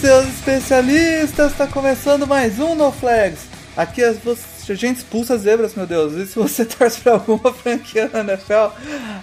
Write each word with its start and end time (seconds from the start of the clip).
Seus 0.00 0.28
especialistas! 0.28 1.54
Tá 1.54 1.66
começando 1.66 2.24
mais 2.24 2.60
um 2.60 2.76
No 2.76 2.92
Flags. 2.92 3.48
Aqui 3.76 4.04
a 4.04 4.12
gente 4.12 4.98
expulsa 4.98 5.36
zebras, 5.36 5.74
meu 5.74 5.86
Deus. 5.86 6.12
E 6.12 6.24
se 6.24 6.36
você 6.36 6.62
torce 6.66 7.00
pra 7.00 7.14
alguma 7.14 7.52
franquia 7.52 8.08
na 8.12 8.20
NFL, 8.20 8.72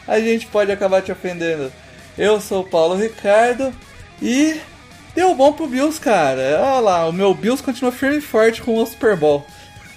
a 0.05 0.19
gente 0.19 0.47
pode 0.47 0.71
acabar 0.73 1.01
te 1.01 1.13
ofendendo. 1.13 1.71
Eu 2.17 2.41
sou 2.41 2.61
o 2.61 2.67
Paulo 2.67 2.95
Ricardo 2.95 3.73
e 4.21 4.59
deu 5.13 5.33
bom 5.33 5.53
pro 5.53 5.67
Bills, 5.67 5.99
cara. 5.99 6.59
Olha 6.59 6.79
lá, 6.79 7.05
o 7.05 7.13
meu 7.13 7.33
Bills 7.33 7.63
continua 7.63 7.91
firme 7.91 8.17
e 8.17 8.21
forte 8.21 8.61
com 8.61 8.75
o 8.75 8.85
Super 8.85 9.15
Bowl. 9.15 9.47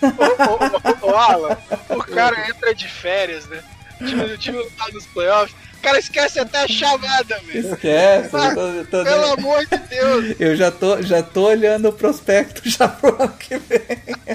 Ô, 0.00 1.06
ô, 1.06 1.10
ô, 1.10 1.16
Alan, 1.16 1.56
o 1.90 2.04
cara 2.04 2.48
entra 2.48 2.72
de 2.72 2.86
férias, 2.86 3.46
né? 3.46 3.60
O 4.00 4.04
time, 4.04 4.22
o 4.22 4.38
time 4.38 4.58
não 4.58 4.70
tá 4.70 4.86
nos 4.92 5.06
playoffs. 5.06 5.56
O 5.78 5.80
cara 5.82 5.98
esquece 5.98 6.40
até 6.40 6.64
a 6.64 6.68
chamada, 6.68 7.38
velho. 7.46 7.72
Esquece, 7.72 8.30
Ah, 8.34 8.48
eu 8.56 8.84
tô- 8.86 8.98
tô- 8.98 9.04
Pelo 9.04 9.32
amor 9.32 9.64
de 9.66 9.78
Deus. 9.78 10.34
Eu 10.40 10.56
já 10.56 10.70
tô, 10.70 11.00
já 11.02 11.22
tô 11.22 11.46
olhando 11.48 11.88
o 11.88 11.92
prospecto 11.92 12.62
já 12.68 12.88
pro 12.88 13.14
ano 13.22 13.32
que 13.38 13.56
vem. 13.56 13.80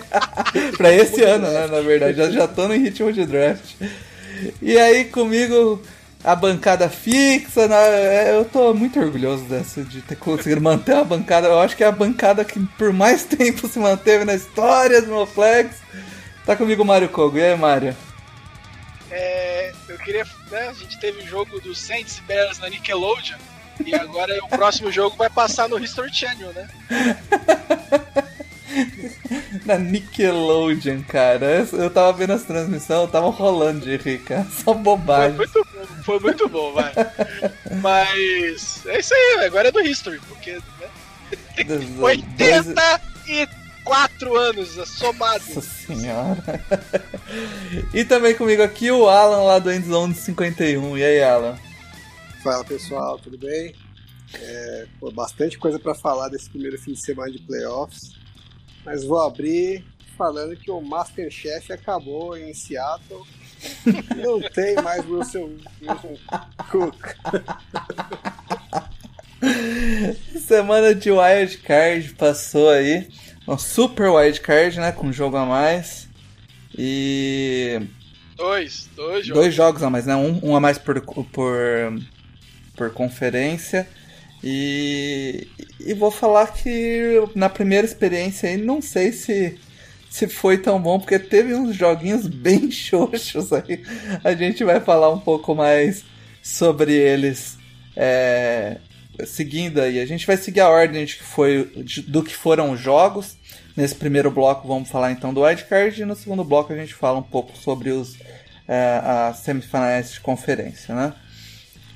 pra 0.77 0.91
esse 0.91 1.21
ano, 1.21 1.49
né? 1.52 1.67
Na 1.67 1.81
verdade, 1.81 2.17
já, 2.17 2.30
já 2.31 2.47
tô 2.47 2.67
no 2.67 2.73
ritmo 2.73 3.11
de 3.11 3.25
draft. 3.25 3.73
E 4.61 4.77
aí 4.80 5.05
comigo 5.05 5.81
a 6.23 6.33
bancada 6.36 6.88
fixa, 6.89 7.67
né? 7.67 8.31
eu 8.38 8.45
tô 8.45 8.73
muito 8.73 8.97
orgulhoso 8.99 9.44
dessa, 9.44 9.83
de 9.83 10.02
ter 10.02 10.16
conseguido 10.16 10.61
manter 10.61 10.95
a 10.95 11.03
bancada. 11.03 11.47
Eu 11.47 11.59
acho 11.59 11.75
que 11.75 11.83
é 11.83 11.88
a 11.88 11.91
bancada 11.91 12.45
que 12.45 12.58
por 12.77 12.94
mais 12.94 13.23
tempo 13.27 13.67
se 13.67 13.77
manteve 13.80 14.23
na 14.23 14.33
história 14.33 15.02
do 15.02 15.25
Flex. 15.25 15.75
Tá 16.45 16.55
comigo 16.55 16.83
o 16.83 16.86
Mário 16.86 17.09
Kogo. 17.09 17.38
E 17.38 17.44
aí, 17.44 17.58
Mário? 17.58 17.95
É, 19.11 19.52
é, 19.64 19.73
eu 19.88 19.97
queria. 20.00 20.25
Né, 20.52 20.67
a 20.67 20.73
gente 20.73 21.00
teve 21.00 21.22
o 21.22 21.28
jogo 21.28 21.59
do 21.61 21.73
Saints 21.73 22.17
e 22.17 22.22
Bears 22.22 22.59
na 22.59 22.69
Nickelodeon. 22.69 23.38
E 23.86 23.95
agora 23.95 24.38
o 24.44 24.50
próximo 24.50 24.92
jogo 24.94 25.16
vai 25.16 25.30
passar 25.30 25.70
no 25.70 25.80
History 25.80 26.14
Channel, 26.14 26.52
né? 26.53 26.70
Na 29.66 29.78
Nickelodeon, 29.78 31.03
cara. 31.03 31.66
Eu 31.72 31.89
tava 31.89 32.11
vendo 32.14 32.33
as 32.33 32.44
transmissões, 32.44 33.11
tava 33.11 33.30
rolando 33.30 33.81
de 33.81 33.97
rica. 33.97 34.45
Só 34.52 34.73
bobagem. 34.73 35.38
Foi 35.38 35.47
muito 35.47 35.67
bom, 35.72 36.03
foi 36.03 36.20
muito 36.20 36.50
bom 36.50 36.73
vai. 36.73 36.92
Mas 37.81 38.86
é 38.88 39.00
isso 39.00 39.14
aí, 39.14 39.45
agora 39.45 39.67
é 39.67 39.72
do 39.72 39.81
History, 39.81 40.20
porque. 40.27 40.53
Né? 40.53 40.89
83 42.00 42.73
quatro 43.84 44.36
anos 44.36 44.78
é 44.78 44.86
somados. 44.86 45.48
Nossa 45.48 45.62
senhora. 45.62 46.44
e 47.94 48.03
também 48.06 48.36
comigo 48.36 48.62
aqui 48.64 48.92
o 48.92 49.08
Alan 49.08 49.44
lá 49.44 49.59
do 49.59 49.72
Endzone 49.72 50.16
51. 50.16 50.98
E 50.98 51.03
aí, 51.03 51.23
Alan? 51.23 51.58
Fala 52.44 52.64
pessoal, 52.64 53.17
tudo 53.20 53.38
bem? 53.38 53.73
É, 54.34 54.88
pô, 55.00 55.11
bastante 55.11 55.58
coisa 55.58 55.80
para 55.80 55.94
falar 55.94 56.30
desse 56.30 56.50
primeiro 56.50 56.78
fim 56.78 56.94
de 56.94 57.00
semana 57.00 57.31
de 57.31 57.39
playoffs, 57.39 58.16
mas 58.84 59.04
vou 59.04 59.22
abrir 59.22 59.86
falando 60.17 60.55
que 60.55 60.72
o 60.72 60.82
Masterchef 60.82 61.72
acabou 61.72 62.38
em 62.38 62.54
Seattle. 62.54 63.23
Não 64.17 64.42
tem 64.42 64.76
mais 64.76 65.05
Russell 65.05 65.55
Wilson 65.82 66.17
Cook. 66.70 67.16
Semana 70.45 70.93
de 70.93 71.11
Wild 71.11 71.58
Card 71.60 72.14
passou 72.16 72.70
aí. 72.70 73.08
Um 73.48 73.58
super 73.58 74.09
Wild 74.09 74.39
Card, 74.42 74.80
né? 74.80 74.92
Com 74.92 75.08
um 75.08 75.14
jogo 75.14 75.37
a 75.37 75.45
mais. 75.45 76.08
E. 76.77 77.81
Dois, 78.36 78.89
dois 78.95 79.26
jogos. 79.26 79.42
Dois 79.42 79.54
jogos 79.54 79.83
a 79.83 79.89
mais, 79.89 80.05
né? 80.05 80.15
Um, 80.15 80.39
um 80.43 80.55
a 80.55 80.59
mais 80.59 80.77
por, 80.77 81.02
por, 81.02 81.54
por 82.76 82.89
conferência. 82.92 83.87
E, 84.43 85.48
e 85.80 85.93
vou 85.93 86.11
falar 86.11 86.48
que 86.48 87.14
na 87.33 87.48
primeira 87.48 87.86
experiência 87.86 88.49
aí, 88.49 88.58
não 88.58 88.81
sei 88.81 89.14
se, 89.14 89.58
se 90.10 90.27
foi 90.27 90.58
tão 90.58 90.81
bom, 90.81 90.99
porque 90.99 91.17
teve 91.17 91.54
uns 91.54 91.75
joguinhos 91.75 92.27
bem 92.27 92.70
xoxos 92.70 93.54
aí. 93.54 93.83
A 94.23 94.33
gente 94.33 94.64
vai 94.64 94.81
falar 94.81 95.10
um 95.11 95.20
pouco 95.20 95.55
mais 95.55 96.04
sobre 96.42 96.93
eles 96.93 97.58
é, 97.95 98.77
seguindo 99.25 99.79
aí. 99.81 99.99
A 99.99 100.05
gente 100.05 100.25
vai 100.27 100.37
seguir 100.37 100.61
a 100.61 100.69
ordem 100.69 101.05
de 101.05 101.15
que 101.17 101.23
foi, 101.23 101.65
de- 101.83 102.01
do 102.01 102.23
que 102.23 102.35
foram 102.35 102.71
os 102.71 102.79
jogos. 102.79 103.37
Nesse 103.75 103.95
primeiro 103.95 104.29
bloco 104.29 104.67
vamos 104.67 104.89
falar 104.89 105.11
então 105.11 105.33
do 105.33 105.41
wildcard 105.41 105.99
e 106.01 106.05
no 106.05 106.15
segundo 106.15 106.43
bloco 106.43 106.71
a 106.71 106.75
gente 106.75 106.93
fala 106.93 107.17
um 107.19 107.23
pouco 107.23 107.57
sobre 107.57 107.89
os 107.89 108.15
é, 108.67 109.01
as 109.03 109.37
semifinais 109.37 110.13
de 110.13 110.19
conferência, 110.21 110.93
né? 110.95 111.13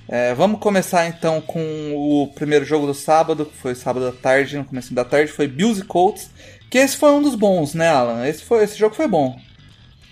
É, 0.09 0.33
vamos 0.33 0.59
começar 0.59 1.07
então 1.07 1.39
com 1.41 1.59
o 1.95 2.27
primeiro 2.33 2.65
jogo 2.65 2.87
do 2.87 2.93
sábado, 2.93 3.45
que 3.45 3.55
foi 3.55 3.75
sábado 3.75 4.07
à 4.07 4.11
tarde, 4.11 4.57
no 4.57 4.65
começo 4.65 4.93
da 4.93 5.05
tarde, 5.05 5.31
foi 5.31 5.47
Bills 5.47 5.81
e 5.81 5.83
Colts, 5.85 6.29
que 6.69 6.77
esse 6.77 6.97
foi 6.97 7.11
um 7.11 7.21
dos 7.21 7.35
bons, 7.35 7.73
né, 7.73 7.87
Alan? 7.89 8.25
Esse, 8.27 8.43
foi, 8.43 8.63
esse 8.63 8.77
jogo 8.77 8.95
foi 8.95 9.07
bom. 9.07 9.39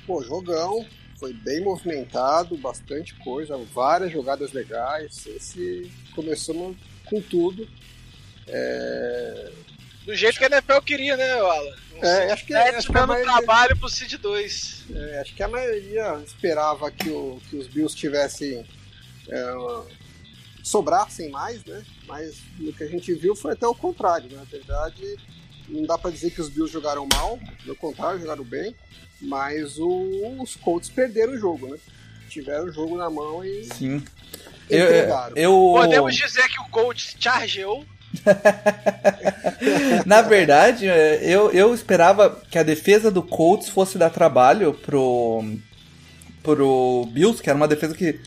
Pô, 0.06 0.22
jogão, 0.24 0.86
foi 1.18 1.34
bem 1.34 1.62
movimentado, 1.64 2.58
bastante 2.58 3.16
coisa, 3.16 3.58
várias 3.74 4.12
jogadas 4.12 4.52
legais. 4.54 5.26
Esse 5.28 5.90
começou 6.14 6.54
no- 6.56 6.76
com 7.06 7.22
tudo. 7.22 7.68
É, 8.48 9.52
Do 10.06 10.16
jeito 10.16 10.38
que 10.38 10.44
a 10.46 10.48
NFL 10.48 10.82
queria, 10.86 11.18
né, 11.18 11.32
Alan? 11.34 11.76
é, 12.02 12.32
acho 12.32 12.46
que, 12.46 12.54
Sete 12.54 12.76
acho 12.76 12.92
que 12.92 12.98
a 12.98 13.08
maioria- 13.08 13.32
trabalho 13.34 13.78
pro 13.78 13.90
Seed 13.90 14.14
2. 14.20 14.84
É, 14.94 15.20
acho 15.20 15.34
que 15.36 15.42
a 15.42 15.48
maioria 15.48 16.22
esperava 16.26 16.92
que, 16.92 17.10
o- 17.10 17.42
que 17.50 17.56
os 17.56 17.68
Bills 17.68 17.96
tivessem. 17.96 18.66
é, 19.28 19.96
sobrassem 20.64 21.30
mais, 21.30 21.64
né? 21.66 21.84
Mas 22.08 22.38
o 22.60 22.72
que 22.74 22.84
a 22.84 22.88
gente 22.88 23.14
viu 23.14 23.36
foi 23.36 23.54
até 23.54 23.66
o 23.68 23.74
contrário. 23.76 24.30
né? 24.30 24.38
Na 24.38 24.44
verdade, 24.44 25.16
não 25.68 25.84
dá 25.84 25.98
pra 25.98 26.12
dizer 26.12 26.30
que 26.32 26.42
os 26.42 26.50
Bills 26.50 26.72
jogaram 26.72 27.08
mal, 27.12 27.40
pelo 27.64 27.76
contrário, 27.76 28.20
jogaram 28.20 28.44
bem. 28.44 28.76
Mas 29.22 29.78
o- 29.80 30.42
os 30.42 30.56
Colts 30.56 30.90
perderam 30.90 31.34
o 31.34 31.38
jogo, 31.40 31.68
né? 31.70 31.78
Tiveram 32.30 32.66
o 32.66 32.72
jogo 32.72 32.98
na 32.98 33.10
mão 33.10 33.44
e 33.46 33.64
Sim. 33.66 34.04
Eu, 34.70 34.86
entregaram. 34.86 35.36
eu, 35.36 35.74
Podemos 35.76 36.16
dizer 36.16 36.48
que 36.48 36.60
o 36.62 36.70
coach 36.70 37.16
chargeou. 37.20 37.86
Na 40.06 40.22
verdade, 40.22 40.88
é, 40.88 41.20
eu, 41.24 41.52
eu 41.52 41.74
esperava 41.74 42.42
que 42.50 42.58
a 42.58 42.64
defesa 42.64 43.12
do 43.12 43.22
Colts 43.22 43.70
fosse 43.70 43.98
dar 43.98 44.10
trabalho 44.10 44.74
pro, 44.74 45.44
pro 46.42 47.08
Bills, 47.12 47.42
que 47.42 47.50
era 47.50 47.58
uma 47.58 47.68
defesa 47.68 47.94
que 47.94 48.20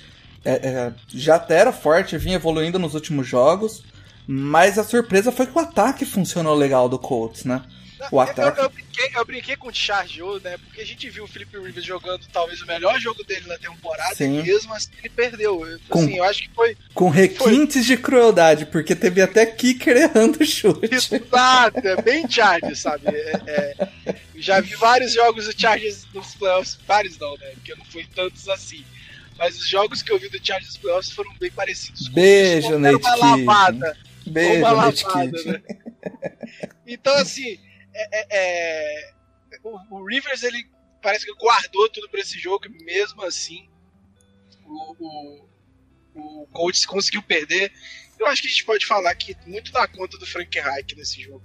é, 0.44 0.53
é, 0.53 0.93
já 1.09 1.37
até 1.37 1.59
era 1.59 1.72
forte, 1.72 2.19
vinha 2.19 2.37
evoluindo 2.37 2.78
nos 2.78 2.94
últimos 2.94 3.26
jogos, 3.26 3.82
mas 4.26 4.78
a 4.78 4.84
surpresa 4.84 5.32
foi 5.32 5.47
que 5.47 5.56
o 5.56 5.60
ataque 5.60 6.05
funcionou 6.05 6.55
legal 6.55 6.88
do 6.88 6.99
Colts, 6.99 7.44
né? 7.44 7.62
O 8.10 8.16
Eu, 8.16 8.20
ataque. 8.20 8.60
eu 8.60 8.69
brinquei, 8.70 9.10
eu 9.14 9.25
brinquei 9.25 9.56
com 9.56 9.69
o 9.69 9.75
chargeou, 9.75 10.41
né? 10.41 10.56
Porque 10.59 10.81
a 10.81 10.86
gente 10.86 11.09
viu 11.10 11.25
o 11.25 11.26
Felipe 11.28 11.59
Rivers 11.59 11.84
jogando 11.84 12.25
talvez 12.32 12.60
o 12.62 12.66
melhor 12.66 12.98
jogo 13.00 13.25
dele 13.25 13.47
na 13.47 13.59
temporada 13.59 14.14
Sim. 14.14 14.38
e 14.38 14.42
mesmo 14.42 14.72
assim 14.75 14.91
ele 15.00 15.09
perdeu. 15.10 15.66
Eu- 15.66 15.78
Com- 15.88 15.98
Assim, 16.00 16.16
eu 16.16 16.25
acho 16.25 16.42
que 16.42 16.50
foi 16.54 16.76
Com 16.94 17.08
requintes 17.08 17.84
de 17.84 17.97
crueldade, 17.97 18.67
porque 18.67 18.94
teve 18.94 19.20
até 19.20 19.44
kicker 19.46 19.96
errando 19.96 20.43
o 20.43 20.46
chute. 20.46 20.88
Exato, 20.94 21.78
é 21.87 22.00
bem 22.02 22.28
Chargers, 22.31 22.78
sabe? 22.81 23.02
É, 23.08 23.32
é, 23.46 24.19
eu 24.34 24.40
já 24.43 24.61
vi 24.61 24.75
vários 24.76 25.12
jogos 25.12 25.46
do 25.46 25.61
Chargers 25.61 26.06
nos 26.14 26.34
playoffs, 26.34 26.78
vários 26.87 27.19
não, 27.19 27.37
né? 27.38 27.50
Porque 27.55 27.75
não 27.75 27.84
foi 27.87 28.05
tantos 28.14 28.49
assim. 28.49 28.84
Mas 29.37 29.56
os 29.58 29.69
jogos 29.69 30.02
que 30.02 30.11
eu 30.11 30.19
vi 30.19 30.28
do 30.28 30.38
Chargers 30.44 30.69
nos 30.75 30.76
playoffs 30.78 31.12
foram 31.12 31.32
bem 31.38 31.50
parecidos. 31.50 32.08
Beijo, 32.08 32.78
Nate 32.78 32.96
Uma 32.96 33.14
lavada. 33.17 33.96
Beijo, 34.26 34.58
uma 34.58 34.70
lavada, 34.72 35.43
né? 35.44 35.62
Então, 36.87 37.14
assim, 37.17 37.58
é- 38.02 38.08
é- 38.20 38.26
é, 38.30 39.12
o, 39.62 39.96
o 39.96 40.06
Rivers, 40.06 40.42
ele 40.42 40.68
parece 41.02 41.24
que 41.24 41.34
guardou 41.34 41.88
tudo 41.90 42.08
pra 42.08 42.20
esse 42.20 42.38
jogo, 42.38 42.66
e 42.66 42.84
mesmo 42.84 43.22
assim, 43.24 43.68
o, 44.66 44.96
o, 44.98 45.48
o 46.42 46.46
Colts 46.52 46.84
conseguiu 46.86 47.22
perder. 47.22 47.72
Eu 48.18 48.26
acho 48.26 48.42
que 48.42 48.48
a 48.48 48.50
gente 48.50 48.64
pode 48.64 48.84
falar 48.86 49.14
que 49.14 49.36
muito 49.46 49.70
dá 49.72 49.86
conta 49.86 50.18
do 50.18 50.26
Frank 50.26 50.58
Reich 50.58 50.96
nesse 50.96 51.22
jogo. 51.22 51.42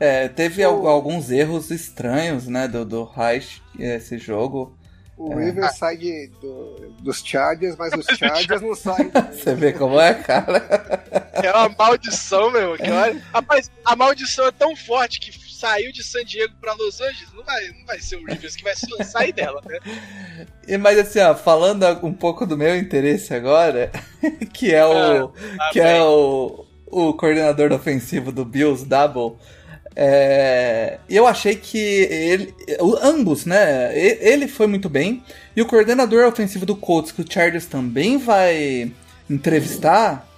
É, 0.00 0.28
teve 0.28 0.64
O- 0.64 0.68
al- 0.68 0.86
alguns 0.86 1.30
erros 1.30 1.70
estranhos, 1.72 2.46
né, 2.46 2.68
do, 2.68 2.84
do 2.84 3.04
Reich, 3.04 3.60
esse 3.78 4.16
jogo. 4.18 4.77
O 5.18 5.34
Rivers 5.34 5.76
sai 5.76 5.96
de, 5.96 6.28
do- 6.40 6.94
dos 7.00 7.20
Chargers, 7.24 7.74
mas 7.76 7.92
os 7.92 8.06
Chargers 8.16 8.62
não 8.62 8.74
saem. 8.74 9.10
Você 9.32 9.52
vê 9.54 9.72
como 9.72 9.98
é, 10.00 10.14
cara? 10.14 11.02
É 11.32 11.50
uma 11.50 11.68
maldição, 11.76 12.50
meu. 12.52 12.76
Que 12.76 12.88
olha... 12.88 13.20
Rapaz, 13.34 13.68
a 13.84 13.96
maldição 13.96 14.46
é 14.46 14.52
tão 14.52 14.76
forte 14.76 15.18
que 15.18 15.32
saiu 15.52 15.90
de 15.90 16.04
San 16.04 16.24
Diego 16.24 16.54
pra 16.60 16.72
Los 16.74 17.00
Angeles. 17.00 17.32
Não 17.34 17.42
vai, 17.42 17.68
não 17.70 17.84
vai 17.84 17.98
ser 17.98 18.14
o 18.16 18.24
Rivers 18.24 18.54
que 18.54 18.62
vai 18.62 18.74
sair 18.76 19.32
dela, 19.32 19.60
né? 19.66 19.78
E, 20.68 20.78
mas 20.78 20.96
assim, 20.96 21.18
ó, 21.20 21.34
falando 21.34 21.84
um 22.06 22.12
pouco 22.14 22.46
do 22.46 22.56
meu 22.56 22.76
interesse 22.76 23.34
agora, 23.34 23.90
que 24.54 24.72
é 24.72 24.86
o. 24.86 25.32
Ah, 25.60 25.70
que 25.72 25.80
é 25.80 26.00
o, 26.00 26.64
o 26.86 27.12
coordenador 27.14 27.72
ofensivo 27.72 28.30
do 28.30 28.44
Bills, 28.44 28.86
Double. 28.86 29.36
É, 29.96 30.98
eu 31.08 31.26
achei 31.26 31.56
que 31.56 31.78
ele, 31.78 32.54
ambos, 33.02 33.44
né? 33.44 33.90
Ele 33.98 34.46
foi 34.46 34.66
muito 34.66 34.88
bem 34.88 35.22
e 35.56 35.62
o 35.62 35.66
coordenador 35.66 36.26
ofensivo 36.26 36.64
do 36.64 36.76
Colts, 36.76 37.10
que 37.10 37.20
o 37.22 37.26
Chargers 37.28 37.66
também 37.66 38.16
vai 38.16 38.92
entrevistar, 39.28 40.28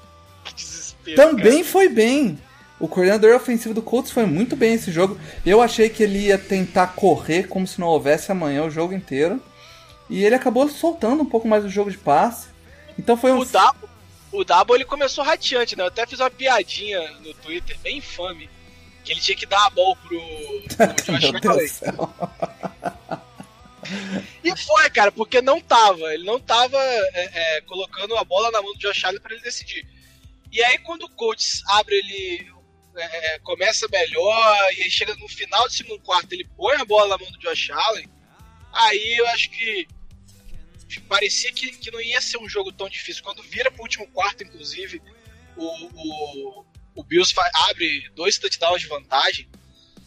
Que 0.44 0.54
desespero. 0.54 1.16
também 1.16 1.62
foi 1.62 1.88
bem. 1.88 2.38
O 2.78 2.88
coordenador 2.88 3.36
ofensivo 3.36 3.74
do 3.74 3.82
Colts 3.82 4.10
foi 4.10 4.24
muito 4.24 4.56
bem 4.56 4.72
esse 4.72 4.90
jogo. 4.90 5.18
Eu 5.44 5.60
achei 5.60 5.90
que 5.90 6.02
ele 6.02 6.18
ia 6.28 6.38
tentar 6.38 6.94
correr 6.94 7.46
como 7.46 7.66
se 7.66 7.78
não 7.78 7.88
houvesse 7.88 8.32
amanhã 8.32 8.64
o 8.64 8.70
jogo 8.70 8.94
inteiro. 8.94 9.38
E 10.08 10.24
ele 10.24 10.34
acabou 10.34 10.66
soltando 10.68 11.22
um 11.22 11.26
pouco 11.26 11.46
mais 11.46 11.64
o 11.64 11.68
jogo 11.68 11.90
de 11.90 11.98
passe. 11.98 12.48
Então 12.98 13.16
foi 13.16 13.30
um. 13.32 13.40
O 13.40 13.44
Dabo, 13.44 13.88
o 14.32 14.42
Dabo 14.44 14.74
ele 14.74 14.86
começou 14.86 15.22
rateante, 15.22 15.76
né? 15.76 15.82
Eu 15.82 15.88
até 15.88 16.06
fiz 16.06 16.18
uma 16.18 16.30
piadinha 16.30 17.00
no 17.22 17.34
Twitter, 17.34 17.76
bem 17.82 17.98
infame, 17.98 18.48
que 19.10 19.14
ele 19.14 19.20
tinha 19.20 19.36
que 19.36 19.46
dar 19.46 19.66
a 19.66 19.70
bola 19.70 19.96
pro, 19.96 20.20
pro 21.04 21.18
Josh. 21.40 21.80
E 24.44 24.56
foi, 24.56 24.90
cara, 24.90 25.10
porque 25.10 25.42
não 25.42 25.60
tava. 25.60 26.14
Ele 26.14 26.24
não 26.24 26.38
tava 26.38 26.78
é, 26.78 27.56
é, 27.56 27.60
colocando 27.62 28.16
a 28.16 28.24
bola 28.24 28.50
na 28.52 28.62
mão 28.62 28.72
do 28.72 28.78
Josh 28.78 29.04
Allen 29.04 29.20
pra 29.20 29.34
ele 29.34 29.42
decidir. 29.42 29.86
E 30.52 30.62
aí 30.62 30.78
quando 30.78 31.02
o 31.02 31.10
Colts 31.10 31.62
abre 31.70 31.96
ele. 31.96 32.52
é, 32.96 33.34
é, 33.34 33.38
começa 33.40 33.88
melhor, 33.88 34.72
e 34.76 34.82
aí 34.82 34.90
chega 34.90 35.14
no 35.16 35.28
final 35.28 35.64
do 35.64 35.72
segundo 35.72 36.00
quarto, 36.02 36.32
ele 36.32 36.48
põe 36.56 36.76
a 36.76 36.84
bola 36.84 37.08
na 37.08 37.18
mão 37.18 37.32
do 37.32 37.38
Josh 37.38 37.70
Allen. 37.70 38.08
Aí 38.72 39.16
eu 39.18 39.26
acho 39.28 39.50
que 39.50 39.88
parecia 41.08 41.52
que, 41.52 41.72
que 41.72 41.90
não 41.90 42.00
ia 42.00 42.20
ser 42.20 42.38
um 42.38 42.48
jogo 42.48 42.72
tão 42.72 42.88
difícil. 42.88 43.24
Quando 43.24 43.42
vira 43.42 43.70
pro 43.70 43.82
último 43.82 44.06
quarto, 44.08 44.44
inclusive, 44.44 45.02
o, 45.56 45.66
o, 45.66 46.64
o 47.00 47.04
Bills 47.04 47.34
abre 47.68 48.08
dois 48.14 48.38
touchdowns 48.38 48.82
de 48.82 48.86
vantagem. 48.88 49.48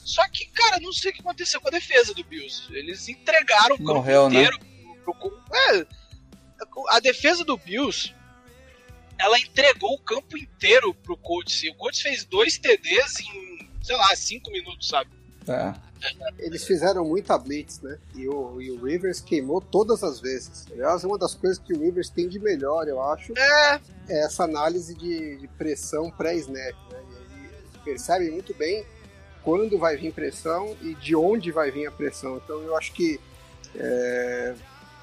Só 0.06 0.28
que, 0.28 0.46
cara, 0.48 0.80
não 0.80 0.92
sei 0.92 1.12
o 1.12 1.14
que 1.14 1.22
aconteceu 1.22 1.60
com 1.62 1.70
a 1.70 1.72
defesa 1.72 2.14
do 2.14 2.24
Bills. 2.24 2.64
Eles 2.76 3.08
entregaram 3.08 3.76
o 3.76 3.78
campo 3.78 3.94
Morreu, 3.96 4.30
né? 4.30 4.42
inteiro. 4.44 4.60
pro- 5.04 5.16
pro- 5.16 5.44
é, 5.56 5.86
a 6.90 7.00
defesa 7.00 7.44
do 7.44 7.58
Bills, 7.58 8.14
ela 9.18 9.40
entregou 9.40 9.94
o 9.94 10.00
campo 10.00 10.38
inteiro 10.38 10.94
pro 10.94 11.16
Colts. 11.18 11.64
E 11.64 11.70
o 11.70 11.76
Colts 11.76 12.02
fez 12.02 12.26
dois 12.26 12.58
TDs 12.58 13.20
em, 13.22 13.70
sei 13.82 13.96
lá, 13.96 14.16
cinco 14.16 14.52
minutos, 14.52 14.88
sabe? 14.90 15.10
É. 15.48 15.74
Eles 16.38 16.66
fizeram 16.66 17.06
muita 17.06 17.38
blitz, 17.38 17.80
né? 17.82 17.98
E 18.16 18.28
o, 18.28 18.62
e 18.62 18.72
o 18.72 18.84
Rivers 18.84 19.20
queimou 19.22 19.62
todas 19.62 20.04
as 20.04 20.20
vezes. 20.20 20.66
Aliás, 20.72 21.04
uma 21.04 21.18
das 21.18 21.34
coisas 21.34 21.58
que 21.58 21.74
o 21.74 21.80
Rivers 21.80 22.10
tem 22.10 22.28
de 22.28 22.40
melhor, 22.40 22.88
eu 22.88 23.02
acho, 23.02 23.34
É, 23.38 23.76
é 24.10 24.26
essa 24.26 24.44
análise 24.44 24.94
de, 24.96 25.38
de 25.38 25.48
pressão 25.50 26.12
pré-snap. 26.12 26.76
Né? 26.92 27.00
Ele 27.10 27.50
percebe 27.86 28.30
muito 28.32 28.54
bem 28.56 28.86
quando 29.44 29.78
vai 29.78 29.98
vir 29.98 30.14
pressão 30.14 30.76
e 30.82 30.94
de 30.96 31.16
onde 31.16 31.52
vai 31.52 31.72
vir 31.72 31.88
a 31.88 31.92
pressão. 31.92 32.38
Então 32.44 32.62
eu 32.62 32.76
acho 32.78 32.92
que 32.94 33.20
é, 33.76 34.54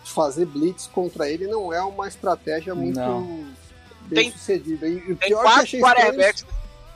fazer 0.04 0.46
blitz 0.46 0.86
contra 0.86 1.28
ele 1.28 1.46
não 1.46 1.72
é 1.72 1.82
uma 1.82 2.08
estratégia 2.08 2.74
muito 2.74 2.98
Não. 2.98 3.46
bem 4.02 4.24
Tem- 4.24 4.32
sucedida. 4.32 4.86
E 4.88 4.96
o 4.96 5.16
tem 5.16 5.16
pior 5.16 5.18
que 5.18 5.32
eu 5.32 5.38
quatro 5.38 5.62
achei 5.62 5.80
estranho- 5.80 5.96
quarterbacks. 5.96 6.46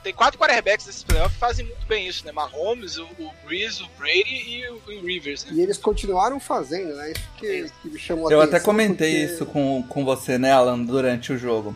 Tem 0.05 0.13
quatro 0.13 0.37
quarterbacks 0.39 0.85
nesses 0.85 1.01
playoffs 1.03 1.33
que 1.33 1.39
fazem 1.39 1.65
muito 1.65 1.83
bem 1.87 2.07
isso, 2.07 2.23
né? 2.27 2.31
Mahomes, 2.31 2.95
o, 2.99 3.05
o 3.05 3.31
Breeze, 3.43 3.81
o 3.81 3.87
Brady 3.97 4.35
e 4.47 4.69
o, 4.69 4.75
o 5.01 5.03
Rivers, 5.03 5.45
né? 5.45 5.51
E 5.55 5.61
eles 5.61 5.79
continuaram 5.79 6.39
fazendo, 6.39 6.95
né? 6.95 7.09
Isso 7.11 7.27
que, 7.39 7.65
que 7.81 7.89
me 7.89 7.97
chamou 7.97 8.27
a 8.27 8.31
Eu 8.31 8.39
até 8.39 8.59
comentei 8.59 9.21
porque- 9.21 9.33
isso 9.33 9.45
com, 9.47 9.81
com 9.89 10.05
você, 10.05 10.37
né, 10.37 10.51
Alan, 10.51 10.77
durante 10.83 11.33
o 11.33 11.37
jogo. 11.39 11.75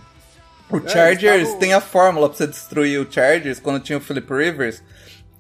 O 0.70 0.78
eles 0.78 0.92
Chargers 0.92 1.38
estavam- 1.42 1.60
tem 1.60 1.74
a 1.74 1.82
fórmula 1.82 2.30
pra 2.30 2.38
você 2.38 2.46
destruir 2.46 3.00
o 3.02 3.12
Chargers 3.12 3.60
quando 3.60 3.80
tinha 3.80 3.98
o 3.98 4.02
Philip 4.02 4.32
Rivers, 4.32 4.84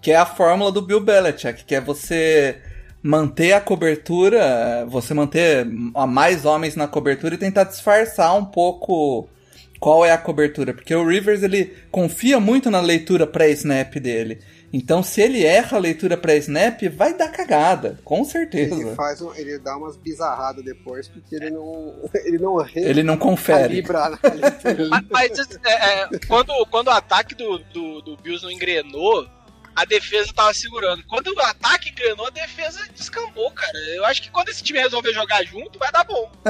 que 0.01 0.09
é 0.09 0.15
a 0.15 0.25
fórmula 0.25 0.71
do 0.71 0.81
Bill 0.81 0.99
Belichick, 0.99 1.65
que 1.65 1.75
é 1.75 1.79
você 1.81 2.59
manter 3.03 3.53
a 3.53 3.61
cobertura, 3.61 4.83
você 4.89 5.13
manter 5.13 5.67
a 5.93 6.07
mais 6.07 6.43
homens 6.43 6.75
na 6.75 6.87
cobertura 6.87 7.35
e 7.35 7.37
tentar 7.37 7.65
disfarçar 7.65 8.35
um 8.35 8.45
pouco 8.45 9.29
qual 9.79 10.03
é 10.05 10.11
a 10.11 10.17
cobertura, 10.17 10.73
porque 10.73 10.93
o 10.93 11.07
Rivers 11.07 11.41
ele 11.41 11.73
confia 11.89 12.39
muito 12.39 12.69
na 12.69 12.81
leitura 12.81 13.25
pré-snap 13.25 13.95
dele. 13.95 14.39
Então, 14.71 15.01
se 15.01 15.19
ele 15.19 15.43
erra 15.43 15.77
a 15.77 15.79
leitura 15.79 16.15
pré-snap, 16.15 16.79
vai 16.95 17.15
dar 17.17 17.29
cagada, 17.29 17.99
com 18.03 18.23
certeza. 18.23 18.75
Ele 18.75 18.93
faz 18.93 19.19
um- 19.19 19.33
ele 19.33 19.57
dá 19.57 19.75
umas 19.75 19.97
bizarradas 19.97 20.63
depois, 20.63 21.07
porque 21.07 21.35
ele 21.35 21.49
não. 21.49 21.95
Ele 22.13 22.37
não 22.37 22.65
Ele 22.75 23.01
não 23.03 23.17
confere. 23.17 23.81
Mas, 24.89 25.03
mas, 25.09 25.39
é, 25.65 26.03
é, 26.03 26.09
quando, 26.27 26.53
quando 26.69 26.87
o 26.87 26.91
ataque 26.91 27.33
do, 27.33 27.57
do, 27.73 28.01
do 28.01 28.17
Bills 28.17 28.43
não 28.43 28.51
engrenou, 28.51 29.27
a 29.81 29.85
defesa 29.85 30.33
tava 30.33 30.53
segurando. 30.53 31.03
Quando 31.05 31.27
o 31.33 31.39
ataque 31.41 31.89
engrenou, 31.89 32.25
a 32.27 32.29
defesa 32.31 32.85
descambou, 32.93 33.49
cara. 33.51 33.77
Eu 33.95 34.03
acho 34.05 34.21
que 34.21 34.29
quando 34.29 34.49
esse 34.49 34.63
time 34.63 34.79
resolver 34.79 35.13
jogar 35.13 35.43
junto, 35.43 35.79
vai 35.79 35.91
dar 35.91 36.03
bom. 36.03 36.31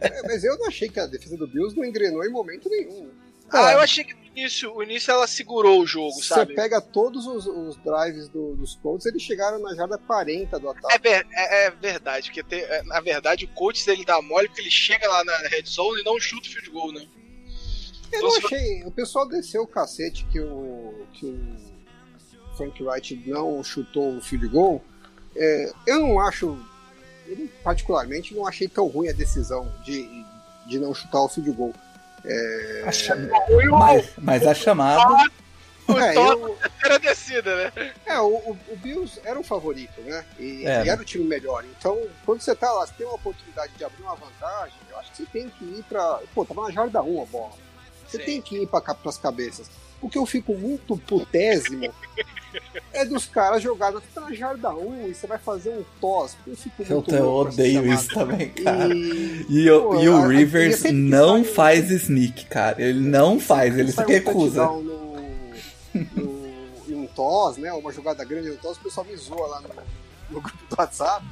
É, 0.00 0.22
mas 0.22 0.44
eu 0.44 0.56
não 0.58 0.66
achei 0.68 0.88
que 0.88 1.00
a 1.00 1.06
defesa 1.06 1.36
do 1.36 1.46
Bills 1.46 1.74
não 1.76 1.84
engrenou 1.84 2.24
em 2.24 2.30
momento 2.30 2.68
nenhum. 2.68 3.10
Ah, 3.50 3.72
eu 3.72 3.80
achei 3.80 4.04
que 4.04 4.14
no 4.14 4.24
início, 4.36 4.74
o 4.74 4.82
início 4.82 5.10
ela 5.10 5.26
segurou 5.26 5.80
o 5.80 5.86
jogo, 5.86 6.12
Você 6.12 6.28
sabe? 6.28 6.54
pega 6.54 6.80
todos 6.80 7.26
os, 7.26 7.46
os 7.46 7.76
drives 7.76 8.28
do- 8.28 8.54
dos 8.56 8.74
Colts, 8.76 9.06
eles 9.06 9.22
chegaram 9.22 9.58
na 9.60 9.74
jarda 9.74 9.96
40 9.98 10.58
do 10.58 10.68
É, 10.68 10.70
ataque. 10.72 10.98
ver- 11.08 11.26
é- 11.32 11.66
é 11.66 11.70
verdade, 11.70 12.28
porque 12.30 12.42
tem- 12.42 12.62
é, 12.62 12.82
na 12.84 13.00
verdade 13.00 13.44
o 13.44 13.48
coach 13.48 13.88
ele 13.88 14.04
dá 14.04 14.20
mole 14.20 14.48
porque 14.48 14.60
ele 14.62 14.70
chega 14.70 15.08
lá 15.08 15.22
na 15.24 15.36
red 15.48 15.62
zone 15.66 16.00
e 16.00 16.04
não 16.04 16.18
chuta 16.20 16.48
o 16.48 16.50
field 16.50 16.70
goal, 16.70 16.92
né? 16.92 17.06
Eu 18.12 18.22
não 18.22 18.36
achei. 18.36 18.82
O 18.84 18.90
pessoal 18.90 19.28
desceu 19.28 19.62
o 19.62 19.66
cacete 19.66 20.24
que 20.26 20.40
o, 20.40 21.06
que 21.12 21.26
o 21.26 21.73
Frank 22.56 22.82
Wright 22.82 23.22
não 23.26 23.62
chutou 23.62 24.16
o 24.16 24.20
field 24.20 24.46
goal. 24.48 24.82
É, 25.36 25.72
eu 25.86 26.00
não 26.00 26.20
acho. 26.20 26.58
Eu, 27.26 27.48
particularmente, 27.62 28.34
não 28.34 28.46
achei 28.46 28.68
tão 28.68 28.86
ruim 28.86 29.08
a 29.08 29.12
decisão 29.12 29.70
de, 29.84 30.24
de 30.66 30.78
não 30.78 30.94
chutar 30.94 31.22
o 31.22 31.28
field 31.28 31.50
goal. 31.52 31.72
É, 32.24 32.84
Mas, 33.70 34.10
mas 34.18 34.46
a 34.46 34.54
chamada. 34.54 35.12
O 35.86 35.92
é, 35.98 36.16
eu- 36.16 36.56
era 36.82 36.98
descida, 36.98 37.54
né? 37.56 37.92
é, 38.06 38.18
o, 38.18 38.28
o- 38.28 38.58
o 38.70 38.76
Bills 38.76 39.20
era 39.24 39.38
o 39.38 39.42
favorito, 39.42 40.00
né? 40.00 40.24
E, 40.38 40.64
Era. 40.64 40.86
e 40.86 40.88
era 40.88 41.00
o 41.02 41.04
time 41.04 41.24
melhor. 41.24 41.62
Então, 41.78 41.98
quando 42.24 42.40
você 42.40 42.54
tá 42.54 42.72
lá, 42.72 42.86
você 42.86 42.94
tem 42.96 43.06
uma 43.06 43.16
oportunidade 43.16 43.72
de 43.76 43.84
abrir 43.84 44.02
uma 44.02 44.14
vantagem, 44.14 44.78
eu 44.90 44.98
acho 44.98 45.10
que 45.10 45.16
você 45.18 45.26
tem 45.26 45.50
que 45.50 45.64
ir 45.64 45.84
pra. 45.86 46.20
Pô, 46.34 46.44
tava 46.46 46.62
na 46.62 46.70
jarda 46.70 47.02
1 47.02 47.22
a 47.22 47.26
bola. 47.26 47.52
Você 48.06 48.18
Sim. 48.18 48.24
tem 48.24 48.40
que 48.42 48.62
ir 48.62 48.66
pra, 48.66 48.80
cá, 48.80 48.94
pras 48.94 49.18
cabeças. 49.18 49.68
O 50.00 50.08
que 50.08 50.16
eu 50.16 50.24
fico 50.24 50.54
muito 50.54 50.96
putésimo 50.98 51.92
é 52.92 53.04
dos 53.04 53.26
caras 53.26 53.62
jogados 53.62 54.02
tá 54.14 54.20
na 54.20 54.32
jarda 54.32 54.70
1 54.74 55.08
e 55.08 55.14
você 55.14 55.26
vai 55.26 55.38
fazer 55.38 55.70
um 55.70 55.84
toss. 56.00 56.36
Eu 56.88 57.04
Eu, 57.08 57.26
odeio 57.28 57.92
isso 57.92 58.08
também, 58.14 58.50
cara. 58.50 58.94
E, 58.94 59.44
E, 59.48 59.70
o- 59.70 59.82
Pô, 59.82 60.00
e 60.00 60.08
o 60.08 60.16
a- 60.16 60.26
Rivers 60.28 60.82
não 60.92 61.42
sai- 61.44 61.52
faz 61.54 61.90
sneak, 61.90 62.46
cara. 62.46 62.80
Ele 62.82 63.00
não 63.00 63.38
faz, 63.40 63.76
ele 63.78 63.92
se 63.92 64.00
um 64.00 64.06
recusa. 64.06 64.66
touchdown 64.66 64.82
no, 64.82 65.14
no, 65.94 66.88
em 66.88 66.94
um 66.94 67.06
toss, 67.08 67.56
né? 67.56 67.72
Uma 67.72 67.92
jogada 67.92 68.24
grande 68.24 68.48
no 68.50 68.56
toss, 68.56 68.76
o 68.78 68.82
pessoal 68.82 69.06
me 69.06 69.16
zoa 69.16 69.46
lá 69.46 69.60
no, 69.60 69.68
no 70.30 70.40
grupo 70.40 70.58
do 70.68 70.76
WhatsApp. 70.78 71.24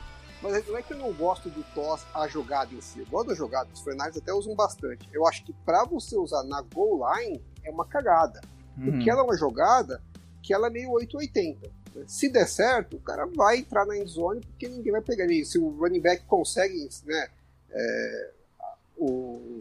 Mas 0.42 0.66
não 0.66 0.76
é 0.76 0.82
que 0.82 0.92
eu 0.92 0.98
não 0.98 1.12
gosto 1.12 1.48
do 1.48 1.62
toss, 1.72 2.02
a 2.12 2.26
jogada 2.26 2.74
em 2.74 2.80
si. 2.80 2.98
Eu 2.98 3.06
gosto 3.06 3.28
da 3.28 3.34
jogada, 3.36 3.68
os 3.72 3.80
Fernandes 3.80 4.18
até 4.18 4.32
usam 4.32 4.56
bastante. 4.56 5.08
Eu 5.12 5.24
acho 5.26 5.44
que 5.44 5.52
pra 5.64 5.84
você 5.84 6.16
usar 6.16 6.42
na 6.42 6.60
goal 6.62 7.00
line 7.14 7.40
é 7.64 7.70
uma 7.70 7.84
cagada. 7.86 8.40
Uhum. 8.76 8.90
Porque 8.90 9.08
ela 9.08 9.20
é 9.20 9.22
uma 9.24 9.36
jogada 9.36 10.02
que 10.42 10.52
ela 10.52 10.66
é 10.66 10.70
meio 10.70 10.90
880. 10.90 11.66
né? 11.94 12.04
Se 12.06 12.28
der 12.28 12.46
certo, 12.46 12.96
o 12.96 13.00
cara 13.00 13.26
vai 13.26 13.58
entrar 13.58 13.84
na 13.86 13.96
endzone 13.96 14.40
porque 14.40 14.68
ninguém 14.68 14.92
vai 14.92 15.00
pegar 15.02 15.24
ele. 15.24 15.44
Se 15.44 15.58
o 15.58 15.68
running 15.70 16.00
back 16.00 16.24
consegue 16.24 16.88
né, 17.06 17.28
é, 17.70 18.30
o- 18.96 19.60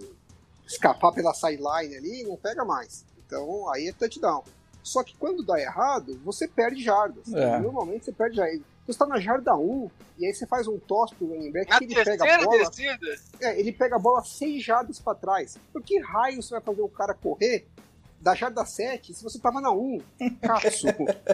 escapar 0.68 1.12
pela 1.12 1.34
sideline 1.34 1.96
ali, 1.96 2.24
não 2.24 2.38
pega 2.38 2.64
mais. 2.66 3.06
Então 3.26 3.70
aí 3.70 3.88
é 3.88 3.94
touchdown. 3.94 4.44
Só 4.84 5.04
que 5.04 5.16
quando 5.18 5.44
dá 5.46 5.60
errado, 5.60 6.20
você 6.24 6.48
perde 6.48 6.82
jardas. 6.84 7.32
É. 7.34 7.60
Normalmente 7.60 8.06
você 8.06 8.12
perde 8.12 8.38
jardas. 8.38 8.62
Você 8.86 8.92
está 8.92 9.06
na 9.06 9.20
jarda 9.20 9.56
1 9.56 9.92
e 10.18 10.26
aí 10.26 10.34
você 10.34 10.48
faz 10.48 10.68
um 10.68 10.80
toss 10.80 11.14
pro 11.14 11.28
running 11.28 11.52
back 11.52 11.70
Na 11.70 11.78
que 11.78 11.86
ele 11.86 12.04
pega 12.04 12.36
a 12.36 12.44
bola. 12.44 12.70
descida, 12.70 13.08
É, 13.40 13.60
ele 13.60 13.72
pega 13.72 13.96
a 13.96 14.00
bola 14.00 14.24
seis 14.24 14.64
jardas 14.64 15.00
pra 15.00 15.14
trás. 15.14 15.58
Por 15.72 15.84
que 15.84 16.00
raio 16.00 16.42
você 16.42 16.50
vai 16.56 16.62
fazer 16.62 16.82
o 16.82 16.90
cara 16.90 17.14
correr 17.14 17.68
da 18.22 18.36
jarda 18.36 18.64
7, 18.64 19.14
se 19.16 19.24
você 19.24 19.40
tava 19.40 19.60
na 19.60 19.72
1, 19.72 20.00
caço. 20.42 20.86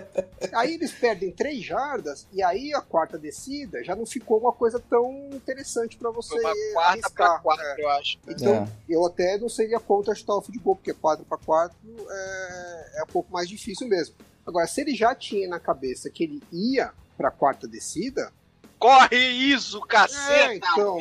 aí 0.54 0.74
eles 0.76 0.92
perdem 0.94 1.32
3 1.32 1.64
jardas, 1.64 2.26
e 2.32 2.42
aí 2.42 2.74
a 2.74 2.82
quarta 2.82 3.18
descida 3.18 3.84
já 3.84 3.96
não 3.96 4.06
ficou 4.06 4.40
uma 4.40 4.54
coisa 4.54 4.80
tão 4.90 5.30
interessante 5.34 5.98
para 5.98 6.10
você 6.12 6.40
Uma 6.40 6.54
quarta 6.74 6.92
arriscar. 6.92 7.14
pra 7.14 7.40
quatro, 7.40 7.66
É. 7.66 7.76
eu 7.84 7.90
acho. 7.90 8.18
Então, 8.28 8.54
É. 8.56 8.68
eu 8.88 9.06
até 9.06 9.38
não 9.38 9.50
seria 9.50 9.80
contra 9.80 10.16
chutar 10.16 10.36
o 10.36 10.42
field 10.42 10.60
goal, 10.64 10.76
porque 10.78 10.94
4 10.94 11.26
para 11.26 11.38
4 11.38 11.76
é, 12.10 12.92
é 13.00 13.04
um 13.04 13.08
pouco 13.08 13.32
mais 13.34 13.50
difícil 13.50 13.88
mesmo. 13.88 14.16
Agora, 14.46 14.66
se 14.66 14.80
ele 14.80 14.96
já 14.96 15.14
tinha 15.14 15.48
na 15.50 15.60
cabeça 15.60 16.10
que 16.10 16.24
ele 16.24 16.42
ia 16.54 16.92
para 17.18 17.30
quarta 17.30 17.68
descida, 17.68 18.32
Corre 18.80 19.18
isso, 19.18 19.78
é, 19.84 19.88
caceta! 19.88 20.54
então, 20.54 20.98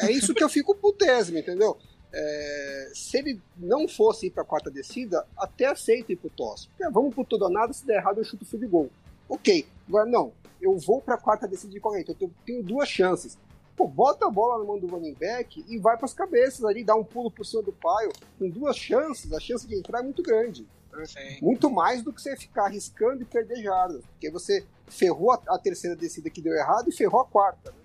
é 0.00 0.12
isso 0.12 0.32
que 0.32 0.42
eu 0.44 0.48
fico 0.48 0.74
putésimo, 0.76 1.36
entendeu? 1.38 1.76
É, 2.18 2.90
se 2.94 3.18
ele 3.18 3.40
não 3.58 3.86
fosse 3.86 4.26
ir 4.26 4.30
para 4.30 4.42
quarta 4.42 4.70
descida, 4.70 5.26
até 5.36 5.66
aceito 5.66 6.10
ir 6.12 6.16
pro 6.16 6.30
tosse. 6.30 6.66
Porque, 6.68 6.84
ah, 6.84 6.88
vamos 6.90 7.14
pro 7.14 7.24
tudo 7.24 7.44
ou 7.44 7.50
nada, 7.50 7.74
se 7.74 7.84
der 7.84 7.96
errado 7.96 8.18
eu 8.18 8.24
chuto 8.24 8.42
o 8.42 8.46
field 8.46 8.66
goal. 8.66 8.88
Ok, 9.28 9.66
agora 9.86 10.06
não, 10.06 10.32
eu 10.60 10.78
vou 10.78 11.02
para 11.02 11.18
quarta 11.18 11.46
descida 11.46 11.72
de 11.74 11.80
qualquer 11.80 12.04
jeito, 12.04 12.16
eu 12.18 12.30
tenho, 12.46 12.62
duas 12.62 12.88
chances. 12.88 13.36
Pô, 13.76 13.86
bota 13.86 14.26
a 14.26 14.30
bola 14.30 14.58
na 14.58 14.64
mão 14.64 14.78
do 14.78 14.86
running 14.86 15.12
back 15.12 15.62
e 15.68 15.78
vai 15.78 15.96
para 15.98 16.06
as 16.06 16.14
cabeças 16.14 16.64
ali, 16.64 16.82
dá 16.82 16.94
um 16.94 17.04
pulo 17.04 17.30
por 17.30 17.44
cima 17.44 17.62
do 17.62 17.72
paio. 17.72 18.10
Com 18.38 18.48
duas 18.48 18.76
chances, 18.76 19.30
a 19.34 19.38
chance 19.38 19.66
de 19.66 19.74
entrar 19.74 20.00
é 20.00 20.02
muito 20.02 20.22
grande. 20.22 20.66
Sim. 21.04 21.38
Muito 21.42 21.70
mais 21.70 22.02
do 22.02 22.10
que 22.10 22.22
você 22.22 22.34
ficar 22.34 22.64
arriscando 22.64 23.20
e 23.20 23.26
perder 23.26 23.62
jardas. 23.62 24.02
Porque 24.12 24.30
você 24.30 24.64
ferrou 24.86 25.32
a, 25.32 25.42
a 25.48 25.58
terceira 25.58 25.94
descida 25.94 26.30
que 26.30 26.40
deu 26.40 26.54
errado 26.54 26.88
e 26.88 26.92
ferrou 26.92 27.20
a 27.20 27.26
quarta. 27.26 27.70
né? 27.70 27.76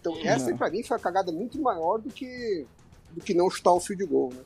Então, 0.00 0.16
essa 0.24 0.54
pra 0.54 0.70
mim 0.70 0.84
foi 0.84 0.96
a 0.96 1.00
cagada 1.00 1.32
muito 1.32 1.60
maior 1.60 1.98
do 1.98 2.08
que, 2.10 2.66
do 3.14 3.20
que 3.20 3.34
não 3.34 3.50
chutar 3.50 3.72
o 3.72 3.80
field 3.80 4.04
goal. 4.06 4.32
Né? 4.32 4.42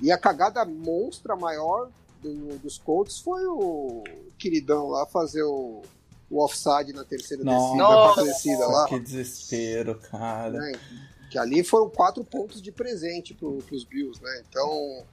E 0.00 0.12
a 0.12 0.18
cagada 0.18 0.64
monstra 0.64 1.34
maior 1.36 1.90
do- 2.22 2.58
dos 2.58 2.78
Colts 2.78 3.18
foi 3.18 3.44
o 3.46 4.02
queridão 4.38 4.88
lá 4.88 5.06
fazer 5.06 5.42
o, 5.42 5.82
o 6.30 6.42
offside 6.44 6.92
na 6.92 7.04
terceira 7.04 7.42
descida, 7.44 7.76
na 7.76 7.76
Nossa. 7.76 8.14
quarta 8.14 8.24
descida 8.24 8.66
lá. 8.66 8.88
que 8.88 8.98
desespero, 9.00 9.98
cara. 9.98 10.50
né? 10.58 10.72
Que 11.30 11.38
ali 11.38 11.62
foram 11.62 11.90
quatro 11.90 12.24
pontos 12.24 12.62
de 12.62 12.72
presente 12.72 13.34
pro, 13.34 13.58
pros 13.58 13.84
Bills, 13.84 14.22
né? 14.22 14.42
Então, 14.48 15.04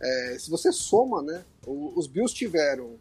é, 0.00 0.36
se 0.38 0.50
você 0.50 0.72
soma, 0.72 1.22
né? 1.22 1.44
o- 1.66 1.92
os 1.98 2.06
Bills 2.06 2.34
tiveram 2.34 2.96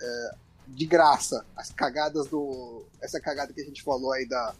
é, 0.00 0.30
de 0.68 0.86
graça 0.86 1.44
as 1.56 1.70
cagadas 1.72 2.26
do. 2.28 2.84
Essa 3.00 3.20
cagada 3.20 3.52
que 3.52 3.60
a 3.60 3.64
gente 3.64 3.82
falou 3.82 4.12
aí 4.12 4.26
da. 4.26 4.54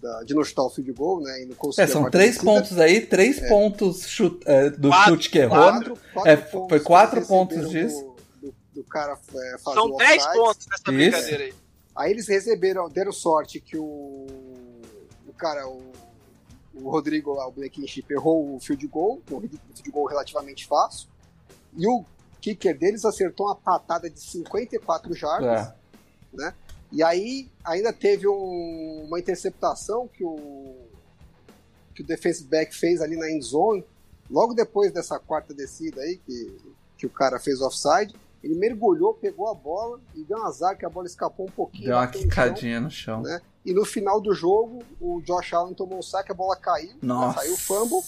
Da- 0.00 0.22
de 0.22 0.34
não 0.34 0.44
chutar 0.44 0.62
o 0.64 0.70
field 0.70 0.92
goal, 0.92 1.20
né? 1.20 1.42
E 1.42 1.46
não 1.46 1.56
É, 1.76 1.86
são 1.86 2.10
três 2.10 2.38
pontos 2.38 2.78
aí, 2.78 3.00
três 3.00 3.40
pontos 3.48 4.06
chute- 4.06 4.42
é, 4.46 4.70
do 4.70 4.88
Quatro, 4.88 5.14
chute 5.14 5.30
que 5.30 5.38
errou. 5.38 5.58
Quatro, 5.58 5.98
quatro 6.14 6.30
É, 6.30 6.36
pontos 6.36 6.68
foi 6.68 6.80
quatro 6.80 7.26
pontos 7.26 7.70
disso. 7.70 8.14
Do, 8.40 8.48
do, 8.48 8.54
do 8.74 8.84
cara 8.84 9.12
é, 9.12 9.58
fazer 9.58 9.74
São 9.74 9.86
o 9.86 9.96
10 9.96 10.22
offside. 10.22 10.38
pontos 10.38 10.66
nessa 10.66 10.82
Isso. 10.82 10.92
brincadeira 10.92 11.44
aí. 11.44 11.54
Aí 11.96 12.10
eles 12.12 12.28
receberam, 12.28 12.88
deram 12.88 13.10
sorte 13.12 13.58
que 13.60 13.76
o, 13.76 14.26
o 15.26 15.32
cara, 15.36 15.66
o, 15.68 15.82
o 16.74 16.88
Rodrigo 16.90 17.34
lá, 17.34 17.48
o 17.48 17.50
Blankenship, 17.50 18.04
errou 18.12 18.54
o 18.54 18.60
field 18.60 18.86
goal, 18.86 19.20
um 19.32 19.40
field 19.74 19.90
goal 19.90 20.06
relativamente 20.06 20.64
fácil. 20.66 21.08
E 21.76 21.86
o 21.88 22.04
kicker 22.40 22.78
deles 22.78 23.04
acertou 23.04 23.46
uma 23.46 23.56
patada 23.56 24.08
de 24.08 24.20
54 24.20 25.12
jardas. 25.12 25.72
É. 26.40 26.52
E 26.90 27.02
aí 27.02 27.48
ainda 27.64 27.92
teve 27.92 28.26
um- 28.28 29.04
uma 29.06 29.18
interceptação 29.18 30.08
que 30.08 30.24
o, 30.24 30.76
que 31.94 32.02
o 32.02 32.06
defensive 32.06 32.48
back 32.48 32.74
fez 32.74 33.00
ali 33.00 33.16
na 33.16 33.30
end 33.30 33.44
zone, 33.44 33.84
logo 34.30 34.54
depois 34.54 34.92
dessa 34.92 35.18
quarta 35.18 35.52
descida 35.52 36.00
aí, 36.00 36.16
que, 36.18 36.56
que 36.96 37.06
o 37.06 37.10
cara 37.10 37.38
fez 37.38 37.60
offside. 37.60 38.14
Ele 38.42 38.54
mergulhou, 38.54 39.12
pegou 39.14 39.48
a 39.48 39.54
bola 39.54 40.00
e 40.14 40.22
deu 40.22 40.38
um 40.38 40.44
azar 40.46 40.78
que 40.78 40.86
a 40.86 40.88
bola 40.88 41.06
escapou 41.06 41.46
um 41.46 41.50
pouquinho. 41.50 41.86
Deu 41.86 41.96
uma 41.96 42.06
bateu 42.06 42.20
no 42.20 42.22
chão. 42.22 42.30
quicadinha 42.30 42.80
no 42.80 42.90
chão. 42.90 43.20
né? 43.22 43.40
E 43.66 43.74
no 43.74 43.84
final 43.84 44.20
do 44.20 44.32
jogo, 44.32 44.78
o 45.00 45.20
Josh 45.22 45.52
Allen 45.52 45.74
tomou 45.74 45.98
um 45.98 46.02
saque, 46.02 46.30
a 46.30 46.34
bola 46.34 46.54
caiu, 46.56 46.90
né? 46.90 46.98
Nossa. 47.02 47.40
saiu 47.40 47.54
o 47.54 47.56
fumble 47.58 48.00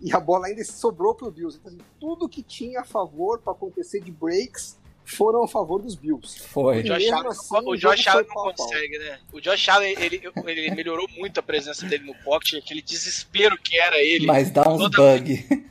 e 0.00 0.12
a 0.14 0.20
bola 0.20 0.46
ainda 0.46 0.64
sobrou 0.64 1.14
pro 1.16 1.30
Bills. 1.32 1.58
Então, 1.58 1.72
assim, 1.72 1.82
tudo 2.00 2.28
que 2.28 2.42
tinha 2.44 2.80
a 2.80 2.84
favor 2.84 3.40
para 3.40 3.52
acontecer 3.52 4.00
de 4.00 4.12
breaks 4.12 4.78
foram 5.04 5.42
a 5.44 5.48
favor 5.48 5.82
dos 5.82 5.94
Bills. 5.94 6.40
Foi. 6.48 6.80
O 6.80 6.82
Josh 6.82 7.10
Allen, 7.12 7.28
assim, 7.30 7.54
o 7.54 7.70
o 7.70 7.76
Josh 7.76 8.06
Allen 8.08 8.26
não 8.26 8.34
pau 8.34 8.48
a 8.48 8.54
pau. 8.54 8.66
consegue, 8.66 8.98
né? 8.98 9.18
O 9.32 9.40
Josh 9.40 9.68
Allen, 9.68 9.94
ele, 9.98 10.22
ele 10.46 10.70
melhorou 10.74 11.06
muito 11.16 11.38
a 11.38 11.42
presença 11.42 11.86
dele 11.86 12.04
no 12.04 12.14
pocket, 12.24 12.54
aquele 12.62 12.80
desespero 12.82 13.56
que 13.58 13.78
era 13.78 13.96
ele. 13.98 14.26
Mas 14.26 14.50
dá 14.50 14.62
uns 14.68 14.78
Toda- 14.78 14.96
bug. 15.18 15.68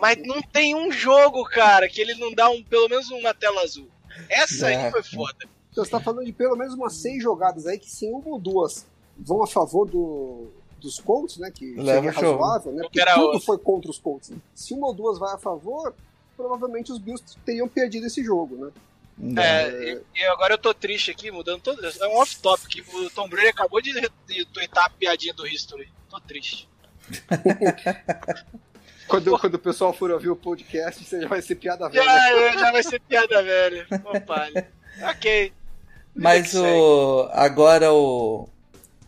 Mas 0.00 0.16
não 0.24 0.40
tem 0.40 0.74
um 0.74 0.90
jogo, 0.90 1.44
cara, 1.44 1.88
que 1.88 2.00
ele 2.00 2.14
não 2.14 2.32
dá 2.32 2.48
um, 2.48 2.62
pelo 2.62 2.88
menos 2.88 3.10
uma 3.10 3.34
tela 3.34 3.62
azul. 3.62 3.86
Essa 4.28 4.70
É. 4.70 4.76
aí 4.86 4.90
foi 4.90 5.02
foda. 5.02 5.46
Então 5.70 5.84
você 5.84 5.90
tá 5.90 6.00
falando 6.00 6.24
de 6.24 6.32
pelo 6.32 6.56
menos 6.56 6.74
umas 6.74 6.94
seis 6.94 7.22
jogadas 7.22 7.66
aí 7.66 7.78
que 7.78 7.90
se 7.90 8.06
uma 8.06 8.26
ou 8.28 8.38
duas 8.38 8.86
vão 9.16 9.42
a 9.42 9.46
favor 9.46 9.86
do, 9.88 10.48
dos 10.80 10.98
Colts, 10.98 11.36
né? 11.36 11.50
Que 11.54 11.74
Leva 11.74 12.10
seria 12.12 12.30
razoável, 12.30 12.72
né? 12.72 12.82
Porque 12.82 13.04
tudo 13.04 13.40
foi 13.40 13.58
contra 13.58 13.90
os 13.90 13.98
Colts. 13.98 14.30
né? 14.30 14.38
Se 14.54 14.72
uma 14.74 14.86
ou 14.88 14.94
duas 14.94 15.18
vai 15.18 15.34
a 15.34 15.38
favor, 15.38 15.94
provavelmente 16.38 16.92
os 16.92 16.98
Bills 16.98 17.24
teriam 17.44 17.68
perdido 17.68 18.06
esse 18.06 18.22
jogo, 18.22 18.56
né? 18.56 19.42
É, 19.42 19.68
e, 19.68 20.00
e 20.20 20.24
agora 20.26 20.54
eu 20.54 20.58
tô 20.58 20.72
triste 20.72 21.10
aqui, 21.10 21.28
mudando 21.32 21.60
todo. 21.60 21.84
É 21.84 22.06
um 22.06 22.18
off-topic. 22.18 22.86
O 22.94 23.10
Tom 23.10 23.28
Brady 23.28 23.48
acabou 23.48 23.82
de, 23.82 23.92
de 24.28 24.44
tweetar 24.46 24.84
a 24.84 24.90
piadinha 24.90 25.34
do 25.34 25.44
History. 25.44 25.88
Tô 26.08 26.20
triste. 26.20 26.68
Quando, 29.08 29.38
quando 29.38 29.54
o 29.54 29.58
pessoal 29.58 29.90
for 29.90 30.10
ouvir 30.10 30.28
o 30.28 30.36
podcast, 30.36 31.02
você 31.02 31.22
já 31.22 31.26
vai 31.26 31.40
ser 31.40 31.54
piada 31.54 31.88
velha. 31.88 32.04
Já, 32.04 32.30
é, 32.30 32.58
já 32.58 32.70
vai 32.70 32.82
ser 32.82 33.00
piada 33.00 33.42
velha. 33.42 33.86
Palha. 34.26 34.70
Ok. 35.00 35.50
Mas 36.14 36.50
que 36.50 36.58
o 36.58 37.26
agora 37.32 37.90
o 37.90 38.50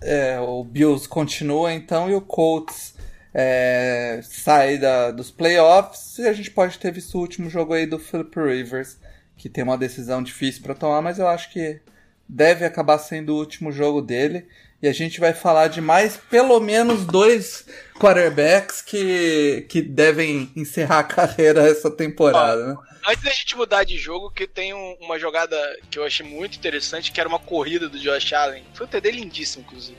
é, 0.01 0.41
o 0.41 0.65
Bills 0.65 1.07
continua 1.07 1.75
então 1.75 2.09
e 2.09 2.15
o 2.15 2.21
Colts 2.23 2.95
é, 3.35 4.21
sai 4.23 4.79
da, 4.79 5.11
dos 5.11 5.31
playoffs 5.31 6.19
e 6.19 6.27
a 6.29 6.33
gente 6.33 6.51
pode 6.51 6.79
ter 6.79 6.93
visto 6.93 7.15
o 7.17 7.21
último 7.21 7.49
jogo 7.49 7.73
aí 7.75 7.87
do 7.87 7.99
Philip 7.99 8.39
Rivers 8.39 8.99
que 9.37 9.49
tem 9.49 9.65
uma 9.65 9.79
decisão 9.79 10.23
difícil 10.23 10.63
para 10.63 10.75
tomar, 10.75 11.01
mas 11.01 11.19
eu 11.19 11.27
acho 11.27 11.51
que 11.51 11.81
deve 12.29 12.65
acabar 12.65 12.99
sendo 12.99 13.35
o 13.35 13.39
último 13.39 13.73
jogo 13.73 14.03
dele 14.03 14.47
e 14.83 14.89
a 14.89 14.93
gente 14.93 15.19
vai 15.21 15.33
falar 15.33 15.69
de 15.69 15.81
mais 15.81 16.17
pelo 16.17 16.59
menos 16.61 17.05
dois 17.07 17.65
quarterbacks 17.99 18.81
que, 18.83 19.67
que 19.69 19.81
devem 19.83 20.51
encerrar 20.57 21.01
a 21.01 21.05
carreira 21.05 21.69
essa 21.69 21.91
temporada. 21.91 22.67
né? 22.75 22.77
Antes 23.09 23.23
da 23.25 23.31
gente 23.31 23.57
mudar 23.57 23.85
de 23.85 23.97
jogo, 23.97 24.31
que 24.31 24.47
tem 24.47 24.75
um- 24.75 24.97
uma 25.01 25.19
jogada 25.19 25.57
que 25.91 25.99
eu 25.99 26.05
achei 26.05 26.25
muito 26.27 26.57
interessante, 26.59 27.11
que 27.13 27.19
era 27.21 27.29
uma 27.29 27.39
corrida 27.39 27.89
do 27.89 27.99
Josh 27.99 28.33
Allen. 28.35 28.63
Foi 28.75 28.87
um 28.87 28.89
TD 28.89 29.11
lindíssimo, 29.13 29.65
inclusive. 29.67 29.97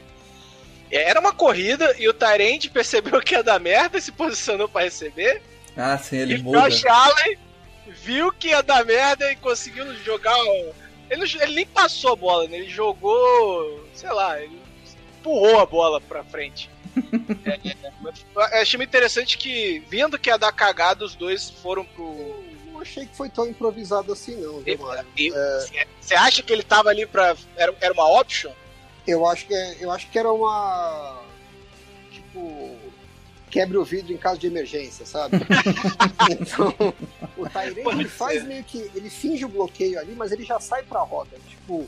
É, 0.92 1.10
Era 1.10 1.20
uma 1.20 1.34
corrida 1.34 1.96
e 1.98 2.08
o 2.08 2.14
Tyrande 2.14 2.70
percebeu 2.72 3.22
que 3.22 3.34
ia 3.36 3.44
dar 3.44 3.60
merda 3.60 3.98
e 3.98 4.02
se 4.02 4.12
posicionou 4.12 4.68
pra 4.68 4.84
receber. 4.84 5.42
Ah, 5.78 5.98
sim, 5.98 6.18
ele 6.18 6.36
e 6.36 6.38
o 6.40 6.44
muda. 6.44 6.70
Josh 6.70 6.86
Allen 6.86 7.38
viu 8.04 8.32
que 8.32 8.50
ia 8.50 8.62
dar 8.62 8.84
merda 8.86 9.32
e 9.32 9.36
conseguiu 9.36 9.94
jogar. 10.04 10.38
o- 10.38 10.74
Ele, 11.10 11.26
não- 11.26 11.42
ele 11.42 11.56
nem 11.56 11.66
passou 11.66 12.14
a 12.14 12.16
bola, 12.16 12.48
né? 12.48 12.58
Ele 12.58 12.70
jogou. 12.70 13.86
Sei 13.94 14.10
lá, 14.12 14.42
ele 14.42 14.60
empurrou 15.20 15.60
a 15.60 15.66
bola 15.66 16.00
pra 16.02 16.24
frente. 16.24 16.70
É, 17.46 17.52
é, 17.70 18.58
eu 18.58 18.62
achei 18.62 18.78
muito 18.78 18.90
interessante 18.90 19.38
que, 19.38 19.82
vendo 19.90 20.18
que 20.20 20.30
ia 20.30 20.38
dar 20.38 20.52
cagada, 20.52 21.06
os 21.06 21.16
dois 21.16 21.50
foram 21.50 21.86
pro. 21.86 22.44
Não 22.72 22.82
achei 22.82 23.06
que 23.06 23.16
foi 23.16 23.30
tão 23.30 23.48
improvisado 23.48 24.12
assim, 24.14 24.36
não, 24.36 24.60
viu, 24.60 24.78
Mário? 24.80 25.06
Você 26.02 26.16
acha 26.16 26.42
que 26.44 26.52
ele 26.52 26.64
tava 26.64 26.90
ali 26.90 27.06
pra. 27.06 27.36
Era, 27.56 27.74
era 27.80 27.94
uma 27.94 28.08
option? 28.20 28.52
Eu 29.08 29.26
acho 29.26 29.48
que 29.48 29.54
é- 29.54 29.78
eu 29.80 29.92
acho 29.92 30.10
que 30.10 30.18
era 30.20 30.32
uma 30.32 31.22
tipo 32.12 32.76
quebre 33.50 33.78
o 33.78 33.84
vidro 33.84 34.14
em 34.14 34.18
caso 34.18 34.40
de 34.40 34.48
emergência, 34.48 35.06
sabe? 35.06 35.36
então, 36.32 36.74
o 37.38 37.50
Tyrande 37.50 37.82
ele 38.00 38.08
faz 38.08 38.46
meio 38.46 38.64
que 38.64 38.90
ele 38.96 39.10
finge 39.10 39.44
o 39.44 39.50
bloqueio 39.50 40.00
ali, 40.00 40.14
mas 40.16 40.32
ele 40.32 40.44
já 40.46 40.60
sai 40.60 40.84
pra 40.84 41.02
roda. 41.02 41.38
Tipo, 41.50 41.86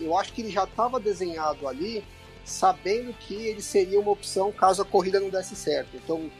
eu 0.00 0.16
acho 0.18 0.32
que 0.32 0.40
ele 0.40 0.50
já 0.50 0.64
estava 0.64 0.98
desenhado 0.98 1.68
ali 1.68 2.02
sabendo 2.44 3.12
que 3.12 3.34
ele 3.34 3.60
seria 3.62 4.00
uma 4.00 4.10
opção 4.10 4.50
caso 4.50 4.82
a 4.82 4.84
corrida 4.84 5.20
não 5.20 5.28
desse 5.28 5.54
certo. 5.54 5.90
Então, 5.94 6.30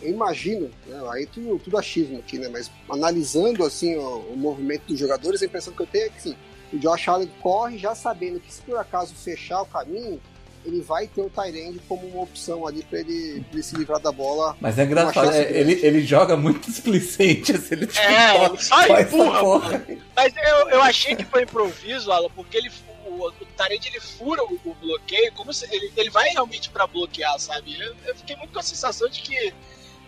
eu 0.00 0.10
imagino, 0.10 0.70
né, 0.86 1.00
aí 1.10 1.26
tudo, 1.26 1.58
tudo 1.58 1.76
achismo 1.76 2.18
aqui, 2.20 2.38
né? 2.38 2.48
Mas 2.48 2.70
analisando 2.88 3.64
assim 3.64 3.96
o, 3.96 4.18
o 4.32 4.36
movimento 4.36 4.84
dos 4.86 4.98
jogadores, 4.98 5.42
a 5.42 5.46
impressão 5.46 5.72
que 5.74 5.82
eu 5.82 5.86
tenho 5.86 6.06
é 6.06 6.08
que 6.10 6.18
assim, 6.18 6.36
o 6.72 6.78
Josh 6.78 7.08
Allen 7.08 7.30
corre 7.40 7.78
já 7.78 7.94
sabendo 7.94 8.40
que 8.40 8.52
se 8.52 8.62
por 8.62 8.76
acaso 8.78 9.14
fechar 9.14 9.62
o 9.62 9.66
caminho, 9.66 10.20
ele 10.64 10.80
vai 10.80 11.08
ter 11.08 11.20
o 11.20 11.28
Tyrande 11.28 11.80
como 11.88 12.06
uma 12.06 12.22
opção 12.22 12.64
ali 12.66 12.84
para 12.84 13.00
ele, 13.00 13.40
pra 13.40 13.54
ele 13.54 13.62
se 13.64 13.74
livrar 13.76 13.98
da 13.98 14.12
bola. 14.12 14.56
Mas 14.60 14.78
é 14.78 14.84
engraçado, 14.84 15.32
é, 15.32 15.50
ele, 15.58 15.72
ele 15.84 16.02
joga 16.06 16.36
muito 16.36 16.70
displicente, 16.70 17.52
assim, 17.52 17.74
ele 17.74 17.86
tipo, 17.88 17.98
É, 18.00 18.28
só- 18.38 18.44
ele 18.46 18.58
só 18.62 18.82
essa 18.82 19.02
empurra, 19.02 19.40
porra. 19.40 19.86
Mas 20.14 20.32
eu, 20.36 20.68
eu 20.70 20.82
achei 20.82 21.16
que 21.16 21.24
foi 21.24 21.42
improviso, 21.42 22.12
Alan, 22.12 22.28
porque 22.34 22.56
ele, 22.56 22.70
o, 23.06 23.26
o 23.26 23.32
Tarente 23.56 23.88
ele 23.88 23.98
fura 23.98 24.42
o, 24.44 24.54
o 24.64 24.74
bloqueio, 24.74 25.32
como 25.32 25.52
se 25.52 25.66
ele, 25.74 25.92
ele 25.96 26.10
vai 26.10 26.28
realmente 26.30 26.70
pra 26.70 26.86
bloquear, 26.86 27.36
sabe? 27.40 27.76
Eu, 27.80 27.94
eu 28.06 28.14
fiquei 28.14 28.36
muito 28.36 28.52
com 28.52 28.60
a 28.60 28.62
sensação 28.62 29.08
de 29.08 29.20
que 29.20 29.52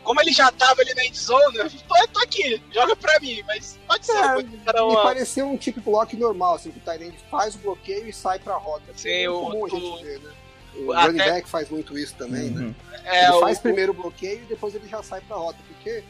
como 0.05 0.21
ele 0.21 0.33
já 0.33 0.53
tava 0.53 0.83
ali 0.83 0.95
na 0.95 1.05
endzone, 1.05 1.57
eu 1.57 1.69
tô, 1.71 2.09
tô 2.13 2.21
aqui, 2.21 2.63
joga 2.73 2.95
pra 2.95 3.19
mim, 3.21 3.43
mas 3.47 3.79
pode 3.89 4.07
ser. 4.07 4.13
É, 4.13 4.37
ser 4.37 4.43
me 4.45 4.59
uma... 4.81 5.03
pareceu 5.03 5.47
um 5.51 5.57
tipo 5.57 5.81
block 5.81 6.17
normal, 6.17 6.55
assim, 6.55 6.71
que 6.71 6.79
o 6.79 6.83
Tyrande 6.83 7.17
faz 7.31 7.55
o 7.55 7.59
bloqueio 7.59 8.09
e 8.09 8.13
sai 8.13 8.39
pra 8.39 8.55
rota. 8.57 8.93
Sim, 8.97 9.09
é 9.11 9.29
o- 9.31 9.41
comum 9.41 9.65
a 9.67 9.69
gente 9.71 9.85
o- 9.85 10.03
ver, 10.03 10.19
né? 10.21 10.31
O 10.77 10.93
até- 10.93 11.03
running 11.07 11.19
back 11.19 11.49
faz 11.49 11.71
muito 11.71 11.97
isso 11.99 12.15
também, 12.17 12.51
né? 12.51 12.61
Uhum. 12.63 12.75
É, 13.05 13.25
ele 13.27 13.33
o- 13.33 13.41
faz 13.41 13.59
primeiro 13.59 13.93
o 13.93 13.95
bloqueio 13.95 14.43
e 14.43 14.47
depois 14.47 14.75
ele 14.75 14.89
já 14.89 15.03
sai 15.03 15.21
pra 15.23 15.37
rota, 15.37 15.59
porque 15.69 16.03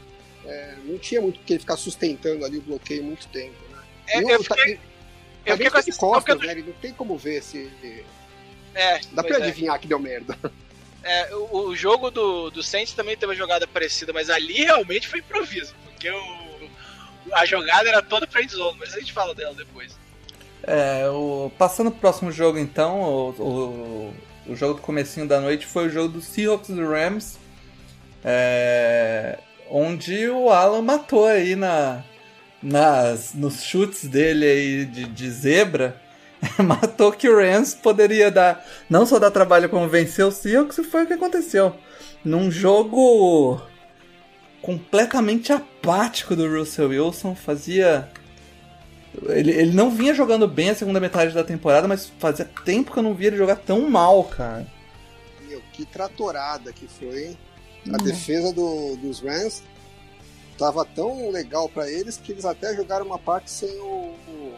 é, 0.47 0.75
não 0.85 0.99
tinha 0.99 1.21
muito 1.21 1.39
que 1.41 1.53
ele 1.53 1.61
ficar 1.61 1.77
sustentando 1.77 2.45
ali 2.45 2.59
o 2.59 2.63
bloqueio 2.63 3.03
muito 3.05 3.27
tempo, 3.29 3.55
né? 3.71 3.79
É, 4.09 4.21
E 4.21 4.25
o 4.25 4.31
eu 4.31 4.43
fiquei, 4.43 4.77
Ty- 4.77 4.81
eu 5.47 5.57
fiquei 5.57 5.71
com 5.71 5.79
essa 5.79 5.93
costas, 5.99 6.35
porque- 6.35 6.47
né? 6.47 6.53
Ele 6.53 6.63
não 6.63 6.73
tem 6.75 6.93
como 6.93 7.17
ver 7.17 7.43
se... 7.43 7.71
É, 8.75 9.01
Dá 9.13 9.23
pra 9.23 9.37
é. 9.39 9.43
adivinhar 9.43 9.79
que 9.79 9.87
deu 9.87 9.99
merda. 10.01 10.37
É, 11.05 11.35
o, 11.35 11.69
o 11.69 11.77
jogo 11.77 12.11
do, 12.11 12.51
do 12.51 12.63
Saints 12.63 12.95
também 12.95 13.15
teve 13.15 13.31
uma 13.31 13.37
jogada 13.37 13.67
parecida, 13.67 14.13
mas 14.13 14.31
ali 14.31 14.65
realmente 14.65 15.07
foi 15.07 15.21
improviso, 15.21 15.75
porque 15.85 16.11
o, 16.11 16.71
a 17.33 17.45
jogada 17.45 17.89
era 17.89 18.03
toda 18.03 18.27
pra 18.27 18.43
endzone, 18.43 18.79
mas 18.79 18.95
a 18.95 18.99
gente 18.99 19.13
fala 19.13 19.35
dela 19.35 19.55
depois. 19.55 19.97
É, 20.63 21.07
o, 21.11 21.53
passando 21.59 21.91
pro 21.91 22.01
próximo 22.01 22.33
jogo 22.33 22.59
então, 22.59 23.03
o, 23.03 23.31
o, 23.31 24.15
o 24.53 24.57
jogo 24.57 24.75
do 24.75 24.81
comecinho 24.81 25.29
da 25.29 25.41
noite 25.41 25.67
foi 25.67 25.89
o 25.89 25.91
jogo 25.91 26.09
do 26.09 26.23
Seahawks 26.23 26.71
e 26.71 26.73
do 26.73 26.89
Rams, 26.89 27.39
é, 28.25 29.39
onde 29.69 30.27
o 30.31 30.49
Alan 30.49 30.81
matou 30.81 31.27
aí 31.27 31.55
na, 31.55 32.03
nas, 32.63 33.35
nos 33.35 33.63
chutes 33.63 34.07
dele 34.07 34.47
aí 34.47 34.85
de, 34.87 35.05
de 35.05 35.31
zebra, 35.31 36.01
matou 36.63 37.13
que 37.13 37.29
o 37.29 37.37
Rams 37.37 37.75
poderia 37.75 38.31
dar, 38.31 38.65
não 38.89 39.05
só 39.07 39.19
dar 39.19 39.31
trabalho 39.31 39.69
como 39.69 39.89
vencer 39.89 40.25
o 40.25 40.31
Seahawks, 40.31 40.79
e 40.79 40.85
foi 40.85 41.05
o 41.05 41.07
que 41.07 41.13
aconteceu. 41.15 41.75
Num 42.25 42.51
jogo 42.51 43.61
completamente 44.63 45.53
apático 45.53 46.35
do 46.35 46.49
Russell 46.49 46.89
Wilson, 46.89 47.35
fazia 47.35 48.09
ele, 49.27 49.51
ele 49.53 49.73
não 49.73 49.91
vinha 49.91 50.15
jogando 50.15 50.49
bem 50.49 50.71
a 50.71 50.75
segunda 50.75 50.99
metade 50.99 51.33
da 51.35 51.45
temporada, 51.45 51.87
mas 51.87 52.11
fazia 52.19 52.49
tempo 52.65 52.93
que 52.93 52.99
eu 52.99 53.03
não 53.03 53.15
via 53.15 53.29
ele 53.29 53.37
jogar 53.37 53.57
tão 53.57 53.89
mal, 53.89 54.25
cara. 54.25 54.67
Meu, 55.49 55.63
que 55.73 55.85
tratorada 55.85 56.73
que 56.73 56.89
foi, 56.89 57.27
hein? 57.29 57.39
A 57.93 57.99
Uhum. 57.99 58.05
defesa 58.05 58.53
do- 58.53 58.97
dos 58.97 59.21
Rams 59.21 59.63
tava 60.59 60.85
tão 60.85 61.31
legal 61.31 61.69
pra 61.69 61.89
eles 61.91 62.17
que 62.17 62.33
eles 62.33 62.45
até 62.47 62.75
jogaram 62.75 63.05
uma 63.07 63.19
parte 63.19 63.51
sem 63.51 63.71
o, 63.81 64.15
o- 64.29 64.55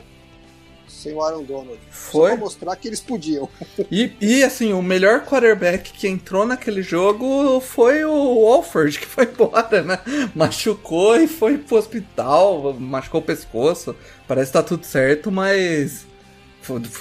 sem 0.89 1.13
o 1.15 1.23
Aaron 1.23 1.43
Donald. 1.45 1.79
Só 1.91 2.13
Foi? 2.13 2.31
pra 2.33 2.41
mostrar 2.41 2.77
que 2.77 2.89
eles 2.89 3.01
podiam. 3.01 3.49
E, 3.91 4.13
e 4.21 4.43
assim, 4.43 4.73
o 4.73 4.83
melhor 4.83 5.25
quarterback 5.25 5.93
que 5.93 6.09
entrou 6.09 6.45
naquele 6.47 6.83
jogo 6.83 7.61
foi 7.61 8.05
o 8.05 8.11
Wolford, 8.35 8.99
que 8.99 9.07
foi 9.07 9.25
embora, 9.31 9.83
né? 9.83 9.99
Machucou 10.35 11.17
e 11.21 11.29
foi 11.29 11.59
pro 11.59 11.77
hospital, 11.77 12.75
machucou 12.75 13.21
o 13.21 13.25
pescoço. 13.25 13.95
Parece 14.27 14.51
que 14.51 14.59
tá 14.59 14.63
tudo 14.63 14.85
certo, 14.85 15.31
mas. 15.31 16.07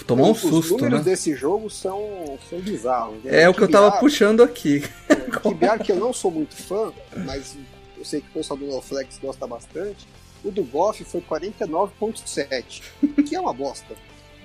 Tomou 0.05 0.27
um 0.27 0.31
Os 0.31 0.41
susto, 0.41 0.73
números 0.77 0.99
né? 0.99 1.11
desse 1.11 1.35
jogo 1.35 1.71
são, 1.71 2.37
são 2.47 2.59
bizarros. 2.59 3.23
né? 3.23 3.41
É 3.41 3.49
o 3.49 3.53
que 3.53 3.61
eu 3.63 3.67
tava 3.71 3.93
puxando 3.97 4.43
aqui. 4.43 4.83
QBR 5.41 5.83
que 5.83 5.91
eu 5.91 5.95
não 5.95 6.13
sou 6.13 6.29
muito 6.29 6.55
fã, 6.55 6.93
mas 7.25 7.57
eu 7.97 8.05
sei 8.05 8.21
que 8.21 8.27
o 8.27 8.33
pessoal 8.33 8.59
do 8.59 8.67
NoFlex 8.67 9.17
gosta 9.19 9.47
bastante. 9.47 10.07
O 10.45 10.51
do 10.51 10.63
Goff 10.63 11.03
foi 11.03 11.21
49.7, 11.21 12.81
que 13.27 13.35
é 13.35 13.39
uma 13.41 13.53
bosta. 13.53 13.95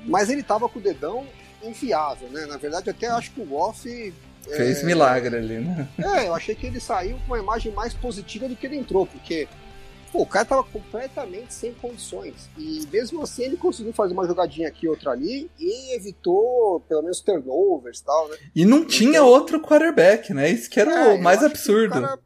Mas 0.04 0.30
ele 0.30 0.42
tava 0.42 0.68
com 0.68 0.78
o 0.78 0.82
dedão 0.82 1.26
inviável, 1.62 2.28
né? 2.30 2.46
Na 2.46 2.56
verdade, 2.56 2.88
até 2.90 3.06
acho 3.08 3.30
que 3.32 3.40
o 3.40 3.44
Goff. 3.44 4.12
Fez 4.42 4.82
é, 4.82 4.86
milagre 4.86 5.36
ali, 5.36 5.58
né? 5.58 5.86
É, 5.98 6.26
eu 6.28 6.34
achei 6.34 6.54
que 6.54 6.66
ele 6.66 6.80
saiu 6.80 7.18
com 7.18 7.26
uma 7.34 7.38
imagem 7.38 7.70
mais 7.72 7.92
positiva 7.92 8.48
do 8.48 8.56
que 8.56 8.66
ele 8.66 8.76
entrou, 8.78 9.06
porque 9.06 9.46
pô, 10.10 10.22
o 10.22 10.26
cara 10.26 10.46
tava 10.46 10.64
completamente 10.64 11.52
sem 11.52 11.74
condições. 11.74 12.48
E 12.56 12.80
mesmo 12.90 13.22
assim 13.22 13.44
ele 13.44 13.58
conseguiu 13.58 13.92
fazer 13.92 14.14
uma 14.14 14.26
jogadinha 14.26 14.66
aqui 14.68 14.88
outra 14.88 15.10
ali 15.10 15.50
e 15.58 15.94
evitou 15.94 16.80
pelo 16.88 17.02
menos 17.02 17.20
turnovers 17.20 17.98
e 17.98 18.04
tal, 18.04 18.28
né? 18.28 18.36
E 18.56 18.64
não 18.64 18.84
tinha 18.86 19.22
outro 19.22 19.60
quarterback, 19.60 20.32
né? 20.32 20.48
Isso 20.48 20.70
que 20.70 20.80
era 20.80 21.10
É, 21.10 21.14
o 21.14 21.22
mais 21.22 21.40
que 21.40 21.44
absurdo. 21.44 21.98
o 21.98 22.02
cara, 22.02 22.18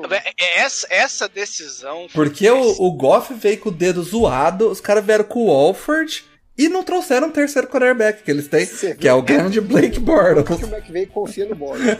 meu, 0.00 0.12
É, 0.14 0.32
Essa, 0.60 0.86
essa 0.90 1.28
decisão. 1.28 2.08
foi 2.08 2.26
Porque 2.26 2.48
o, 2.50 2.60
o 2.82 2.92
Goff 2.92 3.32
veio 3.34 3.58
com 3.58 3.68
o 3.68 3.72
dedo 3.72 4.02
zoado, 4.02 4.70
os 4.70 4.80
caras 4.80 5.04
vieram 5.04 5.24
com 5.24 5.40
o 5.40 5.46
Walford 5.46 6.24
e 6.56 6.68
não 6.68 6.82
trouxeram 6.82 7.28
o 7.28 7.32
terceiro 7.32 7.66
quarterback 7.68 8.22
que 8.22 8.30
eles 8.30 8.46
têm, 8.48 8.66
Você 8.66 8.94
que 8.94 9.08
é 9.08 9.12
o 9.14 9.22
grande 9.22 9.60
Blake 9.60 9.98
Bortles. 9.98 10.62
o 10.62 10.66
McVay 10.66 11.06
confia 11.06 11.46
no 11.46 11.54
Borges, 11.54 11.86
né? 11.86 11.98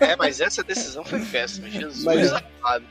É, 0.00 0.16
mas 0.16 0.40
essa 0.40 0.62
decisão 0.62 1.04
foi 1.04 1.20
péssima, 1.20 1.68
Jesus 1.68 2.04
Mas- 2.04 2.32
amado. 2.32 2.84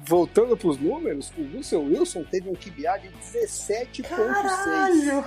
Voltando 0.00 0.56
pros 0.56 0.78
números, 0.78 1.30
o 1.36 1.42
Russell 1.56 1.82
Wilson 1.82 2.24
teve 2.24 2.48
um 2.48 2.54
QBR 2.54 2.98
de 3.02 3.10
17.6. 3.36 5.24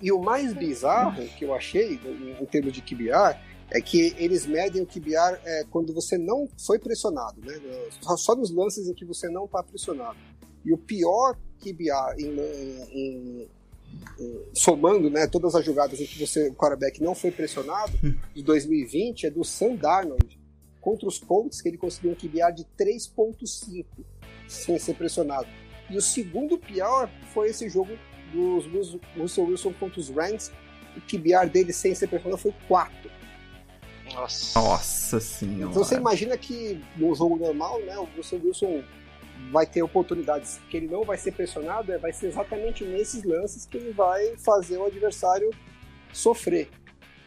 E 0.00 0.12
o 0.12 0.18
mais 0.20 0.52
bizarro 0.54 1.26
que 1.36 1.44
eu 1.44 1.54
achei 1.54 2.00
em, 2.04 2.36
em 2.40 2.46
termos 2.46 2.72
de 2.72 2.80
QBR 2.80 3.36
é 3.70 3.80
que 3.80 4.14
eles 4.18 4.46
medem 4.46 4.82
o 4.82 4.86
QBR 4.86 5.38
é, 5.44 5.64
quando 5.70 5.92
você 5.92 6.16
não 6.16 6.48
foi 6.64 6.78
pressionado, 6.78 7.40
né? 7.40 7.58
Só, 8.16 8.34
nos 8.36 8.50
lances 8.50 8.88
em 8.88 8.94
que 8.94 9.04
você 9.04 9.28
não 9.28 9.44
está 9.46 9.62
pressionado. 9.62 10.16
E 10.64 10.72
o 10.72 10.78
pior 10.78 11.36
QBR 11.60 12.14
em, 12.18 12.28
em- 12.92 13.48
em- 14.20 14.46
somando 14.54 15.08
né, 15.10 15.26
todas 15.26 15.54
as 15.54 15.64
jogadas 15.64 16.00
em 16.00 16.06
que 16.06 16.18
você, 16.24 16.48
o 16.48 16.54
quarterback 16.54 17.02
não 17.02 17.14
foi 17.14 17.30
pressionado, 17.30 17.92
de 18.34 18.42
2020 18.42 19.26
é 19.26 19.30
do 19.30 19.42
Sam 19.44 19.74
Darnold 19.76 20.38
contra 20.80 21.08
os 21.08 21.18
Colts, 21.18 21.60
que 21.60 21.68
ele 21.68 21.78
conseguiu 21.78 22.12
um 22.12 22.14
QBR 22.14 22.52
de 22.54 22.64
3.5 22.78 23.84
sem 24.48 24.78
ser 24.78 24.94
pressionado. 24.94 25.46
E 25.90 25.96
o 25.96 26.00
segundo 26.02 26.58
pior 26.58 27.10
foi 27.32 27.48
esse 27.50 27.68
jogo 27.68 27.90
dos 28.32 28.66
Rus- 28.66 28.98
Russell 29.16 29.44
Wilson 29.46 29.72
contra 29.74 30.00
os 30.00 30.08
Rams. 30.10 30.50
O 30.96 31.00
QBR 31.00 31.48
dele 31.50 31.72
sem 31.72 31.94
ser 31.94 32.06
pressionado 32.08 32.40
foi 32.40 32.54
4. 32.68 33.10
Nossa. 34.14 34.58
Nossa 34.58 35.20
senhora. 35.20 35.70
Então 35.70 35.84
você 35.84 35.96
imagina 35.96 36.36
que 36.36 36.82
no 36.96 37.14
jogo 37.14 37.36
normal, 37.36 37.80
né, 37.80 37.96
o 37.98 38.04
Russell 38.16 38.40
Wilson 38.44 38.82
vai 39.50 39.66
ter 39.66 39.82
oportunidades 39.82 40.60
que 40.70 40.76
ele 40.76 40.88
não 40.88 41.04
vai 41.04 41.16
ser 41.16 41.32
pressionado, 41.32 41.92
é, 41.92 41.98
vai 41.98 42.12
ser 42.12 42.26
exatamente 42.26 42.84
nesses 42.84 43.22
lances 43.24 43.66
que 43.66 43.76
ele 43.76 43.92
vai 43.92 44.36
fazer 44.38 44.76
o 44.78 44.86
adversário 44.86 45.50
sofrer. 46.12 46.68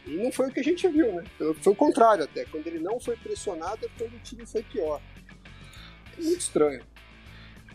E 0.06 0.16
não 0.16 0.32
foi 0.32 0.48
o 0.48 0.52
que 0.52 0.60
a 0.60 0.64
gente 0.64 0.86
viu, 0.88 1.12
né? 1.12 1.24
Foi 1.60 1.72
o 1.72 1.76
contrário 1.76 2.24
até. 2.24 2.44
Quando 2.46 2.66
ele 2.66 2.78
não 2.78 2.98
foi 2.98 3.16
pressionado 3.16 3.84
é 3.84 3.88
quando 3.98 4.14
o 4.14 4.18
time 4.20 4.46
foi 4.46 4.62
pior. 4.62 5.00
É 6.18 6.22
muito 6.22 6.40
estranho. 6.40 6.82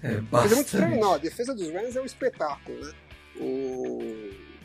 É 0.04 0.22
Mas 0.32 0.52
é 0.52 0.56
muito 0.56 0.68
estranho, 0.68 0.86
bastante. 0.86 1.02
não. 1.02 1.13
A 1.13 1.18
defesa 1.18 1.54
dos 1.54 1.70
Rams 1.70 1.96
é 1.96 2.02
um 2.02 2.06
espetáculo, 2.06 2.78
né? 2.84 2.94
O 3.38 4.00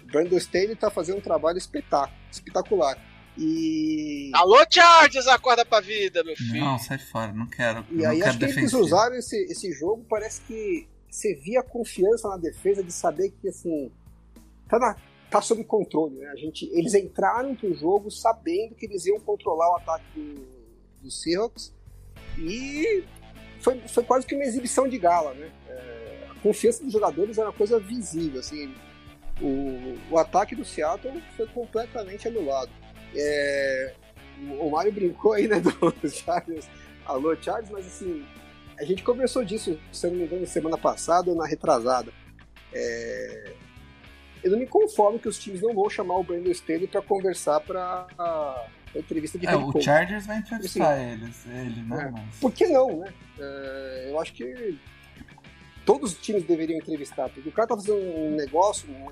Brandon 0.04 0.36
Staley 0.36 0.74
tá 0.74 0.90
fazendo 0.90 1.18
um 1.18 1.22
trabalho 1.22 1.58
espetáculo, 1.58 2.18
espetacular. 2.30 2.98
E, 3.42 4.30
Alô, 4.34 4.58
Chargers, 4.70 5.26
acorda 5.26 5.64
pra 5.64 5.80
vida, 5.80 6.22
meu 6.22 6.36
filho. 6.36 6.60
Não, 6.60 6.78
sai 6.78 6.98
fora, 6.98 7.32
não 7.32 7.46
quero. 7.46 7.84
e 7.90 8.02
eu 8.02 8.10
aí 8.10 8.18
não 8.18 8.26
acho 8.26 8.38
quero 8.38 8.38
que 8.38 8.44
eles 8.44 8.54
defensivo. 8.54 8.82
usaram 8.82 9.16
esse, 9.16 9.36
esse 9.44 9.72
jogo, 9.72 10.04
parece 10.08 10.42
que 10.42 10.86
você 11.08 11.34
via 11.36 11.60
a 11.60 11.62
confiança 11.62 12.28
na 12.28 12.36
defesa 12.36 12.84
de 12.84 12.92
saber 12.92 13.30
que, 13.40 13.48
assim, 13.48 13.90
tá, 14.68 14.78
na- 14.78 14.94
tá 15.30 15.40
sob 15.40 15.64
controle, 15.64 16.16
né? 16.16 16.26
A 16.28 16.36
gente, 16.36 16.66
eles 16.72 16.92
entraram 16.94 17.54
pro 17.56 17.72
jogo 17.74 18.10
sabendo 18.10 18.74
que 18.74 18.84
eles 18.84 19.06
iam 19.06 19.18
controlar 19.18 19.70
o 19.72 19.76
ataque 19.76 20.04
do, 20.14 20.46
do 21.02 21.10
Seahawks 21.10 21.72
e 22.38 23.02
foi, 23.60 23.78
foi 23.88 24.04
quase 24.04 24.26
que 24.26 24.34
uma 24.34 24.44
exibição 24.44 24.86
de 24.86 24.98
gala, 24.98 25.32
né? 25.32 25.50
É, 25.66 26.26
a 26.30 26.34
confiança 26.42 26.84
dos 26.84 26.92
jogadores 26.92 27.38
era 27.38 27.48
uma 27.48 27.56
coisa 27.56 27.80
visível, 27.80 28.40
assim. 28.40 28.74
O, 29.40 29.96
o 30.10 30.18
ataque 30.18 30.54
do 30.54 30.64
Seattle 30.66 31.22
foi 31.36 31.46
completamente 31.46 32.28
anulado. 32.28 32.70
É, 33.16 33.94
o- 34.58 34.70
Mário 34.70 34.92
brincou 34.92 35.32
aí, 35.32 35.46
né, 35.48 35.60
do 35.60 35.70
Chargers. 36.10 36.68
Alô, 37.04 37.34
Chargers, 37.36 37.70
mas 37.70 37.86
assim, 37.86 38.24
a 38.78 38.84
gente 38.84 39.02
conversou 39.02 39.44
disso, 39.44 39.78
se 39.92 40.06
eu 40.06 40.10
não 40.12 40.18
me 40.18 40.24
engano, 40.24 40.46
semana 40.46 40.78
passada 40.78 41.30
ou 41.30 41.36
na 41.36 41.46
retrasada. 41.46 42.12
É, 42.72 43.52
eu 44.44 44.50
não 44.52 44.58
me 44.58 44.66
conformo 44.66 45.18
que 45.18 45.28
os 45.28 45.38
times 45.38 45.60
não 45.60 45.74
vão 45.74 45.90
chamar 45.90 46.16
o 46.16 46.22
Brandon 46.24 46.50
Staley 46.50 46.86
para 46.86 47.02
conversar 47.02 47.60
para 47.60 48.06
a 48.18 48.64
entrevista 48.94 49.38
de 49.38 49.46
É, 49.46 49.54
o 49.56 49.72
coach. 49.72 49.84
Chargers 49.84 50.26
vai 50.26 50.38
entrevistar 50.38 50.98
eles, 51.00 51.44
ele, 51.46 51.82
né? 51.82 52.04
É. 52.06 52.10
Mas... 52.10 52.36
Por 52.40 52.52
que 52.52 52.66
não, 52.68 53.00
né? 53.00 53.12
É, 53.38 54.08
eu 54.10 54.20
acho 54.20 54.32
que 54.32 54.78
todos 55.84 56.12
os 56.12 56.18
times 56.18 56.44
deveriam 56.44 56.78
entrevistar, 56.78 57.28
porque 57.28 57.48
o 57.48 57.52
cara 57.52 57.68
tá 57.68 57.76
fazendo 57.76 57.98
um 57.98 58.36
negócio, 58.36 58.88
uma, 58.90 59.10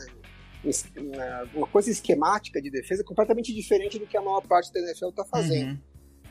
uma- 1.55 1.67
coisa 1.69 1.91
esquemática 1.91 2.61
de 2.61 2.71
defesa 2.71 3.05
completamente 3.05 3.55
diferente 3.55 3.99
do 3.99 4.07
que 4.07 4.17
a 4.17 4.23
maior 4.23 4.41
parte 4.43 4.73
da 4.73 4.81
NFL 4.81 5.11
tá 5.11 5.25
fazendo. 5.25 5.71
Uhum. 5.73 5.79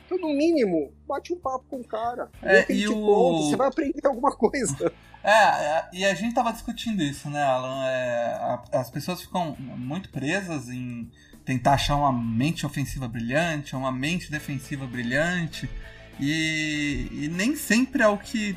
Então, 0.06 0.18
no 0.20 0.30
mínimo, 0.30 0.94
bate 1.06 1.34
um 1.34 1.40
papo 1.40 1.66
com 1.70 1.82
o 1.82 1.84
cara. 1.84 2.30
É, 2.42 2.62
e 2.72 2.78
te 2.82 2.88
o- 2.88 2.94
conta, 3.06 3.44
você 3.50 3.56
vai 3.58 3.68
aprender 3.68 4.06
alguma 4.06 4.36
coisa. 4.36 4.76
É, 5.24 5.84
e 5.92 6.06
a 6.06 6.13
gente 6.13 6.34
tava 6.34 6.54
discutindo 6.54 7.02
isso, 7.04 7.30
né, 7.30 7.44
Alan? 7.44 7.84
É, 7.86 8.60
as 8.72 8.90
pessoas 8.90 9.22
ficam 9.22 9.58
muito 9.60 10.10
presas 10.10 10.70
em 10.70 11.12
tentar 11.44 11.74
achar 11.74 11.98
uma 11.98 12.13
mente 12.13 12.66
ofensiva 12.66 13.10
brilhante, 13.10 13.76
uma 13.76 13.92
mente 13.92 14.32
defensiva 14.32 14.86
brilhante. 14.88 15.70
E, 16.18 17.10
e 17.12 17.28
nem 17.28 17.58
sempre 17.58 18.02
é 18.04 18.08
o 18.08 18.18
que. 18.18 18.56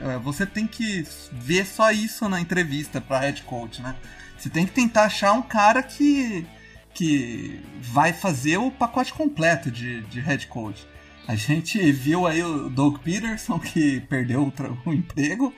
é, 0.00 0.18
Você 0.18 0.46
tem 0.46 0.68
que 0.68 1.04
ver 1.32 1.66
só 1.66 1.90
isso 1.90 2.28
na 2.28 2.40
entrevista 2.40 3.00
para 3.00 3.20
head 3.20 3.42
coach, 3.42 3.82
né? 3.82 3.96
Você 4.38 4.48
tem 4.48 4.64
que 4.66 4.72
tentar 4.72 5.04
achar 5.04 5.32
um 5.32 5.42
cara 5.42 5.82
que, 5.82 6.46
que 6.94 7.60
vai 7.80 8.12
fazer 8.12 8.56
o 8.58 8.70
pacote 8.70 9.12
completo 9.12 9.70
de, 9.70 10.02
de 10.02 10.20
head 10.20 10.46
coach. 10.46 10.86
A 11.26 11.34
gente 11.34 11.90
viu 11.92 12.26
aí 12.26 12.42
o 12.42 12.70
Doug 12.70 12.98
Peterson 12.98 13.58
que 13.58 14.00
perdeu 14.00 14.42
o, 14.44 14.88
o 14.88 14.92
emprego. 14.94 15.52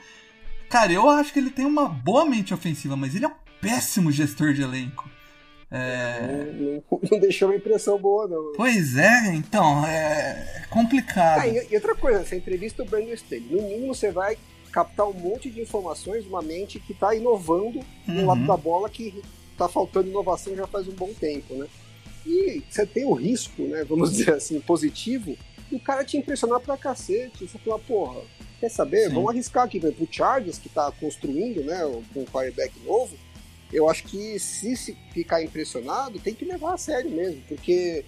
Cara, 0.69 0.93
eu 0.93 1.09
acho 1.09 1.33
que 1.33 1.39
ele 1.39 1.51
tem 1.51 1.65
uma 1.65 1.89
boa 1.89 2.25
mente 2.25 2.55
ofensiva, 2.55 2.97
mas 2.97 3.15
ele 3.15 3.25
é 3.25 3.29
um 3.29 3.35
péssimo 3.61 4.11
gestor 4.11 4.53
de 4.53 4.63
elenco. 4.63 5.09
É, 5.71 6.51
Não, 6.53 6.83
não- 6.91 7.01
não 7.13 7.21
deixou 7.21 7.49
uma 7.49 7.57
impressão 7.57 7.97
boa, 7.97 8.27
não. 8.27 8.53
Pois 8.57 8.97
é, 8.97 9.33
então, 9.35 9.87
é 9.87 10.65
complicado. 10.69 11.41
Ah, 11.43 11.47
e, 11.47 11.69
e 11.71 11.75
outra 11.77 11.95
coisa, 11.95 12.25
você 12.25 12.37
entrevista 12.37 12.83
o 12.83 12.87
Brandon 12.87 13.13
Staley. 13.13 13.47
No 13.51 13.63
mínimo, 13.63 13.95
você 13.95 14.11
vai 14.11 14.37
captar 14.71 15.07
um 15.09 15.13
monte 15.13 15.51
de 15.51 15.61
informações 15.61 16.27
uma 16.27 16.43
mente 16.43 16.79
que 16.81 16.93
está 16.93 17.15
inovando 17.15 17.81
no 18.07 18.21
Uhum. 18.21 18.27
lado 18.27 18.47
da 18.47 18.57
bola 18.57 18.89
que 18.89 19.23
está 19.53 19.69
faltando 19.69 20.09
inovação 20.09 20.55
já 20.57 20.67
faz 20.67 20.89
um 20.89 20.93
bom 20.93 21.13
tempo, 21.13 21.55
né? 21.55 21.67
E 22.27 22.63
você 22.69 22.87
tem 22.87 23.05
o 23.05 23.13
risco, 23.13 23.63
né, 23.63 23.85
vamos 23.85 24.11
dizer 24.17 24.35
assim, 24.35 24.61
positivo, 24.61 25.37
do 25.71 25.79
cara 25.81 26.05
te 26.05 26.17
impressionar 26.17 26.61
pra 26.61 26.77
cacete. 26.77 27.47
Você 27.47 27.59
fala, 27.59 27.79
porra, 27.79 28.21
quer 28.59 28.69
saber? 28.71 29.09
Sim. 29.09 29.15
Vamos 29.15 29.31
arriscar 29.31 29.65
aqui, 29.65 29.79
pro 29.81 30.09
Chargers, 30.11 30.59
que 30.59 30.69
está 30.69 30.91
construindo, 30.93 31.63
né, 31.63 31.79
com 32.13 32.21
um 32.21 32.25
quarterback 32.27 32.73
novo. 32.85 33.17
Eu 33.73 33.89
acho 33.89 34.05
que 34.05 34.39
se 34.39 34.77
se 34.77 34.97
ficar 35.13 35.43
impressionado, 35.43 36.19
tem 36.19 36.35
que 36.35 36.45
levar 36.45 36.75
a 36.75 36.77
sério 36.79 37.11
mesmo, 37.11 37.41
porque 37.49 38.05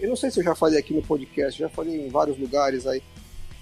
eu 0.00 0.08
não 0.08 0.16
sei 0.16 0.30
se 0.30 0.40
eu 0.40 0.44
já 0.44 0.54
falei 0.54 0.78
aqui 0.78 0.94
no 0.94 1.02
podcast, 1.02 1.58
já 1.60 1.68
falei 1.68 2.06
em 2.06 2.08
vários 2.08 2.38
lugares 2.38 2.86
aí, 2.86 3.02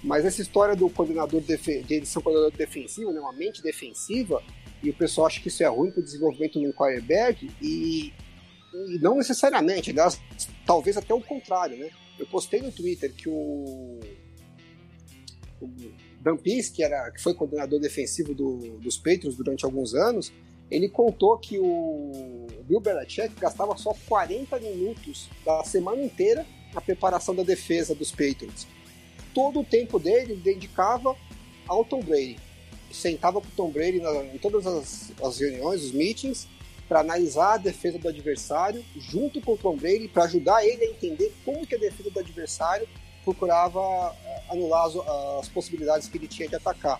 mas 0.03 0.25
essa 0.25 0.41
história 0.41 0.75
do 0.75 0.89
coordenador 0.89 1.39
de 1.41 1.57
ser 1.57 2.19
um 2.19 2.21
coordenador 2.21 2.51
defensivo, 2.57 3.11
né, 3.11 3.19
uma 3.19 3.33
mente 3.33 3.61
defensiva, 3.61 4.41
e 4.81 4.89
o 4.89 4.93
pessoal 4.93 5.27
acha 5.27 5.39
que 5.39 5.47
isso 5.47 5.63
é 5.63 5.67
ruim 5.67 5.91
para 5.91 6.01
o 6.01 6.03
desenvolvimento 6.03 6.59
de 6.59 6.67
um 6.67 6.73
quarterback, 6.73 7.49
e, 7.61 8.11
e 8.73 8.99
não 8.99 9.15
necessariamente, 9.17 9.91
aliás, 9.91 10.19
talvez 10.65 10.97
até 10.97 11.13
o 11.13 11.21
contrário, 11.21 11.77
né? 11.77 11.89
Eu 12.19 12.25
postei 12.27 12.61
no 12.61 12.71
Twitter 12.71 13.11
que 13.13 13.27
o, 13.29 13.99
o 15.61 15.69
Dan 16.21 16.37
Pease, 16.37 16.71
que, 16.71 16.83
era, 16.83 17.09
que 17.11 17.21
foi 17.21 17.33
coordenador 17.33 17.79
defensivo 17.79 18.33
do- 18.33 18.77
dos 18.79 18.97
Patriots 18.97 19.35
durante 19.35 19.65
alguns 19.65 19.93
anos, 19.93 20.31
ele 20.69 20.89
contou 20.89 21.37
que 21.37 21.59
o 21.59 22.47
Bill 22.67 22.79
Belichick 22.79 23.33
gastava 23.39 23.77
só 23.77 23.93
40 24.07 24.59
minutos 24.59 25.29
da 25.45 25.63
semana 25.63 26.01
inteira 26.01 26.45
na 26.73 26.81
preparação 26.81 27.35
da 27.35 27.43
defesa 27.43 27.93
dos 27.93 28.11
Patriots. 28.11 28.67
Todo 29.33 29.59
o 29.61 29.63
tempo 29.63 29.99
dele 29.99 30.33
ele 30.33 30.41
dedicava 30.41 31.15
ao 31.67 31.83
Tom 31.83 32.01
Brady. 32.01 32.37
Sentava 32.91 33.41
com 33.41 33.47
o 33.47 33.51
Tom 33.55 33.69
Brady 33.71 33.99
na- 33.99 34.23
em 34.25 34.37
todas 34.37 34.65
as, 34.67 35.11
as 35.21 35.39
reuniões, 35.39 35.83
os 35.83 35.91
meetings, 35.91 36.47
para 36.87 36.99
analisar 36.99 37.53
a 37.53 37.57
defesa 37.57 37.97
do 37.97 38.07
adversário 38.07 38.83
junto 38.97 39.41
com 39.41 39.53
o 39.53 39.57
Tom 39.57 39.75
Brady, 39.75 40.07
para 40.07 40.25
ajudar 40.25 40.63
ele 40.65 40.83
a 40.83 40.89
entender 40.89 41.33
como 41.43 41.65
que 41.65 41.73
a 41.75 41.77
defesa 41.79 42.09
do 42.09 42.19
adversário 42.19 42.87
procurava 43.23 44.15
eh, 44.25 44.43
anular 44.49 44.85
as, 44.85 44.95
as 45.39 45.49
possibilidades 45.49 46.07
que 46.07 46.17
ele 46.17 46.27
tinha 46.27 46.47
de 46.47 46.55
atacar. 46.55 46.99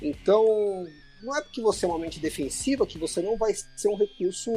Então, 0.00 0.86
não 1.22 1.34
é 1.36 1.40
porque 1.40 1.62
você 1.62 1.86
é 1.86 1.88
uma 1.88 1.98
mente 1.98 2.20
defensiva 2.20 2.86
que 2.86 2.98
você 2.98 3.22
não 3.22 3.36
vai 3.36 3.54
ser 3.74 3.88
um 3.88 3.96
recurso 3.96 4.50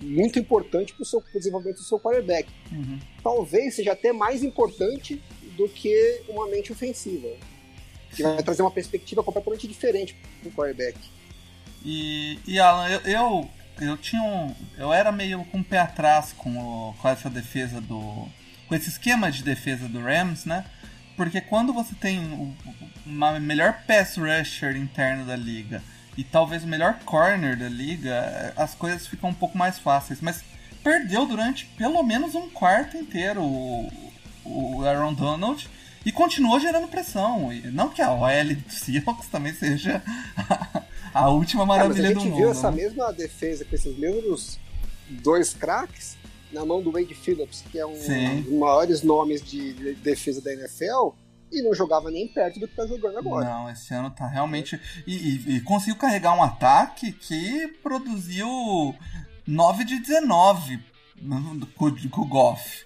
muito 0.00 0.38
importante 0.38 0.94
para 0.94 1.02
o 1.04 1.38
desenvolvimento 1.38 1.76
do 1.76 1.84
seu 1.84 2.00
quarterback. 2.00 2.48
Uhum. 2.72 2.98
Talvez 3.22 3.76
seja 3.76 3.92
até 3.92 4.12
mais 4.12 4.42
importante 4.42 5.22
do 5.60 5.68
que 5.68 6.22
uma 6.28 6.46
mente 6.48 6.72
ofensiva, 6.72 7.28
que 8.14 8.22
vai 8.22 8.42
trazer 8.42 8.62
uma 8.62 8.70
perspectiva 8.70 9.22
completamente 9.22 9.68
diferente 9.68 10.14
para 10.40 10.48
o 10.48 10.52
quarterback. 10.52 10.98
E, 11.84 12.38
e 12.46 12.58
Alan, 12.58 12.88
eu, 12.88 13.00
eu, 13.02 13.50
eu 13.80 13.96
tinha 13.96 14.22
um. 14.22 14.54
Eu 14.76 14.92
era 14.92 15.12
meio 15.12 15.44
com 15.46 15.60
o 15.60 15.64
pé 15.64 15.78
atrás 15.78 16.32
com, 16.32 16.50
o- 16.58 16.94
com 16.94 17.08
essa 17.08 17.28
defesa 17.30 17.80
do. 17.80 18.28
com 18.68 18.74
esse 18.74 18.88
esquema 18.88 19.30
de 19.30 19.42
defesa 19.42 19.88
do 19.88 20.00
Rams, 20.00 20.44
né? 20.44 20.64
Porque 21.16 21.40
quando 21.40 21.72
você 21.72 21.94
tem 21.94 22.18
o, 22.18 22.54
uma 23.04 23.38
melhor 23.38 23.82
pass 23.86 24.16
rusher 24.16 24.76
interno 24.76 25.26
da 25.26 25.36
liga 25.36 25.82
e 26.16 26.24
talvez 26.24 26.64
o 26.64 26.66
melhor 26.66 26.98
corner 27.04 27.56
da 27.58 27.68
liga, 27.68 28.52
as 28.56 28.74
coisas 28.74 29.06
ficam 29.06 29.30
um 29.30 29.34
pouco 29.34 29.56
mais 29.56 29.78
fáceis. 29.78 30.20
Mas 30.20 30.42
perdeu 30.82 31.26
durante 31.26 31.66
pelo 31.76 32.02
menos 32.02 32.34
um 32.34 32.48
quarto 32.50 32.96
inteiro 32.96 33.42
o, 33.42 34.09
o 34.50 34.84
Aaron 34.84 35.14
Donald 35.14 35.68
e 36.04 36.10
continuou 36.12 36.58
gerando 36.60 36.88
pressão. 36.88 37.52
E 37.52 37.60
não 37.70 37.88
que 37.90 38.00
a 38.02 38.12
OL 38.12 38.54
do 38.54 38.70
Seahawks 38.72 39.28
também 39.28 39.52
seja 39.54 40.02
a 41.12 41.28
última 41.28 41.62
Ah, 41.64 41.66
maravilha 41.66 42.10
a 42.10 42.12
do 42.12 42.20
gente 42.20 42.28
mundo. 42.30 42.36
viu 42.38 42.50
essa 42.50 42.70
né? 42.70 42.76
mesma 42.82 43.12
defesa 43.12 43.64
com 43.64 43.74
esses 43.74 43.96
mesmos 43.98 44.58
dois 45.08 45.52
craques 45.54 46.16
na 46.52 46.64
mão 46.64 46.82
do 46.82 46.90
Wade 46.90 47.14
Phillips, 47.14 47.62
que 47.70 47.78
é 47.78 47.86
um 47.86 47.94
Sim. 47.94 48.42
dos 48.42 48.52
maiores 48.58 49.02
nomes 49.02 49.40
de 49.42 49.72
de 49.72 49.94
defesa 49.94 50.40
da 50.40 50.52
NFL, 50.52 51.10
e 51.52 51.62
não 51.62 51.74
jogava 51.74 52.10
nem 52.10 52.26
perto 52.28 52.58
do 52.60 52.66
que 52.66 52.72
está 52.72 52.86
jogando 52.86 53.18
agora. 53.18 53.44
Não, 53.44 53.70
esse 53.70 53.92
ano 53.94 54.10
tá 54.10 54.26
realmente. 54.26 54.80
E, 55.06 55.14
e- 55.16 55.56
e 55.56 55.60
conseguiu 55.62 55.96
carregar 55.96 56.32
um 56.36 56.42
ataque 56.42 57.12
que 57.12 57.68
produziu 57.82 58.94
9 59.46 59.84
de 59.84 59.98
19 60.00 60.80
no- 61.20 61.66
com, 61.68 61.90
com 62.08 62.20
o 62.20 62.26
Goff. 62.26 62.84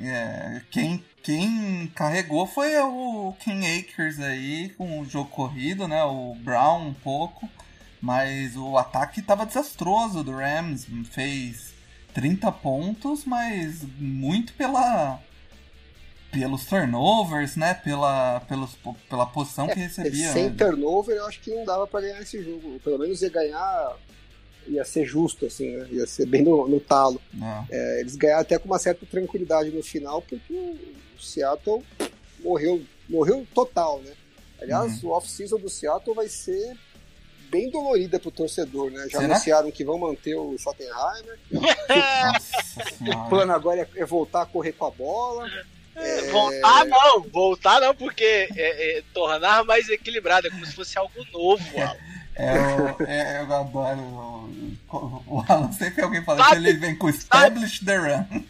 É, 0.00 0.60
quem, 0.70 1.04
quem 1.22 1.90
carregou 1.94 2.46
foi 2.46 2.76
o 2.78 3.34
Ken 3.40 3.60
Akers 3.78 4.20
aí 4.20 4.70
com 4.70 5.00
o 5.00 5.04
jogo 5.04 5.30
corrido, 5.30 5.88
né? 5.88 6.02
O 6.04 6.34
Brown 6.34 6.88
um 6.88 6.94
pouco. 6.94 7.48
Mas 8.00 8.56
o 8.56 8.78
ataque 8.78 9.20
tava 9.20 9.44
desastroso 9.44 10.22
do 10.22 10.32
Rams. 10.32 10.86
Fez 11.10 11.74
30 12.14 12.50
pontos, 12.52 13.24
mas 13.24 13.82
muito 13.98 14.52
pela. 14.54 15.20
Pelos 16.30 16.66
turnovers, 16.66 17.56
né? 17.56 17.74
Pela, 17.74 18.40
pelos, 18.40 18.76
pela 19.08 19.26
posição 19.26 19.66
que 19.66 19.80
recebia. 19.80 20.32
Sem 20.32 20.50
né? 20.50 20.54
turnover, 20.56 21.16
eu 21.16 21.26
acho 21.26 21.40
que 21.40 21.54
não 21.54 21.64
dava 21.64 21.86
para 21.86 22.02
ganhar 22.02 22.20
esse 22.20 22.42
jogo. 22.42 22.78
Pelo 22.80 22.98
menos 22.98 23.22
ia 23.22 23.30
ganhar, 23.30 23.96
ia 24.68 24.84
ser 24.84 25.04
justo, 25.04 25.46
assim, 25.46 25.76
né? 25.76 25.88
Ia 25.90 26.06
ser 26.06 26.26
bem 26.26 26.42
no, 26.42 26.68
no 26.68 26.78
talo. 26.80 27.20
É. 27.70 27.76
É, 27.76 28.00
eles 28.00 28.16
ganharam 28.16 28.42
até 28.42 28.58
com 28.58 28.66
uma 28.66 28.78
certa 28.78 29.04
tranquilidade 29.06 29.70
no 29.70 29.82
final, 29.82 30.22
porque 30.22 30.36
o 30.52 31.20
Seattle 31.20 31.82
morreu, 32.40 32.82
morreu 33.08 33.46
total, 33.54 34.00
né? 34.00 34.12
Aliás, 34.60 35.02
Uhum. 35.02 35.10
o 35.10 35.12
off-season 35.12 35.56
do 35.58 35.68
Seattle 35.68 36.14
vai 36.14 36.28
ser 36.28 36.76
bem 37.50 37.70
dolorida 37.70 38.18
pro 38.20 38.30
torcedor, 38.30 38.90
né? 38.90 39.04
Já 39.08 39.20
Será? 39.20 39.24
anunciaram 39.34 39.70
que 39.70 39.84
vão 39.84 39.96
manter 39.98 40.34
o 40.34 40.56
Schottenheimer. 40.58 41.38
O 43.00 43.28
plano 43.28 43.52
agora 43.52 43.82
é- 43.96 44.00
é 44.02 44.04
voltar 44.04 44.42
a 44.42 44.46
correr 44.46 44.72
com 44.72 44.86
a 44.86 44.90
bola. 44.90 45.48
É, 45.96 46.30
Voltar 46.30 46.84
não, 46.86 47.22
voltar 47.22 47.80
não, 47.80 47.92
porque 47.94 48.22
é, 48.24 48.98
é 48.98 49.02
tornar 49.12 49.64
mais 49.64 49.88
equilibrado, 49.88 50.46
é 50.46 50.50
como 50.50 50.64
se 50.64 50.72
fosse 50.72 50.96
algo 50.96 51.24
novo. 51.32 51.62
Alan. 51.76 51.96
É, 52.38 52.52
o, 52.52 53.02
é, 53.04 53.40
eu 53.42 53.52
adoro. 53.52 54.00
O, 54.90 54.96
o 55.26 55.44
Alan 55.48 55.72
sempre 55.72 56.02
alguém 56.02 56.24
fala 56.24 56.42
que 56.42 56.48
Sabe- 56.50 56.68
ele 56.68 56.78
vem 56.78 56.96
com 56.96 57.08
Establish 57.08 57.84
the 57.84 57.96
Run. 57.96 58.44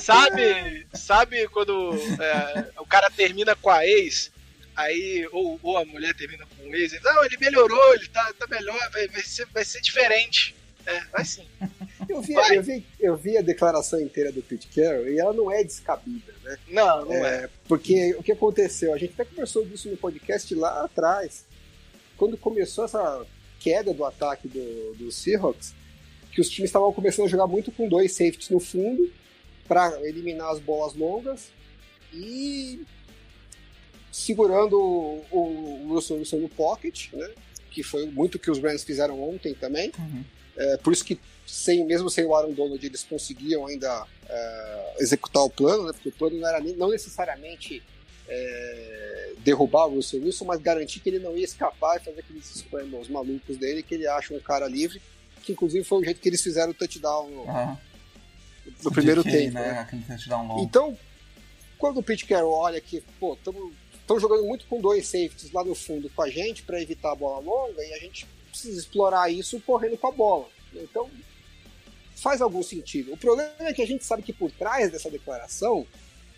Sabe, 0.00 0.86
sabe 0.94 1.46
quando 1.48 1.94
é, 2.20 2.70
o 2.78 2.86
cara 2.86 3.10
termina 3.10 3.54
com 3.54 3.70
a 3.70 3.86
ex, 3.86 4.30
aí, 4.74 5.28
ou, 5.32 5.58
ou 5.62 5.76
a 5.76 5.84
mulher 5.84 6.14
termina 6.14 6.46
com 6.56 6.68
o 6.68 6.74
ex, 6.74 6.92
ele, 6.92 7.04
não, 7.04 7.24
ele 7.24 7.36
melhorou, 7.38 7.94
ele 7.94 8.08
tá, 8.08 8.32
tá 8.38 8.46
melhor, 8.46 8.78
vai, 8.92 9.08
vai, 9.08 9.22
ser, 9.22 9.46
vai 9.52 9.64
ser 9.64 9.80
diferente. 9.80 10.56
É, 10.86 11.00
vai 11.12 11.24
sim. 11.24 11.46
Eu 12.08 12.22
vi, 12.22 12.32
Vai. 12.32 12.56
eu, 12.56 12.62
vi, 12.62 12.86
eu 12.98 13.16
vi 13.16 13.36
a 13.36 13.42
declaração 13.42 14.00
inteira 14.00 14.32
do 14.32 14.40
Pete 14.42 14.66
Carroll 14.68 15.08
e 15.08 15.18
ela 15.20 15.32
não 15.34 15.52
é 15.52 15.62
descabida, 15.62 16.32
né? 16.42 16.56
Não, 16.68 17.04
não 17.04 17.12
é. 17.14 17.44
É, 17.44 17.50
porque 17.68 18.14
o 18.18 18.22
que 18.22 18.32
aconteceu? 18.32 18.94
A 18.94 18.98
gente 18.98 19.12
até 19.12 19.26
conversou 19.26 19.64
disso 19.66 19.90
no 19.90 19.96
podcast 19.98 20.52
lá 20.54 20.82
atrás. 20.82 21.44
Quando 22.20 22.36
começou 22.36 22.84
essa 22.84 23.24
queda 23.58 23.94
do 23.94 24.04
ataque 24.04 24.46
do, 24.46 24.94
do 24.94 25.10
Seahawks, 25.10 25.72
que 26.30 26.38
os 26.38 26.50
times 26.50 26.68
estavam 26.68 26.92
começando 26.92 27.24
a 27.24 27.28
jogar 27.30 27.46
muito 27.46 27.72
com 27.72 27.88
dois 27.88 28.12
safeties 28.12 28.50
no 28.50 28.60
fundo 28.60 29.10
para 29.66 29.98
eliminar 30.06 30.50
as 30.50 30.58
bolas 30.60 30.94
longas 30.94 31.48
e 32.12 32.82
segurando 34.12 34.78
o, 34.78 35.24
o 35.32 35.94
Russell 35.94 36.18
Wilson 36.18 36.36
no 36.40 36.48
pocket, 36.50 37.10
né? 37.14 37.30
Que 37.70 37.82
foi 37.82 38.04
muito 38.04 38.38
que 38.38 38.50
os 38.50 38.58
Rams 38.58 38.84
fizeram 38.84 39.18
ontem 39.22 39.54
também. 39.54 39.90
Uhum. 39.98 40.22
É, 40.58 40.76
por 40.76 40.92
isso 40.92 41.02
que, 41.02 41.18
sem, 41.46 41.86
mesmo 41.86 42.10
sem 42.10 42.26
o 42.26 42.34
Aaron 42.34 42.52
Donald, 42.52 42.84
eles 42.84 43.02
conseguiam 43.02 43.66
ainda 43.66 44.06
é, 44.28 44.96
executar 44.98 45.42
o 45.42 45.48
plano, 45.48 45.86
né? 45.86 45.92
Porque 45.94 46.10
o 46.10 46.12
plano 46.12 46.36
não 46.38 46.46
era 46.46 46.60
nem- 46.60 46.76
não 46.76 46.90
necessariamente 46.90 47.82
é, 48.30 49.32
derrubar 49.38 49.86
o 49.86 49.96
Russell 49.96 50.22
Wilson, 50.22 50.44
mas 50.44 50.60
garantir 50.60 51.00
que 51.00 51.08
ele 51.10 51.18
não 51.18 51.36
ia 51.36 51.44
escapar 51.44 51.96
e 52.00 52.04
fazer 52.04 52.20
aqueles 52.20 52.46
scrambles 52.46 53.08
malucos 53.08 53.56
dele, 53.56 53.82
que 53.82 53.94
ele 53.94 54.06
acha 54.06 54.32
um 54.32 54.40
cara 54.40 54.66
livre, 54.68 55.02
que 55.42 55.52
inclusive 55.52 55.84
foi 55.84 55.98
o 56.00 56.04
jeito 56.04 56.20
que 56.20 56.28
eles 56.28 56.42
fizeram 56.42 56.70
o 56.70 56.74
touchdown 56.74 57.28
no, 57.30 57.50
Ah, 57.50 57.76
no 58.84 58.92
primeiro 58.92 59.22
DK, 59.24 59.30
tempo. 59.32 59.54
né? 59.54 59.72
né? 59.72 60.62
Então, 60.62 60.96
quando 61.78 61.98
o 61.98 62.02
Pete 62.02 62.24
Carroll 62.26 62.52
olha 62.52 62.80
que, 62.80 63.02
pô, 63.18 63.34
estão 63.34 64.20
jogando 64.20 64.44
muito 64.44 64.66
com 64.66 64.80
dois 64.80 65.06
safeties 65.06 65.50
lá 65.52 65.64
no 65.64 65.74
fundo 65.74 66.10
com 66.10 66.22
a 66.22 66.28
gente 66.30 66.62
para 66.62 66.80
evitar 66.80 67.12
a 67.12 67.14
bola 67.16 67.38
longa 67.40 67.82
e 67.82 67.92
a 67.94 67.98
gente 67.98 68.26
precisa 68.50 68.78
explorar 68.78 69.30
isso 69.32 69.60
correndo 69.60 69.96
com 69.96 70.06
a 70.08 70.12
bola. 70.12 70.48
Então, 70.74 71.08
faz 72.16 72.40
algum 72.42 72.62
sentido. 72.62 73.12
O 73.12 73.16
problema 73.16 73.50
é 73.60 73.72
que 73.72 73.80
a 73.82 73.86
gente 73.86 74.04
sabe 74.04 74.22
que 74.22 74.32
por 74.32 74.50
trás 74.52 74.92
dessa 74.92 75.10
declaração 75.10 75.86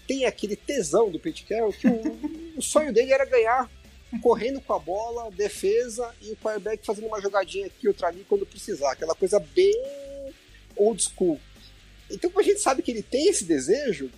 tem 0.07 0.25
aquele 0.25 0.57
tesão 0.57 1.11
do 1.11 1.19
Pete 1.19 1.45
Carroll 1.45 1.73
que 1.73 1.87
o, 1.87 2.59
o 2.59 2.63
sonho 2.63 2.93
dele 2.93 3.13
era 3.13 3.25
ganhar 3.25 3.71
correndo 4.21 4.61
com 4.61 4.75
a 4.75 4.79
bola, 4.79 5.31
defesa 5.31 6.15
e 6.21 6.33
o 6.33 6.37
quarterback 6.37 6.85
fazendo 6.85 7.07
uma 7.07 7.21
jogadinha 7.21 7.67
aqui, 7.67 7.89
outra 7.89 8.09
ali 8.09 8.25
quando 8.29 8.45
precisar. 8.45 8.93
Aquela 8.93 9.15
coisa 9.15 9.39
bem 9.39 9.73
old 10.77 11.03
school. 11.03 11.41
Então, 12.11 12.31
como 12.31 12.41
a 12.41 12.45
gente 12.47 12.61
sabe 12.61 12.83
que 12.83 12.91
ele 12.91 13.03
tem 13.03 13.29
esse 13.29 13.45
desejo, 13.45 14.11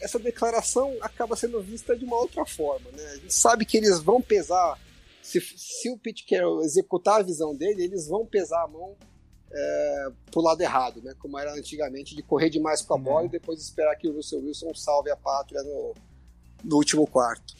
essa 0.00 0.18
declaração 0.18 0.96
acaba 1.00 1.36
sendo 1.36 1.60
vista 1.60 1.96
de 1.96 2.04
uma 2.04 2.16
outra 2.16 2.46
forma. 2.46 2.90
Né? 2.92 3.04
A 3.04 3.16
gente 3.16 3.34
sabe 3.34 3.64
que 3.64 3.76
eles 3.76 3.98
vão 3.98 4.22
pesar, 4.22 4.78
se, 5.20 5.40
se 5.40 5.90
o 5.90 5.98
Pete 5.98 6.24
Carroll 6.24 6.62
executar 6.62 7.20
a 7.20 7.24
visão 7.24 7.54
dele, 7.54 7.84
eles 7.84 8.06
vão 8.06 8.24
pesar 8.24 8.62
a 8.62 8.68
mão 8.68 8.96
é, 9.52 10.08
pro 10.30 10.40
lado 10.40 10.60
errado, 10.60 11.02
né? 11.02 11.14
como 11.18 11.38
era 11.38 11.52
antigamente, 11.52 12.14
de 12.14 12.22
correr 12.22 12.50
demais 12.50 12.82
com 12.82 12.94
a 12.94 12.98
bola 12.98 13.20
uhum. 13.20 13.26
e 13.26 13.30
depois 13.30 13.60
esperar 13.60 13.96
que 13.96 14.08
o 14.08 14.14
Russell 14.14 14.40
Wilson 14.40 14.74
salve 14.74 15.10
a 15.10 15.16
pátria 15.16 15.62
no, 15.62 15.94
no 16.64 16.76
último 16.76 17.06
quarto. 17.06 17.54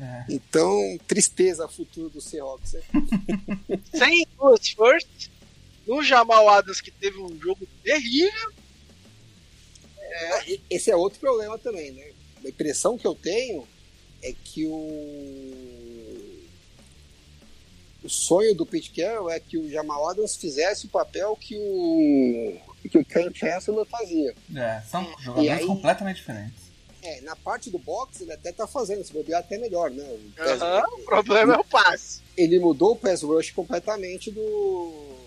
É. 0.00 0.24
Então, 0.28 0.98
tristeza 1.06 1.66
futuro 1.68 2.08
do 2.08 2.20
Seahawks. 2.20 2.74
Né? 2.74 2.82
Sem 3.92 4.26
duas 4.36 4.68
firsts, 4.68 5.30
no 5.86 6.02
Jamal 6.02 6.48
Adams 6.48 6.80
que 6.80 6.90
teve 6.90 7.18
um 7.18 7.38
jogo 7.40 7.66
terrível. 7.82 8.52
É... 9.98 10.58
Esse 10.70 10.90
é 10.90 10.96
outro 10.96 11.18
problema 11.18 11.58
também, 11.58 11.92
né? 11.92 12.12
A 12.44 12.48
impressão 12.48 12.96
que 12.96 13.06
eu 13.06 13.14
tenho 13.14 13.66
é 14.22 14.32
que 14.32 14.66
o 14.66 15.97
o 18.08 18.10
sonho 18.10 18.54
do 18.54 18.64
Pete 18.64 18.90
Carroll 18.90 19.30
é 19.30 19.38
que 19.38 19.58
o 19.58 19.70
Jamal 19.70 20.08
Adams 20.08 20.34
fizesse 20.34 20.86
o 20.86 20.88
papel 20.88 21.36
que 21.36 21.54
o 21.54 22.88
que 22.88 22.96
o 22.96 23.04
Ken 23.04 23.30
Chancellor 23.34 23.84
fazia. 23.84 24.34
É, 24.56 24.80
são 24.90 25.04
jogadores 25.20 25.60
aí, 25.60 25.66
completamente 25.66 26.16
diferentes. 26.16 26.68
É, 27.02 27.20
na 27.20 27.36
parte 27.36 27.68
do 27.68 27.78
boxe 27.78 28.22
ele 28.22 28.32
até 28.32 28.50
tá 28.50 28.66
fazendo, 28.66 29.04
se 29.04 29.12
bobear 29.12 29.40
até 29.40 29.58
melhor, 29.58 29.90
né? 29.90 30.02
O, 30.04 31.00
o 31.00 31.04
problema 31.04 31.52
ele, 31.52 31.60
é 31.60 31.60
o 31.60 31.64
passe. 31.64 32.20
Ele 32.34 32.58
mudou 32.58 32.92
o 32.92 32.96
pass 32.96 33.22
rush 33.22 33.50
completamente 33.50 34.30
do 34.30 35.18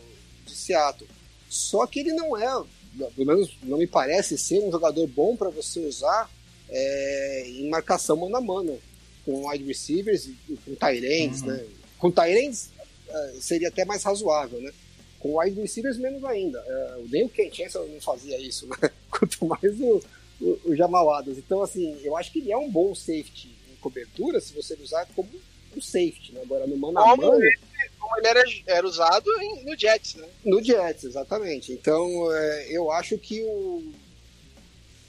de 0.43 0.55
Seattle. 0.55 1.07
Só 1.47 1.85
que 1.85 1.99
ele 1.99 2.13
não 2.13 2.35
é, 2.35 2.63
pelo 3.15 3.27
menos 3.27 3.55
não 3.61 3.77
me 3.77 3.85
parece 3.85 4.39
ser 4.39 4.59
um 4.59 4.71
jogador 4.71 5.05
bom 5.05 5.35
para 5.35 5.51
você 5.51 5.81
usar 5.81 6.31
é, 6.67 7.43
em 7.47 7.69
marcação 7.69 8.17
mano 8.17 8.37
a 8.37 8.41
mano, 8.41 8.79
com 9.23 9.47
wide 9.47 9.65
receivers 9.65 10.25
e 10.25 10.57
com 10.65 10.73
tight 10.73 11.05
ends, 11.05 11.41
uhum. 11.41 11.47
né? 11.49 11.63
Com 11.99 12.09
tight 12.09 12.35
ends 12.35 12.70
seria 13.39 13.69
até 13.69 13.85
mais 13.85 14.03
razoável, 14.03 14.59
né? 14.61 14.71
Com 15.19 15.39
wide 15.39 15.59
receivers 15.59 15.97
menos 15.97 16.23
ainda. 16.23 16.59
É, 16.59 17.01
nem 17.09 17.25
o 17.25 17.29
Ken 17.29 17.51
Chancellor 17.51 17.87
não 17.87 18.01
fazia 18.01 18.39
isso, 18.39 18.67
né? 18.67 18.75
Quanto 19.09 19.45
mais 19.45 19.79
o, 19.79 20.01
o, 20.41 20.59
o 20.65 20.75
Jamal 20.75 21.13
Adams. 21.13 21.37
Então, 21.37 21.61
assim, 21.61 21.99
eu 22.03 22.17
acho 22.17 22.31
que 22.31 22.39
ele 22.39 22.51
é 22.51 22.57
um 22.57 22.69
bom 22.69 22.95
safety 22.95 23.49
em 23.71 23.75
cobertura 23.75 24.39
se 24.39 24.53
você 24.53 24.75
usar 24.81 25.07
como 25.15 25.29
um 25.75 25.81
safety, 25.81 26.33
né? 26.33 26.41
Agora, 26.41 26.67
no 26.67 26.77
mano 26.77 26.99
a 26.99 27.15
mano... 27.15 27.35
Ele, 27.35 27.59
como 27.99 28.17
ele 28.17 28.27
era, 28.27 28.43
era 28.67 28.87
usado 28.87 29.29
em, 29.41 29.63
no 29.63 29.77
Jets, 29.77 30.15
né? 30.15 30.27
No 30.43 30.63
Jets, 30.63 31.03
exatamente. 31.03 31.71
Então, 31.71 32.31
é, 32.33 32.67
eu 32.69 32.91
acho 32.91 33.17
que 33.17 33.41
o 33.43 33.93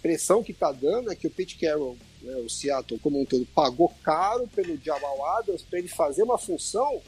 pressão 0.02 0.42
que 0.42 0.52
tá 0.52 0.72
dando 0.72 1.10
é 1.10 1.16
que 1.16 1.26
o 1.26 1.30
Pete 1.30 1.56
Carroll, 1.56 1.96
né, 2.20 2.34
o 2.36 2.50
Seattle 2.50 2.98
como 3.00 3.20
um 3.20 3.24
todo, 3.24 3.46
pagou 3.54 3.92
caro 4.02 4.48
pelo 4.48 4.76
Jamal 4.76 5.24
Adams 5.38 5.62
para 5.62 5.78
ele 5.78 5.88
fazer 5.88 6.24
uma 6.24 6.36
função 6.36 7.00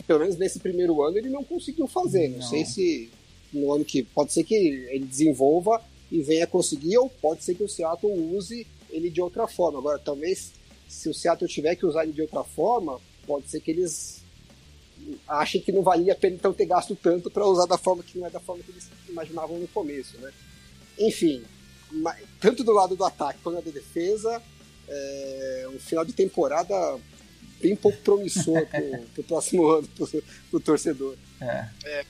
que, 0.00 0.06
pelo 0.06 0.20
menos 0.20 0.36
nesse 0.36 0.58
primeiro 0.58 1.02
ano, 1.02 1.18
ele 1.18 1.28
não 1.28 1.44
conseguiu 1.44 1.86
fazer. 1.86 2.28
Não, 2.28 2.38
não 2.38 2.46
sei 2.46 2.64
se 2.64 3.10
no 3.52 3.72
ano 3.72 3.84
que... 3.84 4.02
Pode 4.02 4.32
ser 4.32 4.44
que 4.44 4.54
ele 4.54 5.04
desenvolva 5.04 5.82
e 6.10 6.22
venha 6.22 6.46
conseguir, 6.46 6.98
ou 6.98 7.08
pode 7.08 7.44
ser 7.44 7.54
que 7.54 7.62
o 7.62 7.68
Seattle 7.68 8.10
use 8.34 8.66
ele 8.90 9.10
de 9.10 9.20
outra 9.20 9.46
forma. 9.46 9.78
Agora, 9.78 9.98
talvez 9.98 10.52
se 10.88 11.08
o 11.08 11.14
Seattle 11.14 11.48
tiver 11.48 11.76
que 11.76 11.86
usar 11.86 12.02
ele 12.02 12.12
de 12.12 12.22
outra 12.22 12.42
forma, 12.42 13.00
pode 13.26 13.48
ser 13.48 13.60
que 13.60 13.70
eles 13.70 14.20
achem 15.26 15.60
que 15.60 15.72
não 15.72 15.82
valia 15.82 16.12
a 16.12 16.16
pena 16.16 16.36
então 16.36 16.52
ter 16.52 16.66
gasto 16.66 16.94
tanto 16.94 17.30
para 17.30 17.46
usar 17.46 17.66
da 17.66 17.78
forma 17.78 18.02
que 18.02 18.18
não 18.18 18.26
é 18.26 18.30
da 18.30 18.40
forma 18.40 18.62
que 18.62 18.70
eles 18.70 18.88
imaginavam 19.08 19.58
no 19.58 19.68
começo, 19.68 20.18
né? 20.18 20.32
Enfim, 20.98 21.42
tanto 22.40 22.62
do 22.62 22.72
lado 22.72 22.96
do 22.96 23.04
ataque 23.04 23.40
quanto 23.42 23.64
da 23.64 23.70
defesa, 23.70 24.42
é 24.88 25.68
um 25.72 25.78
final 25.78 26.04
de 26.04 26.12
temporada 26.12 26.98
bem 27.60 27.76
pouco 27.76 27.98
promissor 27.98 28.66
para 28.66 28.80
o 29.18 29.24
próximo 29.24 29.66
ano, 29.68 29.88
para 29.88 30.06
o 30.52 30.60
torcedor. 30.60 31.16
É. 31.40 31.66
é. 31.84 32.04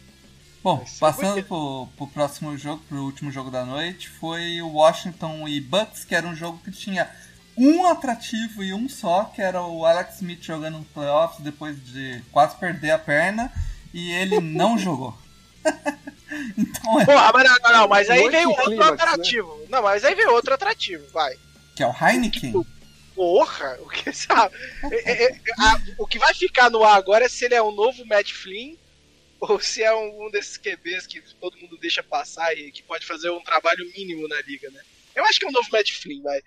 Bom, 0.62 0.84
passando 0.98 1.42
pro, 1.44 1.88
pro 1.96 2.06
próximo 2.08 2.56
jogo, 2.56 2.82
pro 2.86 3.04
último 3.04 3.32
jogo 3.32 3.50
da 3.50 3.64
noite, 3.64 4.08
foi 4.08 4.60
o 4.60 4.72
Washington 4.72 5.48
e 5.48 5.60
Bucks, 5.60 6.04
que 6.04 6.14
era 6.14 6.26
um 6.26 6.36
jogo 6.36 6.60
que 6.62 6.70
tinha 6.70 7.10
um 7.56 7.86
atrativo 7.86 8.62
e 8.62 8.72
um 8.72 8.88
só, 8.88 9.24
que 9.24 9.40
era 9.40 9.62
o 9.62 9.86
Alex 9.86 10.16
Smith 10.16 10.42
jogando 10.42 10.78
no 10.78 10.84
playoffs 10.84 11.42
depois 11.42 11.82
de 11.86 12.22
quase 12.30 12.56
perder 12.56 12.90
a 12.90 12.98
perna, 12.98 13.50
e 13.92 14.12
ele 14.12 14.38
não 14.40 14.76
jogou. 14.78 15.16
então 16.56 17.00
é. 17.00 17.04
Porra, 17.06 17.32
mas 17.32 17.44
não, 17.44 17.58
não, 17.62 17.80
não 17.80 17.88
mas 17.88 18.10
aí 18.10 18.28
veio 18.28 18.50
outro 18.50 18.64
clímax, 18.64 18.90
né? 18.90 18.94
atrativo. 18.94 19.56
Né? 19.60 19.66
Não, 19.70 19.82
mas 19.82 20.04
aí 20.04 20.14
veio 20.14 20.32
outro 20.32 20.52
atrativo, 20.52 21.04
vai. 21.10 21.34
Que 21.74 21.82
é 21.82 21.86
o 21.86 21.94
Heineken? 21.94 22.66
Porra, 23.20 23.76
o 23.82 23.88
que 23.90 24.10
sabe? 24.14 24.56
é, 24.90 25.24
é, 25.26 25.38
a, 25.58 25.78
o 25.98 26.06
que 26.06 26.18
vai 26.18 26.32
ficar 26.32 26.70
no 26.70 26.82
ar 26.82 26.96
agora 26.96 27.26
é 27.26 27.28
se 27.28 27.44
ele 27.44 27.54
é 27.54 27.62
um 27.62 27.70
novo 27.70 28.02
Matt 28.06 28.32
Flynn 28.32 28.76
ou 29.38 29.60
se 29.60 29.82
é 29.82 29.94
um, 29.94 30.24
um, 30.24 30.30
desses 30.30 30.56
QBs 30.56 31.06
que 31.06 31.20
todo 31.38 31.58
mundo 31.58 31.76
deixa 31.76 32.02
passar 32.02 32.56
e 32.56 32.72
que 32.72 32.82
pode 32.82 33.04
fazer 33.04 33.28
um 33.28 33.42
trabalho 33.42 33.84
mínimo 33.94 34.26
na 34.26 34.40
liga, 34.40 34.70
né? 34.70 34.80
Eu 35.14 35.22
acho 35.26 35.38
que 35.38 35.44
é 35.44 35.48
um 35.50 35.52
novo 35.52 35.68
Matt 35.70 35.92
Flynn, 35.92 36.22
vai. 36.22 36.40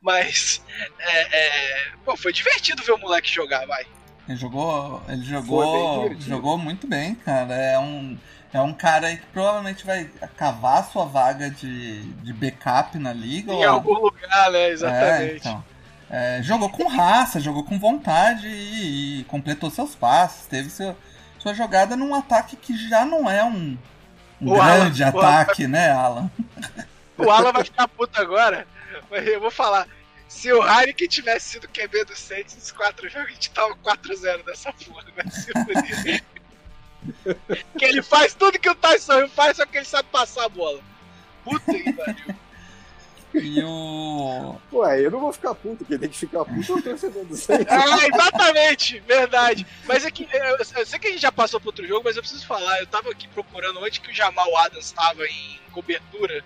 Mas 0.00 0.62
é, 0.98 1.20
é, 1.20 1.92
pô, 2.06 2.16
foi 2.16 2.32
divertido 2.32 2.82
ver 2.82 2.92
o 2.92 2.98
moleque 2.98 3.30
jogar, 3.30 3.66
vai. 3.66 3.86
Ele 4.26 4.38
jogou, 4.38 5.02
ele 5.06 5.24
jogou, 5.24 6.16
jogou 6.20 6.56
muito 6.56 6.86
bem, 6.86 7.16
cara. 7.16 7.54
É 7.54 7.78
um, 7.78 8.16
é 8.50 8.62
um 8.62 8.72
cara 8.72 9.08
aí 9.08 9.18
que 9.18 9.26
provavelmente 9.26 9.84
vai 9.84 10.10
cavar 10.38 10.90
sua 10.90 11.04
vaga 11.04 11.50
de, 11.50 12.00
de 12.00 12.32
backup 12.32 12.98
na 12.98 13.12
liga. 13.12 13.52
Em 13.52 13.56
ou... 13.56 13.68
algum 13.68 13.98
lugar, 13.98 14.50
né? 14.50 14.70
Exatamente. 14.70 15.32
É, 15.34 15.36
então. 15.36 15.73
É, 16.16 16.40
jogou 16.44 16.70
com 16.70 16.86
raça, 16.86 17.40
jogou 17.40 17.64
com 17.64 17.76
vontade 17.76 18.46
e, 18.46 19.18
e 19.18 19.24
completou 19.24 19.68
seus 19.68 19.96
passes, 19.96 20.46
teve 20.46 20.70
seu, 20.70 20.96
sua 21.40 21.52
jogada 21.52 21.96
num 21.96 22.14
ataque 22.14 22.54
que 22.54 22.76
já 22.88 23.04
não 23.04 23.28
é 23.28 23.42
um, 23.42 23.76
um 24.40 24.54
grande 24.54 25.02
Alan, 25.02 25.18
ataque, 25.18 25.64
Alan, 25.64 25.72
né, 25.72 25.90
Alan? 25.90 26.30
O 27.18 27.28
Alan 27.28 27.50
vai 27.50 27.64
ficar 27.64 27.88
puto 27.88 28.22
agora, 28.22 28.64
mas 29.10 29.26
eu 29.26 29.40
vou 29.40 29.50
falar. 29.50 29.88
Se 30.28 30.52
o 30.52 30.62
Heineken 30.64 31.08
tivesse 31.08 31.48
sido 31.48 31.66
QB 31.66 32.04
do 32.04 32.14
Saints 32.14 32.54
nos 32.54 32.70
quatro 32.70 33.08
jogos, 33.08 33.30
a 33.30 33.32
gente 33.32 33.50
tava 33.50 33.74
4-0 33.74 34.44
dessa 34.44 34.72
porra, 34.72 35.04
vai 35.16 35.28
se 35.28 35.52
que 37.76 37.84
ele 37.84 38.02
faz 38.02 38.34
tudo 38.34 38.60
que 38.60 38.70
o 38.70 38.74
Tyson 38.76 39.28
faz, 39.30 39.56
só 39.56 39.66
que 39.66 39.78
ele 39.78 39.84
sabe 39.84 40.08
passar 40.12 40.44
a 40.44 40.48
bola. 40.48 40.80
Puta 41.42 41.74
que 41.74 41.92
pariu. 41.92 42.36
E 43.34 43.62
o. 43.62 44.56
Ué, 44.72 45.00
eu 45.00 45.10
não 45.10 45.20
vou 45.20 45.32
ficar 45.32 45.54
puto, 45.54 45.84
quem 45.84 45.98
tem 45.98 46.08
que 46.08 46.16
ficar 46.16 46.44
puto 46.44 46.72
é 46.72 46.76
o 46.76 46.82
torcedor 46.82 47.24
do 47.24 47.36
Saints. 47.36 47.66
Ah, 47.68 48.06
exatamente, 48.06 49.00
verdade. 49.00 49.66
Mas 49.84 50.04
é 50.04 50.10
que 50.10 50.28
eu, 50.32 50.56
eu, 50.56 50.86
sei 50.86 50.98
que 50.98 51.08
a 51.08 51.10
gente 51.10 51.22
já 51.22 51.32
passou 51.32 51.58
pro 51.58 51.70
outro 51.70 51.86
jogo, 51.86 52.02
mas 52.04 52.16
eu 52.16 52.22
preciso 52.22 52.46
falar. 52.46 52.78
Eu 52.78 52.86
tava 52.86 53.10
aqui 53.10 53.26
procurando 53.28 53.80
onde 53.80 54.00
que 54.00 54.10
o 54.10 54.14
Jamal 54.14 54.56
Adams 54.58 54.86
estava 54.86 55.26
em 55.26 55.60
cobertura. 55.72 56.44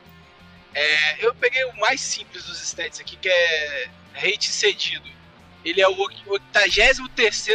É, 0.75 1.27
eu 1.27 1.35
peguei 1.35 1.65
o 1.65 1.77
mais 1.79 2.01
simples 2.01 2.45
dos 2.45 2.63
stats 2.63 3.01
aqui, 3.01 3.17
que 3.17 3.29
é 3.29 3.89
rate 4.15 4.51
cedido. 4.51 5.09
Ele 5.65 5.81
é 5.81 5.89
o 5.89 5.97
83 5.99 6.99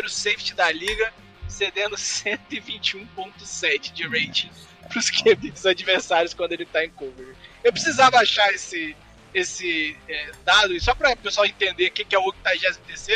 safety 0.09 0.53
da 0.53 0.71
liga, 0.71 1.13
cedendo 1.47 1.95
121.7 1.95 3.93
de 3.93 4.03
rating 4.03 4.51
pros 4.89 5.09
QBs 5.11 5.65
adversários 5.65 6.33
quando 6.33 6.51
ele 6.51 6.65
tá 6.65 6.83
em 6.85 6.89
cover. 6.89 7.35
Eu 7.63 7.71
precisava 7.71 8.17
achar 8.17 8.53
esse, 8.53 8.95
esse 9.33 9.97
é, 10.07 10.31
dado, 10.45 10.75
e 10.75 10.79
só 10.79 10.93
para 10.93 11.11
o 11.11 11.17
pessoal 11.17 11.45
entender 11.45 11.87
o 11.87 11.91
que, 11.91 12.05
que 12.05 12.15
é 12.15 12.19
o 12.19 12.23
83 12.23 13.07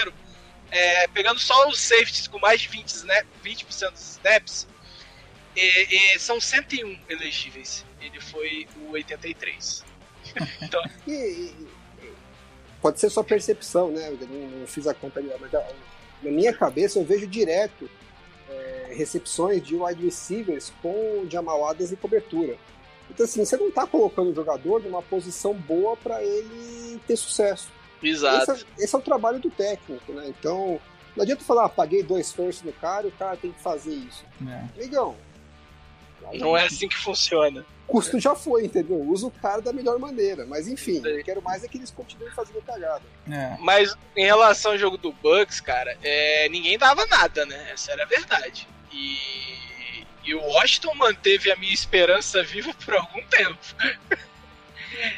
é, 0.69 1.07
pegando 1.07 1.39
só 1.39 1.67
os 1.69 1.79
safeties 1.79 2.27
com 2.27 2.39
mais 2.39 2.61
de 2.61 2.69
20%, 2.69 2.85
snap, 2.87 3.25
20 3.43 3.65
dos 3.65 4.01
snaps, 4.01 4.67
e, 5.55 6.15
e 6.15 6.19
são 6.19 6.39
101 6.39 6.99
elegíveis. 7.09 7.85
Ele 8.01 8.19
foi 8.19 8.67
o 8.81 8.91
83. 8.91 9.83
então... 10.61 10.83
E, 11.07 11.53
pode 12.81 12.99
ser 12.99 13.09
só 13.09 13.23
percepção, 13.23 13.91
né? 13.91 14.09
Eu 14.09 14.27
não, 14.27 14.59
não 14.59 14.67
fiz 14.67 14.85
a 14.87 14.93
conta 14.93 15.19
ali, 15.19 15.31
mas 15.39 15.51
na 15.51 16.31
minha 16.31 16.53
cabeça 16.53 16.99
eu 16.99 17.05
vejo 17.05 17.25
direto 17.25 17.89
é, 18.49 18.93
recepções 18.95 19.65
de 19.65 19.75
wide 19.75 20.03
receivers 20.03 20.71
com 20.81 21.25
Jamal 21.29 21.67
Adams 21.67 21.91
e 21.91 21.95
cobertura. 21.95 22.57
Então, 23.09 23.25
assim, 23.25 23.43
você 23.43 23.57
não 23.57 23.69
está 23.69 23.85
colocando 23.87 24.29
o 24.31 24.35
jogador 24.35 24.81
numa 24.83 25.01
posição 25.01 25.53
boa 25.53 25.95
para 25.97 26.23
ele 26.23 26.99
ter 27.07 27.15
sucesso. 27.15 27.69
Exato. 28.01 28.51
Esse, 28.51 28.63
é, 28.63 28.83
esse 28.83 28.95
é 28.95 28.97
o 28.97 29.01
trabalho 29.01 29.39
do 29.39 29.49
técnico, 29.49 30.11
né? 30.13 30.25
Então, 30.27 30.79
não 31.15 31.23
adianta 31.23 31.43
falar, 31.43 31.65
ah, 31.65 31.69
paguei 31.69 32.03
dois 32.03 32.31
firsts 32.31 32.63
no 32.63 32.71
cara 32.73 33.07
e 33.07 33.09
o 33.09 33.13
cara 33.13 33.35
tem 33.37 33.51
que 33.51 33.59
fazer 33.61 33.93
isso. 33.93 34.23
É. 34.47 34.79
Amigão, 34.79 35.15
Não 36.33 36.55
é 36.55 36.65
assim 36.65 36.87
que 36.87 36.95
funciona. 36.97 37.65
custo 37.87 38.19
já 38.19 38.35
foi, 38.35 38.65
entendeu? 38.65 39.01
Usa 39.01 39.25
o 39.27 39.31
cara 39.31 39.61
da 39.61 39.73
melhor 39.73 39.97
maneira. 39.97 40.45
Mas 40.45 40.67
enfim, 40.67 41.01
eu 41.03 41.23
quero 41.23 41.41
mais 41.41 41.63
é 41.63 41.67
que 41.67 41.77
eles 41.77 41.89
continuem 41.89 42.31
fazendo 42.33 42.61
cagada. 42.61 43.01
É. 43.31 43.57
Mas 43.59 43.95
em 44.15 44.25
relação 44.25 44.73
ao 44.73 44.77
jogo 44.77 44.97
do 44.97 45.11
Bucks, 45.11 45.59
cara, 45.59 45.97
é, 46.03 46.47
ninguém 46.49 46.77
dava 46.77 47.05
nada, 47.07 47.45
né? 47.45 47.71
Essa 47.71 47.93
era 47.93 48.03
a 48.03 48.07
verdade. 48.07 48.67
E, 48.91 49.17
e 50.27 50.35
o 50.35 50.43
Washington 50.43 50.93
manteve 50.95 51.49
a 51.49 51.55
minha 51.55 51.73
esperança 51.73 52.43
viva 52.43 52.73
por 52.85 52.95
algum 52.95 53.21
tempo. 53.23 53.57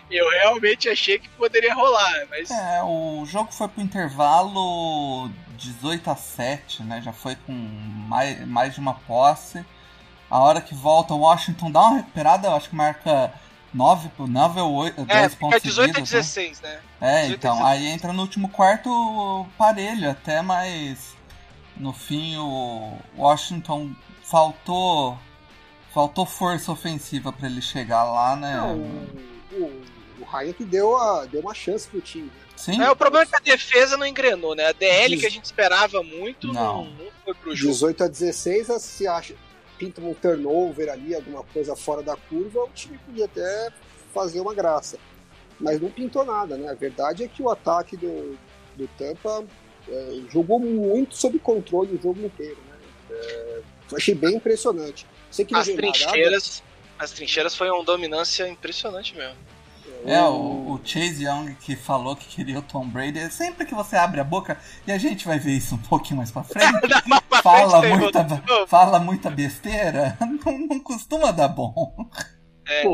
Eu 0.09 0.29
realmente 0.29 0.89
achei 0.89 1.17
que 1.17 1.29
poderia 1.29 1.73
rolar, 1.73 2.27
mas 2.29 2.51
É, 2.51 2.83
o 2.83 3.25
jogo 3.25 3.51
foi 3.51 3.67
pro 3.67 3.81
intervalo 3.81 5.31
18 5.57 6.11
a 6.11 6.15
7, 6.15 6.83
né? 6.83 7.01
Já 7.01 7.13
foi 7.13 7.35
com 7.35 7.53
mais, 7.53 8.45
mais 8.45 8.73
de 8.73 8.79
uma 8.79 8.93
posse. 8.93 9.65
A 10.29 10.39
hora 10.39 10.61
que 10.61 10.75
volta, 10.75 11.13
o 11.13 11.19
Washington 11.19 11.71
dá 11.71 11.81
uma 11.81 11.97
recuperada, 11.97 12.47
eu 12.49 12.55
acho 12.55 12.69
que 12.69 12.75
marca 12.75 13.33
9, 13.73 14.11
9 14.17 14.59
ou 14.59 14.73
8, 14.73 15.05
10 15.05 15.33
é, 15.33 15.35
pontos 15.35 15.55
fica 15.57 15.69
18 15.69 15.89
a 15.89 16.05
seguidos, 16.05 16.11
né? 16.11 16.19
16, 16.19 16.61
né? 16.61 16.79
É, 17.01 17.21
18 17.21 17.31
a 17.31 17.35
então, 17.35 17.55
16. 17.55 17.71
aí 17.71 17.87
entra 17.87 18.13
no 18.13 18.21
último 18.21 18.49
quarto 18.49 19.47
parelho 19.57 20.09
até, 20.09 20.41
mas 20.41 21.15
no 21.77 21.93
fim 21.93 22.35
o 22.37 22.97
Washington 23.17 23.95
faltou 24.29 25.17
faltou 25.93 26.25
força 26.25 26.71
ofensiva 26.71 27.31
pra 27.33 27.47
ele 27.47 27.61
chegar 27.61 28.03
lá, 28.03 28.35
né? 28.35 28.55
Não, 28.57 28.77
o, 28.77 29.55
o, 29.63 29.81
o 30.21 30.27
Hayek 30.35 30.63
deu, 30.63 30.95
a, 30.95 31.25
deu 31.25 31.41
uma 31.41 31.53
chance 31.55 31.87
pro 31.87 31.99
time. 31.99 32.25
Né? 32.27 32.31
Sim, 32.55 32.81
É, 32.81 32.91
o 32.91 32.95
problema 32.95 33.23
é 33.23 33.27
que 33.27 33.35
a 33.35 33.39
defesa 33.55 33.97
não 33.97 34.05
engrenou, 34.05 34.53
né? 34.53 34.67
A 34.67 34.71
DL 34.71 35.09
Diz- 35.15 35.21
que 35.21 35.25
a 35.27 35.31
gente 35.31 35.45
esperava 35.45 36.03
muito 36.03 36.47
não, 36.47 36.53
Não. 36.53 36.85
não 36.91 37.11
foi 37.25 37.33
pro 37.33 37.55
jogo. 37.55 37.73
18 37.73 38.03
a 38.03 38.07
16, 38.07 38.69
a- 38.69 38.79
se 38.79 39.07
acha, 39.07 39.33
pinta 39.79 39.99
um 40.01 40.13
turnover 40.13 40.89
ali, 40.91 41.15
alguma 41.15 41.43
coisa 41.43 41.75
fora 41.75 42.03
da 42.03 42.15
curva, 42.15 42.59
o 42.65 42.69
time 42.69 42.99
podia 42.99 43.25
até 43.25 43.71
fazer 44.13 44.39
uma 44.41 44.53
graça. 44.53 44.99
Mas 45.59 45.81
não 45.81 45.89
pintou 45.89 46.23
nada, 46.23 46.55
né? 46.55 46.69
A 46.69 46.75
verdade 46.75 47.23
é 47.23 47.27
que 47.27 47.41
o 47.41 47.49
ataque 47.49 47.97
do, 47.97 48.37
do 48.75 48.87
Tampa 48.97 49.43
é, 49.87 50.21
jogou 50.29 50.59
muito 50.59 51.15
sob 51.15 51.39
controle 51.39 51.95
o 51.95 52.01
jogo 52.01 52.23
inteiro, 52.23 52.57
né? 52.69 52.77
É, 53.11 53.61
achei 53.95 54.15
bem 54.15 54.35
impressionante. 54.35 55.05
Sei 55.31 55.45
que 55.45 55.53
não 55.53 55.59
As 55.59 55.67
veio 55.67 55.77
nada, 55.81 55.91
trincheiras, 55.91 56.63
as 56.97 57.11
trincheiras 57.11 57.55
foi 57.55 57.69
uma 57.69 57.83
dominância 57.83 58.47
impressionante 58.47 59.15
mesmo. 59.15 59.37
É, 60.05 60.21
o, 60.23 60.73
o 60.73 60.81
Chase 60.83 61.25
Young 61.25 61.55
que 61.55 61.75
falou 61.75 62.15
que 62.15 62.27
queria 62.27 62.59
o 62.59 62.61
Tom 62.61 62.87
Brady. 62.87 63.31
Sempre 63.31 63.65
que 63.65 63.75
você 63.75 63.95
abre 63.95 64.19
a 64.19 64.23
boca, 64.23 64.57
e 64.87 64.91
a 64.91 64.97
gente 64.97 65.25
vai 65.25 65.39
ver 65.39 65.51
isso 65.51 65.75
um 65.75 65.79
pouquinho 65.79 66.17
mais 66.17 66.31
pra 66.31 66.43
frente, 66.43 66.67
fala, 67.43 67.81
muita, 67.81 68.43
fala 68.67 68.99
muita 68.99 69.29
besteira, 69.29 70.17
não, 70.21 70.57
não 70.59 70.79
costuma 70.79 71.31
dar 71.31 71.49
bom. 71.49 72.09
É, 72.71 72.83
Pô, 72.83 72.93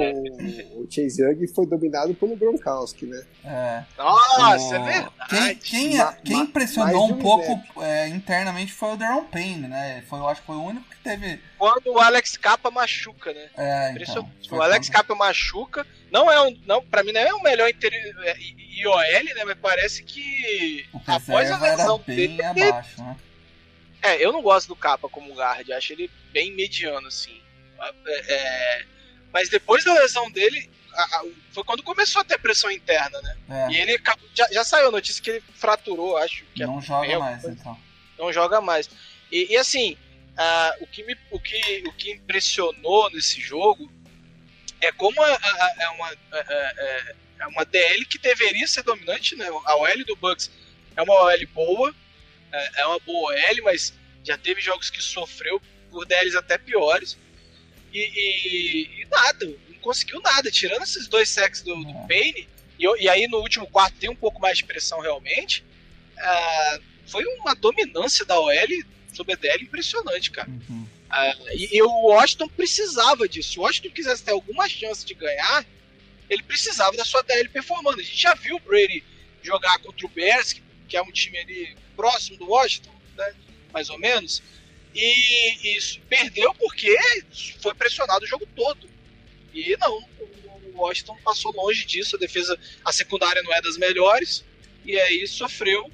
o 0.79 0.87
Chase 0.89 1.21
Young 1.21 1.47
foi 1.47 1.65
dominado 1.65 2.13
pelo 2.15 2.35
Gronkowski, 2.37 3.05
né? 3.05 3.21
É, 3.43 3.83
Nossa, 3.97 4.79
o- 4.79 4.87
é 4.87 4.93
verdade. 4.93 5.29
Quem, 5.29 5.55
quem, 5.57 5.97
Ma- 5.97 6.13
quem 6.13 6.39
impressionou 6.39 7.07
um 7.09 7.13
um 7.15 7.19
pouco 7.19 7.83
é, 7.83 8.07
internamente 8.07 8.71
foi 8.71 8.93
o 8.93 8.95
Daron 8.95 9.25
Payne, 9.25 9.67
né? 9.67 10.01
Foi, 10.09 10.19
eu 10.19 10.27
acho 10.29 10.39
que 10.41 10.47
foi 10.47 10.55
o 10.55 10.63
único 10.63 10.89
que 10.89 10.95
teve. 11.03 11.41
Quando 11.57 11.87
o 11.91 11.99
Alex 11.99 12.37
Capa 12.37 12.71
machuca, 12.71 13.33
né? 13.33 13.49
É, 13.57 13.91
então, 14.01 14.29
o 14.49 14.61
Alex 14.61 14.87
quando- 14.87 14.95
Capa 14.95 15.13
machuca. 15.15 15.85
Não 16.09 16.31
é 16.31 16.41
um. 16.41 16.57
Não, 16.65 16.81
pra 16.81 17.03
mim 17.03 17.11
não 17.11 17.19
é 17.19 17.33
o 17.33 17.41
melhor 17.43 17.69
interi- 17.69 18.15
é, 18.23 18.37
IOL, 18.79 18.97
né? 19.35 19.43
Mas 19.45 19.57
parece 19.61 20.03
que 20.03 20.85
O 20.93 21.01
após 21.05 21.51
a 21.51 21.57
lesão 21.59 21.99
dele. 21.99 22.41
abaixo, 22.41 23.01
né? 23.03 23.15
É, 24.01 24.23
eu 24.23 24.31
não 24.31 24.41
gosto 24.41 24.67
do 24.69 24.75
Capa 24.75 25.09
como 25.09 25.33
guard, 25.33 25.69
acho 25.71 25.91
ele 25.91 26.09
bem 26.31 26.55
mediano, 26.55 27.07
assim. 27.07 27.41
É, 28.07 28.33
é, 28.33 28.85
mas 29.33 29.49
depois 29.49 29.83
da 29.83 29.93
lesão 29.93 30.29
dele, 30.31 30.69
a- 30.93 31.03
a- 31.03 31.25
foi 31.51 31.63
quando 31.63 31.83
começou 31.83 32.21
a 32.21 32.25
ter 32.25 32.37
pressão 32.39 32.71
interna, 32.71 33.19
né? 33.21 33.37
É, 33.49 33.71
E 33.73 33.77
ele 33.81 33.93
acabou- 33.95 34.27
já, 34.33 34.47
já 34.51 34.63
saiu 34.63 34.87
a 34.87 34.91
notícia 34.91 35.21
que 35.21 35.29
ele 35.29 35.43
fraturou, 35.55 36.17
acho 36.17 36.43
que 36.55 36.63
é 36.63 36.67
não 36.67 36.81
joga 36.81 37.07
é, 37.11 37.17
mais, 37.17 37.43
então. 37.43 37.77
não 38.17 38.31
joga 38.31 38.61
mais. 38.61 38.89
E, 39.31 39.53
e 39.53 39.57
assim, 39.57 39.97
ah, 40.37 40.73
o, 40.81 40.87
que 40.87 41.03
me, 41.03 41.17
o, 41.31 41.39
que, 41.39 41.83
o 41.87 41.93
que 41.93 42.11
impressionou 42.11 43.09
nesse 43.11 43.39
jogo 43.41 43.91
é 44.81 44.91
como 44.91 45.21
a- 45.21 45.73
é 45.79 45.89
uma, 45.89 46.11
é, 46.11 46.15
é- 46.77 47.15
é 47.39 47.47
uma 47.47 47.65
DL 47.65 48.05
que 48.05 48.17
deveria 48.17 48.67
ser 48.67 48.83
dominante, 48.83 49.35
né? 49.35 49.47
A 49.65 49.75
OL 49.75 50.05
do 50.05 50.15
Bucks 50.15 50.49
é 50.95 51.01
uma 51.01 51.13
OL 51.13 51.47
boa, 51.53 51.93
é, 52.51 52.81
é 52.81 52.85
uma 52.87 52.99
boa 52.99 53.33
OL, 53.33 53.63
mas 53.63 53.93
já 54.23 54.37
teve 54.37 54.61
jogos 54.61 54.89
que 54.89 55.01
sofreu 55.01 55.61
por 55.91 56.05
DLs 56.05 56.37
até 56.37 56.57
piores. 56.57 57.17
E, 57.97 58.89
e- 58.99 59.01
e 59.01 59.05
nada, 59.09 59.45
não 59.45 59.79
conseguiu 59.79 60.19
nada. 60.21 60.51
Tirando 60.51 60.83
esses 60.83 61.07
dois 61.07 61.29
sacks 61.29 61.61
do, 61.61 61.75
do 61.83 61.89
É. 61.89 62.07
Payne, 62.07 62.47
e, 62.79 63.03
e 63.03 63.09
aí 63.09 63.27
no 63.27 63.37
último 63.39 63.65
quarto 63.67 63.95
tem 63.97 64.09
um 64.09 64.15
pouco 64.15 64.41
mais 64.41 64.57
de 64.57 64.65
pressão 64.65 64.99
realmente. 64.99 65.63
ah, 66.17 66.79
foi 67.07 67.23
uma 67.39 67.53
dominância 67.55 68.25
da 68.25 68.39
OL 68.39 68.51
sobre 69.13 69.33
a 69.33 69.35
DL 69.37 69.63
impressionante, 69.63 70.31
cara. 70.31 70.49
Uhum. 70.49 70.87
E, 71.53 71.77
e 71.77 71.81
o 71.83 71.89
Washington 72.07 72.47
precisava 72.49 73.27
disso. 73.29 73.51
Se 73.53 73.59
o 73.59 73.61
Washington 73.61 73.89
quisesse 73.91 74.23
ter 74.23 74.31
alguma 74.31 74.67
chance 74.67 75.05
de 75.05 75.13
ganhar, 75.13 75.65
ele 76.29 76.41
precisava 76.43 76.97
da 76.97 77.05
sua 77.05 77.21
DL 77.21 77.47
performando. 77.49 77.99
A 77.99 78.03
gente 78.03 78.19
já 78.19 78.33
viu 78.33 78.55
o 78.55 78.59
Brady 78.59 79.03
jogar 79.43 79.77
contra 79.79 80.05
o 80.05 80.09
Bears, 80.09 80.51
que, 80.53 80.61
que 80.89 80.97
é 80.97 81.01
um 81.01 81.11
time 81.11 81.37
ali 81.37 81.77
próximo 81.95 82.37
do 82.37 82.49
Washington, 82.49 82.93
né? 83.15 83.33
mais 83.71 83.89
ou 83.89 83.99
menos. 83.99 84.41
E, 84.95 85.75
e 85.77 85.99
perdeu 86.07 86.53
porque 86.55 86.97
foi 87.59 87.75
pressionado 87.75 88.23
o 88.23 88.27
jogo 88.27 88.47
todo. 88.55 88.89
E 89.53 89.75
não, 89.77 89.97
o 90.73 90.81
Washington 90.81 91.17
passou 91.23 91.53
longe 91.53 91.85
disso. 91.85 92.15
A 92.15 92.19
defesa, 92.19 92.57
a 92.83 92.93
secundária 92.93 93.43
não 93.43 93.53
é 93.53 93.61
das 93.61 93.77
melhores. 93.77 94.45
E 94.85 94.97
aí 94.97 95.27
sofreu 95.27 95.91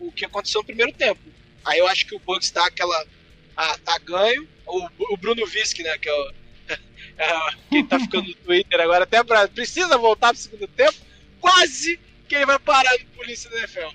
o 0.00 0.10
que 0.10 0.24
aconteceu 0.24 0.62
no 0.62 0.66
primeiro 0.66 0.92
tempo. 0.92 1.20
Aí 1.62 1.78
eu 1.78 1.86
acho 1.86 2.06
que 2.06 2.14
o 2.14 2.18
Bucks 2.20 2.50
tá 2.50 2.66
aquela. 2.66 3.06
Ah, 3.54 3.76
tá 3.84 3.98
ganho. 3.98 4.48
O, 4.66 4.88
o 5.12 5.16
Bruno 5.18 5.46
Visc, 5.46 5.78
né? 5.80 5.98
Que 5.98 6.08
é, 6.08 6.12
o, 6.12 6.32
é 7.18 7.56
quem 7.68 7.84
tá 7.84 8.00
ficando 8.00 8.28
no 8.28 8.34
Twitter 8.34 8.80
agora, 8.80 9.04
até 9.04 9.22
pra, 9.22 9.46
precisa 9.48 9.98
voltar 9.98 10.28
pro 10.32 10.40
segundo 10.40 10.68
tempo. 10.68 10.96
Quase 11.38 12.00
que 12.26 12.34
ele 12.34 12.46
vai 12.46 12.58
parar 12.58 12.96
de 12.96 13.04
polícia 13.06 13.50
da 13.50 13.58
NFL. 13.58 13.88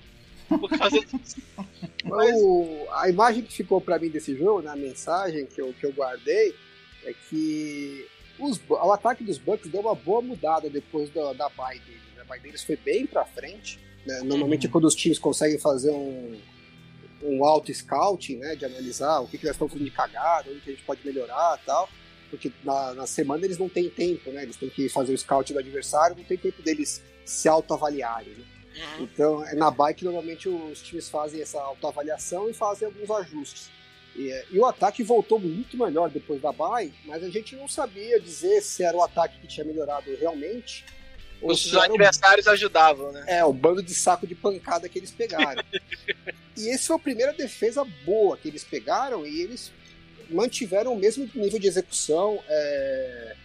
Por 0.48 0.78
causa 0.78 1.00
disso. 1.00 1.38
Mas- 2.04 2.36
O- 2.36 2.86
a 2.92 3.10
imagem 3.10 3.44
que 3.44 3.54
ficou 3.54 3.80
pra 3.80 3.98
mim 4.00 4.10
desse 4.10 4.36
jogo, 4.36 4.62
na 4.62 4.76
mensagem 4.76 5.46
que 5.46 5.62
eu, 5.62 5.74
que 5.74 5.86
eu 5.86 5.92
guardei, 5.94 6.54
é 7.06 7.14
que 7.30 8.06
os, 8.40 8.60
o 8.70 8.92
ataque 8.92 9.24
dos 9.24 9.38
Bucks 9.38 9.70
deu 9.72 9.82
uma 9.82 9.96
boa 9.96 10.22
mudada 10.22 10.70
depois 10.70 11.10
da, 11.12 11.34
da 11.34 11.50
bye 11.50 11.80
deles. 11.80 12.02
né? 12.16 12.22
A 12.22 12.26
bye 12.26 12.40
deles 12.40 12.64
foi 12.64 12.76
bem 12.76 13.06
pra 13.06 13.24
frente. 13.26 13.80
né? 14.06 14.22
Normalmente 14.24 14.66
Uhum. 14.68 14.72
quando 14.74 14.86
os 14.86 14.96
times 14.96 15.18
conseguem 15.18 15.58
fazer 15.58 15.92
um, 15.92 16.38
um 17.24 17.46
auto-scouting, 17.46 18.38
né? 18.38 18.56
De 18.56 18.66
analisar 18.66 19.20
o 19.22 19.28
que, 19.28 19.38
que 19.38 19.46
eles 19.46 19.56
estão 19.56 19.68
fazendo 19.70 19.86
de 19.86 19.92
cagada, 19.92 20.50
onde 20.52 20.60
que 20.60 20.70
a 20.72 20.74
gente 20.74 20.84
pode 20.86 21.06
melhorar 21.06 21.58
e 21.62 21.66
tal. 21.66 21.88
Porque 22.30 22.52
na, 22.64 22.94
na 22.96 23.08
semana 23.08 23.46
eles 23.46 23.58
não 23.58 23.70
têm 23.70 23.90
tempo, 23.90 24.30
né? 24.32 24.44
Eles 24.44 24.58
têm 24.58 24.70
que 24.70 24.90
fazer 24.90 25.14
o 25.14 25.18
scout 25.18 25.54
do 25.54 25.60
adversário, 25.60 26.18
não 26.18 26.24
tem 26.24 26.38
tempo 26.38 26.62
deles 26.64 27.02
se 27.24 27.48
autoavaliarem. 27.48 28.34
Né? 28.34 28.44
Uhum. 28.76 29.04
Então, 29.04 29.46
é 29.46 29.56
na 29.56 29.70
bike 29.70 30.04
normalmente 30.04 30.50
os 30.50 30.82
times 30.82 31.10
fazem 31.10 31.42
essa 31.42 31.62
autoavaliação 31.62 32.50
e 32.50 32.54
fazem 32.54 32.88
alguns 32.88 33.10
ajustes. 33.10 33.70
E, 34.16 34.46
e 34.52 34.60
o 34.60 34.66
ataque 34.66 35.04
voltou 35.04 35.40
muito 35.40 35.78
melhor 35.78 36.10
depois 36.10 36.42
da 36.42 36.52
bye, 36.52 36.94
mas 37.06 37.24
a 37.24 37.30
gente 37.30 37.56
não 37.56 37.68
sabia 37.68 38.20
dizer 38.20 38.62
se 38.62 38.84
era 38.84 38.96
o 38.96 39.02
ataque 39.02 39.40
que 39.40 39.48
tinha 39.48 39.66
melhorado 39.66 40.16
realmente 40.16 40.86
Os 41.42 41.74
o, 41.74 41.80
adversários 41.80 42.48
ajudavam, 42.48 43.12
né? 43.12 43.26
é, 43.28 43.46
o 43.46 43.52
bando 43.52 43.82
de 43.82 43.94
saco 43.94 44.28
de 44.28 44.36
pancada 44.36 44.88
que 44.88 45.00
eles 45.00 45.12
pegaram. 45.12 45.64
e 46.56 46.70
esse 46.70 46.88
foi 46.88 46.96
a 46.96 47.00
primeira 47.00 47.34
defesa 47.34 47.84
boa 48.06 48.38
que 48.38 48.48
eles 48.48 48.64
pegaram 48.64 49.26
e 49.26 49.42
eles 49.42 49.72
mantiveram 50.30 50.94
o 50.94 50.96
mesmo 50.96 51.30
nível 51.34 51.60
de 51.60 51.68
execução. 51.68 52.40
é, 52.48 53.36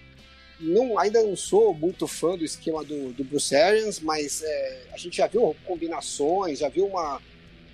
não, 0.61 0.99
ainda 0.99 1.23
não 1.23 1.37
sou 1.37 1.73
muito 1.73 2.07
fã 2.07 2.37
do 2.37 2.45
esquema 2.45 2.85
do, 2.85 3.13
do 3.13 3.25
Bruce 3.25 3.55
Arians, 3.55 4.01
mas 4.01 4.43
é, 4.43 4.83
a 4.93 4.97
gente 4.97 5.17
já 5.19 5.27
viu 5.27 5.55
combinações, 5.65 6.59
já 6.59 6.69
viu 6.69 6.87
uma, 6.87 7.21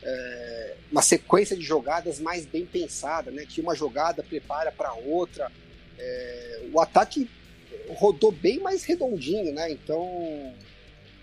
é, 0.02 0.74
uma 0.92 1.02
sequência 1.02 1.56
de 1.56 1.62
jogadas 1.62 2.20
mais 2.20 2.44
bem 2.44 2.66
pensada, 2.66 3.30
né? 3.30 3.46
Que 3.48 3.60
uma 3.60 3.74
jogada 3.74 4.22
prepara 4.22 4.70
para 4.70 4.92
outra. 4.92 5.50
É, 5.98 6.62
o 6.72 6.80
ataque 6.80 7.28
rodou 7.90 8.30
bem 8.32 8.58
mais 8.60 8.84
redondinho, 8.84 9.52
né? 9.52 9.70
Então 9.70 10.52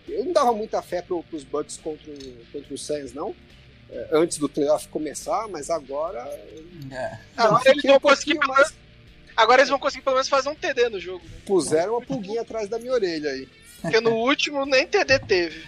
eu 0.07 0.25
não 0.25 0.33
dava 0.33 0.51
muita 0.53 0.81
fé 0.81 1.01
para 1.01 1.15
os 1.15 1.43
Bucks 1.43 1.77
contra, 1.77 2.11
o- 2.11 2.45
contra 2.51 2.73
o 2.73 2.77
Suns, 2.77 3.13
não. 3.13 3.35
É, 3.89 4.07
antes 4.13 4.37
do 4.37 4.47
playoff 4.49 4.87
começar, 4.87 5.47
mas 5.49 5.69
agora 5.69 6.19
É. 6.91 7.17
Agora 7.37 7.61
eles 7.65 7.75
fiquei 7.75 7.91
vão 7.91 7.99
conseguir 7.99 8.35
pouquinho 8.35 8.39
pelo 8.39 8.53
mais-. 8.53 8.80
Agora 9.35 9.61
eles 9.61 9.69
vão 9.69 9.79
conseguir 9.79 10.03
pelo 10.03 10.15
menos 10.15 10.29
fazer 10.29 10.49
um 10.49 10.55
TD 10.55 10.89
no 10.89 10.99
jogo. 10.99 11.23
né? 11.25 11.41
puseram 11.45 11.93
uma 11.93 12.01
pulguinha 12.01 12.41
atrás 12.41 12.69
da 12.69 12.77
minha 12.77 12.93
orelha 12.93 13.29
aí. 13.29 13.47
Porque 13.81 13.99
no 13.99 14.11
último 14.11 14.65
nem 14.65 14.85
TD 14.85 15.19
teve. 15.19 15.65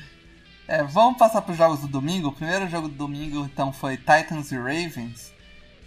É, 0.68 0.84
vamos 0.84 1.18
passar 1.18 1.41
para 1.41 1.51
os 1.51 1.57
jogos 1.57 1.80
do 1.80 1.88
domingo. 1.88 2.30
O 2.30 2.32
primeiro 2.32 2.70
jogo 2.70 2.88
do 2.88 2.95
domingo, 2.95 3.43
então, 3.45 3.74
foi 3.74 3.97
Titans 3.97 4.51
e 4.51 4.55
Ravens, 4.55 5.34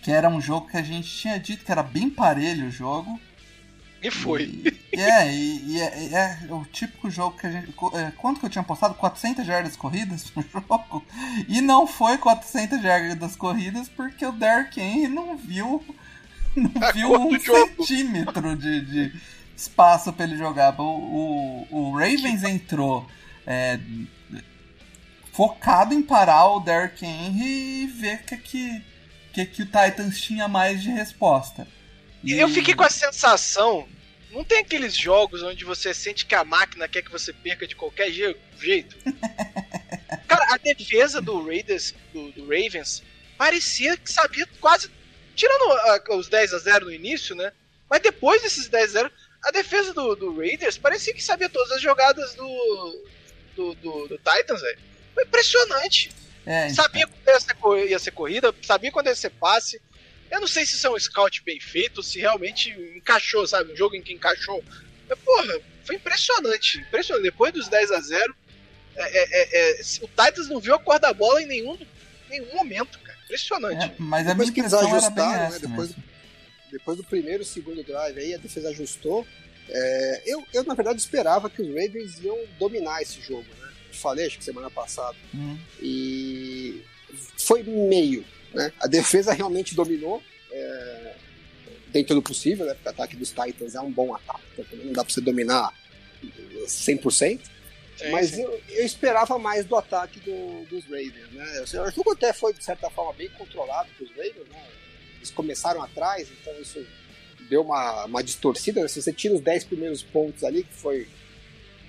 que 0.03 0.11
era 0.11 0.29
um 0.29 0.41
jogo 0.41 0.69
que 0.69 0.77
a 0.77 0.83
gente 0.83 1.09
tinha 1.09 1.39
dito 1.39 1.65
que 1.65 1.73
era 1.73 1.83
bem 1.83 2.11
parelho 2.11 2.67
o 2.67 2.71
jogo. 2.71 3.19
E 4.03 4.11
foi. 4.11 4.63
E, 4.93 5.01
é, 5.01 5.33
e, 5.33 5.73
e 5.73 5.81
é, 5.81 6.13
é, 6.13 6.53
o 6.53 6.65
típico 6.65 7.11
jogo 7.11 7.39
que 7.39 7.47
a 7.47 7.51
gente. 7.51 7.75
é, 7.95 8.13
Quanto 8.17 8.39
que 8.39 8.47
eu 8.47 8.51
tinha 8.51 8.63
postado? 8.63 8.95
400 8.95 9.47
jardas 9.47 9.77
corridas 9.77 10.31
no 10.35 10.43
jogo? 10.53 11.05
E 11.49 11.61
não 11.61 11.87
foi 11.87 12.19
400 12.19 12.83
jardas 12.83 13.35
corridas 13.35 13.89
porque 13.89 14.25
o 14.25 14.33
Derrick 14.33 14.81
Henry 14.81 15.09
não 15.09 15.37
viu. 15.37 15.83
Não 16.57 16.71
A 16.83 16.91
viu 16.93 17.13
um 17.13 17.39
centímetro 17.39 18.57
de, 18.57 18.81
de 18.81 19.21
espaço 19.57 20.13
para 20.13 20.25
ele 20.25 20.37
jogar. 20.37 20.75
O, 20.81 20.85
o, 20.85 21.67
o 21.71 21.93
Ravens 21.93 22.43
entrou 22.43 23.07
é, 23.47 23.79
focado 25.33 25.93
em 25.95 26.03
parar 26.03 26.47
o 26.47 26.61
Derrick 26.61 27.05
Henry 27.05 27.83
e 27.83 27.87
ver 27.87 28.23
que, 28.23 28.37
que, 28.39 28.83
que, 29.33 29.47
que 29.47 29.63
o 29.63 29.67
Titans 29.67 30.21
tinha 30.21 30.49
mais 30.49 30.83
de 30.83 30.91
resposta. 30.91 31.67
E- 32.25 32.33
Eu 32.33 32.49
fiquei 32.49 32.75
com 32.75 32.85
a 32.85 32.91
sensação. 32.91 33.87
Não 34.33 34.45
tem 34.45 34.59
aqueles 34.59 34.97
jogos 34.97 35.43
onde 35.43 35.65
você 35.65 35.95
sente 35.95 36.27
que 36.27 36.35
a 36.35 36.45
máquina 36.45 36.89
quer 36.89 37.03
que 37.03 37.11
você 37.11 37.33
perca 37.33 37.67
de 37.67 37.77
qualquer 37.77 38.11
je- 38.11 38.37
jeito? 38.59 38.97
Cara, 40.27 40.55
a 40.55 40.57
defesa 40.59 41.21
do 41.21 41.45
Raiders, 41.47 41.95
do, 42.13 42.33
do 42.33 42.43
Ravens, 42.43 43.03
parecia 43.39 43.97
que 43.97 44.11
sabia 44.11 44.47
quase. 44.61 44.91
Tirando 45.37 45.71
ah, 45.71 46.03
os 46.17 46.29
10 46.29 46.55
a 46.55 46.59
0 46.59 46.87
no 46.87 46.93
início, 46.93 47.37
né? 47.37 47.53
Mas 47.89 48.01
depois 48.01 48.43
desses 48.43 48.69
10 48.69 48.85
a 48.85 49.01
0, 49.01 49.13
a 49.45 49.51
defesa 49.53 49.95
do, 49.95 50.17
do 50.17 50.37
Raiders 50.37 50.79
parecia 50.79 51.15
que 51.15 51.23
sabia 51.23 51.49
todas 51.49 51.71
as 51.73 51.81
jogadas 51.81 52.35
do, 52.35 53.05
do, 53.55 53.75
do, 53.75 54.09
do 54.09 54.19
Titans, 54.19 54.61
velho. 54.61 54.79
Foi 55.15 55.25
impressionante. 55.25 56.11
É. 56.45 56.69
Sabia 56.71 57.07
quando 57.07 57.29
ia 57.29 57.41
ser, 57.41 57.91
ia 57.91 57.99
ser 57.99 58.11
corrida, 58.13 58.55
sabia 58.63 58.91
quando 58.91 59.07
ia 59.07 59.15
ser 59.15 59.31
passe. 59.31 59.81
Eu 60.31 60.41
não 60.41 60.49
sei 60.49 60.67
se 60.67 60.75
isso 60.75 60.87
é 60.87 60.91
um 60.91 60.99
scout 60.99 61.43
bem 61.45 61.61
feito, 61.61 62.03
se 62.03 62.19
realmente 62.19 62.71
encaixou, 62.97 63.47
sabe? 63.47 63.73
Um 63.73 63.77
jogo 63.77 63.95
em 63.95 64.03
que 64.03 64.13
encaixou. 64.13 64.65
Mas, 65.09 65.19
porra, 65.21 65.61
foi 65.85 65.97
impressionante. 65.97 66.81
Impressionante. 66.81 67.25
Depois 67.25 67.53
dos 67.53 67.69
10 67.69 67.93
a 67.93 68.01
0 68.01 68.37
é, 68.97 69.03
é, 69.03 69.27
é, 69.33 69.71
é, 69.71 69.81
o 70.01 70.09
Titans 70.09 70.49
não 70.49 70.59
viu 70.59 70.75
a 70.75 70.79
cor 70.79 70.99
da 70.99 71.13
bola 71.13 71.43
em 71.43 71.47
nenhum, 71.47 71.79
nenhum 72.29 72.55
momento, 72.55 72.99
cara. 73.01 73.19
Impressionante. 73.25 73.85
É, 73.85 73.95
mas 73.99 74.27
a 74.27 74.31
Depois 74.31 74.49
minha 74.51 74.53
que 74.55 74.61
impressão 74.61 74.79
era 74.81 74.89
bem 74.89 74.95
desajustaram, 75.01 75.41
né, 75.41 75.47
essa 75.49 75.59
depois- 75.69 75.89
mesmo. 75.89 76.05
Depois 76.71 76.97
do 76.97 77.05
primeiro 77.05 77.43
e 77.43 77.47
segundo 77.47 77.83
drive 77.83 78.19
aí, 78.19 78.35
a 78.35 78.39
defesa 78.39 78.69
ajustou. 78.71 79.27
É, 79.69 80.23
eu, 80.27 80.45
eu, 80.53 80.65
na 80.65 80.75
verdade, 80.75 81.01
esperava 81.01 81.49
que 81.51 81.63
os 81.63 81.69
Ravens 81.69 82.19
iam 82.23 82.39
dominar 82.59 83.03
esse 83.03 83.21
jogo, 83.21 83.47
né? 83.61 83.73
Eu 83.89 83.95
falei, 83.95 84.27
acho 84.27 84.39
que 84.39 84.45
semana 84.45 84.71
passada. 84.71 85.17
Hum. 85.35 85.57
E 85.81 86.83
foi 87.39 87.63
meio, 87.63 88.25
né? 88.53 88.73
A 88.81 88.87
defesa 88.87 89.33
realmente 89.33 89.75
dominou. 89.75 90.23
é, 90.53 91.15
dentro 91.89 92.15
do 92.15 92.21
possível, 92.23 92.67
né? 92.67 92.75
Porque 92.75 92.89
o 92.89 92.93
ataque 92.93 93.17
dos 93.17 93.31
Titans 93.31 93.75
é 93.75 93.81
um 93.81 93.91
bom 93.91 94.15
ataque. 94.15 94.43
Então 94.53 94.65
também 94.67 94.87
não 94.87 94.93
dá 94.93 95.03
pra 95.05 95.13
você 95.15 95.21
dominar 95.21 95.73
100%. 96.67 97.41
Sim, 97.97 98.11
Mas 98.11 98.31
sim. 98.31 98.43
eu, 98.43 98.61
eu 98.69 98.85
esperava 98.85 99.39
mais 99.39 99.65
do 99.65 99.75
ataque 99.77 100.21
do- 100.21 100.65
dos 100.67 100.85
Ravens, 100.85 101.31
né? 101.33 101.61
O 101.63 101.91
jogo 101.91 102.13
até 102.13 102.33
foi, 102.33 102.53
de 102.53 102.63
certa 102.63 102.91
forma, 102.91 103.13
bem 103.15 103.29
controlado 103.31 103.89
pelos 103.99 104.13
Ravens, 104.15 104.49
né? 104.51 104.67
Eles 105.17 105.31
começaram 105.31 105.83
atrás, 105.83 106.29
então 106.31 106.53
isso 106.61 106.85
deu 107.49 107.63
uma, 107.63 108.05
uma 108.05 108.23
distorcida. 108.23 108.83
né? 108.83 108.89
Se 108.89 109.01
você 109.01 109.13
tira 109.13 109.35
os 109.35 109.41
10 109.41 109.65
primeiros 109.65 110.03
pontos 110.03 110.45
ali, 110.45 110.63
que 110.65 110.75
foi 110.75 111.09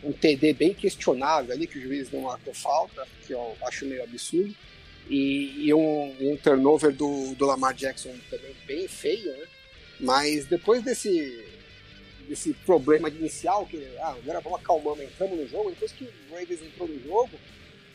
um 0.04 0.12
TD 0.14 0.54
bem 0.54 0.74
questionável 0.74 1.54
ali, 1.54 1.68
que 1.68 1.78
o 1.78 1.82
juiz 1.82 2.10
não 2.12 2.22
marcou 2.22 2.54
falta, 2.54 3.06
que 3.26 3.34
eu 3.34 3.58
acho 3.66 3.86
meio 3.86 4.04
absurdo, 4.04 4.56
e, 5.10 5.66
e 5.68 5.74
um, 5.74 6.16
um 6.22 6.38
turnover 6.38 6.94
do, 6.94 7.34
do 7.36 7.46
Lamar 7.46 7.74
Jackson 7.74 8.14
também 8.30 8.56
bem 8.66 8.88
feio, 8.88 9.32
né? 9.38 9.46
Mas 10.00 10.46
depois 10.46 10.84
desse, 10.84 11.44
desse 12.28 12.54
problema 12.66 13.10
inicial, 13.10 13.66
que 13.66 13.78
ah, 14.00 14.16
agora 14.22 14.40
vamos 14.42 14.60
acalmando, 14.60 15.02
entramos 15.02 15.38
no 15.38 15.48
jogo, 15.48 15.70
depois 15.70 15.92
que 15.92 16.04
o 16.04 16.34
Ravens 16.34 16.62
entrou 16.62 16.88
no 16.88 17.00
jogo, 17.04 17.32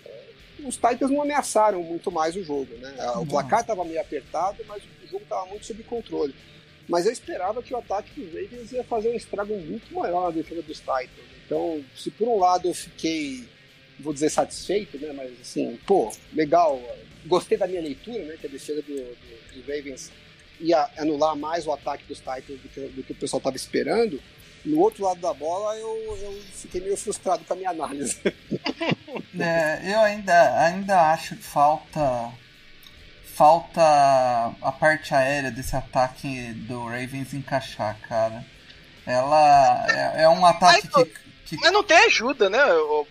eh, 0.07 0.24
os 0.64 0.76
Titans 0.76 1.11
não 1.11 1.22
ameaçaram 1.22 1.83
muito 1.83 2.11
mais 2.11 2.35
o 2.37 2.43
jogo, 2.43 2.74
né? 2.78 2.95
O 3.18 3.26
placar 3.26 3.61
estava 3.61 3.85
meio 3.85 4.01
apertado, 4.01 4.64
mas 4.66 4.83
o 4.83 5.07
jogo 5.07 5.22
estava 5.24 5.47
muito 5.47 5.66
sob 5.66 5.83
controle. 5.85 6.35
Mas 6.89 7.07
eu 7.07 7.12
esperava 7.12 7.62
que 7.62 7.72
o 7.72 7.76
ataque 7.76 8.20
dos 8.20 8.33
Ravens 8.35 8.72
ia 8.72 8.83
fazer 8.85 9.11
um 9.11 9.14
estrago 9.14 9.55
muito 9.57 9.95
maior 9.95 10.24
na 10.24 10.30
defesa 10.43 10.62
dos 10.62 10.78
Titans. 10.78 11.09
Então, 11.47 11.85
se 11.97 12.11
por 12.11 12.26
um 12.26 12.39
lado 12.39 12.68
eu 12.68 12.74
fiquei, 12.74 13.45
vou 14.01 14.12
dizer, 14.12 14.30
satisfeito, 14.30 14.99
né? 14.99 15.12
Mas 15.12 15.30
assim, 15.41 15.78
pô, 15.87 16.11
legal, 16.33 16.80
gostei 17.26 17.57
da 17.59 17.66
minha 17.68 17.80
leitura, 17.83 18.24
né? 18.24 18.37
Que 18.41 18.47
a 18.47 18.51
defesa 18.51 18.83
do, 18.83 18.95
do- 18.95 19.53
dos 19.55 19.66
Ravens 19.68 20.11
ia 20.63 20.89
anular 20.97 21.37
mais 21.37 21.67
o 21.67 21.73
ataque 21.73 22.05
dos 22.05 22.19
Titans 22.19 22.61
do 22.61 22.69
que, 22.69 22.81
do 22.81 23.03
que 23.03 23.13
o 23.13 23.17
pessoal 23.17 23.39
estava 23.39 23.57
esperando. 23.57 24.21
No 24.65 24.79
outro 24.79 25.05
lado 25.05 25.21
da 25.21 25.35
bola, 25.35 25.77
eu, 25.77 26.19
eu 26.23 26.41
fiquei 26.55 26.81
meio 26.81 26.97
frustrado 26.97 27.45
com 27.45 27.53
a 27.53 27.57
minha 27.57 27.71
análise. 27.71 28.19
É, 29.39 29.93
eu 29.93 30.01
ainda, 30.01 30.65
ainda 30.67 31.11
acho 31.11 31.35
que 31.35 31.43
falta 31.43 32.31
falta 33.35 33.83
a 34.61 34.73
parte 34.73 35.15
aérea 35.15 35.51
desse 35.51 35.75
ataque 35.75 36.53
do 36.53 36.85
Ravens 36.85 37.33
encaixar, 37.33 37.99
cara. 38.07 38.45
Ela 39.07 39.87
é, 39.89 40.23
é 40.25 40.29
um 40.29 40.45
ataque 40.45 40.87
que, 40.87 41.05
que 41.47 41.57
Mas 41.57 41.73
não 41.73 41.83
tem 41.83 41.97
ajuda, 42.07 42.49
né, 42.49 42.59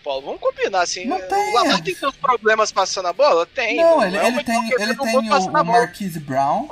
Paulo? 0.03 0.27
Vamos 0.27 0.41
combinar, 0.41 0.81
assim. 0.81 1.05
Não 1.05 1.17
o 1.17 1.21
tem. 1.21 1.53
Lamar 1.53 1.83
tem 1.83 1.95
seus 1.95 2.15
problemas 2.15 2.71
passando 2.71 3.07
a 3.07 3.13
bola? 3.13 3.45
Tem. 3.45 3.77
não, 3.77 4.03
ele, 4.03 4.17
é 4.17 4.27
ele 4.27 4.43
tem 4.43 4.69
ele 4.79 4.95
tem 4.95 5.17
o, 5.17 5.19
o. 5.19 5.65
Marquise 5.65 6.19
Brown, 6.19 6.69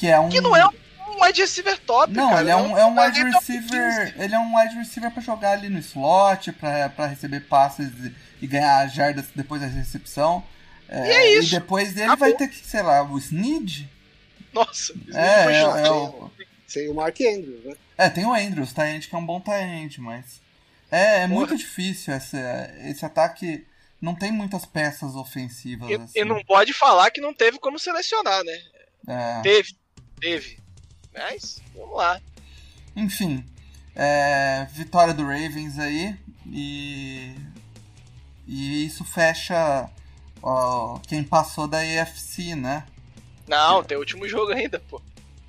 que 0.00 0.06
é 0.08 0.18
um 0.18 0.28
Que 0.28 0.40
não 0.40 0.56
é 0.56 0.66
um 0.66 0.80
um 1.10 1.24
wide 1.24 1.40
receiver 1.42 1.76
top, 1.80 2.14
Não, 2.14 2.28
cara. 2.30 2.40
ele 2.40 2.50
é 2.50 2.56
um, 2.56 2.78
é 2.78 2.84
um 2.86 2.98
wide 2.98 3.20
ali 3.20 3.32
top 3.32 3.44
receiver. 3.52 4.12
15. 4.14 4.22
Ele 4.22 4.34
é 4.34 4.38
um 4.38 4.56
wide 4.56 4.74
receiver 4.76 5.10
pra 5.10 5.20
jogar 5.22 5.50
ali 5.52 5.68
no 5.68 5.78
slot, 5.80 6.52
pra, 6.52 6.88
pra 6.88 7.06
receber 7.06 7.40
passes 7.40 7.88
e, 8.04 8.14
e 8.40 8.46
ganhar 8.46 8.86
jardas 8.88 9.26
depois 9.34 9.60
da 9.60 9.66
recepção. 9.66 10.42
É, 10.88 11.06
E 11.06 11.10
é 11.10 11.38
isso. 11.38 11.48
E 11.48 11.58
depois 11.58 11.92
dele 11.92 12.06
Acabou. 12.06 12.28
vai 12.28 12.32
ter 12.36 12.48
que, 12.48 12.64
sei 12.64 12.80
lá, 12.82 13.02
o 13.02 13.18
Snead. 13.18 13.90
Nossa, 14.52 14.92
É, 15.12 15.42
foi 15.44 15.52
é, 15.54 15.60
chato. 15.60 15.78
é 15.78 15.90
o- 15.90 16.30
Sem 16.66 16.88
o 16.88 16.94
Mark 16.94 17.20
Andrews, 17.20 17.64
né? 17.64 17.74
é, 17.98 18.08
tem 18.08 18.24
o 18.24 18.32
Andrews, 18.32 18.72
Tyrant, 18.72 19.06
que 19.08 19.14
é 19.14 19.18
um 19.18 19.26
bom 19.26 19.40
Tyrant, 19.40 19.98
mas. 19.98 20.40
É, 20.90 21.22
é 21.22 21.26
muito 21.26 21.56
difícil 21.56 22.14
esse, 22.14 22.36
esse 22.88 23.04
ataque. 23.04 23.66
Não 24.00 24.14
tem 24.14 24.32
muitas 24.32 24.64
peças 24.64 25.14
ofensivas. 25.16 25.90
E, 25.90 25.94
assim. 25.96 26.18
e 26.20 26.24
não 26.24 26.42
pode 26.44 26.72
falar 26.72 27.10
que 27.10 27.20
não 27.20 27.34
teve 27.34 27.58
como 27.58 27.78
selecionar, 27.78 28.42
né? 28.44 28.58
É. 29.08 29.40
Teve, 29.42 29.74
teve. 30.20 30.58
Mas, 31.14 31.60
vamos 31.74 31.96
lá. 31.96 32.20
Enfim, 32.94 33.44
é, 33.94 34.66
vitória 34.72 35.14
do 35.14 35.22
Ravens 35.22 35.78
aí 35.78 36.16
e 36.46 37.34
e 38.46 38.84
isso 38.84 39.04
fecha 39.04 39.88
ó, 40.42 40.98
quem 41.06 41.22
passou 41.22 41.68
da 41.68 41.78
AFC, 41.78 42.54
né? 42.54 42.84
Não, 43.46 43.82
tem 43.82 43.96
o 43.96 44.00
último 44.00 44.28
jogo 44.28 44.52
ainda, 44.52 44.80
pô. 44.80 45.00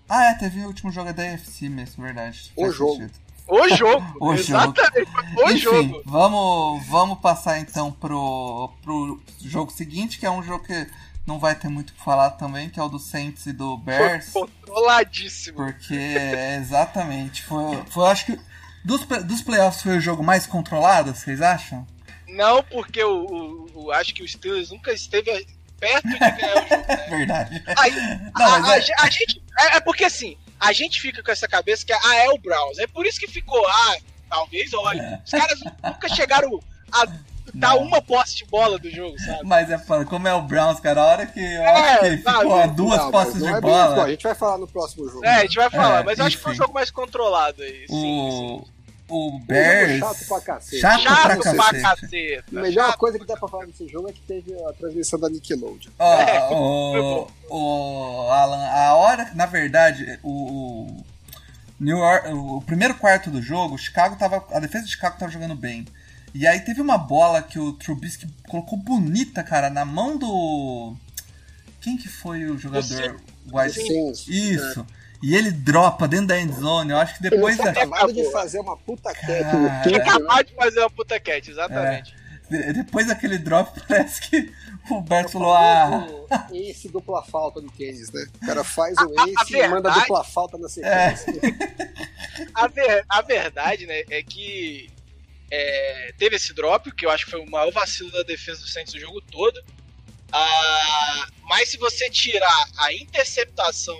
Ah, 0.07 0.25
é, 0.25 0.33
teve 0.35 0.59
o 0.61 0.67
último 0.67 0.91
jogo 0.91 1.13
da 1.13 1.23
AFC 1.23 1.69
mesmo, 1.69 2.03
verdade. 2.03 2.51
O 2.55 2.63
Faz 2.63 2.75
jogo. 2.75 2.93
sentido. 2.95 3.19
O 3.47 3.69
jogo. 3.69 4.05
O 4.19 4.33
exatamente. 4.33 5.09
O 5.37 5.49
Enfim, 5.49 5.59
jogo. 5.59 6.01
vamos 6.05 6.85
vamos 6.87 7.19
passar 7.19 7.59
então 7.59 7.91
pro 7.91 8.71
pro 8.81 9.21
jogo 9.41 9.71
seguinte, 9.71 10.19
que 10.19 10.25
é 10.25 10.31
um 10.31 10.43
jogo 10.43 10.63
que 10.63 10.87
não 11.25 11.39
vai 11.39 11.55
ter 11.55 11.69
muito 11.69 11.91
o 11.91 11.93
que 11.93 12.03
falar 12.03 12.31
também, 12.31 12.69
que 12.69 12.79
é 12.79 12.83
o 12.83 12.89
do 12.89 12.99
Saints 12.99 13.45
e 13.45 13.53
do 13.53 13.77
Bears. 13.77 14.31
Foi 14.31 14.47
controladíssimo. 14.47 15.57
Porque 15.57 15.93
é 15.93 16.55
exatamente, 16.57 17.43
foi, 17.43 17.83
foi 17.89 18.07
acho 18.09 18.25
que 18.25 18.39
dos, 18.83 19.05
dos 19.05 19.41
playoffs 19.41 19.81
foi 19.83 19.97
o 19.97 20.01
jogo 20.01 20.23
mais 20.23 20.45
controlado, 20.45 21.13
vocês 21.13 21.41
acham? 21.41 21.85
Não, 22.27 22.63
porque 22.63 23.03
o, 23.03 23.25
o- 23.25 23.85
o- 23.85 23.91
acho 23.91 24.13
que 24.13 24.23
o 24.23 24.27
Steelers 24.27 24.71
nunca 24.71 24.91
esteve 24.93 25.45
perto 25.79 26.07
de 26.07 26.17
ganhar 26.17 26.55
o 26.55 26.67
jogo. 26.67 26.85
É 26.87 27.09
verdade. 27.17 27.63
Aí, 27.77 27.91
Não, 28.37 28.45
a, 28.45 28.71
a 28.71 28.77
é- 28.77 28.85
a 28.99 29.09
gente. 29.09 29.43
É, 29.59 29.75
é 29.77 29.79
porque 29.81 30.03
assim, 30.05 30.37
a 30.59 30.71
gente 30.71 30.99
fica 31.01 31.21
com 31.21 31.31
essa 31.31 31.47
cabeça 31.47 31.85
que 31.85 31.91
ah, 31.93 32.15
é 32.15 32.29
o 32.29 32.37
Browns. 32.37 32.79
É 32.79 32.87
por 32.87 33.05
isso 33.05 33.19
que 33.19 33.27
ficou, 33.27 33.65
ah, 33.67 33.97
talvez, 34.29 34.73
olha. 34.73 35.21
Os 35.25 35.31
caras 35.31 35.59
nunca 35.83 36.07
chegaram 36.09 36.59
a 36.91 37.05
Não. 37.53 37.77
uma 37.79 38.01
posse 38.01 38.35
de 38.37 38.45
bola 38.45 38.77
do 38.79 38.89
jogo, 38.89 39.17
sabe? 39.19 39.39
Mas 39.43 39.69
é 39.69 39.77
foda, 39.77 40.05
como 40.05 40.27
é 40.27 40.33
o 40.33 40.41
Browns, 40.41 40.79
cara, 40.79 41.01
a 41.01 41.05
hora 41.05 41.25
que 41.25 41.39
eu 41.39 41.63
acho 41.63 41.99
que 41.99 42.17
sabe? 42.23 42.39
ficou 42.39 42.67
duas 42.69 42.97
Não, 42.99 43.11
posses 43.11 43.35
de 43.41 43.45
é 43.47 43.51
isso, 43.51 43.61
bola, 43.61 44.03
A 44.03 44.09
gente 44.09 44.23
vai 44.23 44.35
falar 44.35 44.57
no 44.57 44.67
próximo 44.67 45.07
jogo. 45.09 45.25
É, 45.25 45.35
a 45.37 45.41
gente 45.41 45.55
vai 45.55 45.69
falar, 45.69 45.99
É, 46.01 46.03
mas 46.03 46.19
eu 46.19 46.25
acho 46.25 46.37
que 46.37 46.43
foi 46.43 46.51
um 46.53 46.55
jogo 46.55 46.73
mais 46.73 46.89
controlado 46.91 47.61
aí. 47.61 47.85
Sim, 47.87 47.93
sim. 47.95 48.63
o, 49.09 49.13
o 49.13 49.27
Um 49.27 49.31
jogo 49.33 49.45
Bears... 49.45 49.99
chato 49.99 50.25
pra 50.27 50.41
cacete. 50.41 50.79
Chato 50.81 51.01
Chato 51.01 51.21
pra 51.41 51.53
pra 51.55 51.81
cacete. 51.81 52.43
A 52.55 52.61
melhor 52.61 52.85
chato. 52.87 52.97
coisa 52.97 53.19
que 53.19 53.25
dá 53.25 53.35
pra 53.35 53.47
falar 53.49 53.65
nesse 53.65 53.87
jogo 53.87 54.09
é 54.09 54.13
que 54.13 54.21
teve 54.21 54.53
a 54.63 54.73
transmissão 54.73 55.19
da 55.19 55.29
Nickelodeon. 55.29 55.91
Ó, 55.99 56.13
É, 56.21 56.49
o, 56.51 57.27
o 57.49 58.31
Alan, 58.31 58.65
a 58.67 58.95
hora, 58.95 59.29
na 59.35 59.45
verdade, 59.45 60.17
o, 60.23 60.29
o 60.87 61.05
New 61.79 61.97
York, 61.97 62.29
o 62.29 62.61
primeiro 62.61 62.95
quarto 62.95 63.29
do 63.29 63.41
jogo, 63.41 63.75
o 63.75 63.77
Chicago 63.77 64.15
tava, 64.15 64.45
a 64.51 64.59
defesa 64.59 64.85
de 64.85 64.91
Chicago 64.91 65.17
tava 65.19 65.31
jogando 65.31 65.55
bem. 65.55 65.85
E 66.33 66.47
aí 66.47 66.59
teve 66.61 66.81
uma 66.81 66.97
bola 66.97 67.41
que 67.41 67.59
o 67.59 67.73
Trubisky 67.73 68.27
colocou 68.47 68.77
bonita, 68.77 69.43
cara, 69.43 69.69
na 69.69 69.83
mão 69.85 70.17
do. 70.17 70.95
Quem 71.81 71.97
que 71.97 72.07
foi 72.07 72.45
o 72.45 72.57
jogador? 72.57 73.19
Sim. 73.73 74.11
Isso. 74.31 74.85
E 75.23 75.35
ele 75.35 75.51
dropa 75.51 76.07
dentro 76.07 76.27
da 76.27 76.39
endzone. 76.39 76.91
Eu 76.91 76.97
acho 76.97 77.15
que 77.17 77.21
depois. 77.23 77.55
Ele 77.59 77.65
da- 77.67 77.73
tinha 77.73 77.83
acabado 77.83 78.13
de 78.13 78.31
fazer 78.31 78.59
uma 78.59 78.77
puta 78.77 79.13
cat 79.13 79.25
peito, 79.25 79.57
né? 79.57 79.81
Acabou 79.95 80.43
de 80.43 80.53
fazer 80.55 80.79
uma 80.79 80.89
puta 80.89 81.19
cat, 81.19 81.51
exatamente. 81.51 82.15
de- 82.49 82.73
Depois 82.73 83.07
daquele 83.07 83.37
drop, 83.37 83.79
parece 83.87 84.21
que 84.21 84.51
o 84.89 85.01
Berto 85.01 85.29
O 85.29 85.31
falou: 85.33 85.53
Ah, 85.53 86.47
Ace 86.53 86.87
dupla 86.89 87.23
falta 87.23 87.61
no 87.61 87.69
tênis, 87.71 88.11
né? 88.11 88.25
O 88.41 88.45
cara 88.45 88.63
faz 88.63 88.95
o 88.97 89.01
A- 89.19 89.23
a 89.23 89.27
ace 89.27 89.55
e 89.57 89.67
manda 89.67 89.89
dupla 89.91 90.23
falta 90.23 90.57
na 90.57 90.69
sequência. 90.69 91.33
A, 92.55 92.67
ver- 92.67 93.05
a 93.09 93.21
verdade, 93.21 93.85
né, 93.85 94.03
é 94.09 94.23
que 94.23 94.89
é, 95.51 96.13
teve 96.17 96.37
esse 96.37 96.53
drop, 96.53 96.89
que 96.93 97.05
eu 97.05 97.11
acho 97.11 97.25
que 97.25 97.31
foi 97.31 97.41
o 97.41 97.49
maior 97.49 97.71
vacilo 97.71 98.09
da 98.11 98.23
defesa 98.23 98.61
do 98.61 98.67
Saints 98.67 98.93
o 98.93 98.99
jogo 98.99 99.21
todo. 99.29 99.61
Ah, 100.31 101.27
mas 101.43 101.69
se 101.69 101.77
você 101.77 102.09
tirar 102.09 102.69
a 102.77 102.93
interceptação, 102.93 103.99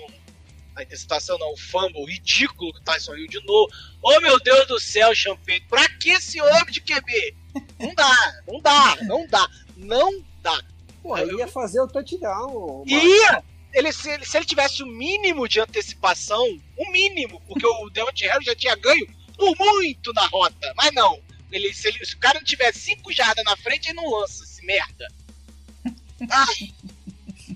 a 0.74 0.82
interceptação 0.82 1.38
não, 1.38 1.52
o 1.52 1.56
fumble 1.58 2.06
ridículo 2.06 2.72
que 2.72 2.78
o 2.78 2.82
Tyson 2.82 3.14
Hill 3.14 3.28
de 3.28 3.44
novo. 3.44 3.70
Oh 4.02 4.18
meu 4.20 4.40
Deus 4.40 4.66
do 4.66 4.80
céu, 4.80 5.14
Champagne, 5.14 5.60
pra 5.68 5.86
que 5.98 6.10
esse 6.10 6.40
homem 6.40 6.72
de 6.72 6.80
QB? 6.80 7.36
Não 7.78 7.94
dá, 7.94 8.42
não 8.48 8.60
dá, 8.60 8.96
não 9.02 9.26
dá, 9.26 9.50
não 9.76 10.24
dá. 10.40 10.58
Porra, 11.02 11.22
ele 11.22 11.36
ia 11.36 11.48
fazer 11.48 11.80
o 11.80 11.86
touchdown. 11.86 12.84
Ia! 12.86 13.44
Ele, 13.74 13.92
se, 13.92 14.10
ele, 14.10 14.24
se 14.24 14.36
ele 14.36 14.46
tivesse 14.46 14.82
o 14.82 14.86
mínimo 14.86 15.46
de 15.46 15.60
antecipação, 15.60 16.46
o 16.78 16.90
mínimo, 16.90 17.42
porque 17.46 17.66
o 17.66 17.90
Devontae 17.90 18.28
Harris 18.28 18.46
já 18.46 18.54
tinha 18.54 18.76
ganho 18.76 19.06
por 19.36 19.54
muito 19.58 20.12
na 20.12 20.26
rota, 20.26 20.72
mas 20.76 20.92
não. 20.92 21.20
Ele, 21.52 21.72
se, 21.74 21.88
ele- 21.88 22.04
se 22.04 22.14
o 22.14 22.18
cara 22.18 22.38
não 22.38 22.44
tivesse 22.44 22.80
5 22.80 23.12
jardas 23.12 23.44
na 23.44 23.56
frente, 23.56 23.86
ele 23.90 23.96
não 24.00 24.10
lança 24.10 24.42
esse 24.44 24.64
merda. 24.64 25.06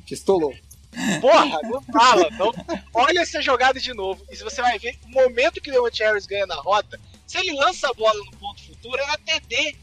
Pistolou. 0.06 0.54
Porra, 1.20 1.60
não 1.62 1.82
fala. 1.82 2.30
Não. 2.30 2.52
Olha 2.94 3.20
essa 3.20 3.42
jogada 3.42 3.78
de 3.78 3.92
novo. 3.92 4.24
E 4.30 4.36
se 4.36 4.42
você 4.42 4.60
vai 4.62 4.78
ver, 4.78 4.98
o 5.04 5.08
momento 5.10 5.60
que 5.60 5.70
o 5.70 5.72
Devontae 5.72 6.06
Harris 6.06 6.26
ganha 6.26 6.46
na 6.46 6.54
rota, 6.56 6.98
se 7.26 7.38
ele 7.38 7.52
lança 7.52 7.88
a 7.88 7.92
bola 7.94 8.18
no 8.24 8.30
ponto 8.38 8.62
futuro, 8.62 8.98
era 9.00 9.18
TD. 9.18 9.76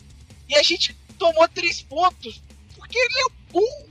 E 0.49 0.55
a 0.55 0.63
gente 0.63 0.95
tomou 1.17 1.47
3 1.47 1.81
pontos, 1.83 2.41
porque 2.75 2.97
ele 2.97 3.13
é 3.19 3.51
bom. 3.51 3.87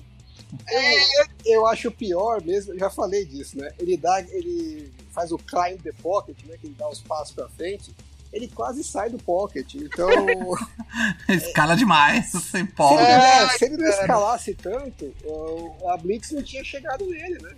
É, 0.68 1.53
Eu 1.55 1.66
acho 1.66 1.91
pior 1.91 2.43
mesmo, 2.43 2.75
eu 2.75 2.79
já 2.79 2.91
falei 2.91 3.25
disso, 3.25 3.57
né? 3.57 3.73
Ele 3.79 3.97
dá, 3.97 4.20
ele 4.20 4.93
faz 5.12 5.33
o 5.33 5.39
climb 5.39 5.81
the 5.83 5.93
pocket, 6.03 6.37
né? 6.45 6.57
Que 6.59 6.66
ele 6.66 6.75
dá 6.75 6.89
os 6.89 7.01
passos 7.01 7.35
pra 7.35 7.49
frente. 7.51 7.91
Ele 8.33 8.49
quase 8.49 8.83
sai 8.83 9.11
do 9.11 9.18
pocket. 9.18 9.74
Então, 9.74 10.09
escala 11.28 11.76
demais, 11.76 12.30
sem 12.30 12.41
se 12.41 12.57
ele, 12.59 12.68
polo. 12.68 12.99
É, 12.99 13.49
se 13.59 13.64
ele 13.66 13.76
não 13.76 13.89
escalasse 13.89 14.55
tanto, 14.55 15.14
o- 15.24 15.89
a 15.91 15.97
Blitz 15.99 16.30
não 16.33 16.43
tinha 16.43 16.64
chegado 16.64 17.05
nele, 17.07 17.39
né? 17.43 17.55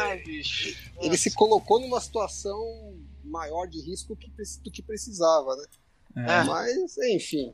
Ai, 0.00 0.18
bicho. 0.18 0.76
Ele 1.00 1.16
se 1.16 1.30
colocou 1.34 1.80
numa 1.80 2.00
situação 2.00 2.58
maior 3.24 3.66
de 3.66 3.80
risco 3.80 4.16
do 4.64 4.70
que 4.70 4.82
precisava, 4.82 5.54
né? 5.56 5.64
É. 6.16 6.42
Mas, 6.44 6.96
enfim. 6.98 7.52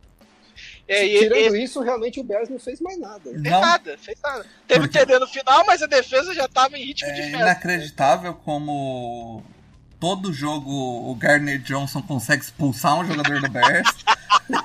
É, 0.87 1.05
e, 1.05 1.19
Tirando 1.19 1.57
e, 1.57 1.65
isso, 1.65 1.81
realmente 1.83 2.21
o 2.21 2.25
Bears 2.25 2.49
não 2.49 2.61
fez 2.61 2.81
mais 2.81 2.97
nada. 2.99 3.29
fez 3.29 3.43
Não, 3.43 3.61
nada, 3.61 3.99
fez 3.99 4.19
nada. 4.23 4.47
Teve 4.69 4.87
Porque- 4.87 4.99
TD 5.05 5.19
no 5.19 5.27
final, 5.27 5.65
mas 5.67 5.83
a 5.83 5.87
defesa 5.87 6.33
já 6.33 6.47
tava 6.47 6.79
em 6.79 6.85
ritmo 6.87 7.13
de 7.13 7.21
é 7.21 7.25
festa. 7.25 7.39
inacreditável 7.39 8.35
como 8.35 9.43
todo 10.01 10.33
jogo 10.33 10.71
o 10.71 11.15
Gardner 11.15 11.59
Johnson 11.61 12.03
consegue 12.03 12.43
expulsar 12.43 12.99
um 12.99 13.07
jogador 13.07 13.41
do 13.41 13.49
Bears. 13.49 13.89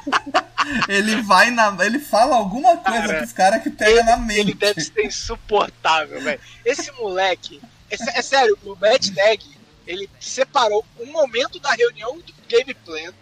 ele 0.88 1.22
vai 1.22 1.52
na. 1.52 1.76
Ele 1.86 2.00
fala 2.00 2.36
alguma 2.36 2.78
coisa 2.78 3.02
Cara, 3.02 3.18
pros 3.18 3.34
caras 3.34 3.64
que 3.64 3.70
pega 3.70 4.04
na 4.04 4.18
mente. 4.18 4.40
Ele 4.40 4.54
deve 4.54 4.82
ser 4.82 5.06
insuportável, 5.06 6.22
velho. 6.22 6.40
Esse 6.66 6.92
moleque, 6.94 7.62
é, 7.90 8.20
é 8.20 8.22
sério, 8.22 8.58
o 8.64 8.76
Matt 8.76 9.10
Nagy, 9.10 9.58
ele 9.88 10.10
separou 10.20 10.86
um 11.00 11.12
momento 11.12 11.60
da 11.60 11.72
reunião 11.72 12.18
do 12.18 12.34
game 12.48 12.74
plan 12.74 13.14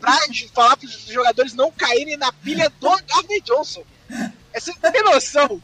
pra 0.00 0.18
falar 0.52 0.76
pros 0.76 1.06
jogadores 1.06 1.52
não 1.54 1.70
caírem 1.70 2.16
na 2.16 2.32
pilha 2.32 2.70
do 2.80 2.88
Gardner 2.88 3.42
Johnson. 3.42 3.84
É, 4.52 4.60
Você 4.60 4.72
tem 4.74 5.02
noção? 5.04 5.62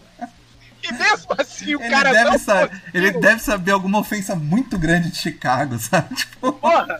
E 0.82 0.92
mesmo 0.92 1.26
assim 1.38 1.74
o 1.74 1.80
Ele 1.82 1.90
cara 1.90 2.12
deve, 2.12 2.30
não 2.30 2.38
sa- 2.38 2.68
conseguiu. 2.68 2.90
ele 2.94 3.10
deve 3.12 3.42
saber 3.42 3.70
alguma 3.72 3.98
ofensa 3.98 4.34
muito 4.36 4.78
grande 4.78 5.10
de 5.10 5.16
Chicago, 5.18 5.78
sabe? 5.80 6.14
Tipo, 6.14 6.52
Porra, 6.52 6.98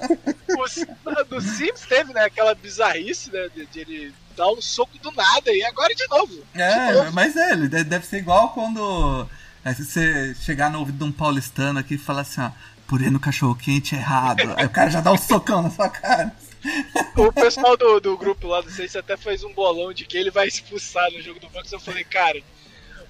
o, 0.49 1.24
do 1.24 1.41
Sims 1.41 1.83
teve, 1.89 2.12
né, 2.12 2.24
aquela 2.24 2.55
bizarrice, 2.55 3.31
né, 3.33 3.49
de, 3.55 3.66
de 3.66 3.81
ele 3.81 4.14
dar 4.37 4.49
um 4.49 4.61
soco 4.61 4.99
do 4.99 5.11
nada 5.12 5.51
e 5.53 5.62
agora 5.64 5.95
de 5.95 6.07
novo. 6.09 6.43
é, 6.55 7.11
mas 7.12 7.37
é, 7.37 7.53
ele 7.53 7.68
de- 7.68 7.85
deve 7.85 8.07
ser 8.07 8.18
igual 8.18 8.51
quando 8.51 9.27
é, 9.64 9.72
se 9.74 9.85
você 9.85 10.35
chegar 10.35 10.70
no 10.70 10.81
ouvido 10.81 10.99
de 10.99 11.05
um 11.05 11.12
paulistano 11.12 11.79
aqui 11.79 11.95
e 11.95 11.99
falar 11.99 12.22
assim, 12.22 12.41
ó, 12.41 12.51
purê 12.87 13.09
no 13.11 13.18
cachorro 13.20 13.55
quente 13.55 13.95
é 13.95 13.99
errado. 13.99 14.55
Aí 14.57 14.66
o 14.66 14.70
cara 14.70 14.91
já 14.91 15.01
dá 15.01 15.12
um 15.12 15.18
socão 15.18 15.62
na 15.62 15.70
sua 15.70 15.89
cara. 15.89 16.33
O 17.16 17.33
pessoal 17.33 17.77
do, 17.77 18.01
do 18.01 18.16
grupo 18.16 18.47
lá, 18.49 18.61
não 18.62 18.70
sei 18.70 18.89
se 18.89 18.99
até 18.99 19.16
fez 19.16 19.43
um 19.45 19.53
bolão 19.53 19.93
de 19.93 20.05
que 20.05 20.16
ele 20.16 20.31
vai 20.31 20.47
expulsar 20.49 21.11
no 21.12 21.20
jogo 21.22 21.39
do 21.41 21.49
Bucks. 21.49 21.70
Eu 21.72 21.81
falei, 21.81 22.05
cara, 22.05 22.41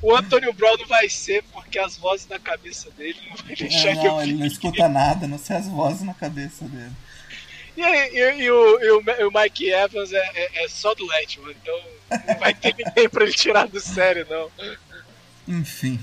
o 0.06 0.16
Antônio 0.16 0.52
Brown 0.52 0.76
não 0.78 0.86
vai 0.86 1.08
ser 1.08 1.42
porque 1.52 1.78
as 1.78 1.96
vozes 1.96 2.28
na 2.28 2.38
cabeça 2.38 2.90
dele 2.92 3.18
não 3.28 3.36
vai 3.36 3.54
deixar 3.56 3.88
É, 3.88 3.96
que 3.96 4.06
eu 4.06 4.12
não, 4.12 4.22
ele 4.22 4.32
não 4.34 4.42
fique. 4.42 4.52
escuta 4.52 4.88
nada, 4.88 5.26
não 5.26 5.38
sei 5.38 5.56
as 5.56 5.68
vozes 5.68 6.02
na 6.02 6.14
cabeça 6.14 6.64
dele. 6.66 6.92
E, 7.76 7.82
aí, 7.82 8.10
e- 8.16 8.42
e 8.44 8.50
o, 8.50 8.80
e 8.80 9.22
o 9.24 9.30
Mike 9.32 9.68
Evans 9.70 10.12
é, 10.12 10.30
é- 10.34 10.64
é 10.64 10.68
só 10.68 10.94
do 10.94 11.06
Letman, 11.06 11.54
então 11.62 11.78
não 12.26 12.38
vai 12.38 12.54
ter 12.54 12.74
ninguém 12.74 13.08
pra 13.08 13.24
ele 13.24 13.32
tirar 13.34 13.66
do 13.68 13.80
sério, 13.80 14.26
não. 14.30 14.50
Enfim. 15.48 15.98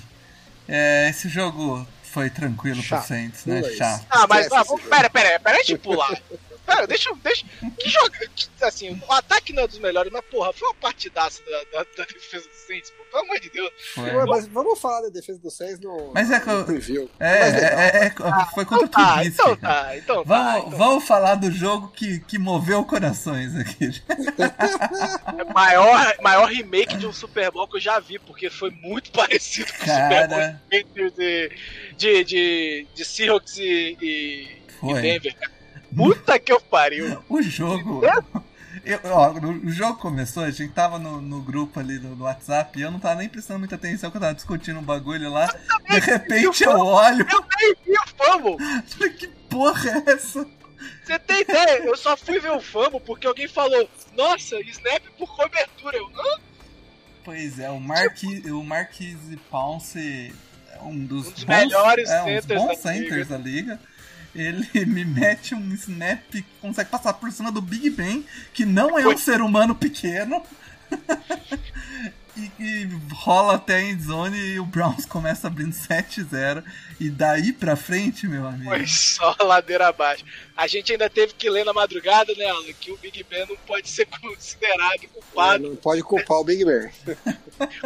É, 0.67 1.09
esse 1.09 1.27
jogo 1.27 1.85
foi 2.03 2.29
tranquilo 2.29 2.77
pro 2.77 2.85
Chato. 2.89 3.07
Saints, 3.07 3.45
né? 3.45 3.61
Chato. 3.75 4.05
Ah, 4.09 4.27
mas 4.27 4.51
ah, 4.51 4.63
vamos- 4.63 4.83
pera, 4.85 5.09
pera, 5.09 5.39
pera, 5.39 5.55
deixa 5.57 5.73
eu 5.73 5.79
pular. 5.79 6.21
Pera, 6.65 6.87
deixa, 6.87 7.09
eu- 7.09 7.15
deixa. 7.17 7.45
Que 7.77 8.27
que- 8.47 8.63
assim, 8.63 9.01
o 9.07 9.11
ataque 9.11 9.51
não 9.51 9.63
é 9.63 9.67
dos 9.67 9.79
melhores, 9.79 10.11
mas 10.11 10.23
porra, 10.31 10.53
foi 10.53 10.67
uma 10.69 10.75
partidaça 10.75 11.41
da, 11.43 11.79
da, 11.79 11.85
da 11.97 12.05
defesa 12.05 12.47
do 12.47 12.55
Saints, 12.55 12.89
pô, 12.91 13.03
pelo 13.11 13.23
amor 13.23 13.39
de 13.41 13.49
Deus. 13.49 13.69
Foi. 13.93 14.09
Ué, 14.15 14.25
Mas 14.25 14.47
vamos 14.47 14.79
falar 14.79 15.01
da 15.01 15.09
defesa 15.09 15.39
do 15.39 15.51
Saints 15.51 15.79
no, 15.81 16.11
Mas 16.13 16.31
é 16.31 16.39
que 16.39 16.47
no 16.49 16.63
preview. 16.63 17.09
É, 17.19 17.25
é, 17.27 17.43
é, 17.43 18.05
é, 18.07 18.13
foi 18.53 18.63
contra 18.65 18.85
o 18.85 18.85
Então 18.85 18.89
tá, 18.89 19.25
então 19.25 19.57
cara. 19.57 19.83
tá, 19.83 19.97
então 19.97 20.23
tá. 20.23 20.23
Vamos, 20.25 20.67
então 20.67 20.77
vamos 20.77 21.03
falar 21.03 21.35
do 21.35 21.51
jogo 21.51 21.89
que, 21.89 22.19
que 22.21 22.37
moveu 22.39 22.83
corações 22.85 23.55
aqui. 23.55 23.89
É 25.37 25.43
maior, 25.53 26.15
maior 26.21 26.45
remake 26.49 26.95
de 26.97 27.05
um 27.07 27.13
Super 27.13 27.51
Bowl 27.51 27.67
que 27.67 27.77
eu 27.77 27.81
já 27.81 27.99
vi, 27.99 28.19
porque 28.19 28.49
foi 28.49 28.69
muito 28.71 29.11
parecido 29.13 29.71
com 29.73 29.83
o 29.83 29.87
Super 29.87 30.27
Bowl 30.27 30.37
Cara. 30.39 30.61
de, 30.71 31.51
de, 31.97 32.23
de, 32.23 32.87
de 32.93 33.05
Seahawks 33.05 33.57
e, 33.57 33.97
e, 34.01 34.57
e. 34.83 34.93
Denver. 35.01 35.35
Puta 35.95 36.39
que 36.39 36.51
eu 36.51 36.59
pariu. 36.61 37.23
O 37.29 37.41
jogo. 37.41 38.01
Eu, 38.83 38.99
ó, 39.05 39.31
o 39.31 39.71
jogo 39.71 39.97
começou, 39.99 40.43
a 40.43 40.51
gente 40.51 40.73
tava 40.73 40.99
no, 40.99 41.21
no 41.21 41.41
grupo 41.41 41.79
ali 41.79 41.99
do, 41.99 42.15
do 42.15 42.23
WhatsApp 42.23 42.77
e 42.77 42.81
eu 42.81 42.91
não 42.91 42.99
tava 42.99 43.15
nem 43.15 43.29
prestando 43.29 43.59
muita 43.59 43.75
atenção 43.75 44.11
que 44.11 44.17
eu 44.17 44.21
tava 44.21 44.33
discutindo 44.33 44.79
um 44.79 44.83
bagulho 44.83 45.29
lá. 45.29 45.47
De 45.89 45.99
repente 45.99 46.63
eu 46.63 46.77
olho 46.77 47.25
Eu 47.31 47.45
nem 47.59 47.75
vi 47.85 47.93
o 47.93 48.57
falei, 48.87 49.09
que 49.11 49.27
porra 49.27 49.89
é 49.89 50.11
essa? 50.11 50.45
Você 51.03 51.19
tem 51.19 51.41
ideia? 51.41 51.83
Eu 51.83 51.95
só 51.95 52.17
fui 52.17 52.39
ver 52.39 52.51
o 52.51 52.59
fumble 52.59 52.99
porque 52.99 53.27
alguém 53.27 53.47
falou, 53.47 53.89
nossa, 54.15 54.59
snap 54.61 55.03
por 55.17 55.33
cobertura. 55.35 55.97
Eu, 55.97 56.07
Hã? 56.07 56.41
Pois 57.23 57.59
é, 57.59 57.69
o, 57.69 57.79
Marqui, 57.79 58.51
o 58.51 58.63
Marquise 58.63 59.37
Pounce 59.49 60.33
é 60.71 60.81
um 60.81 61.05
dos, 61.05 61.27
Um 61.27 61.31
dos 61.31 61.43
bons, 61.43 61.45
melhores 61.45 62.09
é, 62.09 62.23
centers 62.23 62.67
da 62.67 62.75
centers 62.75 63.27
da 63.29 63.37
liga. 63.37 63.79
Ele 64.35 64.67
me 64.85 65.05
mete 65.05 65.53
um 65.55 65.73
snap 65.73 66.21
que 66.31 66.43
consegue 66.61 66.89
passar 66.89 67.13
por 67.13 67.31
cima 67.31 67.51
do 67.51 67.61
Big 67.61 67.89
Ben, 67.91 68.25
que 68.53 68.65
não 68.65 68.97
é 68.97 69.07
um 69.07 69.17
ser 69.17 69.41
humano 69.41 69.75
pequeno. 69.75 70.43
e, 72.35 72.51
e 72.59 72.89
rola 73.11 73.55
até 73.55 73.77
a 73.77 73.81
endzone 73.81 74.37
e 74.37 74.59
o 74.59 74.65
Browns 74.65 75.05
começa 75.05 75.47
abrindo 75.47 75.73
7-0. 75.73 76.63
E 76.99 77.09
daí 77.09 77.53
pra 77.53 77.75
frente, 77.75 78.27
meu 78.27 78.47
amigo. 78.47 78.69
Foi 78.69 78.87
só 78.87 79.35
ladeira 79.41 79.87
abaixo. 79.87 80.23
A 80.55 80.67
gente 80.67 80.91
ainda 80.91 81.09
teve 81.09 81.33
que 81.33 81.49
ler 81.49 81.63
na 81.63 81.73
madrugada, 81.73 82.33
né, 82.35 82.45
Alan, 82.45 82.73
que 82.79 82.91
o 82.91 82.97
Big 82.97 83.23
Ben 83.23 83.45
não 83.47 83.57
pode 83.67 83.89
ser 83.89 84.05
considerado 84.21 85.07
culpado. 85.13 85.69
Não 85.69 85.75
pode 85.75 86.01
culpar 86.01 86.37
o 86.37 86.43
Big 86.43 86.65
Ben. 86.65 86.89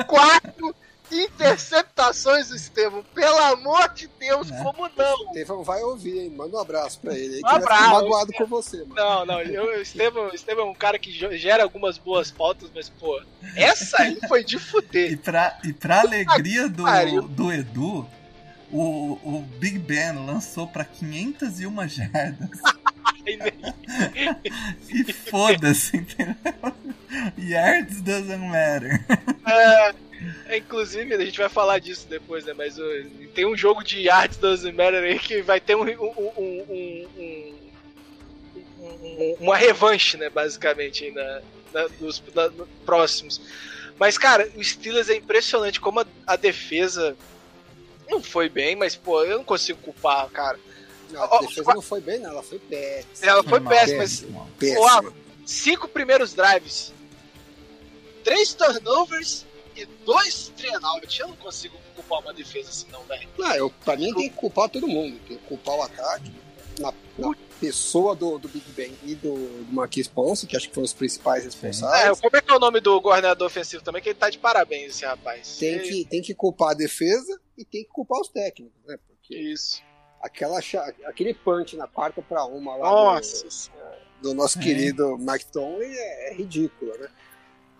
Quatro 0.08 0.76
interceptações 1.12 2.50
do 2.50 2.56
Estevam. 2.56 3.04
Pelo 3.14 3.38
amor 3.38 3.90
de 3.94 4.08
Deus, 4.20 4.50
Né? 4.50 4.62
como 4.64 4.90
não? 4.96 5.18
Stefan 5.32 5.64
vai 5.64 5.82
ouvir, 5.82 6.20
hein? 6.20 6.30
Manda 6.32 6.58
um 6.58 6.60
abraço 6.60 7.00
pra 7.00 7.18
ele. 7.18 7.36
aí, 7.36 7.42
Um 7.44 7.48
abraço. 7.48 7.90
magoado 7.90 8.34
com 8.34 8.46
você, 8.46 8.78
mano. 8.78 8.96
Não, 8.96 9.26
não, 9.26 9.42
eu, 9.42 9.66
o 9.78 9.82
Estevam, 9.82 10.30
Estevam 10.34 10.68
é 10.68 10.72
um 10.72 10.76
cara 10.76 10.98
que 11.00 11.12
gera 11.12 11.64
algumas 11.64 11.98
boas 11.98 12.32
pautas, 12.32 12.70
mas, 12.74 12.90
pô, 12.90 13.22
essa 13.56 14.02
aí 14.04 14.20
foi 14.28 14.44
de 14.44 14.58
E 14.58 14.60
fuder. 14.60 15.18
pra, 15.20 15.58
e 15.64 15.74
pra 15.74 16.02
alegria 16.02 16.68
do, 16.70 16.84
do 17.28 17.52
Edu, 17.54 18.08
o, 18.72 19.14
o 19.24 19.46
Big 19.60 19.80
Ben 19.80 20.14
lançou 20.26 20.68
pra 20.68 20.84
501 20.84 21.88
jardas. 21.88 22.50
E 24.90 25.14
foda-se, 25.14 25.98
entendeu? 25.98 26.36
Yards 27.38 28.02
doesn't 28.02 28.38
matter. 28.48 29.04
É, 29.46 29.94
inclusive, 30.56 31.14
a 31.14 31.26
gente 31.26 31.38
vai 31.38 31.50
falar 31.50 31.80
disso 31.80 32.08
depois, 32.10 32.46
né? 32.46 32.54
Mas 32.54 32.78
uh, 32.78 32.84
tem 33.34 33.46
um 33.46 33.56
jogo 33.56 33.84
de 33.84 34.02
Yards 34.02 34.38
doesn't 34.38 34.76
matter 34.76 35.04
aí 35.04 35.20
que 35.20 35.42
vai 35.42 35.60
ter 35.60 35.76
um, 35.76 35.84
um, 35.84 37.58
um, 38.78 39.38
uma 39.40 39.56
revanche, 39.56 40.18
né? 40.18 40.30
Basicamente, 40.30 41.12
na, 41.12 41.42
na, 41.74 41.88
nos, 42.00 42.24
na, 42.34 42.50
nos 42.50 42.68
próximos. 42.86 43.42
Mas, 44.00 44.18
cara, 44.18 44.50
o 44.56 44.64
Steelers 44.64 45.10
é 45.10 45.16
impressionante 45.16 45.82
como 45.82 46.00
a, 46.00 46.06
a, 46.26 46.36
defesa 46.36 47.16
não 48.10 48.22
foi 48.22 48.48
bem, 48.48 48.76
mas, 48.76 48.96
pô, 48.96 49.24
eu 49.24 49.38
não 49.38 49.44
consigo 49.44 49.80
culpar, 49.82 50.30
cara. 50.30 50.60
Não, 51.10 51.24
a 51.24 51.40
defesa 51.40 51.74
não 51.74 51.82
foi 51.82 52.02
bem, 52.02 52.20
não, 52.20 52.32
ela 52.32 52.44
foi 52.44 52.60
péssima. 52.60 53.32
Ela 53.32 53.44
foi 53.44 53.62
péssima, 53.62 53.98
mas. 53.98 54.26
Péssima. 54.60 55.14
cinco 55.46 55.88
primeiros 55.88 56.34
drives, 56.34 56.94
três 58.24 58.54
turnovers 58.54 59.47
e 59.78 59.86
dois 60.06 60.52
treináuts. 60.56 61.20
Eu 61.20 61.28
não 61.30 61.36
consigo 61.36 61.78
culpar 61.96 62.20
uma 62.20 62.34
defesa 62.34 62.70
assim, 62.70 62.88
não, 62.92 63.04
velho. 63.04 63.30
Não, 63.38 63.56
eu, 63.56 63.70
pra 63.70 63.96
mim 63.96 64.14
tem 64.14 64.30
que 64.30 64.36
culpar 64.36 64.70
todo 64.70 64.88
mundo. 64.88 65.20
Tem 65.28 65.38
que 65.38 65.44
culpar 65.46 65.76
o 65.76 65.82
ataque. 65.84 66.32
Na, 66.80 66.94
na 67.18 67.36
pessoa 67.60 68.16
do, 68.16 68.38
do 68.38 68.48
Big 68.48 68.70
Ben 68.72 68.96
e 69.04 69.16
do, 69.16 69.34
do 69.34 69.74
Marquis 69.74 70.08
Ponce, 70.08 70.46
que 70.46 70.56
acho 70.56 70.70
que 70.70 70.76
foram 70.76 70.86
os 70.86 70.94
principais 70.94 71.44
responsáveis. 71.44 72.18
É, 72.18 72.22
como 72.22 72.38
é 72.38 72.42
que 72.42 72.52
é 72.52 72.56
o 72.56 72.60
nome 72.60 72.80
do 72.80 73.02
coordenador 73.02 73.48
ofensivo 73.48 73.84
também? 73.84 74.02
Que 74.02 74.10
ele 74.10 74.20
tá 74.20 74.30
de 74.30 74.38
parabéns, 74.38 74.92
esse 74.96 75.06
rapaz. 75.06 75.58
Tem, 75.58 75.80
que, 75.80 76.06
tem 76.06 76.22
que 76.22 76.36
culpar 76.36 76.72
a 76.72 76.74
defesa 76.74 77.40
e 77.58 77.66
tem 77.66 77.84
que 77.84 77.90
culpar 77.90 78.22
os 78.22 78.30
técnicos, 78.30 78.80
né? 78.86 78.98
Porque 79.08 79.36
Isso. 79.36 79.82
Aquela, 80.22 80.60
aquele 81.06 81.34
punch 81.34 81.76
na 81.76 81.88
quarta 81.88 82.22
para 82.22 82.44
uma 82.46 82.76
lá 82.76 82.90
Nossa. 82.90 83.70
Do, 84.22 84.30
do 84.30 84.34
nosso 84.34 84.58
é. 84.60 84.62
querido 84.64 85.18
Mike 85.18 85.52
Tomlin 85.52 85.86
é, 85.86 86.32
é 86.32 86.34
ridículo, 86.36 86.92
né? 86.98 87.08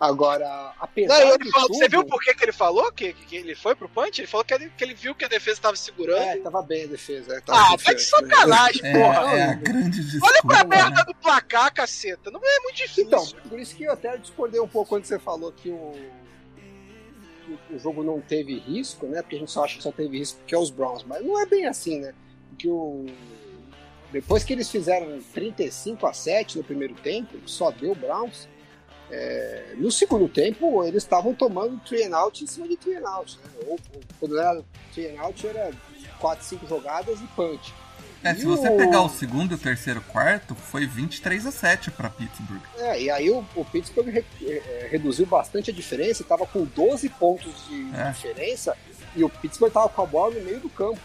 Agora, 0.00 0.72
apesar 0.78 1.24
não, 1.24 1.36
de 1.36 1.50
falou, 1.50 1.66
tudo... 1.66 1.78
Você 1.78 1.88
viu 1.88 2.04
por 2.04 2.20
que, 2.20 2.32
que 2.32 2.44
ele 2.44 2.52
falou 2.52 2.92
que, 2.92 3.12
que 3.12 3.34
ele 3.34 3.56
foi 3.56 3.74
pro 3.74 3.88
punch? 3.88 4.20
Ele 4.20 4.28
falou 4.28 4.44
que 4.44 4.54
ele, 4.54 4.70
que 4.70 4.84
ele 4.84 4.94
viu 4.94 5.12
que 5.12 5.24
a 5.24 5.28
defesa 5.28 5.56
estava 5.58 5.76
segurando. 5.76 6.22
É, 6.22 6.36
tava 6.36 6.62
bem 6.62 6.84
a 6.84 6.86
defesa. 6.86 7.34
É, 7.34 7.42
ah, 7.48 7.76
tá 7.76 7.92
de 7.92 8.02
sacanagem, 8.02 8.80
é, 8.84 8.92
porra. 8.92 9.36
É 9.36 9.42
a 9.42 9.54
grande 9.54 10.00
Olha 10.22 10.42
pra 10.42 10.62
merda 10.62 11.02
do 11.02 11.14
placar, 11.16 11.74
caceta. 11.74 12.30
Não 12.30 12.40
é 12.40 12.60
muito 12.60 12.76
difícil. 12.76 13.06
Então, 13.06 13.26
por 13.48 13.58
isso 13.58 13.74
que 13.74 13.84
eu 13.84 13.92
até 13.92 14.16
discordei 14.16 14.60
um 14.60 14.68
pouco 14.68 14.90
quando 14.90 15.04
você 15.04 15.18
falou 15.18 15.50
que 15.50 15.68
o, 15.68 15.92
que 17.66 17.74
o 17.74 17.78
jogo 17.80 18.04
não 18.04 18.20
teve 18.20 18.56
risco, 18.56 19.06
né? 19.06 19.20
Porque 19.20 19.34
a 19.34 19.38
gente 19.40 19.50
só 19.50 19.64
acha 19.64 19.78
que 19.78 19.82
só 19.82 19.90
teve 19.90 20.16
risco 20.16 20.38
porque 20.38 20.54
é 20.54 20.58
os 20.58 20.70
Browns. 20.70 21.02
Mas 21.02 21.24
não 21.24 21.40
é 21.40 21.44
bem 21.44 21.66
assim, 21.66 21.98
né? 21.98 22.14
Porque 22.50 22.68
o... 22.68 23.04
Depois 24.12 24.44
que 24.44 24.52
eles 24.52 24.70
fizeram 24.70 25.20
35 25.34 26.06
a 26.06 26.12
7 26.12 26.56
no 26.56 26.62
primeiro 26.62 26.94
tempo, 26.94 27.36
só 27.46 27.72
deu 27.72 27.96
Browns 27.96 28.48
é, 29.10 29.74
no 29.76 29.90
segundo 29.90 30.28
tempo, 30.28 30.84
eles 30.84 31.02
estavam 31.02 31.34
tomando 31.34 31.78
three 31.80 32.04
and 32.04 32.16
out 32.16 32.42
em 32.42 32.46
cima 32.46 32.68
de 32.68 32.76
three 32.76 32.96
and 32.96 33.08
out. 33.08 33.38
Né? 33.38 33.50
Ou, 33.66 33.78
ou, 33.94 34.00
quando 34.20 34.38
era 34.38 34.62
three 34.92 35.16
and 35.16 35.20
out, 35.20 35.46
era 35.46 35.72
4, 36.18 36.44
5 36.44 36.66
jogadas 36.66 37.20
e 37.20 37.26
punch. 37.28 37.72
É, 38.22 38.34
se 38.34 38.44
você 38.44 38.68
o... 38.68 38.76
pegar 38.76 39.02
o 39.02 39.08
segundo 39.08 39.52
e 39.52 39.54
o 39.54 39.58
terceiro 39.58 40.00
quarto, 40.02 40.54
foi 40.54 40.86
23 40.86 41.46
a 41.46 41.52
7 41.52 41.90
para 41.92 42.10
Pittsburgh. 42.10 42.60
É, 42.76 43.00
e 43.00 43.10
aí 43.10 43.30
o, 43.30 43.46
o 43.54 43.64
Pittsburgh 43.64 44.08
re, 44.08 44.24
é, 44.42 44.88
reduziu 44.90 45.24
bastante 45.24 45.70
a 45.70 45.74
diferença, 45.74 46.22
estava 46.22 46.44
com 46.44 46.64
12 46.64 47.08
pontos 47.10 47.66
de 47.68 47.88
é. 47.94 48.10
diferença, 48.10 48.76
e 49.14 49.22
o 49.22 49.28
Pittsburgh 49.28 49.70
estava 49.70 49.88
com 49.88 50.02
a 50.02 50.06
bola 50.06 50.34
no 50.34 50.40
meio 50.40 50.58
do 50.58 50.68
campo. 50.68 50.98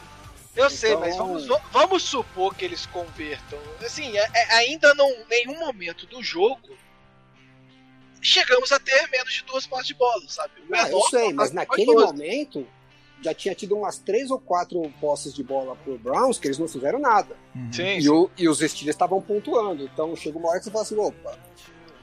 Eu 0.56 0.66
então... 0.66 0.70
sei, 0.70 0.95
mas 0.95 1.16
vamos, 1.16 1.47
vamos 1.72 2.04
supor 2.04 2.56
que 2.56 2.66
eles 2.66 2.86
convertam. 2.88 3.60
Assim, 3.84 4.18
é, 4.18 4.28
é, 4.34 4.56
ainda 4.56 4.93
não, 4.95 5.12
nenhum 5.30 5.60
momento 5.60 6.08
do 6.08 6.24
jogo 6.24 6.60
chegamos 8.24 8.71
a 8.71 8.80
ter 8.80 9.07
menos 9.09 9.34
de 9.34 9.43
duas 9.43 9.67
postes 9.67 9.88
de 9.88 9.93
bola, 9.93 10.24
sabe? 10.28 10.53
Ah, 10.74 10.89
eu 10.89 11.01
sei, 11.03 11.34
mas 11.34 11.51
naquele 11.51 11.93
momento 11.93 12.65
já 13.21 13.34
tinha 13.34 13.55
tido 13.55 13.76
umas 13.76 13.97
três 13.97 14.30
ou 14.32 14.39
quatro 14.39 14.82
posses 14.99 15.34
de 15.34 15.43
bola 15.43 15.76
pro 15.78 15.97
Browns 15.97 16.38
que 16.38 16.47
eles 16.47 16.57
não 16.57 16.67
fizeram 16.67 16.99
nada. 16.99 17.36
Uhum. 17.55 17.71
Sim, 17.71 17.99
e, 17.99 18.09
o, 18.09 18.30
e 18.38 18.49
os 18.49 18.59
Steelers 18.59 18.95
estavam 18.95 19.21
pontuando. 19.21 19.84
Então 19.84 20.15
chega 20.15 20.38
uma 20.38 20.49
hora 20.49 20.59
que 20.59 20.65
você 20.65 20.71
fala 20.71 20.84
assim, 20.84 20.97
opa, 20.97 21.38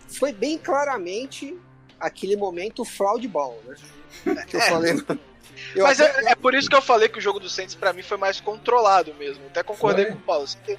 foi 0.09 0.33
bem 0.33 0.57
claramente 0.57 1.57
aquele 1.99 2.37
momento 2.37 2.85
fraud 2.85 3.27
ball, 3.29 3.61
né? 3.67 3.77
Que 4.47 4.57
eu 4.57 4.61
é. 4.61 4.69
falei. 4.69 4.93
Eu 5.75 5.85
Mas 5.85 6.01
até... 6.01 6.27
é, 6.27 6.33
é, 6.33 6.35
por 6.35 6.55
isso 6.55 6.71
que 6.71 6.75
eu 6.75 6.81
falei 6.81 7.07
que 7.07 7.19
o 7.19 7.21
jogo 7.21 7.39
do 7.39 7.49
Saints 7.49 7.75
para 7.75 7.93
mim 7.93 8.03
foi 8.03 8.17
mais 8.17 8.41
controlado 8.41 9.13
mesmo. 9.15 9.45
Até 9.47 9.63
concordei 9.63 10.07
foi. 10.07 10.15
com 10.15 10.21
o 10.21 10.23
Paulo. 10.23 10.47
É, 10.69 10.77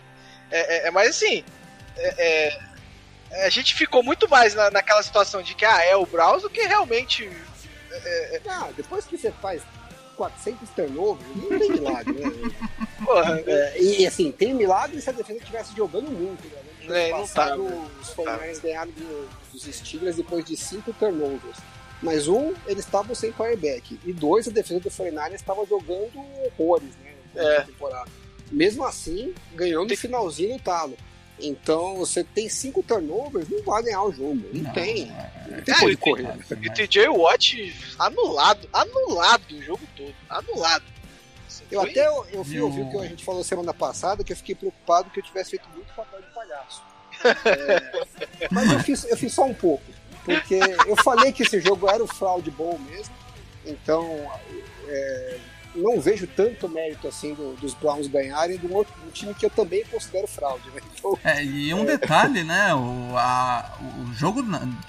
é, 0.50 0.88
é, 0.88 0.92
mas 0.92 1.10
assim, 1.10 1.44
é, 1.96 2.48
é 2.48 2.60
a 3.32 3.50
gente 3.50 3.74
ficou 3.74 4.04
muito 4.04 4.30
mais 4.30 4.54
na, 4.54 4.70
naquela 4.70 5.02
situação 5.02 5.42
de 5.42 5.56
que 5.56 5.66
ah, 5.66 5.84
é 5.84 5.96
o 5.96 6.06
Browns 6.06 6.44
do 6.44 6.50
que 6.50 6.62
realmente. 6.62 7.30
É, 7.92 8.36
é... 8.36 8.42
Ah, 8.48 8.70
depois 8.76 9.06
que 9.06 9.18
você 9.18 9.32
faz 9.32 9.62
400 10.16 10.70
turnovers, 10.70 11.28
não 11.36 11.60
tem 11.60 11.72
milagre, 11.72 12.14
né? 12.14 12.52
Porra, 13.04 13.42
é, 13.46 13.82
e 13.82 14.06
assim, 14.06 14.32
tem 14.32 14.54
milagre 14.54 15.02
se 15.02 15.10
a 15.10 15.14
defesa 15.14 15.40
estivesse 15.40 15.76
jogando 15.76 16.12
muito, 16.12 16.48
né? 16.48 16.62
No 16.84 16.96
é, 16.96 17.10
passado, 17.12 17.64
tá, 17.64 18.02
os 18.02 18.10
Fortnite 18.10 18.56
tá. 18.56 18.68
ganharam 18.68 18.92
dos 19.52 19.64
Steelers 19.64 20.16
depois 20.16 20.46
de 20.46 20.58
5 20.58 20.94
turnovers. 20.94 21.58
Mas 22.02 22.28
um, 22.28 22.54
eles 22.66 22.84
estavam 22.84 23.14
sem 23.14 23.32
quarterback. 23.32 24.00
E 24.04 24.12
dois, 24.12 24.48
a 24.48 24.52
defesa 24.52 24.80
do 24.80 24.90
49 24.90 25.36
estava 25.36 25.66
jogando 25.66 26.12
horrores, 26.58 26.96
né? 27.04 27.14
É. 27.36 27.62
Temporada. 27.62 28.10
Mesmo 28.52 28.84
assim, 28.84 29.34
ganhou 29.54 29.86
no 29.86 29.96
finalzinho 29.96 30.54
no 30.54 30.60
talo. 30.60 30.98
Então, 31.42 31.98
você 31.98 32.24
tem 32.24 32.48
cinco 32.48 32.84
turnovers, 32.84 33.50
não 33.50 33.64
vai 33.64 33.84
ganhar 33.84 34.04
o 34.04 34.12
jogo. 34.12 34.36
Não, 34.54 34.64
não 34.64 34.74
tem. 34.74 35.12
É, 35.12 35.56
não 35.56 35.62
tem 35.62 35.76
é, 35.76 35.96
correr. 35.96 36.38
E 36.62 36.68
o 36.68 36.74
TJ 36.74 37.10
Watt 37.10 37.76
anulado, 37.98 38.70
anulado 38.72 39.56
o 39.56 39.62
jogo 39.62 39.82
todo. 39.96 40.14
Anulado. 40.30 40.86
Assim, 41.48 41.64
eu 41.72 41.82
foi... 41.82 41.90
até 41.90 42.08
eu, 42.08 42.26
eu 42.32 42.44
vi, 42.44 42.62
ouvi 42.62 42.82
o 42.82 42.90
que 42.90 42.98
a 42.98 43.08
gente 43.08 43.26
falou 43.26 43.44
semana 43.44 43.74
passada, 43.74 44.24
que 44.24 44.32
eu 44.32 44.38
fiquei 44.38 44.56
preocupado 44.56 45.10
que 45.10 45.20
eu 45.20 45.24
tivesse 45.24 45.52
feito 45.52 45.68
muito 45.76 45.94
papel 45.94 46.22
de 46.22 46.28
palhaço. 46.34 46.84
é, 47.46 48.48
mas 48.50 48.72
eu 48.72 48.80
fiz, 48.80 49.04
eu 49.06 49.18
fiz 49.18 49.34
só 49.34 49.46
um 49.46 49.54
pouco. 49.54 49.84
Porque 50.24 50.60
eu 50.88 50.96
falei 51.04 51.32
que 51.32 51.44
esse 51.44 51.60
jogo 51.60 51.90
era 51.90 52.04
o 52.04 52.08
fraud 52.08 52.50
ball 52.52 52.78
mesmo. 52.80 53.14
Então, 53.66 54.32
é, 54.88 55.38
não 55.76 56.00
vejo 56.00 56.28
tanto 56.28 56.68
mérito 56.68 57.08
assim 57.08 57.34
do, 57.34 57.56
dos 57.56 57.74
Browns 57.74 58.08
ganharem 58.08 58.58
de 58.58 58.68
um, 58.68 58.74
outro, 58.74 58.94
um 59.08 59.12
time 59.12 59.34
que 59.34 59.46
eu 59.46 59.50
também 59.50 59.84
considero 59.86 60.28
fraude. 60.28 60.70
Né? 60.70 60.82
Então, 60.94 61.18
é, 61.24 61.44
e 61.44 61.74
um 61.74 61.84
é... 61.84 61.98
detalhe, 61.98 62.44
né? 62.44 62.74
O, 62.74 63.18
a, 63.18 63.78
o 64.00 64.14
jogo 64.14 64.44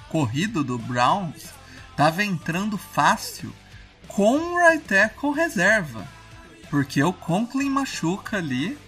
corrido 0.09 0.65
do 0.65 0.79
Browns 0.79 1.45
tava 1.97 2.25
entrando 2.25 2.77
fácil 2.77 3.53
com 4.09 4.37
o 4.37 4.59
right 4.59 4.83
tackle 4.85 5.33
reserva. 5.33 6.07
Porque 6.71 7.03
o 7.03 7.13
Conklin 7.13 7.69
machuca 7.69 8.39
ali 8.39 8.79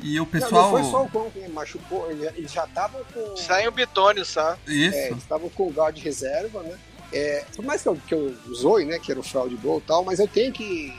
e 0.00 0.20
o 0.20 0.26
pessoal. 0.26 0.70
Não, 0.70 0.78
não 0.78 0.82
foi 0.82 0.90
só 0.90 1.04
o 1.04 1.10
Conklin, 1.10 1.48
machucou. 1.48 2.10
Eles 2.10 2.52
já 2.52 2.64
estavam 2.64 3.02
com. 3.12 3.36
Sai 3.36 3.66
o 3.66 3.72
Bitônio, 3.72 4.24
sabe? 4.24 4.58
Isso. 4.66 4.96
É, 4.96 5.06
eles 5.08 5.22
estavam 5.22 5.48
com 5.50 5.66
o 5.66 5.70
guard 5.70 5.96
reserva, 5.98 6.62
né? 6.62 6.78
É, 7.12 7.44
por 7.54 7.64
mais 7.64 7.82
que 7.82 7.88
eu, 7.88 7.96
que 8.08 8.14
eu 8.14 8.34
zoe, 8.52 8.84
né, 8.84 8.98
que 8.98 9.10
era 9.10 9.20
o 9.20 9.22
fraud 9.22 9.54
ball 9.56 9.78
e 9.78 9.82
tal, 9.82 10.04
mas 10.04 10.18
eu 10.18 10.26
tenho 10.26 10.52
que 10.52 10.92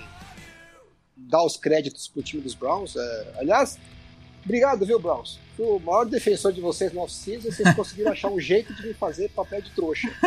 dar 1.15 1.43
os 1.43 1.57
créditos 1.57 2.07
pro 2.07 2.23
time 2.23 2.41
dos 2.41 2.53
Browns. 2.53 2.95
É, 2.95 3.33
aliás, 3.37 3.77
obrigado, 4.43 4.85
viu, 4.85 4.99
Browns? 4.99 5.39
Fui 5.55 5.65
o 5.65 5.79
maior 5.79 6.05
defensor 6.05 6.51
de 6.51 6.59
vocês 6.61 6.91
no 6.91 7.01
off-season 7.01 7.51
vocês 7.51 7.73
conseguiram 7.75 8.11
achar 8.11 8.29
um 8.29 8.39
jeito 8.39 8.73
de 8.73 8.87
me 8.87 8.93
fazer 8.93 9.29
papel 9.29 9.61
de 9.61 9.71
trouxa. 9.71 10.09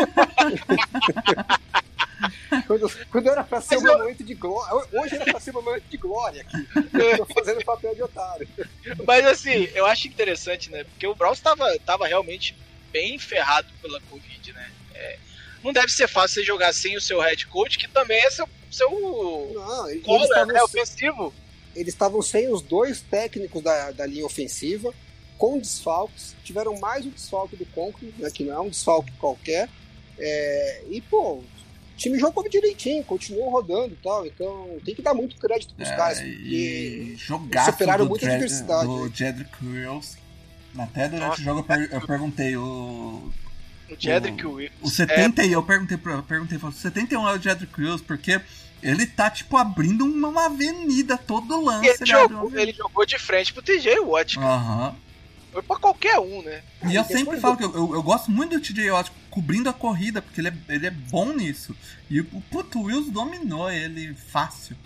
quando, 2.66 2.90
quando 3.10 3.28
era 3.28 3.44
pra 3.44 3.60
ser 3.60 3.78
um 3.78 3.86
eu... 3.86 3.98
momento 3.98 4.24
de 4.24 4.34
glória. 4.34 4.86
Hoje 4.92 5.14
era 5.14 5.24
pra 5.24 5.40
ser 5.40 5.50
um 5.50 5.62
momento 5.62 5.84
de 5.88 5.96
glória 5.96 6.42
aqui. 6.42 6.68
Eu 6.94 7.18
tô 7.26 7.34
fazendo 7.34 7.64
papel 7.64 7.94
de 7.94 8.02
otário. 8.02 8.48
Mas 9.06 9.26
assim, 9.26 9.68
eu 9.74 9.86
acho 9.86 10.08
interessante, 10.08 10.70
né? 10.70 10.84
Porque 10.84 11.06
o 11.06 11.14
Browns 11.14 11.40
tava, 11.40 11.66
tava 11.80 12.06
realmente 12.06 12.56
bem 12.90 13.18
ferrado 13.18 13.68
pela 13.82 14.00
Covid, 14.02 14.52
né? 14.52 14.70
É, 14.94 15.18
não 15.62 15.72
deve 15.72 15.92
ser 15.92 16.08
fácil 16.08 16.36
você 16.36 16.44
jogar 16.44 16.72
sem 16.72 16.96
o 16.96 17.00
seu 17.00 17.20
head 17.20 17.46
coach, 17.46 17.78
que 17.78 17.88
também 17.88 18.18
é 18.24 18.30
seu 18.30 18.48
seu 18.70 18.90
não, 18.90 20.02
cola, 20.02 20.46
né, 20.46 20.62
ofensivo. 20.62 21.32
Eles 21.74 21.94
estavam 21.94 22.20
sem 22.22 22.52
os 22.52 22.62
dois 22.62 23.00
técnicos 23.00 23.62
da, 23.62 23.92
da 23.92 24.06
linha 24.06 24.26
ofensiva, 24.26 24.92
com 25.36 25.58
desfalques. 25.58 26.34
Tiveram 26.42 26.78
mais 26.78 27.06
um 27.06 27.10
desfalque 27.10 27.56
do 27.56 27.66
Conklin, 27.66 28.12
né, 28.18 28.30
que 28.30 28.44
não 28.44 28.54
é 28.54 28.60
um 28.60 28.68
desfalque 28.68 29.12
qualquer. 29.12 29.68
É, 30.18 30.82
e, 30.90 31.00
pô, 31.00 31.34
o 31.34 31.44
time 31.96 32.18
jogou 32.18 32.48
direitinho, 32.48 33.04
continuou 33.04 33.50
rodando 33.50 33.94
e 33.94 33.98
tal. 34.02 34.26
Então 34.26 34.78
tem 34.84 34.94
que 34.94 35.02
dar 35.02 35.14
muito 35.14 35.36
crédito 35.36 35.74
pros 35.74 35.88
é, 35.88 35.96
caras. 35.96 36.20
E 36.20 37.16
superaram 37.64 38.06
muita 38.06 38.26
Jed, 38.26 38.34
diversidade. 38.34 38.86
Do 38.86 39.08
Jedrick 39.14 39.64
Wills. 39.64 40.16
Até 40.76 41.08
durante 41.08 41.28
Nossa, 41.28 41.40
o 41.40 41.44
jogo 41.44 41.66
eu, 41.68 41.84
eu 41.86 42.06
perguntei 42.06 42.56
o 42.56 43.32
o 43.90 43.96
Jedrick 43.98 44.46
Wills. 44.46 44.72
O 44.82 44.88
70 44.88 45.42
é... 45.42 45.48
eu 45.48 45.62
perguntei, 45.62 45.98
eu 46.04 46.22
perguntei, 46.22 46.58
o 46.58 46.72
71 46.72 47.28
é 47.28 47.32
o 47.32 47.38
Jedrick 47.38 47.80
Wills, 47.80 48.02
porque 48.02 48.40
ele 48.82 49.06
tá, 49.06 49.30
tipo, 49.30 49.56
abrindo 49.56 50.04
uma 50.04 50.46
avenida 50.46 51.16
todo 51.16 51.64
lance. 51.64 51.88
Ele, 51.88 52.06
jogou, 52.06 52.58
ele 52.58 52.72
jogou 52.72 53.04
de 53.04 53.18
frente 53.18 53.52
pro 53.52 53.62
TJ 53.62 54.00
Watt. 54.00 54.38
Aham. 54.38 54.94
Foi 55.52 55.62
pra 55.62 55.76
qualquer 55.76 56.18
um, 56.18 56.42
né? 56.42 56.62
E 56.86 56.94
eu 56.94 57.04
sempre 57.04 57.40
falo 57.40 57.56
que 57.56 57.64
eu, 57.64 57.74
eu, 57.74 57.94
eu, 57.94 58.02
gosto 58.02 58.30
muito 58.30 58.58
do 58.58 58.62
TJ 58.62 58.90
Watt 58.90 59.10
cobrindo 59.30 59.68
a 59.68 59.72
corrida, 59.72 60.20
porque 60.20 60.40
ele 60.40 60.48
é, 60.48 60.54
ele 60.68 60.86
é 60.86 60.90
bom 60.90 61.32
nisso. 61.32 61.74
E 62.10 62.20
o 62.20 62.42
puto 62.50 62.82
Wills 62.82 63.10
dominou 63.10 63.70
ele 63.70 64.14
fácil. 64.14 64.76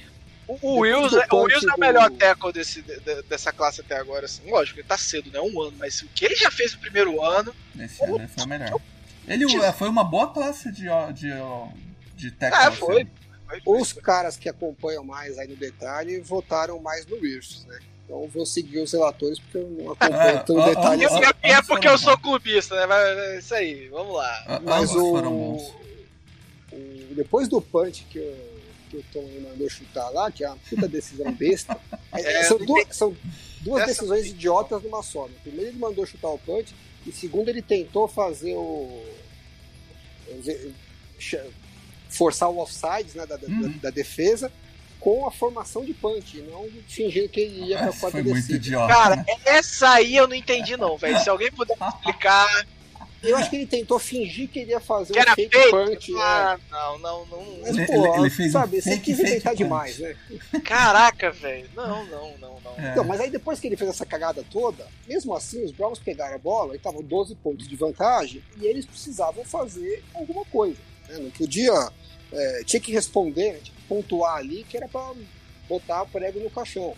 O, 0.47 0.59
o 0.63 0.79
Wills, 0.81 1.15
é, 1.17 1.27
o 1.31 1.43
Wills 1.43 1.67
é 1.67 1.75
o 1.75 1.81
melhor 1.81 2.11
tackle 2.11 2.53
desse, 2.53 2.83
de, 2.83 3.23
dessa 3.29 3.53
classe 3.53 3.81
até 3.81 3.97
agora, 3.97 4.27
assim. 4.27 4.49
Lógico, 4.51 4.79
ele 4.79 4.87
tá 4.87 4.97
cedo, 4.97 5.31
né? 5.31 5.41
Um 5.41 5.61
ano, 5.61 5.75
mas 5.79 6.01
o 6.03 6.09
que 6.09 6.25
ele 6.25 6.37
já 6.37 6.51
fez 6.51 6.73
no 6.75 6.81
primeiro 6.81 7.23
ano. 7.23 7.55
Esse 7.79 8.03
ano 8.05 8.29
foi 8.29 8.45
o 8.45 8.49
melhor. 8.49 8.81
Ele 9.27 9.47
foi 9.73 9.89
uma 9.89 10.05
boa 10.05 10.29
classe 10.33 10.71
de, 10.73 10.87
de, 11.15 11.33
de 12.17 12.31
tackle. 12.33 12.61
É, 12.61 12.71
foi. 12.73 13.03
Assim. 13.03 13.63
Os 13.67 13.93
caras 13.93 14.37
que 14.37 14.49
acompanham 14.49 15.05
mais 15.05 15.39
aí 15.39 15.47
no 15.47 15.57
detalhe 15.57 16.21
votaram 16.21 16.81
mais 16.81 17.07
no 17.07 17.17
Wills, 17.17 17.67
né? 17.67 17.79
Então 18.05 18.27
vou 18.29 18.47
seguir 18.47 18.81
os 18.81 18.93
relatores 18.93 19.39
porque 19.39 19.59
eu 19.59 19.69
não 19.71 19.93
acompanho 19.93 20.39
ah, 20.39 20.45
todo 20.45 20.65
detalhe. 20.65 21.05
assim. 21.05 21.21
é, 21.43 21.53
é 21.53 21.63
porque 21.63 21.89
eu 21.89 21.99
sou 21.99 22.17
clubista, 22.19 22.75
né? 22.75 22.87
Mas, 22.87 23.19
é 23.19 23.39
isso 23.39 23.55
aí, 23.55 23.89
vamos 23.89 24.15
lá. 24.15 24.61
Mas 24.65 24.95
o, 24.95 25.17
o, 25.17 27.15
depois 27.15 27.49
do 27.49 27.61
punch 27.61 28.07
que 28.11 28.19
o, 28.19 28.61
que 28.91 28.97
o 28.97 29.05
Tom 29.13 29.29
mandou 29.43 29.69
chutar 29.69 30.09
lá, 30.11 30.31
que 30.31 30.45
é 30.45 30.49
uma 30.49 30.59
puta 30.69 30.89
decisão 30.89 31.31
besta, 31.33 31.79
é, 32.13 32.45
são, 32.45 32.59
duas, 32.59 32.87
são 32.91 33.17
duas 33.61 33.87
decisões 33.87 34.27
idiotas 34.27 34.83
numa 34.83 35.03
só. 35.03 35.27
Né? 35.29 35.35
Primeiro 35.43 35.71
ele 35.71 35.79
mandou 35.79 36.07
chutar 36.07 36.29
o 36.29 36.39
punch 36.39 36.75
e 37.07 37.13
segundo 37.13 37.49
ele 37.49 37.63
tentou 37.63 38.07
fazer 38.09 38.55
o 38.55 39.05
forçar 42.09 42.51
o 42.51 42.59
offside 42.59 43.17
né, 43.17 43.27
da, 43.27 43.37
uhum. 43.37 43.61
da, 43.63 43.69
da, 43.83 43.91
defesa 43.91 44.53
com 45.01 45.27
a 45.27 45.31
formação 45.31 45.85
de 45.85 45.93
punch, 45.93 46.41
não 46.43 46.69
fingir 46.87 47.29
que 47.29 47.41
ele 47.41 47.71
ia 47.71 47.79
pra 47.79 47.93
quarta 47.93 48.23
descida. 48.23 48.77
Cara, 48.87 49.17
né? 49.17 49.25
essa 49.45 49.91
aí 49.91 50.17
eu 50.17 50.29
não 50.29 50.35
entendi 50.35 50.77
não, 50.77 50.97
velho. 50.97 51.19
Se 51.21 51.29
alguém 51.29 51.51
puder 51.51 51.77
explicar... 51.77 52.67
Eu 53.23 53.37
acho 53.37 53.51
que 53.51 53.57
ele 53.57 53.67
tentou 53.67 53.99
fingir 53.99 54.49
que 54.49 54.61
ele 54.61 54.71
ia 54.71 54.81
fazer 54.81 55.13
que 55.13 55.21
um 55.21 55.35
fake 55.35 55.57
fake 55.57 55.71
punch. 55.71 56.15
Ah, 56.17 56.59
é. 56.59 56.73
não, 56.73 56.99
não, 56.99 57.27
não. 57.27 57.59
Mas, 57.63 57.77
ele, 57.77 57.87
pô, 57.87 58.17
ele 58.17 58.31
fez 58.31 58.53
sabe, 58.53 58.79
um 58.79 58.81
você 58.81 58.99
quis 58.99 59.19
inventar 59.19 59.55
demais, 59.55 59.99
né? 59.99 60.17
Caraca, 60.65 61.31
velho. 61.31 61.69
Não, 61.75 62.05
não, 62.07 62.39
não, 62.39 62.61
não. 62.61 62.85
É. 62.85 62.91
Então, 62.91 63.05
mas 63.05 63.21
aí 63.21 63.31
depois 63.31 63.61
que 63.61 63.67
ele 63.67 63.77
fez 63.77 63.91
essa 63.91 64.05
cagada 64.05 64.45
toda, 64.51 64.87
mesmo 65.07 65.35
assim, 65.35 65.65
os 65.65 65.71
Browns 65.71 65.99
pegaram 65.99 66.35
a 66.35 66.39
bola 66.39 66.75
e 66.75 66.77
estavam 66.77 67.03
12 67.03 67.35
pontos 67.37 67.69
de 67.69 67.77
vantagem 67.77 68.43
e 68.61 68.67
eles 68.67 68.85
precisavam 68.85 69.45
fazer 69.45 70.03
alguma 70.15 70.45
coisa. 70.47 70.79
Né? 71.09 71.19
Não 71.19 71.31
podia 71.31 71.93
é, 72.33 72.63
tinha 72.65 72.81
que 72.81 72.91
responder, 72.91 73.61
tinha 73.63 73.77
que 73.77 73.83
pontuar 73.87 74.37
ali, 74.37 74.65
que 74.65 74.77
era 74.77 74.89
para 74.89 75.15
botar 75.69 76.03
o 76.03 76.07
prego 76.09 76.41
no 76.41 76.51
caixão. 76.51 76.95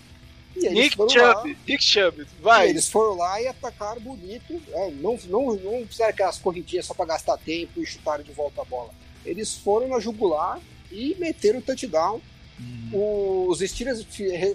E 0.56 0.66
eles 0.66 0.72
Nick 0.72 0.96
foram 0.96 1.10
Chubb, 1.10 1.24
lá, 1.24 1.56
Nick 1.66 1.84
Chubb, 1.84 2.26
vai. 2.40 2.68
Eles 2.68 2.88
foram 2.88 3.16
lá 3.16 3.40
e 3.42 3.46
atacaram 3.48 4.00
bonito. 4.00 4.60
É, 4.72 4.90
não, 4.92 5.18
não, 5.26 5.54
não 5.56 5.86
fizeram 5.86 6.10
aquelas 6.10 6.38
corridinhas 6.38 6.86
só 6.86 6.94
para 6.94 7.06
gastar 7.06 7.36
tempo 7.38 7.80
e 7.80 7.86
chutaram 7.86 8.22
de 8.22 8.32
volta 8.32 8.62
a 8.62 8.64
bola. 8.64 8.90
Eles 9.24 9.54
foram 9.54 9.88
na 9.88 9.98
jugular 9.98 10.60
e 10.90 11.16
meteram 11.18 11.58
o 11.58 11.62
touchdown. 11.62 12.20
Hum. 12.60 13.46
Os 13.48 13.58
Steelers 13.58 14.06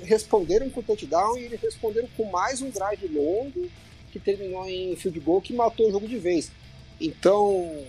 responderam 0.03 0.69
com 0.69 0.79
o 0.79 0.83
touchdown 0.83 1.37
e 1.37 1.43
eles 1.43 1.61
responderam 1.61 2.07
com 2.15 2.25
mais 2.25 2.61
um 2.61 2.69
drive 2.69 3.07
longo 3.07 3.69
que 4.11 4.19
terminou 4.19 4.65
em 4.67 4.95
field 4.95 5.19
goal 5.19 5.41
que 5.41 5.53
matou 5.53 5.89
o 5.89 5.91
jogo 5.91 6.07
de 6.07 6.17
vez. 6.17 6.51
Então, 6.99 7.85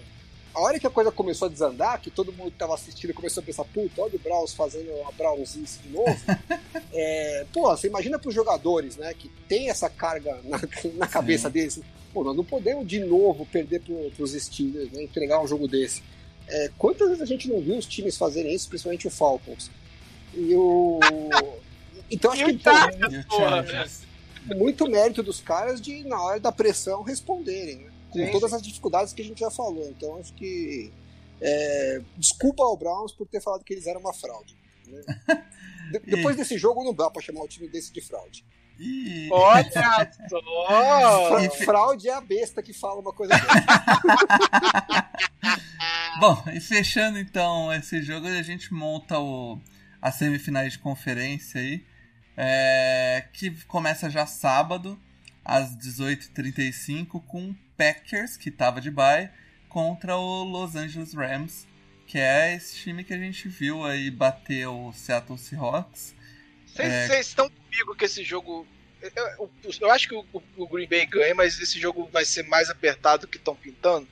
a 0.60 0.62
hora 0.62 0.78
que 0.78 0.86
a 0.86 0.90
coisa 0.90 1.10
começou 1.10 1.46
a 1.46 1.50
desandar, 1.50 2.00
que 2.00 2.10
todo 2.10 2.32
mundo 2.32 2.50
que 2.50 2.58
tava 2.58 2.74
assistindo 2.74 3.14
começou 3.14 3.42
a 3.42 3.46
pensar, 3.46 3.64
puta, 3.64 4.02
olha 4.02 4.14
o 4.14 4.18
Browns 4.18 4.52
fazendo 4.52 4.90
a 5.08 5.12
Brownsice 5.12 5.78
de 5.80 5.88
novo. 5.88 6.14
é, 6.92 7.46
pô, 7.50 7.62
você 7.62 7.86
imagina 7.86 8.18
pros 8.18 8.34
jogadores, 8.34 8.96
né, 8.96 9.14
que 9.14 9.30
tem 9.48 9.70
essa 9.70 9.88
carga 9.88 10.38
na, 10.44 10.60
na 10.96 11.06
cabeça 11.06 11.48
Sim. 11.48 11.52
deles. 11.52 11.80
Pô, 12.12 12.22
nós 12.22 12.36
não 12.36 12.44
podemos 12.44 12.86
de 12.86 13.00
novo 13.00 13.46
perder 13.46 13.80
pro, 13.80 14.10
pros 14.10 14.32
Steelers, 14.32 14.92
né, 14.92 15.02
entregar 15.02 15.42
um 15.42 15.46
jogo 15.46 15.66
desse. 15.66 16.02
É, 16.46 16.70
quantas 16.76 17.08
vezes 17.08 17.22
a 17.22 17.26
gente 17.26 17.48
não 17.48 17.60
viu 17.60 17.78
os 17.78 17.86
times 17.86 18.18
fazerem 18.18 18.52
isso, 18.54 18.68
principalmente 18.68 19.06
o 19.06 19.10
Falcons? 19.10 19.70
E 20.34 20.54
o. 20.54 21.00
Então 22.12 22.32
acho 22.32 22.44
que 22.44 22.54
tá, 22.54 22.90
muito 24.56 24.90
mérito 24.90 25.22
dos 25.22 25.40
caras 25.40 25.80
de, 25.80 26.02
na 26.02 26.20
hora 26.20 26.40
da 26.40 26.50
pressão, 26.50 27.02
responderem, 27.02 27.76
né? 27.76 27.89
Com 28.10 28.18
sim, 28.18 28.30
todas 28.30 28.52
as 28.52 28.62
dificuldades 28.62 29.12
que 29.12 29.22
a 29.22 29.24
gente 29.24 29.40
já 29.40 29.50
falou. 29.50 29.88
Então 29.88 30.16
acho 30.18 30.32
que 30.34 30.92
é, 31.40 32.02
desculpa 32.16 32.62
ao 32.62 32.76
Browns 32.76 33.12
por 33.12 33.26
ter 33.26 33.40
falado 33.40 33.64
que 33.64 33.72
eles 33.72 33.86
eram 33.86 34.00
uma 34.00 34.12
fraude. 34.12 34.56
Né? 34.86 35.02
De, 35.90 35.98
depois 35.98 36.36
desse 36.36 36.56
jogo 36.56 36.84
não 36.84 36.94
dá 36.94 37.10
para 37.10 37.20
chamar 37.20 37.42
o 37.42 37.48
time 37.48 37.66
desse 37.66 37.92
de 37.92 38.00
fraude. 38.00 38.44
Olha 39.30 39.70
só! 40.28 41.64
Fraude 41.64 42.08
é 42.08 42.14
a 42.14 42.20
besta 42.20 42.62
que 42.62 42.72
fala 42.72 43.00
uma 43.00 43.12
coisa 43.12 43.34
dessa. 43.34 45.10
Bom, 46.20 46.42
e 46.52 46.60
fechando 46.60 47.18
então 47.18 47.72
esse 47.72 48.02
jogo, 48.02 48.26
a 48.26 48.42
gente 48.42 48.72
monta 48.72 49.18
o, 49.18 49.60
as 50.00 50.14
semifinais 50.14 50.72
de 50.72 50.78
conferência 50.78 51.60
aí, 51.60 51.84
é, 52.36 53.24
que 53.32 53.50
começa 53.66 54.08
já 54.08 54.26
sábado, 54.26 54.98
às 55.44 55.76
18h35, 55.76 57.22
com 57.26 57.54
Packers, 57.80 58.36
que 58.36 58.50
estava 58.50 58.78
de 58.78 58.90
bye, 58.90 59.30
contra 59.70 60.14
o 60.14 60.44
Los 60.44 60.76
Angeles 60.76 61.14
Rams, 61.14 61.66
que 62.06 62.18
é 62.18 62.54
esse 62.54 62.76
time 62.76 63.02
que 63.02 63.14
a 63.14 63.16
gente 63.16 63.48
viu 63.48 63.86
aí 63.86 64.10
bater 64.10 64.68
o 64.68 64.92
Seattle 64.92 65.38
Seahawks. 65.38 66.14
Vocês 66.66 67.10
é... 67.10 67.20
estão 67.20 67.48
comigo 67.48 67.96
que 67.96 68.04
esse 68.04 68.22
jogo. 68.22 68.66
Eu, 69.00 69.26
eu, 69.38 69.50
eu 69.80 69.90
acho 69.90 70.08
que 70.08 70.14
o, 70.14 70.26
o, 70.58 70.68
Green 70.68 70.86
Bay 70.86 71.06
ganha, 71.06 71.34
mas 71.34 71.58
esse 71.58 71.80
jogo 71.80 72.06
vai 72.12 72.22
ser 72.26 72.42
mais 72.42 72.68
apertado 72.68 73.26
que 73.26 73.38
estão 73.38 73.56
pintando. 73.56 74.06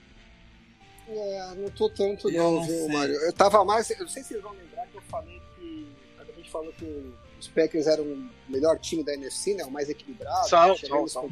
É, 1.07 1.55
não 1.57 1.69
tô 1.71 1.91
tanto 1.91 2.31
eu 2.31 2.43
não, 2.43 2.65
viu, 2.65 2.89
Mário? 2.89 3.17
Eu 3.17 3.33
tava 3.35 3.63
mais. 3.67 3.91
Eu 3.91 3.99
não 3.99 4.09
sei 4.09 4.23
se 4.23 4.31
vocês 4.31 4.43
vão 4.43 4.53
lembrar 4.53 4.87
que 4.87 4.97
eu 4.97 5.03
falei 5.03 5.43
que. 5.57 5.93
A 6.19 6.25
gente 6.25 6.51
falou 6.51 6.73
que 6.73 7.13
os 7.39 7.49
Packers 7.49 7.87
eram 7.87 8.05
o 8.05 8.31
melhor 8.49 8.79
time 8.79 9.05
da 9.05 9.13
NFC, 9.13 9.53
né? 9.53 9.65
O 9.65 9.71
mais 9.71 9.91
equilibrado, 9.91 10.49
são, 10.49 10.75
são, 10.75 11.07
são 11.07 11.29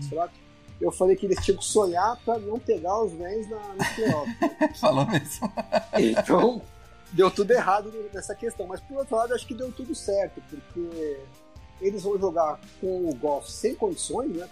eu 0.81 0.93
falei 0.93 1.17
que 1.17 1.27
eles 1.27 1.43
tinham 1.45 1.59
que 1.59 1.65
sonhar 1.65 2.19
para 2.25 2.39
não 2.39 2.59
pegar 2.59 3.03
os 3.03 3.13
Rams 3.13 3.49
na, 3.49 3.59
no 3.59 3.95
playoff. 3.95 4.37
Falou 4.81 5.07
mesmo. 5.07 5.53
Então, 5.99 6.63
deu 7.13 7.31
tudo 7.31 7.51
errado 7.53 7.93
nessa 8.13 8.35
questão. 8.35 8.67
Mas, 8.67 8.81
por 8.81 8.99
outro 8.99 9.17
lado, 9.17 9.35
acho 9.35 9.47
que 9.47 9.55
deu 9.55 9.73
tudo 9.73 9.95
certo, 9.95 10.43
porque 10.51 11.19
eles 11.81 12.03
vão 12.03 12.19
jogar 12.19 12.61
com 12.81 13.09
o 13.09 13.15
Golf 13.15 13.47
sem 13.49 13.75
condições, 13.75 14.31
né? 14.31 14.49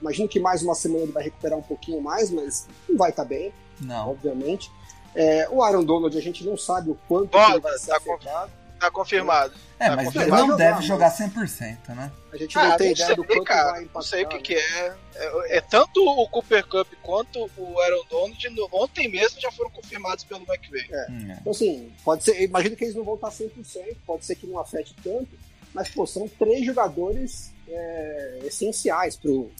Imagino 0.00 0.28
que 0.28 0.38
mais 0.38 0.62
uma 0.62 0.74
semana 0.74 1.02
ele 1.02 1.12
vai 1.12 1.24
recuperar 1.24 1.58
um 1.58 1.62
pouquinho 1.62 2.00
mais, 2.00 2.30
mas 2.30 2.68
não 2.88 2.96
vai 2.96 3.10
estar 3.10 3.24
tá 3.24 3.28
bem, 3.28 3.52
não. 3.80 4.10
obviamente. 4.10 4.70
É, 5.14 5.48
o 5.50 5.62
Aaron 5.62 5.84
Donald, 5.84 6.16
a 6.16 6.20
gente 6.20 6.44
não 6.44 6.56
sabe 6.56 6.90
o 6.90 6.98
quanto 7.08 7.36
ele 7.36 7.60
vai 7.60 7.78
ser 7.78 7.90
tá 7.90 7.96
afetado. 7.96 8.52
Tá 8.78 8.90
confirmado. 8.90 9.54
É, 9.78 9.88
tá 9.88 9.96
mas 9.96 10.06
confirmado. 10.06 10.42
ele 10.42 10.48
não 10.50 10.56
deve 10.56 10.82
jogar 10.82 11.10
100%, 11.10 11.94
né? 11.94 12.12
A 12.32 12.36
gente 12.36 12.54
não 12.54 12.62
ah, 12.62 12.76
tem 12.76 12.92
ideia 12.92 13.16
do 13.16 13.24
quanto 13.24 13.44
cara, 13.44 13.72
vai 13.72 13.82
impactar. 13.82 13.98
Não 13.98 14.02
sei 14.02 14.24
o 14.24 14.28
que, 14.28 14.38
que 14.40 14.54
é. 14.54 14.96
é. 15.14 15.56
é. 15.56 15.60
tanto 15.60 16.00
o 16.00 16.28
Cooper 16.28 16.66
Cup 16.66 16.88
quanto 17.02 17.50
o 17.56 17.80
Aaron 17.80 18.04
Donald, 18.10 18.68
ontem 18.72 19.08
mesmo 19.08 19.40
já 19.40 19.50
foram 19.50 19.70
confirmados 19.70 20.24
pelo 20.24 20.42
McVay. 20.42 20.86
É. 20.90 21.06
Hum, 21.10 21.30
é. 21.30 21.38
Então, 21.40 21.52
assim, 21.52 21.92
pode 22.04 22.24
ser. 22.24 22.40
Imagino 22.42 22.76
que 22.76 22.84
eles 22.84 22.94
não 22.94 23.04
vão 23.04 23.14
estar 23.14 23.30
100%, 23.30 23.96
pode 24.06 24.24
ser 24.24 24.34
que 24.36 24.46
não 24.46 24.58
afete 24.58 24.94
tanto, 25.02 25.28
mas, 25.74 25.88
pô, 25.88 26.06
são 26.06 26.28
três 26.28 26.64
jogadores 26.64 27.52
é, 27.68 28.40
essenciais 28.44 29.16
pro, 29.16 29.50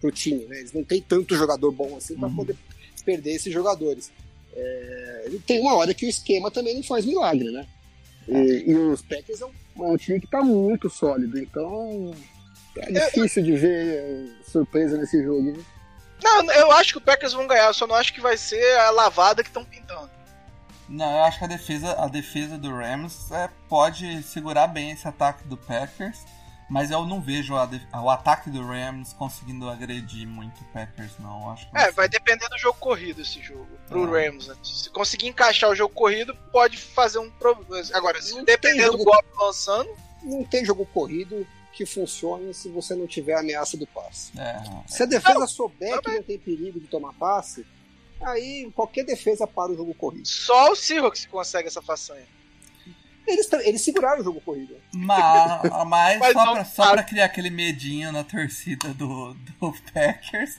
pro 0.00 0.10
time, 0.10 0.44
né? 0.46 0.58
Eles 0.58 0.72
não 0.72 0.84
têm 0.84 1.00
tanto 1.00 1.36
jogador 1.36 1.70
bom 1.72 1.96
assim 1.96 2.16
para 2.16 2.28
uhum. 2.28 2.36
poder 2.36 2.56
perder 3.04 3.34
esses 3.34 3.52
jogadores. 3.52 4.10
É, 4.54 5.30
tem 5.46 5.60
uma 5.60 5.74
hora 5.74 5.94
que 5.94 6.04
o 6.04 6.08
esquema 6.08 6.50
também 6.50 6.74
não 6.74 6.82
faz 6.82 7.04
milagre, 7.04 7.50
né? 7.50 7.66
E, 8.28 8.70
e 8.70 8.74
os 8.74 9.00
Packers 9.02 9.40
é 9.40 9.46
um, 9.46 9.50
é 9.78 9.92
um, 9.92 9.96
time 9.96 10.20
que 10.20 10.26
está 10.26 10.42
muito 10.42 10.90
sólido, 10.90 11.38
então 11.38 12.14
é 12.76 12.92
difícil 12.92 13.42
de 13.42 13.56
ver 13.56 14.38
surpresa 14.44 14.98
nesse 14.98 15.22
jogo. 15.22 15.52
Né? 15.52 15.64
Não, 16.22 16.52
eu 16.52 16.70
acho 16.72 16.92
que 16.92 16.98
o 16.98 17.00
Packers 17.00 17.32
vão 17.32 17.46
ganhar, 17.46 17.72
só 17.72 17.86
não 17.86 17.94
acho 17.94 18.12
que 18.12 18.20
vai 18.20 18.36
ser 18.36 18.78
a 18.80 18.90
lavada 18.90 19.42
que 19.42 19.48
estão 19.48 19.64
pintando. 19.64 20.10
Não, 20.88 21.10
eu 21.10 21.22
acho 21.24 21.38
que 21.38 21.44
a 21.44 21.48
defesa, 21.48 21.92
a 22.02 22.08
defesa 22.08 22.58
do 22.58 22.70
Rams 22.70 23.30
é, 23.30 23.48
pode 23.68 24.22
segurar 24.22 24.66
bem 24.66 24.90
esse 24.90 25.06
ataque 25.06 25.44
do 25.44 25.56
Packers. 25.56 26.24
Mas 26.68 26.90
eu 26.90 27.06
não 27.06 27.20
vejo 27.20 27.54
a, 27.56 27.68
o 28.02 28.10
ataque 28.10 28.50
do 28.50 28.64
Rams 28.66 29.14
conseguindo 29.14 29.68
agredir 29.70 30.28
muito 30.28 30.60
o 30.60 30.64
Packers, 30.66 31.12
não. 31.18 31.50
Acho 31.50 31.66
é, 31.74 31.90
vai 31.90 32.08
depender 32.08 32.46
do 32.48 32.58
jogo 32.58 32.78
corrido 32.78 33.22
esse 33.22 33.40
jogo. 33.40 33.66
Pro 33.86 34.04
ah. 34.04 34.20
Rams, 34.20 34.48
né? 34.48 34.56
Se 34.62 34.90
conseguir 34.90 35.28
encaixar 35.28 35.70
o 35.70 35.74
jogo 35.74 35.94
corrido, 35.94 36.36
pode 36.52 36.76
fazer 36.76 37.18
um 37.18 37.30
problema. 37.30 37.88
Agora, 37.94 38.20
se 38.20 38.34
não 38.34 38.44
depender 38.44 38.90
do 38.90 38.98
golpe 38.98 39.28
lançando. 39.40 39.88
Não 40.20 40.42
tem 40.42 40.64
jogo 40.64 40.84
corrido 40.84 41.46
que 41.72 41.86
funcione 41.86 42.52
se 42.52 42.68
você 42.68 42.94
não 42.96 43.06
tiver 43.06 43.34
a 43.34 43.40
ameaça 43.40 43.76
do 43.76 43.86
passe. 43.86 44.32
É. 44.36 44.60
Se 44.86 45.04
a 45.04 45.06
defesa 45.06 45.38
não, 45.38 45.46
souber 45.46 45.94
não, 45.94 46.02
que 46.02 46.10
não 46.10 46.22
tem 46.24 46.36
perigo 46.36 46.80
de 46.80 46.88
tomar 46.88 47.12
passe, 47.12 47.64
aí 48.20 48.68
qualquer 48.74 49.04
defesa 49.04 49.46
para 49.46 49.70
o 49.70 49.76
jogo 49.76 49.94
corrido. 49.94 50.26
Só 50.26 50.72
o 50.72 50.76
Seahawks 50.76 51.24
consegue 51.26 51.68
essa 51.68 51.80
façanha. 51.80 52.26
Eles, 53.28 53.52
eles 53.52 53.82
seguraram 53.82 54.20
o 54.20 54.24
jogo 54.24 54.40
corrido. 54.40 54.74
Mas, 54.92 55.62
mas, 55.86 56.18
Mas 56.18 56.32
só, 56.32 56.44
não 56.44 56.54
pra, 56.54 56.64
só 56.64 56.92
pra 56.92 57.02
criar 57.02 57.26
aquele 57.26 57.50
medinho 57.50 58.10
na 58.10 58.24
torcida 58.24 58.88
do, 58.94 59.34
do 59.34 59.74
Packers, 59.92 60.56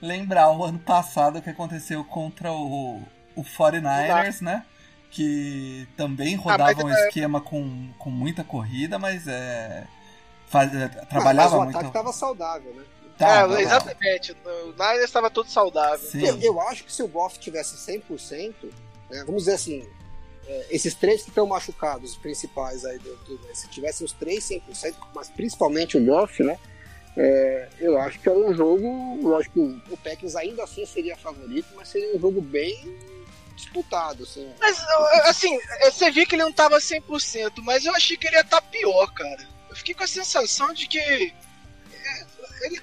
lembrar 0.00 0.50
o 0.50 0.64
ano 0.64 0.78
passado 0.78 1.42
que 1.42 1.50
aconteceu 1.50 2.04
contra 2.04 2.52
o, 2.52 3.02
o 3.34 3.42
49ers, 3.42 4.40
né? 4.40 4.64
Que 5.10 5.86
também 5.96 6.34
rodava 6.34 6.80
um 6.82 6.88
mas, 6.88 6.98
é- 6.98 7.08
esquema 7.08 7.40
com, 7.40 7.88
com 7.98 8.10
muita 8.10 8.42
corrida, 8.44 8.98
mas 8.98 9.26
é. 9.26 9.86
Faz, 10.48 10.72
é, 10.74 10.90
Mas, 10.94 11.08
trabalhava 11.08 11.56
o 11.56 11.62
muito. 11.64 11.76
ataque 11.76 11.92
tava 11.92 12.12
saudável, 12.12 12.72
né? 12.74 12.84
Tava, 13.18 13.58
é, 13.58 13.62
exatamente. 13.62 14.32
O 14.44 14.72
Niners 14.72 15.04
estava 15.04 15.30
todo 15.30 15.48
saudável. 15.48 15.98
Sim. 16.10 16.24
Eu, 16.24 16.38
eu 16.40 16.60
acho 16.60 16.84
que 16.84 16.92
se 16.92 17.02
o 17.02 17.08
Goff 17.08 17.38
tivesse 17.38 17.76
100%, 17.76 18.54
né, 19.10 19.24
vamos 19.24 19.44
dizer 19.44 19.54
assim, 19.54 19.88
esses 20.70 20.94
três 20.94 21.22
que 21.22 21.28
estão 21.30 21.46
machucados, 21.46 22.12
os 22.12 22.16
principais 22.16 22.84
aí 22.84 22.98
do, 22.98 23.16
do 23.16 23.34
né, 23.46 23.54
se 23.54 23.68
tivessem 23.68 24.04
os 24.04 24.12
três 24.12 24.44
100%, 24.44 24.94
mas 25.14 25.28
principalmente 25.30 25.96
o 25.96 26.04
Goff, 26.04 26.42
né? 26.42 26.58
é, 27.16 27.68
eu 27.80 27.98
acho 27.98 28.20
que 28.20 28.28
era 28.28 28.38
um 28.38 28.52
jogo, 28.54 29.18
lógico 29.22 29.54
que 29.54 29.92
o 29.92 29.96
Packers 29.96 30.36
ainda 30.36 30.62
assim 30.64 30.84
seria 30.84 31.16
favorito, 31.16 31.66
mas 31.74 31.88
seria 31.88 32.14
um 32.14 32.20
jogo 32.20 32.40
bem 32.42 32.76
disputado, 33.56 34.22
assim. 34.24 34.52
Mas, 34.60 34.78
assim, 35.24 35.58
você 35.82 36.10
viu 36.10 36.26
que 36.26 36.34
ele 36.34 36.42
não 36.42 36.52
tava 36.52 36.76
100%, 36.78 37.52
mas 37.62 37.86
eu 37.86 37.94
achei 37.94 38.16
que 38.16 38.26
ele 38.26 38.36
ia 38.36 38.42
estar 38.42 38.60
pior, 38.60 39.06
cara. 39.14 39.48
Eu 39.70 39.76
fiquei 39.76 39.94
com 39.94 40.04
a 40.04 40.06
sensação 40.06 40.74
de 40.74 40.86
que. 40.86 40.98
é, 40.98 41.32
Ele, 42.62 42.80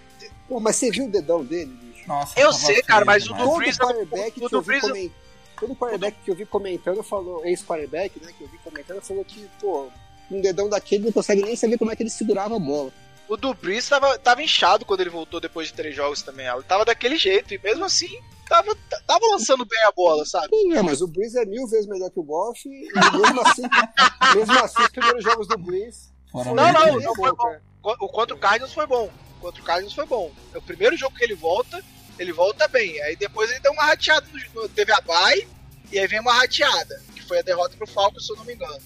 Pô, 0.47 0.59
mas 0.59 0.76
você 0.78 0.89
viu 0.89 1.05
o 1.05 1.09
dedão 1.11 1.45
dele, 1.45 1.72
bicho? 1.72 2.07
Nossa, 2.07 2.38
Eu 2.39 2.51
sei, 2.51 2.82
cara, 2.82 3.05
mas 3.05 3.30
o 3.30 3.34
do 3.36 3.55
Breeze- 3.57 3.78
quarterback 3.78 4.38
o 4.43 4.49
do 4.49 4.64
comentando, 4.64 5.11
todo 5.60 5.76
quarterback 5.76 6.18
que 6.24 6.32
eu 6.32 6.36
vi 6.36 6.45
comentando 6.45 7.01
falou, 7.04 7.45
ex-quarterback, 7.45 8.20
né, 8.24 8.32
que 8.38 8.43
eu 8.43 8.47
vi 8.47 8.58
comentando, 8.60 9.01
falou 9.01 9.24
que, 9.26 9.47
pô, 9.60 9.89
um 10.32 10.41
dedão 10.41 10.70
daquele 10.70 11.06
não 11.06 11.12
consegue 11.12 11.41
nem 11.43 11.56
saber 11.56 11.78
como 11.78 11.91
é 11.91 11.95
que 11.95 12.04
ele 12.04 12.10
segurava 12.10 12.56
a 12.56 12.60
bola. 12.60 12.91
o 13.28 13.38
do 13.38 13.54
Breeze 13.54 13.89
tava, 13.89 14.18
tava 14.20 14.41
inchado 14.43 14.86
quando 14.86 15.01
ele 15.01 15.10
voltou 15.10 15.39
depois 15.39 15.68
de 15.68 15.74
três 15.74 15.95
jogos 15.95 16.22
também. 16.22 16.47
Ele 16.47 16.64
tava 16.64 16.86
daquele 16.86 17.18
jeito, 17.18 17.54
e 17.54 17.60
mesmo 17.60 17.86
assim, 17.86 18.10
tava, 18.47 18.76
tava 19.08 19.26
lançando 19.32 19.66
bem 19.66 19.84
a 19.86 19.91
bola, 19.91 20.26
sabe? 20.26 20.47
Sim, 20.49 20.74
é, 20.74 20.82
mas 20.82 21.01
o 21.01 21.08
Breeze 21.08 21.38
é 21.39 21.45
mil 21.45 21.68
vezes 21.68 21.88
melhor 21.88 22.10
que 22.10 22.20
o 22.20 22.24
Goff, 22.24 22.68
e 22.68 22.88
mesmo 23.18 23.41
assim, 23.41 23.64
mesmo 24.36 24.60
assim, 24.60 24.82
os 24.82 24.89
primeiros 24.89 25.24
jogos 25.24 25.47
do 25.47 25.58
Breeze 25.58 26.10
Não, 26.34 26.43
não, 26.56 26.74
felizes. 26.82 27.04
não 27.04 27.16
foi 27.16 27.32
bom. 27.32 27.56
O 27.84 28.08
contra 28.08 28.36
o 28.36 28.39
Cardinals 28.39 28.74
foi 28.74 28.88
bom. 28.88 29.10
O 29.38 29.41
contra 29.41 29.62
o 29.62 29.66
Cardinals 29.66 29.93
foi 29.93 30.06
bom. 30.06 30.32
É 30.54 30.58
o 30.58 30.62
primeiro 30.62 30.95
jogo 30.95 31.16
que 31.16 31.24
ele 31.24 31.36
volta, 31.36 31.84
ele 32.20 32.32
volta 32.34 32.68
bem. 32.68 33.01
Aí 33.03 33.16
depois 33.16 33.49
ele 33.49 33.59
deu 33.59 33.72
uma 33.72 33.84
rateada, 33.86 34.26
no, 34.32 34.61
no- 34.61 34.70
teve 34.70 34.91
a 34.91 35.01
bye, 35.01 35.47
e 35.91 35.99
aí 35.99 36.07
vem 36.07 36.20
uma 36.20 36.34
rateada, 36.34 37.01
que 37.16 37.22
foi 37.24 37.39
a 37.39 37.41
derrota 37.43 37.76
pro 37.78 37.88
Falcons, 37.88 38.26
se 38.26 38.32
eu 38.34 38.38
não 38.38 38.45
me 38.45 38.53
engano. 38.53 38.80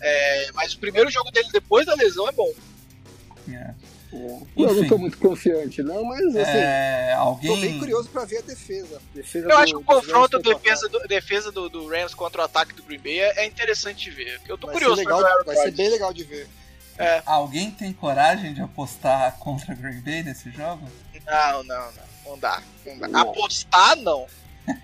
É, 0.00 0.50
mas 0.54 0.72
o 0.74 0.78
primeiro 0.78 1.08
jogo 1.10 1.30
dele 1.30 1.48
depois 1.52 1.86
da 1.86 1.94
lesão 1.94 2.28
é 2.28 2.32
bom. 2.32 2.52
É. 3.50 3.74
Eu 4.12 4.74
não 4.74 4.86
tô 4.88 4.98
muito 4.98 5.16
confiante, 5.16 5.82
não, 5.82 6.04
mas 6.04 6.20
assim, 6.36 6.58
É, 6.58 7.14
tô 7.16 7.36
bem 7.40 7.48
alguém. 7.54 7.78
curioso 7.78 8.10
pra 8.10 8.26
ver 8.26 8.38
a 8.38 8.42
defesa. 8.42 9.00
defesa 9.14 9.46
Eu 9.46 9.50
do- 9.50 9.56
acho 9.56 9.72
que 9.72 9.78
o 9.78 9.84
confronto 9.84 10.12
Rams 10.12 10.30
contra 10.32 10.38
o 10.38 10.42
defesa 10.58 10.88
do, 10.88 10.98
defesa 11.08 11.50
do, 11.52 11.68
do 11.70 11.88
Rams 11.88 12.12
contra 12.14 12.42
o 12.42 12.44
ataque 12.44 12.74
do 12.74 12.82
Green 12.82 12.98
Bay 12.98 13.20
é, 13.20 13.40
é 13.40 13.46
interessante 13.46 14.04
de 14.04 14.10
ver. 14.10 14.38
Eu 14.46 14.58
tô 14.58 14.66
Vai 14.66 14.76
ser, 14.76 14.80
curioso 14.84 15.02
pra 15.02 15.16
legal, 15.16 15.34
ver 15.36 15.40
o 15.42 15.44
vai 15.46 15.56
ser 15.56 15.70
bem 15.70 15.88
legal 15.88 16.12
de 16.12 16.24
ver. 16.24 16.46
Alguém 17.24 17.70
tem 17.70 17.90
coragem 17.92 18.52
de 18.52 18.60
apostar 18.60 19.38
contra 19.38 19.74
Green 19.74 20.00
Bay 20.02 20.22
nesse 20.22 20.50
jogo? 20.50 20.86
Não, 21.24 21.62
não, 21.64 21.92
não. 21.92 22.11
Não 22.24 22.38
dá. 22.38 22.62
Não 22.86 22.98
dá. 22.98 23.08
Não. 23.08 23.20
Apostar, 23.20 23.96
não. 23.96 24.26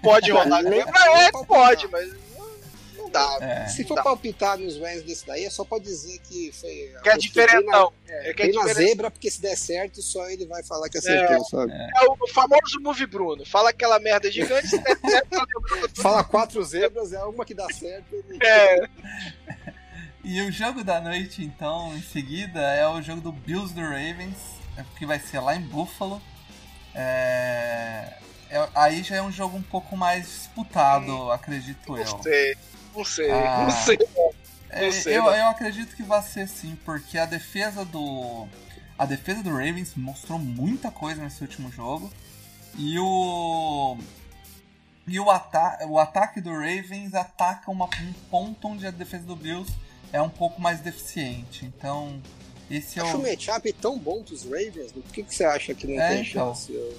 Pode 0.02 0.30
rolar. 0.30 0.62
Nem- 0.64 0.80
É, 0.80 1.30
pode, 1.46 1.88
mas 1.88 2.12
não, 2.36 2.48
não 3.04 3.10
dá. 3.10 3.38
É. 3.40 3.66
Se 3.68 3.84
for 3.84 4.02
palpitar 4.02 4.58
nos 4.58 4.76
Rams 4.76 5.02
desse 5.04 5.24
daí, 5.26 5.44
é 5.44 5.50
só 5.50 5.64
pra 5.64 5.78
dizer 5.78 6.18
que 6.20 6.50
foi. 6.52 6.92
Que 7.02 7.08
é 7.10 7.16
diferentão. 7.16 7.92
bem 8.06 8.16
na- 8.16 8.22
É 8.24 8.34
que 8.34 8.42
é 8.42 8.46
na 8.46 8.52
diferente. 8.62 8.88
zebra, 8.88 9.10
porque 9.10 9.30
se 9.30 9.40
der 9.40 9.56
certo, 9.56 10.02
só 10.02 10.28
ele 10.28 10.46
vai 10.46 10.62
falar 10.64 10.88
que 10.88 10.98
acertou, 10.98 11.44
sabe? 11.44 11.72
É 11.72 12.04
o 12.08 12.26
famoso 12.34 12.80
Move 12.80 13.06
Bruno. 13.06 13.46
Fala 13.46 13.70
aquela 13.70 13.98
merda 14.00 14.30
gigante, 14.30 14.66
se 14.68 14.78
der 14.78 14.98
certo, 14.98 15.34
jogando. 15.34 15.90
Fala 16.02 16.24
quatro 16.24 16.62
zebras, 16.64 17.12
é 17.12 17.22
uma 17.24 17.44
que 17.44 17.54
dá 17.54 17.66
certo. 17.72 18.12
ele- 18.14 18.38
É, 18.42 18.88
E 20.24 20.42
o 20.42 20.50
jogo 20.52 20.82
da 20.84 21.00
noite, 21.00 21.42
então, 21.42 21.96
em 21.96 22.02
seguida, 22.02 22.60
é 22.60 22.86
o 22.86 23.00
jogo 23.00 23.20
do 23.20 23.32
Bills 23.32 23.72
do 23.72 23.80
Ravens, 23.80 24.36
é, 24.76 24.84
que 24.98 25.06
vai 25.06 25.18
ser 25.20 25.38
lá 25.40 25.54
em 25.54 25.60
Buffalo. 25.62 26.20
É, 26.94 28.14
é- 28.50 28.68
aí 28.74 29.02
já 29.02 29.16
é 29.16 29.22
um 29.22 29.30
jogo 29.32 29.56
um 29.56 29.62
pouco 29.62 29.96
mais 29.96 30.26
disputado, 30.26 31.30
acredito 31.32 31.96
eu. 31.96 32.04
não 32.04 32.22
sei. 32.22 32.56
Não 32.94 33.04
sei, 33.04 33.30
Ah. 33.30 33.60
não 33.64 33.70
sei. 33.70 33.98
É, 34.70 34.84
Não 34.86 34.92
sei, 34.92 35.16
eu, 35.16 35.22
não. 35.22 35.34
eu 35.34 35.46
acredito 35.46 35.96
que 35.96 36.02
vai 36.02 36.20
ser 36.22 36.46
sim, 36.46 36.76
porque 36.84 37.16
a 37.18 37.24
defesa 37.24 37.84
do. 37.84 38.46
A 38.98 39.06
defesa 39.06 39.42
do 39.42 39.50
Ravens 39.50 39.94
mostrou 39.96 40.38
muita 40.38 40.90
coisa 40.90 41.22
nesse 41.22 41.40
último 41.42 41.70
jogo. 41.72 42.12
E 42.76 42.98
o. 42.98 43.96
E 45.06 45.18
o, 45.18 45.30
ata 45.30 45.86
o 45.86 45.98
ataque 45.98 46.38
do 46.40 46.50
Ravens 46.52 47.14
ataca 47.14 47.70
uma, 47.70 47.86
um 47.86 48.12
ponto 48.30 48.68
onde 48.68 48.86
a 48.86 48.90
defesa 48.90 49.24
do 49.24 49.34
Bills 49.34 49.72
é 50.12 50.20
um 50.20 50.28
pouco 50.28 50.60
mais 50.60 50.80
deficiente. 50.80 51.64
Então, 51.64 52.20
esse 52.70 52.98
é 52.98 53.02
Acho 53.02 53.16
o 53.16 53.20
o. 53.20 53.22
matchup 53.22 53.72
tão 53.74 53.98
bom 53.98 54.22
pros 54.22 54.44
Ravens, 54.44 54.92
né? 54.92 55.02
por 55.02 55.12
que, 55.12 55.22
que 55.22 55.34
você 55.34 55.44
acha 55.44 55.74
que 55.74 55.86
não 55.86 56.00
É, 56.00 56.08
tem 56.08 56.20
então. 56.26 56.54
chance? 56.54 56.94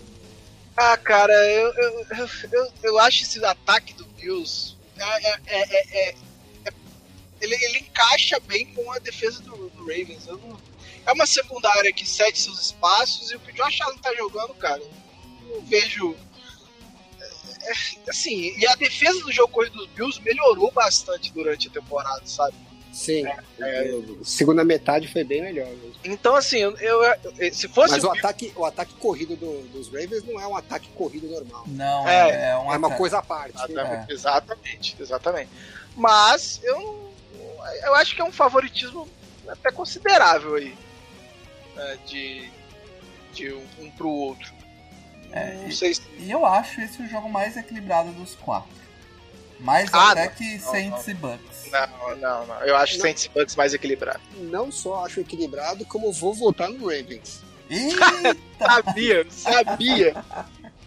Ah, 0.76 0.98
cara, 0.98 1.34
eu, 1.34 1.74
eu, 1.74 2.06
eu, 2.52 2.72
eu, 2.84 3.00
acho 3.00 3.24
esse 3.24 3.44
ataque 3.44 3.94
do 3.94 4.06
Bills. 4.06 4.76
é- 4.98 5.30
é- 5.30 5.40
é- 5.48 5.76
é- 5.76 6.10
é- 6.10 6.16
é- 6.66 6.74
ele, 7.42 7.56
ele 7.56 7.80
encaixa 7.80 8.40
bem 8.42 8.66
com 8.74 8.92
a 8.92 9.00
defesa 9.00 9.42
do, 9.42 9.70
do 9.70 9.80
Ravens. 9.82 10.26
Eu 10.28 10.38
não- 10.38 10.60
é 11.06 11.12
uma 11.12 11.26
secundária 11.26 11.92
que 11.94 12.08
cede 12.08 12.40
seus 12.40 12.60
espaços 12.62 13.32
e 13.32 13.36
o 13.36 13.40
que 13.40 13.52
o 13.52 13.56
Josh 13.56 13.82
Allen 13.82 13.98
tá 14.00 14.14
jogando, 14.16 14.54
cara. 14.56 14.82
eu 14.82 15.56
Não 15.56 15.62
vejo. 15.66 16.16
é, 17.20 17.72
é, 17.72 17.74
assim, 18.10 18.58
e 18.58 18.66
a 18.68 18.76
defesa 18.76 19.20
do 19.22 19.32
jogo 19.32 19.52
corrido 19.54 19.78
dos 19.78 19.88
Bills 19.90 20.22
melhorou 20.22 20.72
bastante 20.72 21.32
durante 21.34 21.68
a 21.68 21.72
temporada, 21.72 22.26
sabe? 22.26 22.56
Sim, 23.00 23.26
É. 23.62 23.90
eu- 23.92 24.20
segunda 24.26 24.64
metade 24.66 25.08
foi 25.08 25.24
bem 25.24 25.42
melhor. 25.42 25.68
mesmo. 25.68 25.94
Então, 26.04 26.36
assim, 26.36 26.58
eu, 26.58 26.76
eu- 26.78 27.54
se 27.54 27.68
fosse 27.70 27.94
Mas 27.94 28.04
o 28.04 28.12
ataque, 28.12 28.52
o 28.58 28.66
ataque 28.66 28.94
corrido 28.96 29.38
do- 29.38 29.62
dos 29.70 29.88
Ravens 29.88 30.24
não 30.26 30.40
é 30.40 30.46
um 30.46 30.56
ataque 30.56 30.90
corrido 30.90 31.28
normal. 31.30 31.64
Não, 31.68 32.08
É, 32.08 32.30
é, 32.30 32.50
é 32.50 32.58
um 32.58 32.74
É 32.74 32.78
uma 32.78 32.92
coisa 32.96 33.20
à 33.20 33.22
parte. 33.22 33.56
Exatamente, 33.56 34.12
exatamente, 34.14 34.96
exatamente. 35.00 35.50
Mas 35.96 36.60
eu, 36.64 37.14
eu 37.86 37.96
acho 37.96 38.14
que 38.16 38.22
é 38.22 38.26
um 38.26 38.32
favoritismo 38.34 39.08
até 39.48 39.72
considerável 39.72 40.56
aí. 40.56 40.76
né, 41.76 41.98
de, 42.06 42.50
de 43.34 43.54
um, 43.54 43.66
um 43.80 43.92
pro 43.92 44.10
outro. 44.10 44.52
É, 45.32 45.54
Não 45.64 45.72
sei 45.72 45.94
se. 45.94 46.02
E 46.18 46.30
eu 46.30 46.46
acho 46.46 46.82
esse 46.82 47.02
o 47.02 47.08
jogo 47.08 47.30
mais 47.30 47.56
equilibrado 47.56 48.12
dos 48.12 48.36
quatro. 48.36 48.70
Mais 49.60 49.90
Ah, 49.94 50.12
até 50.12 50.26
não. 50.26 50.32
que 50.36 50.58
Não, 50.58 50.72
Saints 50.72 51.08
e 51.08 51.14
Bucks. 51.14 51.72
Não, 51.72 52.16
não, 52.18 52.46
não. 52.48 52.62
Eu 52.62 52.76
acho 52.76 52.96
Não. 52.96 53.02
Saints 53.02 53.26
e 53.26 53.30
Bucks 53.30 53.56
mais 53.56 53.74
equilibrado. 53.74 54.22
Não 54.38 54.72
só 54.72 55.06
acho 55.06 55.20
equilibrado, 55.20 55.86
como 55.86 56.12
vou 56.12 56.34
votar 56.34 56.70
no 56.70 56.86
Ravens. 56.88 57.42
Eita! 57.70 58.36
Sabia, 58.60 59.26
sabia. 59.30 60.16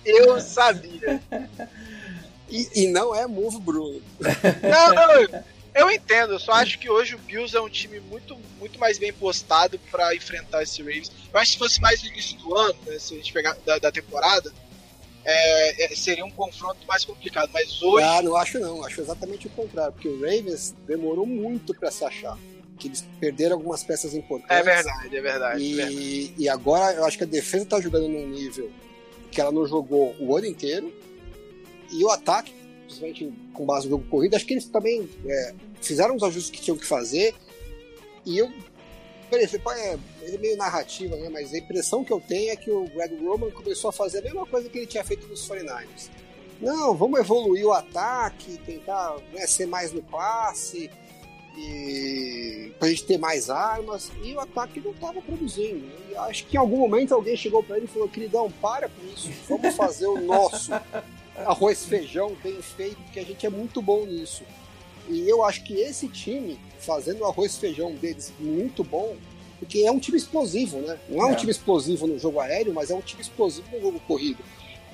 Eu 0.05 0.41
sabia. 0.41 1.23
E, 2.51 2.69
e 2.83 2.89
não 2.89 3.15
é 3.15 3.27
move 3.27 3.59
Bruno. 3.61 4.03
Não, 4.21 4.95
não, 4.95 5.43
eu 5.75 5.91
entendo. 5.91 6.35
Eu 6.35 6.39
só 6.39 6.53
acho 6.53 6.79
que 6.79 6.91
hoje 6.91 7.15
o 7.15 7.19
Bills 7.19 7.57
é 7.57 7.61
um 7.61 7.69
time 7.69 7.99
muito, 8.01 8.37
muito 8.59 8.79
mais 8.79 8.99
bem 8.99 9.13
postado 9.13 9.79
pra 9.91 10.15
enfrentar 10.15 10.63
esse 10.63 10.83
Ravens. 10.83 11.11
Eu 11.33 11.41
acho 11.41 11.53
que 11.53 11.53
se 11.53 11.59
fosse 11.59 11.81
mais 11.81 12.03
no 12.03 12.09
início 12.09 12.37
do 12.39 12.55
ano, 12.55 12.77
né, 12.85 12.99
se 12.99 13.15
a 13.15 13.17
gente 13.17 13.33
pegar 13.33 13.57
da, 13.65 13.79
da 13.79 13.91
temporada, 13.93 14.53
é, 15.25 15.85
é, 15.85 15.95
seria 15.95 16.25
um 16.25 16.31
confronto 16.31 16.87
mais 16.87 17.05
complicado. 17.05 17.51
Mas 17.53 17.81
hoje. 17.83 18.05
Ah, 18.05 18.23
não 18.23 18.37
acho 18.37 18.59
não. 18.59 18.85
Acho 18.85 19.01
exatamente 19.01 19.47
o 19.47 19.51
contrário, 19.51 19.93
porque 19.93 20.09
o 20.09 20.21
Ravens 20.21 20.75
demorou 20.87 21.27
muito 21.27 21.75
pra 21.75 21.91
se 21.91 22.05
achar. 22.05 22.37
Que 22.79 22.89
eles 22.89 23.05
perderam 23.21 23.57
algumas 23.57 23.85
peças 23.85 24.15
importantes. 24.15 24.57
É 24.57 24.63
verdade, 24.63 25.17
é 25.17 25.21
verdade. 25.21 25.73
é 25.73 25.77
verdade. 25.77 25.97
E, 25.97 26.35
e 26.39 26.49
agora 26.49 26.95
eu 26.95 27.05
acho 27.05 27.17
que 27.17 27.25
a 27.25 27.27
defesa 27.27 27.65
tá 27.67 27.81
jogando 27.81 28.09
num 28.09 28.27
nível 28.29 28.71
que 29.33 29.41
ela 29.41 29.51
não 29.51 29.67
jogou 29.67 30.15
o 30.21 30.37
ano 30.37 30.47
inteiro. 30.47 30.93
E 31.91 32.05
o 32.05 32.11
ataque, 32.11 32.53
principalmente 32.85 33.33
com 33.53 33.65
base 33.65 33.87
no 33.87 33.93
jogo 33.93 34.05
corrido, 34.09 34.35
acho 34.35 34.47
que 34.47 34.55
eles 34.55 34.67
também 34.67 35.09
é, 35.27 35.55
fizeram 35.81 36.15
os 36.15 36.23
ajustes 36.23 36.51
que 36.51 36.61
tinham 36.61 36.77
que 36.77 36.87
fazer. 36.87 37.35
E 38.25 38.39
eu. 38.39 38.53
Pode- 39.63 39.81
é, 39.81 39.99
ele 40.23 40.37
é 40.37 40.39
meio 40.39 40.57
narrativa, 40.57 41.17
né? 41.17 41.29
Mas 41.29 41.53
a 41.53 41.59
impressão 41.59 42.05
que 42.05 42.13
eu 42.13 42.21
tenho 42.21 42.51
é 42.53 42.57
que 42.57 42.71
o 42.71 42.85
Greg 42.85 43.17
Roman 43.25 43.51
começou 43.51 43.91
a 43.91 43.93
fazer 43.93 44.19
a 44.19 44.23
mesma 44.23 44.47
coisa 44.47 44.69
que 44.69 44.79
ele 44.79 44.87
tinha 44.87 45.05
feito 45.05 45.27
nos 45.27 45.47
49ers. 45.49 46.11
Não, 46.61 46.95
vamos 46.95 47.19
evoluir 47.19 47.67
o 47.67 47.73
ataque, 47.73 48.57
tentar 48.59 49.17
né, 49.33 49.47
ser 49.47 49.67
mais 49.67 49.93
no 49.93 50.03
passe, 50.03 50.89
e 51.57 52.73
pra 52.79 52.89
gente 52.89 53.05
ter 53.05 53.19
mais 53.19 53.51
armas, 53.51 54.11
e 54.23 54.35
o 54.35 54.41
ataque 54.41 54.81
não 54.81 54.93
estava 54.93 55.21
produzindo. 55.21 55.91
E 56.11 56.17
acho 56.17 56.47
que 56.47 56.57
em 56.57 56.61
algum 56.61 56.79
momento 56.79 57.15
alguém 57.15 57.37
chegou 57.37 57.63
para 57.63 57.77
ele 57.77 57.87
e 57.87 57.89
falou: 57.89 58.09
queridão, 58.09 58.51
para 58.51 58.89
com 58.89 59.07
isso, 59.15 59.31
vamos 59.49 59.75
fazer 59.75 60.07
o 60.07 60.21
nosso 60.21 60.73
arroz 61.45 61.85
feijão 61.85 62.35
bem 62.43 62.61
feito, 62.63 62.97
porque 63.03 63.21
a 63.21 63.25
gente 63.25 63.45
é 63.45 63.51
muito 63.51 63.83
bom 63.83 64.05
nisso. 64.07 64.45
E 65.09 65.29
eu 65.29 65.45
acho 65.45 65.63
que 65.65 65.75
esse 65.75 66.09
time, 66.09 66.59
fazendo 66.79 67.21
o 67.21 67.27
arroz 67.27 67.55
e 67.55 67.59
feijão 67.61 67.93
deles 67.95 68.33
muito 68.39 68.83
bom, 68.85 69.17
porque 69.59 69.81
é 69.81 69.91
um 69.91 69.99
time 69.99 70.17
explosivo, 70.17 70.79
né? 70.79 70.99
Não 71.09 71.23
é, 71.23 71.27
um 71.27 71.33
É. 71.33 71.37
time 71.37 71.51
explosivo 71.53 72.07
no 72.07 72.19
jogo 72.19 72.41
aéreo, 72.41 72.73
mas 72.75 72.91
é 72.91 72.95
um 72.95 73.01
time 73.01 73.23
explosivo 73.23 73.67
no 73.73 73.81
jogo 73.81 74.01
corrido. 74.01 74.43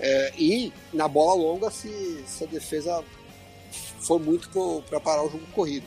É, 0.01 0.33
e 0.39 0.73
na 0.93 1.09
bola 1.09 1.35
longa, 1.35 1.71
se, 1.71 2.23
se 2.27 2.45
a 2.45 2.47
defesa 2.47 3.03
for 4.01 4.21
muito 4.21 4.49
para 4.89 5.01
parar 5.01 5.25
o 5.25 5.31
jogo 5.31 5.45
corrido. 5.53 5.87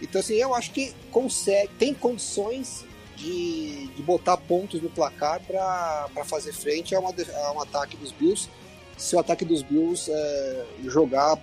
Então, 0.00 0.20
assim, 0.20 0.34
eu 0.34 0.54
acho 0.54 0.70
que 0.70 0.94
consegue, 1.10 1.68
tem 1.78 1.92
condições 1.92 2.84
de, 3.16 3.88
de 3.88 4.02
botar 4.02 4.36
pontos 4.38 4.80
no 4.80 4.88
placar 4.88 5.40
para 5.46 6.24
fazer 6.24 6.52
frente 6.52 6.94
a, 6.94 7.00
uma, 7.00 7.10
a 7.10 7.52
um 7.52 7.60
ataque 7.60 7.96
dos 7.96 8.10
Bills, 8.12 8.48
se 8.96 9.14
o 9.14 9.18
ataque 9.18 9.44
dos 9.44 9.62
Bills 9.62 10.10
é, 10.10 10.64
jogar 10.84 11.36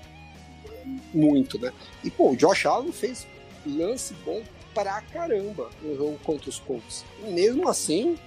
muito, 1.14 1.60
né? 1.60 1.72
E, 2.04 2.10
pô, 2.10 2.32
o 2.32 2.36
Josh 2.36 2.66
Allen 2.66 2.92
fez 2.92 3.28
lance 3.66 4.14
bom 4.26 4.42
pra 4.74 5.02
caramba 5.02 5.70
no 5.82 5.96
jogo 5.96 6.20
contra 6.24 6.50
os 6.50 6.60
Colts. 6.60 7.04
E 7.26 7.32
mesmo 7.32 7.68
assim, 7.68 8.18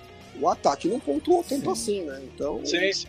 o 0.40 0.48
ataque 0.48 0.88
não 0.88 0.98
pontuou 0.98 1.44
tanto 1.44 1.70
assim, 1.70 2.02
né? 2.02 2.20
Então, 2.24 2.64
Sim, 2.64 2.92
sim. 2.92 3.08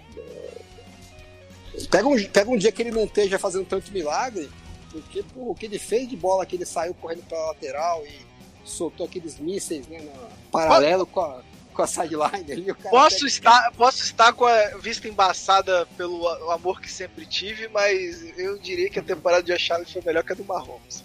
pega 1.89 2.08
um, 2.08 2.24
pega 2.26 2.49
um 2.49 2.58
dia 2.58 2.72
que 2.72 2.82
ele 2.82 2.91
não 2.91 3.06
esteja 3.06 3.39
fazendo 3.39 3.66
tanto 3.66 3.91
milagre, 3.91 4.49
porque 4.91 5.24
pô, 5.24 5.52
o 5.52 5.56
que 5.56 5.66
ele 5.66 5.80
fez 5.80 6.08
de 6.08 6.16
bola, 6.16 6.45
que 6.45 6.56
ele 6.56 6.66
saiu 6.66 6.93
correndo 6.93 7.24
pra 7.28 7.38
lateral 7.47 8.06
e 8.06 8.20
soltou 8.64 9.06
aqueles 9.06 9.39
mísseis 9.39 9.88
né, 9.88 9.99
no 9.99 10.52
paralelo 10.52 11.06
com 11.06 11.22
a, 11.22 11.41
com 11.72 11.82
a 11.82 11.88
sideline 11.88 12.51
ali. 12.51 12.72
O 12.72 12.76
cara 12.76 12.89
Posso 12.89 13.26
estar, 13.28 13.72
posso 13.74 14.03
estar 14.03 14.34
com 14.34 14.45
a 14.45 14.78
vista 14.78 15.07
embaçada 15.07 15.86
pelo 15.97 16.28
amor 16.51 16.80
que 16.82 16.91
sempre 16.91 17.26
tive, 17.26 17.67
mas 17.69 18.38
eu 18.38 18.57
diria 18.59 18.89
que 18.89 18.99
a 18.99 19.03
temporada 19.03 19.41
de 19.43 19.51
Allen 19.72 19.86
foi 19.86 20.01
melhor 20.05 20.24
que 20.24 20.34
a 20.34 20.36
do 20.36 20.43
Mahomes. 20.45 21.03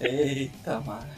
Eita, 0.00 0.80
mano. 0.80 1.08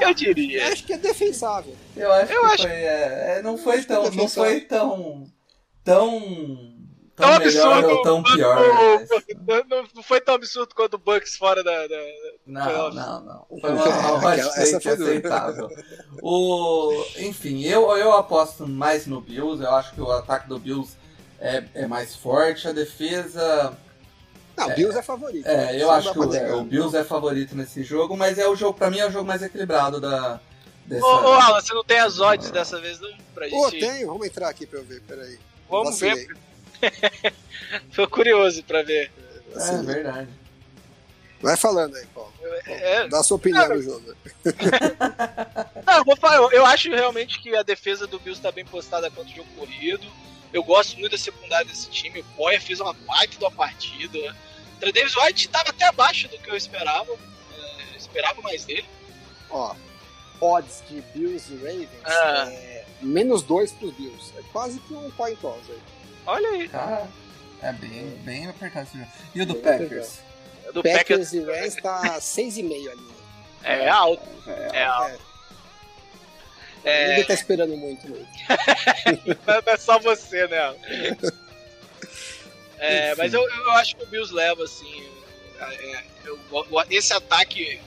Eu 0.00 0.08
Eu 0.08 0.14
diria. 0.14 0.68
acho 0.72 0.84
que 0.84 0.92
é 0.92 0.98
defensável. 0.98 1.74
Eu 1.96 2.12
acho 2.12 2.32
Eu 2.32 2.40
que 2.42 2.46
acho- 2.48 2.62
foi. 2.64 2.72
é, 2.72 3.34
é, 3.38 3.42
não 3.42 3.52
eu 3.52 3.58
foi 3.58 3.76
acho 3.78 3.86
que 3.86 3.92
é 3.92 3.96
tão. 3.96 4.10
Não 4.12 4.28
foi 4.28 4.60
tão. 4.62 5.24
Tão. 5.84 6.75
Tão 7.16 7.30
Tão 7.30 7.38
melhor 7.38 7.72
absurdo 7.78 7.96
ou 7.96 8.02
tão 8.02 8.22
pior. 8.22 8.58
o- 8.58 8.98
mas- 8.98 9.08
Não, 9.46 9.64
não- 9.82 9.88
não 9.94 10.02
foi 10.02 10.20
tão 10.20 10.34
absurdo 10.34 10.74
quanto 10.74 10.94
o 10.94 10.98
Bucks 10.98 11.36
fora 11.36 11.64
da. 11.64 11.86
da- 11.86 11.96
Não, 12.46 12.90
não, 12.92 13.20
não. 13.24 13.46
Foi 13.60 13.70
uma, 13.72 13.84
uma 13.88 14.18
dura. 14.36 14.46
aceitável. 14.48 15.68
O, 16.22 17.04
enfim, 17.18 17.62
eu, 17.64 17.90
eu 17.96 18.12
aposto 18.12 18.66
mais 18.68 19.06
no 19.06 19.20
Bills. 19.20 19.62
Eu 19.62 19.70
acho 19.74 19.94
que 19.94 20.00
o 20.00 20.10
ataque 20.10 20.48
do 20.48 20.58
Bills 20.58 20.94
é, 21.40 21.64
é 21.74 21.86
mais 21.86 22.14
forte. 22.14 22.68
A 22.68 22.72
defesa. 22.72 23.76
Não, 24.56 24.66
o 24.68 24.74
Bills 24.74 24.98
é 24.98 25.02
favorito. 25.02 25.46
É, 25.46 25.72
Isso 25.74 25.80
eu 25.84 25.86
não 25.88 25.94
acho 25.94 26.12
que 26.12 26.18
o, 26.18 26.56
o 26.60 26.64
Bills 26.64 26.96
é 26.96 27.04
favorito 27.04 27.54
nesse 27.54 27.82
jogo, 27.82 28.16
mas 28.16 28.38
é 28.38 28.48
o 28.48 28.56
jogo, 28.56 28.78
pra 28.78 28.90
mim, 28.90 28.98
é 28.98 29.06
o 29.06 29.10
jogo 29.10 29.26
mais 29.26 29.42
equilibrado 29.42 30.00
da. 30.00 30.40
Dessa... 30.86 31.04
Ô, 31.04 31.08
ô, 31.08 31.32
Alan, 31.34 31.60
você 31.60 31.74
não 31.74 31.82
tem 31.84 31.98
as 31.98 32.20
odds 32.20 32.50
dessa 32.50 32.80
vez, 32.80 33.00
não? 33.00 33.10
Pra 33.34 33.48
Pô, 33.48 33.68
gente. 33.70 33.80
tenho, 33.80 34.06
vamos 34.06 34.26
entrar 34.26 34.48
aqui 34.48 34.64
pra 34.66 34.78
eu 34.78 34.84
ver, 34.84 35.02
peraí. 35.02 35.38
Vamos 35.68 35.98
Vacilei. 36.00 36.26
ver. 36.26 36.36
Tô 37.94 38.08
curioso 38.08 38.62
pra 38.64 38.82
ver. 38.82 39.10
É 39.50 39.54
Vacilei. 39.54 39.94
verdade. 39.94 40.28
Vai 41.40 41.56
falando 41.56 41.94
aí, 41.96 42.06
Paulo. 42.14 42.32
É, 42.66 43.06
Dá 43.08 43.20
a 43.20 43.22
sua 43.22 43.36
opinião 43.36 43.62
Cara, 43.62 43.74
no 43.76 43.82
jogo. 43.82 44.14
Não, 45.86 45.94
eu 45.98 46.04
vou 46.04 46.16
falar, 46.16 46.36
eu, 46.52 46.64
acho 46.64 46.90
realmente 46.90 47.40
que 47.40 47.54
a 47.54 47.62
defesa 47.62 48.06
do 48.06 48.18
Bills 48.18 48.40
tá 48.40 48.50
bem 48.50 48.64
postada 48.64 49.10
contra 49.10 49.32
o 49.32 49.36
jogo 49.36 49.48
corrido. 49.56 50.06
Eu 50.52 50.62
gosto 50.62 50.98
muito 50.98 51.12
da 51.12 51.18
secundária 51.18 51.66
desse 51.66 51.90
time. 51.90 52.20
O 52.20 52.24
Poyer 52.36 52.60
fez 52.62 52.80
uma 52.80 52.92
baita 52.92 53.36
uma 53.38 53.50
partida. 53.50 54.18
O 54.18 54.80
Trey 54.80 54.92
Davis 54.92 55.14
White 55.16 55.48
tava 55.48 55.70
até 55.70 55.84
abaixo 55.86 56.28
do 56.28 56.38
que 56.38 56.50
eu 56.50 56.56
esperava. 56.56 57.12
É, 57.12 57.92
eu 57.92 57.96
esperava 57.96 58.40
mais 58.40 58.64
dele. 58.64 58.86
Ó, 59.50 59.74
odds 60.40 60.82
de 60.88 61.00
Bills 61.14 61.52
e 61.52 61.56
Ravens 61.56 61.88
Ah. 62.04 62.46
é 62.50 62.84
menos 63.02 63.42
dois 63.42 63.72
pros 63.72 63.92
Bills. 63.94 64.32
É 64.38 64.42
quase 64.52 64.78
que 64.80 64.94
um 64.94 65.10
coin 65.10 65.36
toss 65.36 65.60
aí. 65.68 65.78
Olha 66.26 66.48
aí. 66.50 66.68
Cara, 66.68 67.08
é 67.62 67.72
bem, 67.72 68.08
bem 68.24 68.48
apertado 68.48 68.86
esse 68.88 68.98
jogo. 68.98 69.10
E 69.34 69.42
o 69.42 69.46
do 69.46 69.54
Bem 69.54 69.62
Packers? 69.62 70.18
Do 70.74 70.82
Packers 70.82 70.98
Packers, 70.98 71.32
e 71.32 71.40
Rams 71.40 71.74
tá 71.76 72.18
6,5 72.20 72.90
ali. 72.90 73.06
é 73.62 73.88
alto. 73.88 74.28
É, 74.48 74.70
É 74.80 74.84
alto. 74.84 75.26
É, 76.84 77.08
Ninguém 77.08 77.24
tá 77.24 77.34
esperando 77.34 77.76
muito, 77.76 78.06
não. 78.08 78.16
não 78.16 79.62
é 79.72 79.76
só 79.76 79.98
você, 79.98 80.46
né? 80.46 80.74
É, 82.78 83.14
mas 83.16 83.32
eu, 83.34 83.42
eu 83.42 83.70
acho 83.72 83.96
que 83.96 84.04
o 84.04 84.06
Bills 84.06 84.32
leva, 84.32 84.62
assim. 84.62 85.08
é, 85.58 86.04
eu- 86.24 86.38
o- 86.50 86.82
esse 86.90 87.12
ataque, 87.12 87.80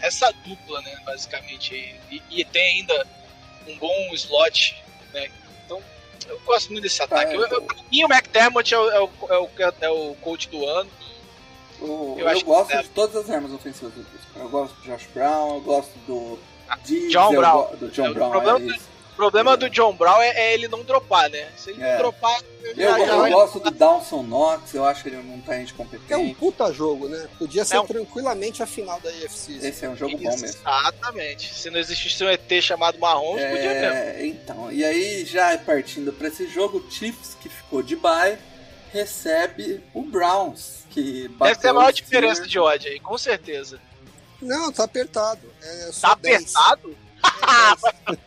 essa 0.00 0.30
dupla, 0.46 0.80
né, 0.82 1.00
basicamente. 1.04 1.74
E, 2.10 2.22
e 2.30 2.44
tem 2.44 2.76
ainda 2.80 3.06
um 3.66 3.76
bom 3.78 4.14
slot, 4.14 4.76
né? 5.12 5.28
Então, 5.64 5.82
eu 6.28 6.38
gosto 6.46 6.70
muito 6.70 6.82
desse 6.82 7.02
ataque. 7.02 7.32
é. 7.32 7.36
Eu, 7.36 7.46
eu, 7.46 7.62
pra 7.62 7.76
mim, 7.90 8.04
o 8.04 8.12
McDermott 8.12 8.72
é 8.74 8.78
o, 8.78 8.90
é, 8.90 9.00
o, 9.00 9.10
é, 9.28 9.38
o, 9.38 9.48
é 9.80 9.88
o 9.90 10.14
coach 10.20 10.48
do 10.48 10.66
ano. 10.66 10.90
O- 11.80 12.16
Eu 12.18 12.28
eu 12.28 12.40
gosto 12.42 12.72
é. 12.72 12.82
de 12.82 12.88
todas 12.90 13.16
as 13.16 13.30
armas 13.30 13.52
ofensivas 13.52 13.92
do. 13.92 14.06
Eu 14.36 14.48
gosto 14.48 14.74
do 14.74 14.82
Josh 14.82 15.06
Brown, 15.12 15.54
eu 15.56 15.60
gosto 15.60 15.92
do 16.06 16.38
Diggs, 16.84 17.10
John 17.10 17.32
Brown. 17.34 17.68
do 17.76 17.88
John 17.90 18.06
É, 18.06 18.10
o 18.10 18.14
Brown, 18.14 18.30
problema 18.30 18.58
é. 18.74 18.78
O 19.14 19.16
problema 19.16 19.56
do 19.56 19.70
John 19.70 19.94
Brown 19.94 20.20
é, 20.20 20.28
é 20.30 20.54
ele 20.54 20.66
não 20.66 20.82
dropar, 20.82 21.30
né? 21.30 21.48
Se 21.56 21.70
ele 21.70 21.80
É. 21.82 21.92
não 21.92 21.98
dropar, 21.98 22.36
ele 22.64 22.82
Eu, 22.84 22.90
já- 22.90 22.98
já 22.98 23.06
eu 23.12 23.18
vai- 23.20 23.30
gosto 23.30 23.60
do 23.60 23.70
Dawson 23.70 24.22
Knox, 24.24 24.74
eu 24.74 24.84
acho 24.84 25.04
que 25.04 25.08
ele 25.08 25.22
não 25.22 25.40
tá 25.40 25.54
É 25.54 25.58
um 25.58 25.62
incompetente. 25.62 26.34
puta 26.34 26.72
jogo, 26.72 27.08
né? 27.08 27.28
Podia 27.38 27.64
ser 27.64 27.76
É 27.76 27.80
um- 27.80 27.86
tranquilamente 27.86 28.60
a 28.60 28.66
final 28.66 28.98
da 29.00 29.08
AFC. 29.10 29.52
Esse 29.62 29.84
é 29.86 29.88
um 29.88 29.96
jogo 29.96 30.16
bom 30.18 30.30
mesmo. 30.30 30.46
Exatamente. 30.46 31.54
Se 31.54 31.70
não 31.70 31.78
existisse 31.78 32.24
um 32.24 32.28
ET 32.28 32.60
chamado 32.60 32.98
Mahomes, 32.98 33.44
podia 33.44 33.68
mesmo. 33.72 33.94
É, 33.96 34.26
então, 34.26 34.72
e 34.72 34.84
aí 34.84 35.24
já 35.24 35.56
partindo 35.58 36.12
pra 36.12 36.26
esse 36.26 36.48
jogo, 36.48 36.78
o 36.78 36.90
Chiefs, 36.90 37.36
que 37.40 37.48
ficou 37.48 37.82
de 37.84 37.94
bye, 37.94 38.36
recebe 38.92 39.80
o 39.94 40.02
Browns, 40.02 40.84
que 40.90 41.28
bateu 41.28 41.52
Essa 41.52 41.66
é 41.68 41.70
a 41.70 41.74
maior 41.74 41.92
diferença 41.92 42.46
de 42.46 42.58
ódio 42.58 42.90
aí, 42.90 42.98
com 42.98 43.16
certeza. 43.16 43.78
Não, 44.42 44.72
tá 44.72 44.84
apertado. 44.84 45.40
É 45.62 45.90
Tá 46.00 46.14
10. 46.20 46.52
apertado? 46.54 46.96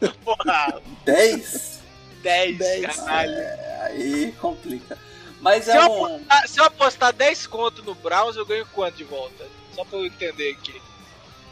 É 0.02 0.08
Porra, 0.24 0.82
10? 1.06 1.80
10, 2.22 2.58
10. 2.58 2.96
caralho. 2.96 3.32
É, 3.32 3.82
aí 3.86 4.32
complica. 4.40 4.98
Mas 5.40 5.66
Se 5.66 5.72
é 5.72 5.78
eu, 5.78 5.82
um. 5.92 6.06
apostar, 6.06 6.48
se 6.48 6.60
eu 6.60 6.64
apostar 6.66 7.14
10 7.14 7.48
conto 7.48 7.84
no 7.84 7.94
Browns, 7.96 8.36
eu 8.36 8.46
ganho 8.46 8.66
quanto 8.74 8.96
de 8.98 9.04
volta? 9.04 9.46
Só 9.74 9.86
pra 9.86 10.00
eu 10.00 10.06
entender 10.06 10.52
aqui. 10.52 10.82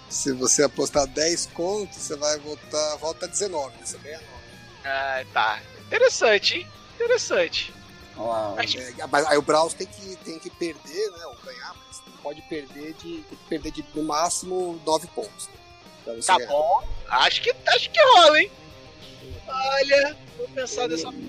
Se 0.09 0.31
você 0.33 0.63
apostar 0.63 1.05
10 1.07 1.47
contos, 1.47 1.97
você 1.97 2.15
vai 2.15 2.37
voltar, 2.39 2.95
volta 2.97 3.27
19. 3.27 3.73
Você 3.83 3.97
ganha 3.99 4.17
9. 4.17 4.29
Ah, 4.85 5.23
tá. 5.33 5.59
Interessante, 5.87 6.57
hein? 6.57 6.67
Interessante. 6.95 7.73
Lá, 8.17 8.55
Acho- 8.57 8.79
É, 8.79 8.93
mas 9.11 9.25
aí 9.27 9.37
o 9.37 9.41
Browns 9.41 9.73
tem 9.73 9.85
que, 9.87 10.15
tem 10.17 10.39
que 10.39 10.49
perder, 10.49 11.11
né? 11.11 11.25
Ou 11.25 11.35
ganhar, 11.43 11.75
mas 11.87 12.01
pode 12.23 12.41
perder 12.43 12.93
de. 12.93 13.21
Tem 13.21 13.37
que 13.37 13.45
perder 13.49 13.71
de 13.71 13.85
no 13.93 14.03
máximo 14.03 14.81
9 14.85 15.07
pontos. 15.07 15.47
Né, 15.47 15.53
Tá 16.05 16.37
ganhar. 16.37 16.47
bom. 16.49 16.83
Acho 17.09 17.41
que, 17.41 17.53
acho 17.67 17.89
que 17.89 17.99
rola, 18.15 18.39
hein? 18.41 18.51
Olha, 19.47 20.15
vou 20.37 20.47
pensar 20.49 20.87
dessa 20.87 21.03
forma. 21.03 21.19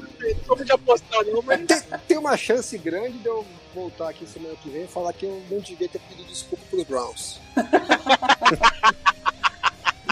Não 0.49 0.57
vou 0.57 0.65
de 0.65 0.73
apostar, 0.73 1.25
não, 1.27 1.43
mas. 1.43 1.67
Tem, 1.67 1.81
tem 2.09 2.19
uma 2.19 2.37
chance 2.37 2.77
grande 2.79 3.19
de 3.19 3.27
eu 3.27 3.47
voltar 3.75 4.09
aqui 4.09 4.27
semana 4.27 4.55
que 4.63 4.69
vem 4.71 4.85
e 4.85 4.89
falar 4.89 5.13
que 5.13 5.27
eu 5.27 5.43
não 5.51 5.59
devia 5.61 5.89
ter 5.89 5.99
pedido 6.01 6.29
desculpa 6.29 6.65
pros 6.71 6.85
Browns. 6.85 7.39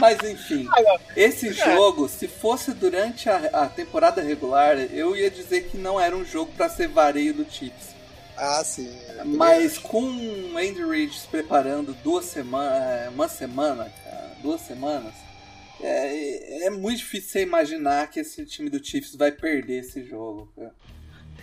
Mas 0.00 0.18
enfim, 0.28 0.68
esse 1.16 1.48
É. 1.48 1.52
jogo, 1.52 2.08
se 2.08 2.26
fosse 2.28 2.72
durante 2.72 3.30
a, 3.30 3.36
a 3.62 3.68
temporada 3.68 4.20
regular, 4.20 4.76
eu 4.76 5.16
ia 5.16 5.30
dizer 5.30 5.68
que 5.68 5.78
não 5.78 5.98
era 6.00 6.14
um 6.16 6.24
jogo 6.24 6.52
pra 6.56 6.68
ser 6.68 6.88
vareio 6.88 7.32
do 7.32 7.50
Chiefs. 7.50 7.93
Ah, 8.36 8.64
sim. 8.64 8.90
Mas 9.24 9.78
com 9.78 10.02
o 10.02 10.56
Andy 10.58 10.84
Reid 10.84 11.16
se 11.18 11.26
preparando 11.28 11.94
duas 12.02 12.24
semanas, 12.24 13.12
uma 13.12 13.28
semana, 13.28 13.92
cara, 14.04 14.36
duas 14.42 14.60
semanas, 14.62 15.14
é, 15.80 16.66
é 16.66 16.70
muito 16.70 16.98
difícil 16.98 17.30
você 17.30 17.42
imaginar 17.42 18.10
que 18.10 18.20
esse 18.20 18.44
time 18.44 18.68
do 18.70 18.84
Chiefs 18.84 19.14
vai 19.14 19.30
perder 19.30 19.80
esse 19.80 20.02
jogo. 20.04 20.52
Cara. 20.56 20.74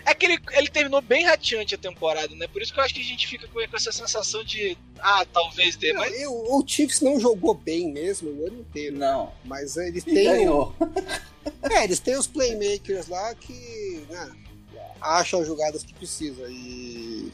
É 0.04 0.16
que 0.16 0.26
ele, 0.26 0.40
ele 0.54 0.68
terminou 0.68 1.00
bem 1.02 1.26
radiante 1.26 1.76
a 1.76 1.78
temporada, 1.78 2.34
né? 2.36 2.48
Por 2.48 2.62
isso 2.62 2.74
que 2.74 2.80
eu 2.80 2.84
acho 2.84 2.94
que 2.94 3.02
a 3.02 3.04
gente 3.04 3.28
fica 3.28 3.48
com, 3.48 3.54
com 3.68 3.76
essa 3.76 3.92
sensação 3.92 4.44
de. 4.44 4.76
Ah, 5.00 5.24
talvez 5.32 5.76
dê, 5.76 5.94
Não, 5.94 6.02
mas. 6.02 6.20
eu- 6.22 6.32
o 6.34 6.64
Chiefs 6.68 7.02
não 7.02 7.20
jogou 7.20 7.54
bem 7.54 7.92
mesmo 7.94 8.30
o 8.32 8.48
ano 8.48 8.62
inteiro. 8.62 8.98
Não, 8.98 9.32
Mas 9.46 9.78
eles 9.78 10.04
têm. 10.04 10.28
o- 10.28 10.32
ganhou. 10.32 10.76
É, 11.72 11.84
eles 11.84 12.00
têm 12.00 12.16
os 12.18 12.28
playmakers 12.28 13.08
lá 13.08 13.34
que 13.34 14.06
né, 14.10 14.32
acham 15.02 15.42
as 15.42 15.48
jogadas 15.48 15.84
que 15.84 15.94
precisa 15.94 16.44
e 16.50 17.32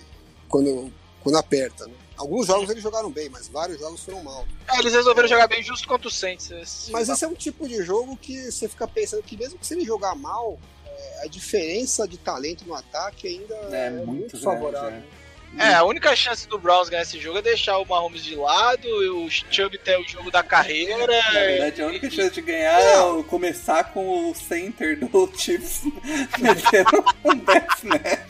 quando, 0.48 0.92
quando 1.22 1.38
aperta. 1.38 1.86
Né? 1.88 1.94
Alguns 2.16 2.48
jogos 2.48 2.70
eles 2.70 2.82
jogaram 2.82 3.12
bem, 3.12 3.30
mas 3.30 3.48
vários 3.48 3.80
jogos 3.80 4.02
foram 4.04 4.24
mal. 4.24 4.46
É, 4.74 4.80
eles 4.80 4.94
resolveram 4.94 5.28
jogar 5.28 5.48
bem 5.48 5.62
justo 5.62 5.88
contra 5.88 6.08
o 6.08 6.12
Saints. 6.12 6.50
esse- 6.50 6.92
Mas 6.92 7.10
esse 7.10 7.24
é 7.24 7.28
um 7.28 7.36
tipo 7.36 7.68
de 7.68 7.84
jogo 7.84 8.18
que 8.18 8.52
você 8.52 8.68
fica 8.68 8.88
pensando 8.88 9.22
que 9.22 9.38
mesmo 9.38 9.60
que 9.60 9.68
se 9.68 9.74
ele 9.76 9.86
jogar 9.86 10.16
mal, 10.16 10.58
é, 10.86 11.24
a 11.24 11.28
diferença 11.28 12.08
de 12.08 12.18
talento 12.18 12.66
no 12.66 12.74
ataque 12.74 13.28
ainda 13.28 13.54
É 13.76 13.88
é, 13.88 13.90
muito 13.92 14.08
muito, 14.08 14.30
grande, 14.32 14.44
favorável. 14.44 14.90
é. 14.90 15.04
É, 15.58 15.74
a 15.74 15.84
única 15.84 16.16
chance 16.16 16.48
do 16.48 16.60
Browns 16.60 16.90
ganhar 16.90 17.02
esse 17.02 17.20
jogo 17.20 17.40
é 17.40 17.42
deixar 17.42 17.78
o 17.78 17.86
Mahomes 17.86 18.24
de 18.24 18.36
lado, 18.36 18.88
o 18.88 19.30
Chubb 19.30 19.78
ter 19.78 20.00
o 20.00 20.08
jogo 20.08 20.30
da 20.30 20.44
carreira. 20.44 21.08
Na 21.08 21.32
verdade, 21.32 21.82
a 21.82 21.88
única 21.88 22.10
chance 22.10 22.32
de 22.32 22.42
ganhar 22.42 22.80
é 22.80 23.24
começar 23.24 23.86
com 23.86 24.30
o 24.30 24.36
center 24.36 25.00
do 25.00 25.32
Chiefs 25.36 25.84
metendo 26.40 27.04
um 27.24 27.36
death 27.38 27.78
snap. 27.78 28.28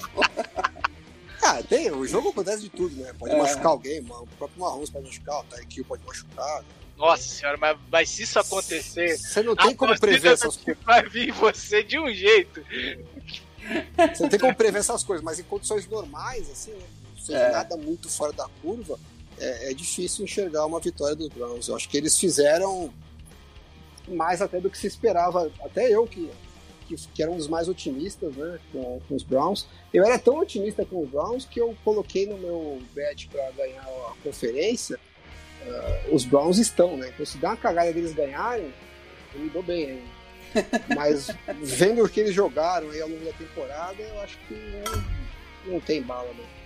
Ah, 1.41 1.63
tem, 1.63 1.91
o 1.91 2.05
jogo 2.05 2.29
acontece 2.29 2.63
de 2.63 2.69
tudo, 2.69 2.95
né? 2.95 3.13
Pode 3.17 3.33
é. 3.33 3.37
machucar 3.37 3.67
alguém, 3.67 4.01
mano. 4.01 4.23
o 4.23 4.27
próprio 4.37 4.59
Mahomes 4.59 4.89
pode 4.89 5.05
machucar, 5.05 5.39
o 5.39 5.43
Tyreek 5.43 5.83
pode 5.83 6.05
machucar. 6.05 6.61
Né? 6.61 6.67
Nossa 6.97 7.23
senhora, 7.23 7.57
mas, 7.57 7.77
mas 7.91 8.09
se 8.09 8.23
isso 8.23 8.39
acontecer. 8.39 9.17
Você 9.17 9.43
não 9.43 9.55
tem 9.55 9.75
como 9.75 9.97
prever 9.99 10.33
essas 10.33 10.57
coisas. 10.57 10.83
Vai 10.83 11.03
vir 11.03 11.31
você 11.31 11.83
de 11.83 11.99
um 11.99 12.11
jeito. 12.11 12.61
Você 14.13 14.23
não 14.23 14.29
tem 14.29 14.39
como 14.39 14.55
prever 14.55 14.79
essas 14.79 15.03
coisas, 15.03 15.23
mas 15.23 15.39
em 15.39 15.43
condições 15.43 15.87
normais, 15.87 16.49
assim, 16.49 16.71
né? 16.71 16.85
Seja 17.27 17.39
é. 17.39 17.51
nada 17.51 17.77
muito 17.77 18.09
fora 18.09 18.33
da 18.33 18.47
curva, 18.61 18.99
é, 19.39 19.71
é, 19.71 19.73
difícil 19.73 20.23
enxergar 20.23 20.65
uma 20.65 20.79
vitória 20.79 21.15
dos 21.15 21.27
Browns. 21.29 21.67
Eu 21.67 21.75
acho 21.75 21.87
que 21.87 21.97
eles 21.97 22.17
fizeram 22.17 22.91
mais 24.07 24.41
até 24.41 24.59
do 24.59 24.69
que 24.69 24.77
se 24.77 24.87
esperava. 24.87 25.51
Até 25.61 25.93
eu, 25.93 26.07
que, 26.07 26.29
que, 26.87 26.95
que 26.95 27.21
era 27.21 27.31
um 27.31 27.37
dos 27.37 27.47
mais 27.47 27.67
otimistas 27.67 28.35
né, 28.35 28.59
com, 28.71 28.99
com, 29.07 29.15
os 29.15 29.23
Browns. 29.23 29.67
Eu 29.93 30.03
era 30.05 30.17
tão 30.17 30.39
otimista 30.39 30.85
com 30.85 31.03
os 31.03 31.09
Browns 31.09 31.45
que 31.45 31.59
eu 31.59 31.75
coloquei 31.83 32.25
no 32.25 32.37
meu 32.37 32.81
bet 32.93 33.27
para 33.27 33.51
ganhar 33.51 33.83
a 33.83 34.13
conferência. 34.23 34.99
Uh, 35.65 36.15
os 36.15 36.23
Browns 36.23 36.57
estão, 36.57 36.97
né? 36.97 37.09
Então, 37.13 37.25
se 37.25 37.37
dá 37.37 37.49
uma 37.49 37.57
cagada 37.57 37.91
deles 37.91 38.13
ganharem, 38.13 38.73
eu 39.33 39.41
me 39.41 39.49
dou 39.49 39.61
bem 39.61 39.91
ainda. 39.91 40.17
Mas 40.95 41.29
vendo 41.61 42.03
o 42.03 42.09
que 42.09 42.21
eles 42.21 42.33
jogaram 42.33 42.89
aí 42.89 43.01
ao 43.01 43.09
longo 43.09 43.25
da 43.25 43.33
temporada, 43.33 44.01
eu 44.01 44.19
acho 44.21 44.37
que 44.47 44.53
não, 44.53 45.73
não 45.73 45.79
tem 45.81 46.01
bala, 46.01 46.31
né? 46.33 46.56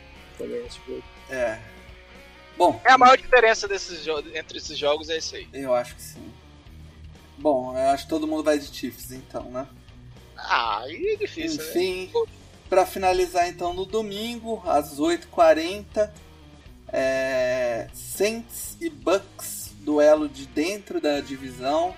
Esse 0.46 0.80
jogo. 0.88 1.04
É. 1.30 1.60
Bom. 2.58 2.80
É 2.84 2.92
a 2.92 2.98
maior 2.98 3.18
diferença 3.18 3.68
desses 3.68 4.06
entre 4.34 4.58
esses 4.58 4.78
jogos 4.78 5.10
é 5.10 5.18
isso 5.18 5.36
aí. 5.36 5.48
Eu 5.54 5.74
acho 5.74 5.96
que 5.96 6.02
sim. 6.02 6.32
Bom, 7.38 7.76
eu 7.76 7.90
acho 7.90 8.04
que 8.04 8.10
todo 8.10 8.28
mundo 8.28 8.44
vai 8.44 8.60
de 8.60 8.68
Chiefs 8.68 9.12
então, 9.12 9.44
né? 9.46 9.68
Ah, 10.38 10.82
aí 10.82 11.14
é 11.14 11.16
difícil. 11.16 11.64
Né? 11.64 11.70
Enfim, 11.70 12.12
né? 12.14 12.26
para 12.70 12.86
finalizar 12.86 13.50
então 13.50 13.74
no 13.74 13.86
domingo, 13.86 14.62
às 14.66 15.00
8h40, 15.00 16.12
é... 16.88 17.88
Saints 17.94 18.78
e 18.80 18.90
Bucks, 18.90 19.72
duelo 19.80 20.30
de 20.30 20.46
dentro 20.46 21.02
da 21.02 21.20
divisão. 21.20 21.96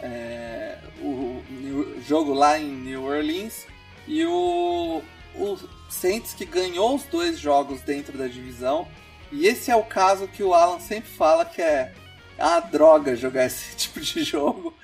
É... 0.00 0.78
O, 1.02 1.42
o 1.42 2.02
jogo 2.06 2.32
lá 2.32 2.58
em 2.58 2.68
New 2.68 3.04
Orleans. 3.04 3.66
E 4.06 4.24
o, 4.24 5.02
o 5.34 5.58
Saints 5.92 6.34
que 6.34 6.44
ganhou 6.44 6.94
os 6.94 7.04
dois 7.04 7.38
jogos 7.38 7.82
dentro 7.82 8.16
da 8.16 8.26
divisão. 8.26 8.88
E 9.30 9.46
esse 9.46 9.70
é 9.70 9.76
o 9.76 9.84
caso 9.84 10.28
que 10.28 10.42
o 10.42 10.52
Alan 10.52 10.80
sempre 10.80 11.10
fala 11.10 11.44
que 11.44 11.62
é 11.62 11.92
a 12.38 12.60
droga 12.60 13.14
jogar 13.14 13.46
esse 13.46 13.76
tipo 13.76 14.00
de 14.00 14.24
jogo, 14.24 14.74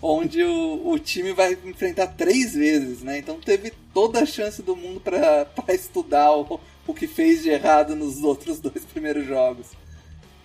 onde 0.00 0.42
o, 0.44 0.88
o 0.88 0.98
time 0.98 1.32
vai 1.32 1.58
enfrentar 1.64 2.08
três 2.08 2.54
vezes, 2.54 3.02
né? 3.02 3.18
Então 3.18 3.40
teve 3.40 3.72
toda 3.92 4.22
a 4.22 4.26
chance 4.26 4.62
do 4.62 4.76
mundo 4.76 5.00
para 5.00 5.46
estudar 5.74 6.32
o, 6.32 6.60
o 6.86 6.94
que 6.94 7.06
fez 7.06 7.42
de 7.42 7.50
errado 7.50 7.96
nos 7.96 8.22
outros 8.22 8.60
dois 8.60 8.84
primeiros 8.84 9.26
jogos. 9.26 9.68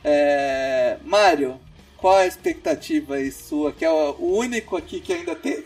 É... 0.04 0.98
Mário, 1.06 1.60
qual 1.98 2.18
a 2.18 2.28
expectativa 2.28 3.16
aí 3.16 3.32
sua? 3.32 3.72
Que 3.72 3.86
é 3.86 3.90
o 3.90 4.18
único 4.20 4.76
aqui 4.76 5.00
que 5.00 5.14
ainda 5.14 5.36
tem, 5.36 5.64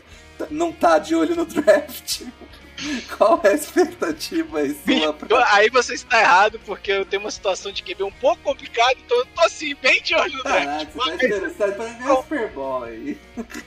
não 0.52 0.72
tá 0.72 1.00
de 1.00 1.16
olho 1.16 1.36
no 1.36 1.46
draft. 1.46 2.22
Qual 3.18 3.42
é 3.44 3.50
a 3.50 3.54
expectativa 3.54 4.60
aí 4.60 4.76
sua? 4.86 5.14
Pra... 5.14 5.56
Aí 5.56 5.70
você 5.70 5.94
está 5.94 6.20
errado, 6.20 6.60
porque 6.66 6.92
eu 6.92 7.06
tenho 7.06 7.22
uma 7.22 7.32
situação 7.32 7.72
de 7.72 7.84
QB 7.84 8.04
um 8.04 8.12
pouco 8.12 8.42
complicada, 8.44 8.96
então 9.04 9.18
eu 9.18 9.26
tô 9.26 9.42
assim, 9.42 9.76
bem 9.76 10.02
de 10.02 10.16
olho 10.16 10.38
no 10.38 10.44
draft. 10.44 10.66
Caraca, 10.66 10.92
você 10.92 11.10
tá 11.10 11.26
interessado 11.26 11.76
pra 11.76 11.86
ganhar 11.86 12.16
Super 12.18 12.50
Bowl 12.50 12.84
aí. 12.84 13.18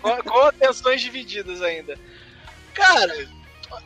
Com, 0.01 0.17
com 0.23 0.41
atenções 0.43 1.01
divididas 1.01 1.61
ainda. 1.63 1.99
Cara, 2.73 3.29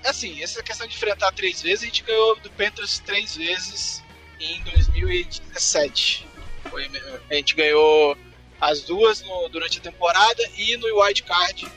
assim, 0.05 0.43
essa 0.43 0.62
questão 0.62 0.87
de 0.87 0.95
enfrentar 0.95 1.33
três 1.33 1.62
vezes, 1.62 1.83
a 1.83 1.87
gente 1.87 2.03
ganhou 2.03 2.37
do 2.37 2.51
Panthers 2.51 2.99
três 3.01 3.37
vezes 3.37 4.03
em 4.41 4.62
2017. 4.62 6.27
Foi, 6.70 6.91
a 7.31 7.35
gente 7.35 7.55
ganhou 7.55 8.16
as 8.61 8.83
duas 8.83 9.20
no, 9.22 9.49
durante 9.49 9.79
a 9.79 9.83
temporada 9.83 10.43
e 10.57 10.77
no 10.77 11.01
Wild 11.01 11.22
Card, 11.22 11.70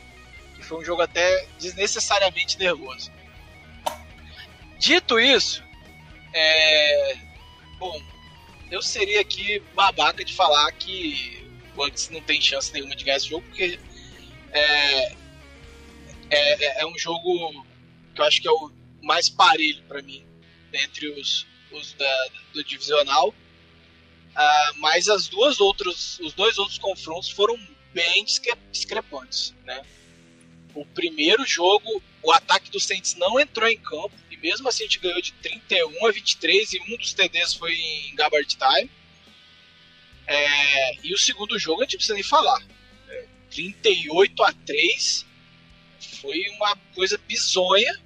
que 0.55 0.63
foi 0.63 0.79
um 0.79 0.83
jogo 0.83 1.01
até 1.01 1.47
desnecessariamente 1.59 2.57
nervoso. 2.59 3.11
Dito 4.79 5.19
isso, 5.19 5.63
é... 6.33 7.15
bom, 7.79 7.99
eu 8.69 8.81
seria 8.81 9.21
aqui 9.21 9.59
babaca 9.73 10.23
de 10.23 10.33
falar 10.33 10.71
que 10.73 11.43
o 11.73 11.75
Bucks 11.75 12.09
não 12.09 12.21
tem 12.21 12.39
chance 12.39 12.71
nenhuma 12.71 12.95
de 12.95 13.03
ganhar 13.03 13.17
esse 13.17 13.29
jogo, 13.29 13.45
porque 13.47 13.79
é, 14.51 15.11
é, 15.11 15.15
é, 16.29 16.81
é 16.81 16.85
um 16.85 16.97
jogo 16.97 17.65
que 18.13 18.21
eu 18.21 18.25
acho 18.25 18.41
que 18.41 18.47
é 18.47 18.51
o 18.51 18.71
mais 19.01 19.29
parelho 19.29 19.83
para 19.83 20.01
mim 20.01 20.25
entre 20.73 21.07
os, 21.09 21.47
os 21.71 21.93
da, 21.93 22.27
do 22.53 22.63
divisional. 22.63 23.29
Uh, 23.29 24.77
mas 24.77 25.07
as 25.07 25.27
duas 25.27 25.59
outras, 25.59 26.19
os 26.19 26.33
dois 26.33 26.59
outros 26.59 26.77
confrontos 26.77 27.31
foram 27.31 27.57
bem 27.91 28.23
discrepantes, 28.71 29.55
né? 29.65 29.81
O 30.75 30.85
primeiro 30.85 31.43
jogo, 31.43 32.03
o 32.21 32.31
ataque 32.31 32.69
do 32.69 32.79
Saints 32.79 33.15
não 33.15 33.39
entrou 33.39 33.67
em 33.67 33.79
campo 33.79 34.13
mesmo 34.41 34.67
assim 34.67 34.83
a 34.83 34.87
gente 34.87 34.99
ganhou 34.99 35.21
de 35.21 35.33
31 35.33 36.07
a 36.07 36.11
23 36.11 36.73
e 36.73 36.79
um 36.81 36.97
dos 36.97 37.13
TDs 37.13 37.53
foi 37.53 37.73
em 37.73 38.15
Gabbard 38.15 38.47
Time. 38.47 38.91
É, 40.25 40.95
e 41.05 41.13
o 41.13 41.17
segundo 41.17 41.57
jogo 41.57 41.81
a 41.81 41.85
gente 41.85 41.97
precisa 41.97 42.13
nem 42.13 42.23
falar. 42.23 42.61
É, 43.07 43.25
38 43.49 44.43
a 44.43 44.53
3 44.53 45.25
foi 46.21 46.47
uma 46.49 46.75
coisa 46.93 47.17
bizonha. 47.17 47.99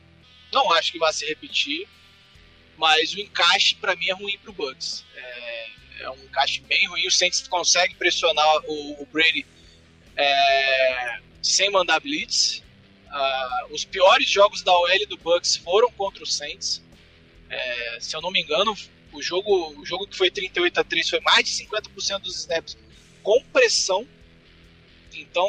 Não 0.51 0.71
acho 0.73 0.91
que 0.91 0.99
vai 0.99 1.11
se 1.11 1.25
repetir. 1.25 1.87
Mas 2.77 3.13
o 3.13 3.19
encaixe 3.19 3.75
para 3.75 3.95
mim 3.95 4.09
é 4.09 4.13
ruim 4.13 4.37
pro 4.39 4.53
Bucks. 4.53 5.05
É, 5.15 5.69
é, 6.01 6.09
um 6.09 6.23
encaixe 6.23 6.61
bem 6.61 6.87
ruim. 6.87 7.05
O 7.07 7.11
Saints 7.11 7.47
consegue 7.47 7.95
pressionar 7.95 8.47
o, 8.67 9.01
o 9.01 9.05
Brady 9.05 9.45
é, 10.15 11.19
sem 11.41 11.69
mandar 11.69 11.99
blitz. 11.99 12.63
Uh, 13.11 13.73
os 13.73 13.83
piores 13.83 14.29
jogos 14.29 14.61
da 14.61 14.73
OL 14.73 15.07
do 15.07 15.17
Bucks 15.17 15.57
foram 15.57 15.91
contra 15.91 16.23
o 16.23 16.27
Saints. 16.27 16.81
É, 17.49 17.97
se 17.99 18.15
eu 18.15 18.21
não 18.21 18.31
me 18.31 18.41
engano, 18.41 18.73
o 19.11 19.21
jogo, 19.21 19.77
o 19.77 19.85
jogo 19.85 20.07
que 20.07 20.15
foi 20.15 20.31
38 20.31 20.79
a 20.79 20.83
3 20.83 21.09
foi 21.09 21.19
mais 21.19 21.45
de 21.45 21.51
50% 21.65 22.19
dos 22.19 22.37
snaps 22.37 22.77
com 23.21 23.43
pressão. 23.51 24.07
Então, 25.13 25.47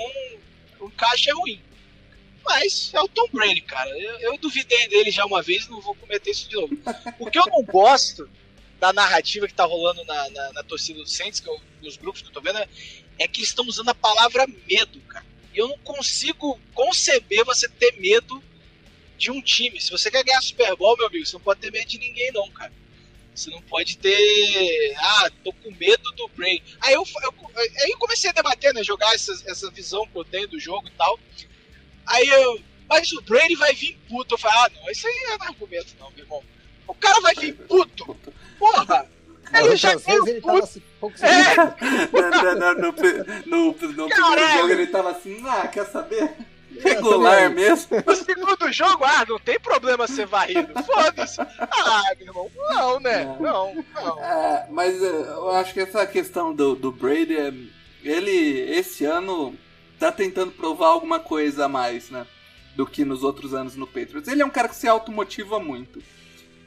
o 0.81 0.87
encaixe 0.87 1.31
é 1.31 1.33
ruim. 1.33 1.61
Mas 2.45 2.91
é 2.93 3.01
o 3.01 3.09
Tom 3.09 3.29
Brady, 3.33 3.61
cara. 3.61 3.91
Eu, 3.91 4.19
eu 4.19 4.39
duvidei 4.39 4.89
dele 4.89 5.13
já 5.13 5.25
uma 5.25 5.41
vez 5.41 5.69
não 5.69 5.81
vou 5.81 5.95
cometer 5.95 6.31
isso 6.31 6.49
de 6.49 6.57
novo. 6.57 6.77
O 7.21 7.31
que 7.31 7.39
eu 7.39 7.47
não 7.47 7.63
gosto 7.63 8.29
da 8.81 8.93
narrativa 8.93 9.47
que 9.47 9.55
tá 9.55 9.65
rolando 9.65 10.05
na, 10.05 10.29
na, 10.31 10.53
na 10.55 10.63
torcida 10.65 10.99
do 10.99 11.09
Saints, 11.09 11.39
que 11.39 11.49
eu, 11.49 11.61
nos 11.81 11.97
grupos 11.97 12.21
que 12.21 12.27
eu 12.27 12.33
tô 12.33 12.41
vendo, 12.41 12.59
é, 12.59 12.69
é 13.21 13.29
que 13.29 13.41
estão 13.41 13.65
usando 13.65 13.91
a 13.91 13.95
palavra 13.95 14.45
medo, 14.69 15.01
cara. 15.03 15.25
E 15.55 15.59
eu 15.59 15.68
não 15.68 15.78
consigo 15.78 16.59
conceber 16.74 17.44
você 17.44 17.68
ter 17.68 17.92
medo 18.00 18.42
de 19.18 19.30
um 19.30 19.40
time. 19.40 19.80
Se 19.80 19.91
você 19.91 20.11
quer 20.11 20.24
ganhar 20.24 20.41
Super 20.42 20.74
Bowl, 20.76 20.96
meu 20.96 21.07
amigo, 21.07 21.24
você 21.24 21.34
não 21.34 21.41
pode 21.41 21.61
ter 21.61 21.70
medo 21.70 21.87
de 21.87 21.99
ninguém, 21.99 22.33
não, 22.33 22.50
cara. 22.50 22.72
Você 23.34 23.50
não 23.50 23.62
pode 23.62 23.96
ter. 23.96 24.95
Ah, 24.99 25.30
tô 25.42 25.53
com 25.53 25.70
medo 25.72 26.11
do 26.12 26.29
Bray. 26.29 26.62
Aí 26.80 26.95
eu, 26.95 27.03
eu, 27.22 27.34
aí 27.57 27.91
eu 27.91 27.99
comecei 27.99 28.29
a 28.29 28.33
debater, 28.33 28.74
né? 28.74 28.83
Jogar 28.83 29.14
essa, 29.14 29.33
essa 29.46 29.70
visão 29.70 30.07
que 30.07 30.16
eu 30.16 30.24
tenho 30.24 30.49
do 30.49 30.61
jogo 30.61 30.87
e 30.88 30.92
tal. 30.92 31.18
Aí 32.07 32.29
eu. 32.29 32.61
Mas 32.88 33.11
o 33.12 33.22
Brady 33.22 33.54
vai 33.54 33.72
vir 33.72 33.99
puto. 34.08 34.34
Eu 34.34 34.38
falei, 34.38 34.58
ah, 34.58 34.70
não, 34.74 34.91
isso 34.91 35.07
aí 35.07 35.20
não 35.22 35.33
é 35.33 35.49
argumento, 35.49 35.96
não, 35.99 36.11
meu 36.11 36.24
irmão. 36.24 36.45
O 36.87 36.95
cara 36.95 37.20
vai 37.20 37.34
vir 37.34 37.54
puto. 37.54 38.14
Porra! 38.58 39.11
Ele 39.54 39.76
já 39.76 39.96
vezes 39.96 40.26
ele 40.26 40.41
tava 41.11 41.14
assim, 41.14 41.22
pouco 41.22 41.24
é. 41.24 41.57
no, 42.70 42.74
no, 42.74 42.92
no, 43.46 43.66
no 43.66 43.74
primeiro 43.74 44.53
jogo 44.53 44.70
ele 44.70 44.87
tava 44.87 45.11
assim, 45.11 45.42
ah, 45.46 45.66
quer 45.68 45.87
saber? 45.87 46.34
Regular 46.80 47.50
mesmo. 47.50 48.03
No 48.07 48.16
segundo 48.16 48.72
jogo, 48.72 49.04
ah, 49.04 49.24
não 49.29 49.38
tem 49.38 49.61
problema 49.61 50.07
ser 50.07 50.26
varrido. 50.26 50.72
Foda-se. 50.84 51.41
Ah, 51.41 52.03
meu 52.18 52.29
irmão, 52.29 52.50
não, 52.57 53.00
né? 53.00 53.37
Não, 53.38 53.84
não. 53.95 54.24
É, 54.24 54.66
mas 54.70 55.03
eh, 55.03 55.07
eu 55.07 55.50
acho 55.50 55.74
que 55.74 55.80
essa 55.80 56.07
questão 56.07 56.54
do, 56.54 56.74
do 56.74 56.91
Brady, 56.91 57.37
é, 57.37 57.53
ele, 58.03 58.61
esse 58.70 59.04
ano, 59.04 59.54
tá 59.99 60.11
tentando 60.11 60.53
provar 60.53 60.88
alguma 60.88 61.20
coisa 61.20 61.66
a 61.66 61.68
mais, 61.68 62.11
né? 62.11 62.26
Do 62.74 62.87
que 62.87 63.04
nos 63.04 63.22
outros 63.22 63.53
anos 63.53 63.76
no 63.76 63.87
Patriots. 63.87 64.29
Ele 64.29 64.42
é 64.42 64.46
um 64.46 64.50
cara 64.50 64.68
que 64.68 64.76
se 64.76 64.88
automotiva 64.88 65.61
muito. 65.61 66.03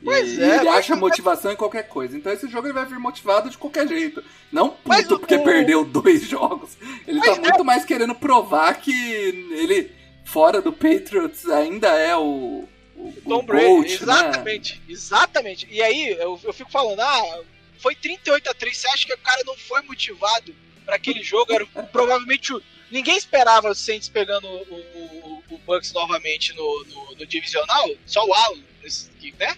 Pois 0.06 0.38
e 0.38 0.44
é, 0.44 0.60
ele 0.60 0.70
acha 0.70 0.96
motivação 0.96 1.52
em 1.52 1.56
qualquer 1.56 1.88
coisa. 1.88 2.16
Então 2.16 2.32
esse 2.32 2.48
jogo 2.48 2.68
ele 2.68 2.74
vai 2.74 2.86
vir 2.86 3.00
motivado 3.00 3.50
de 3.50 3.58
qualquer 3.58 3.88
jeito. 3.88 4.24
Não 4.52 4.70
puto 4.70 5.20
porque 5.20 5.36
o... 5.36 5.44
perdeu 5.44 5.84
dois 5.84 6.24
jogos. 6.30 6.78
Ele 7.08 7.20
tá 7.20 7.28
mas 7.28 7.40
tá 7.40 7.42
é... 7.42 7.50
muito 7.50 7.66
mais 7.66 7.84
querendo 7.84 8.14
provar 8.14 8.76
que 8.76 8.92
ele, 8.92 9.92
fora 10.24 10.62
do 10.62 10.72
Patriots, 10.72 11.50
ainda 11.50 11.90
é 11.90 12.16
o, 12.16 12.68
o, 12.96 13.14
Tom 13.28 13.44
Brady, 13.44 13.66
Gold, 13.66 13.88
né? 13.88 13.96
exatamente, 13.96 14.76
né? 14.76 14.82
exatamente. 14.90 15.68
E 15.72 15.82
aí 15.82 16.10
eu, 16.12 16.40
eu 16.44 16.54
fico 16.54 16.72
falando, 16.72 17.00
ah, 17.00 17.42
foi 17.80 17.96
38 17.96 18.50
a 18.50 18.54
3, 18.54 18.78
você 18.78 18.88
acha 18.90 19.08
que 19.08 19.14
o 19.14 19.18
cara 19.18 19.42
não 19.44 19.58
foi 19.58 19.82
motivado 19.82 20.56
para 20.86 20.96
aquele 20.96 21.24
jogo? 21.24 21.52
Era 21.52 21.66
provavelmente 21.92 22.54
o, 22.54 22.62
ninguém 22.92 23.18
esperava 23.18 23.70
o 23.70 23.76
Saints 23.76 24.08
pegando 24.08 24.48
o, 24.48 24.76
o, 24.76 25.44
o 25.50 25.58
Bucks 25.60 25.92
novamente 25.94 26.54
no, 26.54 26.86
no, 26.86 27.16
no, 27.16 27.26
divisional, 27.26 27.90
só 28.06 28.24
o 28.24 28.34
Alan, 28.34 28.64
né? 29.40 29.56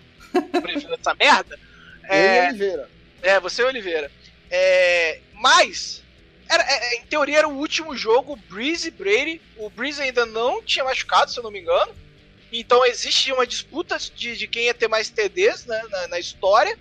Prefiro 0.62 0.94
essa 0.94 1.14
merda. 1.14 1.60
É, 2.04 2.48
Oliveira. 2.48 2.90
É, 3.22 3.40
você 3.40 3.62
e 3.62 3.66
Oliveira. 3.66 4.12
É, 4.50 5.20
mas 5.34 6.04
era, 6.50 6.64
é, 6.64 6.96
em 6.96 7.06
teoria 7.06 7.40
era 7.40 7.48
o 7.48 7.58
último 7.58 7.96
jogo, 7.96 8.36
Breeze 8.50 8.88
e 8.88 8.92
Brady. 8.92 9.42
O 9.58 9.70
Breeze 9.70 10.02
ainda 10.02 10.26
não 10.26 10.62
tinha 10.64 10.86
machucado, 10.86 11.32
se 11.32 11.40
eu 11.40 11.44
não 11.44 11.52
me 11.52 11.60
engano. 11.60 11.94
Então 12.52 12.86
existe 12.86 13.32
uma 13.32 13.46
disputa 13.46 13.98
de, 13.98 14.38
de 14.38 14.48
quem 14.48 14.66
ia 14.66 14.74
ter 14.74 14.88
mais 14.88 15.10
TDs 15.10 15.66
né, 15.66 15.82
na, 15.90 16.08
na, 16.08 16.20
história. 16.20 16.78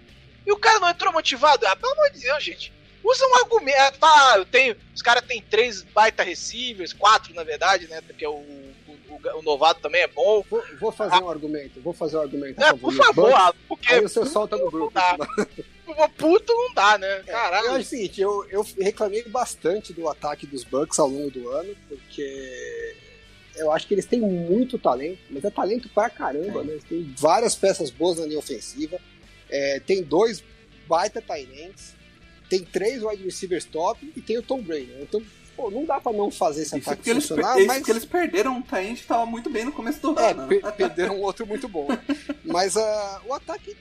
E 0.47 0.53
o 0.53 0.57
cara 0.57 0.79
não 0.79 0.89
entrou 0.89 1.13
motivado. 1.13 1.67
Ah, 1.67 1.75
pelo 1.75 1.93
amor 1.93 2.11
de 2.11 2.21
Deus, 2.21 2.43
gente. 2.43 2.73
Usa 3.03 3.27
um 3.27 3.37
argumento. 3.37 3.79
Ah, 3.79 3.91
tá, 3.93 4.35
eu 4.37 4.47
tenho. 4.47 4.77
Os 4.95 5.03
caras 5.03 5.25
têm 5.25 5.43
três 5.43 5.83
baita 5.83 6.23
receivers, 6.23 6.93
quatro 6.93 7.35
na 7.35 7.43
verdade, 7.43 7.89
né? 7.89 8.01
Porque 8.01 8.27
o, 8.27 8.35
o, 8.35 8.66
o 9.35 9.43
novato 9.43 9.81
também 9.81 10.03
é 10.03 10.07
bom. 10.07 10.45
Vou, 10.49 10.63
vou 10.81 10.93
fazer 10.93 11.17
ah, 11.17 11.25
um 11.25 11.31
argumento. 11.31 11.81
Vou 11.81 11.93
fazer 11.93 12.17
um 12.17 12.21
argumento. 12.21 12.63
É, 12.63 12.73
por 12.75 12.93
favor, 12.93 13.31
Bucks, 13.31 13.55
porque. 13.69 13.93
Aí 13.93 14.01
você 14.01 14.25
solta 14.27 14.57
no 14.57 14.71
grupo. 14.71 14.93
Puto 16.17 16.53
não 16.53 16.75
dá, 16.75 16.99
né? 16.99 17.23
Caralho. 17.27 17.67
É, 17.67 17.71
eu 17.71 17.75
acho 17.75 17.87
o 17.87 17.91
seguinte, 17.91 18.21
eu, 18.21 18.45
eu 18.51 18.67
reclamei 18.81 19.23
bastante 19.25 19.93
do 19.93 20.09
ataque 20.09 20.47
dos 20.47 20.65
Bucks 20.65 20.99
ao 20.99 21.09
longo 21.09 21.31
do 21.31 21.49
ano, 21.49 21.77
porque 21.89 22.97
eu 23.57 23.71
acho 23.73 23.87
que 23.87 23.95
eles 23.95 24.07
têm 24.07 24.21
muito 24.21 24.79
talento, 24.79 25.21
mas 25.31 25.45
é 25.45 25.51
talento 25.51 25.89
pra 25.89 26.11
caramba, 26.11 26.61
é. 26.61 26.65
né? 26.65 26.73
Eles 26.73 26.85
têm 26.85 27.15
várias 27.17 27.55
peças 27.55 27.91
boas 27.91 28.19
na 28.19 28.27
linha 28.27 28.39
ofensiva, 28.39 28.99
é, 29.49 29.81
tem 29.81 30.03
dois 30.03 30.43
baita 30.89 31.23
Tyrants, 31.23 31.95
tem 32.49 32.65
três 32.65 33.03
wide 33.03 33.23
receivers 33.23 33.65
top 33.65 34.13
e 34.15 34.21
tem 34.21 34.39
o 34.39 34.43
Tom 34.43 34.63
Brady. 34.63 34.87
Né? 34.87 35.01
Então, 35.03 35.23
pô, 35.57 35.71
não 35.71 35.85
dá 35.85 36.01
pra 36.01 36.13
não 36.13 36.31
fazer 36.31 36.63
esse 36.63 36.79
isso 36.79 36.91
ataque 36.91 37.15
funcionar. 37.15 37.57
Eles, 37.57 37.67
mas... 37.67 37.79
porque 37.79 37.91
eles 37.93 38.05
perderam 38.05 38.57
um 38.57 38.63
Tyrant 38.63 38.97
que 38.97 39.07
tava 39.07 39.27
muito 39.27 39.49
bem 39.49 39.65
no 39.65 39.73
começo 39.73 40.01
do 40.01 40.19
é, 40.21 40.31
ano. 40.31 40.47
Per 40.47 40.73
perderam 40.73 41.17
um 41.17 41.23
outro 41.23 41.47
muito 41.47 41.67
bom. 41.69 41.89
mas 42.45 42.77
uh, 42.77 43.21
o 43.27 43.33
ataque 43.33 43.77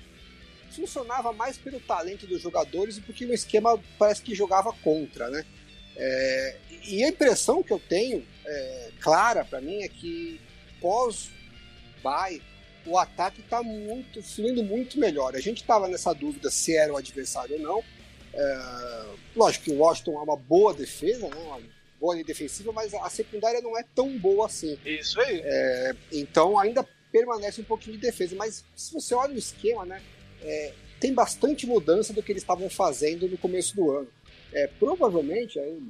funcionava 0.75 1.31
mais 1.31 1.57
pelo 1.57 1.79
talento 1.79 2.25
dos 2.25 2.41
jogadores 2.41 2.97
e 2.97 3.01
porque 3.01 3.25
o 3.25 3.33
esquema 3.33 3.79
parece 3.97 4.21
que 4.21 4.33
jogava 4.35 4.73
contra, 4.83 5.29
né? 5.29 5.45
É, 5.97 6.57
e 6.87 7.03
a 7.03 7.09
impressão 7.09 7.63
que 7.63 7.71
eu 7.71 7.79
tenho, 7.79 8.25
é, 8.45 8.89
clara 8.99 9.45
para 9.45 9.61
mim, 9.61 9.81
é 9.83 9.87
que 9.87 10.39
pós-bye, 10.81 12.41
o 12.85 12.97
ataque 12.97 13.41
está 13.41 13.63
muito, 13.63 14.21
fluindo 14.21 14.63
muito 14.63 14.99
melhor. 14.99 15.35
A 15.35 15.39
gente 15.39 15.61
estava 15.61 15.87
nessa 15.87 16.13
dúvida 16.13 16.51
se 16.51 16.75
era 16.75 16.93
o 16.93 16.97
adversário 16.97 17.55
ou 17.55 17.61
não. 17.61 17.83
É, 18.35 19.05
lógico 19.35 19.65
que 19.65 19.71
o 19.71 19.77
Washington 19.77 20.19
é 20.19 20.23
uma 20.23 20.35
boa 20.35 20.73
defesa, 20.73 21.27
né? 21.27 21.35
uma 21.35 21.61
boa 21.99 22.13
linha 22.13 22.25
defensiva, 22.25 22.71
mas 22.71 22.93
a 22.93 23.09
secundária 23.09 23.61
não 23.61 23.77
é 23.77 23.83
tão 23.95 24.17
boa 24.17 24.45
assim. 24.45 24.77
Isso 24.85 25.19
aí. 25.21 25.41
É, 25.43 25.95
então 26.11 26.59
ainda 26.59 26.85
permanece 27.11 27.61
um 27.61 27.65
pouquinho 27.65 27.95
de 27.95 28.01
defesa, 28.01 28.35
mas 28.35 28.63
se 28.75 28.93
você 28.93 29.15
olha 29.15 29.33
o 29.33 29.37
esquema, 29.37 29.85
né? 29.85 30.01
É, 30.41 30.73
tem 30.99 31.13
bastante 31.13 31.65
mudança 31.65 32.13
do 32.13 32.21
que 32.21 32.31
eles 32.31 32.43
estavam 32.43 32.69
fazendo 32.69 33.27
no 33.27 33.37
começo 33.37 33.75
do 33.75 33.91
ano. 33.91 34.07
É, 34.53 34.67
provavelmente, 34.67 35.59
aí, 35.59 35.81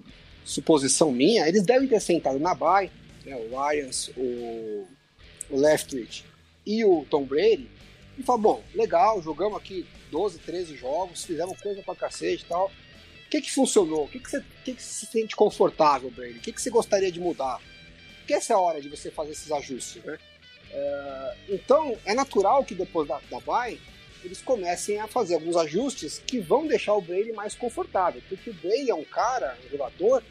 suposição 0.44 1.12
minha, 1.12 1.48
eles 1.48 1.64
devem 1.64 1.88
ter 1.88 2.00
sentado 2.00 2.40
na 2.40 2.54
Bay, 2.54 2.92
né, 3.26 3.36
o 3.36 3.72
Lions, 3.72 4.12
o, 4.16 4.88
o 5.50 5.60
Leftwich 5.60 6.26
e 6.66 6.84
o 6.84 7.06
Tom 7.10 7.24
Brady, 7.24 7.70
e 8.18 8.24
falou, 8.24 8.42
bom, 8.42 8.64
legal, 8.74 9.22
jogamos 9.22 9.58
aqui 9.58 9.86
12, 10.12 10.40
13 10.40 10.76
jogos, 10.76 11.24
fizemos 11.24 11.60
coisa 11.62 11.82
pra 11.82 11.96
cacete 11.96 12.44
e 12.44 12.48
tal. 12.48 12.72
O 13.26 13.30
que 13.30 13.42
que 13.42 13.52
funcionou? 13.52 14.06
O 14.06 14.08
que 14.08 14.20
que 14.20 14.30
você, 14.30 14.44
que 14.64 14.74
que 14.74 14.84
se 14.84 15.06
sente 15.06 15.36
confortável, 15.36 16.12
Brady? 16.12 16.38
O 16.38 16.42
que 16.42 16.52
que 16.52 16.62
você 16.62 16.70
gostaria 16.70 17.12
de 17.12 17.20
mudar? 17.20 17.60
Porque 18.20 18.34
essa 18.34 18.54
é 18.54 18.56
a 18.56 18.60
hora 18.60 18.82
de 18.82 18.90
você 18.90 19.12
fazer 19.12 19.32
esses 19.32 19.52
ajustes, 19.52 20.04
né? 20.04 20.18
É, 20.72 21.36
então, 21.50 21.98
é 22.06 22.14
natural 22.14 22.64
que 22.64 22.76
depois 22.76 23.08
da, 23.08 23.20
da 23.30 23.40
bye, 23.40 23.80
eles 24.24 24.42
comecem 24.42 25.00
a 25.00 25.08
fazer 25.08 25.36
alguns 25.36 25.56
ajustes 25.56 26.22
que 26.26 26.40
vão 26.40 26.68
deixar 26.68 26.94
o 26.96 27.02
Brady 27.02 27.32
mais 27.34 27.56
confortável. 27.56 28.22
Porque 28.28 28.50
o 28.50 28.54
Brady 28.54 28.90
é 28.90 28.96
um 28.96 29.04
cara, 29.04 29.58
um 29.66 29.70
jogador, 29.70 30.24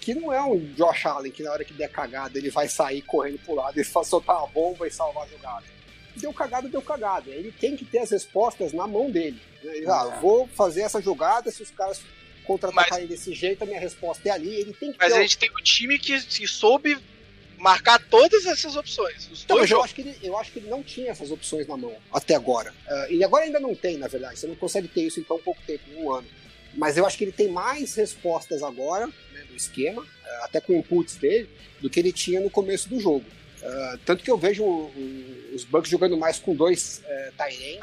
que 0.00 0.14
não 0.14 0.32
é 0.32 0.42
um 0.42 0.58
Josh 0.74 1.06
Allen 1.06 1.32
que 1.32 1.42
na 1.42 1.52
hora 1.52 1.64
que 1.64 1.74
der 1.74 1.90
cagada 1.90 2.38
ele 2.38 2.50
vai 2.50 2.68
sair 2.68 3.02
correndo 3.02 3.38
pro 3.40 3.54
lado 3.54 3.78
e 3.78 3.84
soltar 4.04 4.38
uma 4.38 4.46
bomba 4.46 4.86
e 4.86 4.90
salvar 4.90 5.24
a 5.24 5.28
jogada. 5.28 5.77
Deu 6.18 6.32
cagada, 6.32 6.68
deu 6.68 6.82
cagada. 6.82 7.30
Ele 7.30 7.52
tem 7.52 7.76
que 7.76 7.84
ter 7.84 7.98
as 7.98 8.10
respostas 8.10 8.72
na 8.72 8.86
mão 8.86 9.10
dele. 9.10 9.40
Ele, 9.62 9.86
ah, 9.88 10.14
é. 10.16 10.20
vou 10.20 10.46
fazer 10.48 10.82
essa 10.82 11.00
jogada, 11.00 11.50
se 11.50 11.62
os 11.62 11.70
caras 11.70 12.00
contra-atacarem 12.44 13.06
desse 13.06 13.34
jeito, 13.34 13.62
a 13.62 13.66
minha 13.66 13.78
resposta 13.78 14.26
é 14.28 14.32
ali. 14.32 14.54
Ele 14.54 14.72
tem 14.72 14.92
que 14.92 14.98
Mas 14.98 15.12
ter 15.12 15.18
a 15.18 15.22
gente 15.22 15.38
tem 15.38 15.50
um 15.50 15.62
time 15.62 15.98
que, 15.98 16.18
que 16.22 16.46
soube 16.46 16.96
marcar 17.58 17.98
todas 18.08 18.46
essas 18.46 18.76
opções. 18.76 19.28
Os 19.30 19.44
então, 19.44 19.62
eu 19.64 19.82
acho, 19.82 19.94
que 19.94 20.00
ele, 20.00 20.16
eu 20.22 20.38
acho 20.38 20.52
que 20.52 20.58
ele 20.60 20.70
não 20.70 20.82
tinha 20.82 21.10
essas 21.10 21.30
opções 21.30 21.66
na 21.66 21.76
mão 21.76 21.94
até 22.12 22.34
agora. 22.34 22.72
Uh, 22.86 23.12
e 23.12 23.24
agora 23.24 23.44
ainda 23.44 23.60
não 23.60 23.74
tem, 23.74 23.98
na 23.98 24.08
verdade. 24.08 24.38
Você 24.38 24.46
não 24.46 24.54
consegue 24.54 24.88
ter 24.88 25.02
isso 25.02 25.20
em 25.20 25.24
tão 25.24 25.38
pouco 25.38 25.60
tempo, 25.66 25.82
um 25.96 26.12
ano. 26.12 26.26
Mas 26.74 26.96
eu 26.96 27.04
acho 27.04 27.18
que 27.18 27.24
ele 27.24 27.32
tem 27.32 27.48
mais 27.48 27.94
respostas 27.94 28.62
agora 28.62 29.06
né, 29.06 29.44
do 29.48 29.56
esquema, 29.56 30.02
uh, 30.02 30.44
até 30.44 30.60
com 30.60 30.72
inputs 30.72 31.16
dele, 31.16 31.50
do 31.80 31.90
que 31.90 31.98
ele 32.00 32.12
tinha 32.12 32.40
no 32.40 32.50
começo 32.50 32.88
do 32.88 33.00
jogo. 33.00 33.24
Uh, 33.62 33.98
tanto 34.04 34.22
que 34.22 34.30
eu 34.30 34.38
vejo 34.38 34.64
os 35.52 35.64
Bucks 35.64 35.90
jogando 35.90 36.16
mais 36.16 36.38
com 36.38 36.54
dois 36.54 37.02
uh, 37.04 37.32
Tyrants, 37.36 37.80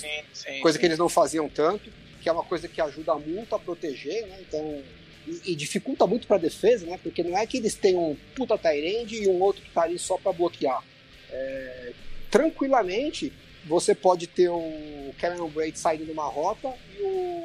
coisa, 0.00 0.60
coisa 0.62 0.78
que 0.78 0.86
eles 0.86 0.98
não 0.98 1.08
faziam 1.08 1.48
tanto, 1.48 1.90
que 2.22 2.28
é 2.28 2.32
uma 2.32 2.44
coisa 2.44 2.66
que 2.66 2.80
ajuda 2.80 3.14
muito 3.16 3.54
a 3.54 3.58
proteger, 3.58 4.26
né? 4.26 4.38
Então 4.40 4.82
e, 5.26 5.52
e 5.52 5.54
dificulta 5.54 6.06
muito 6.06 6.26
para 6.26 6.36
a 6.36 6.40
defesa, 6.40 6.86
né? 6.86 6.98
Porque 7.02 7.22
não 7.22 7.36
é 7.36 7.46
que 7.46 7.56
eles 7.56 7.74
têm 7.74 7.96
um 7.96 8.16
puta 8.34 8.58
Tyrande 8.58 9.22
e 9.22 9.28
um 9.28 9.40
outro 9.40 9.62
que 9.62 9.70
tá 9.70 9.82
ali 9.82 9.98
só 9.98 10.16
para 10.18 10.32
bloquear. 10.32 10.82
É, 11.30 11.92
tranquilamente, 12.30 13.32
você 13.64 13.94
pode 13.94 14.26
ter 14.26 14.48
o 14.48 15.14
Cameron 15.18 15.48
Braid 15.48 15.78
saindo 15.78 16.04
de 16.04 16.10
uma 16.10 16.26
rota 16.26 16.72
e 16.98 17.02
o, 17.02 17.44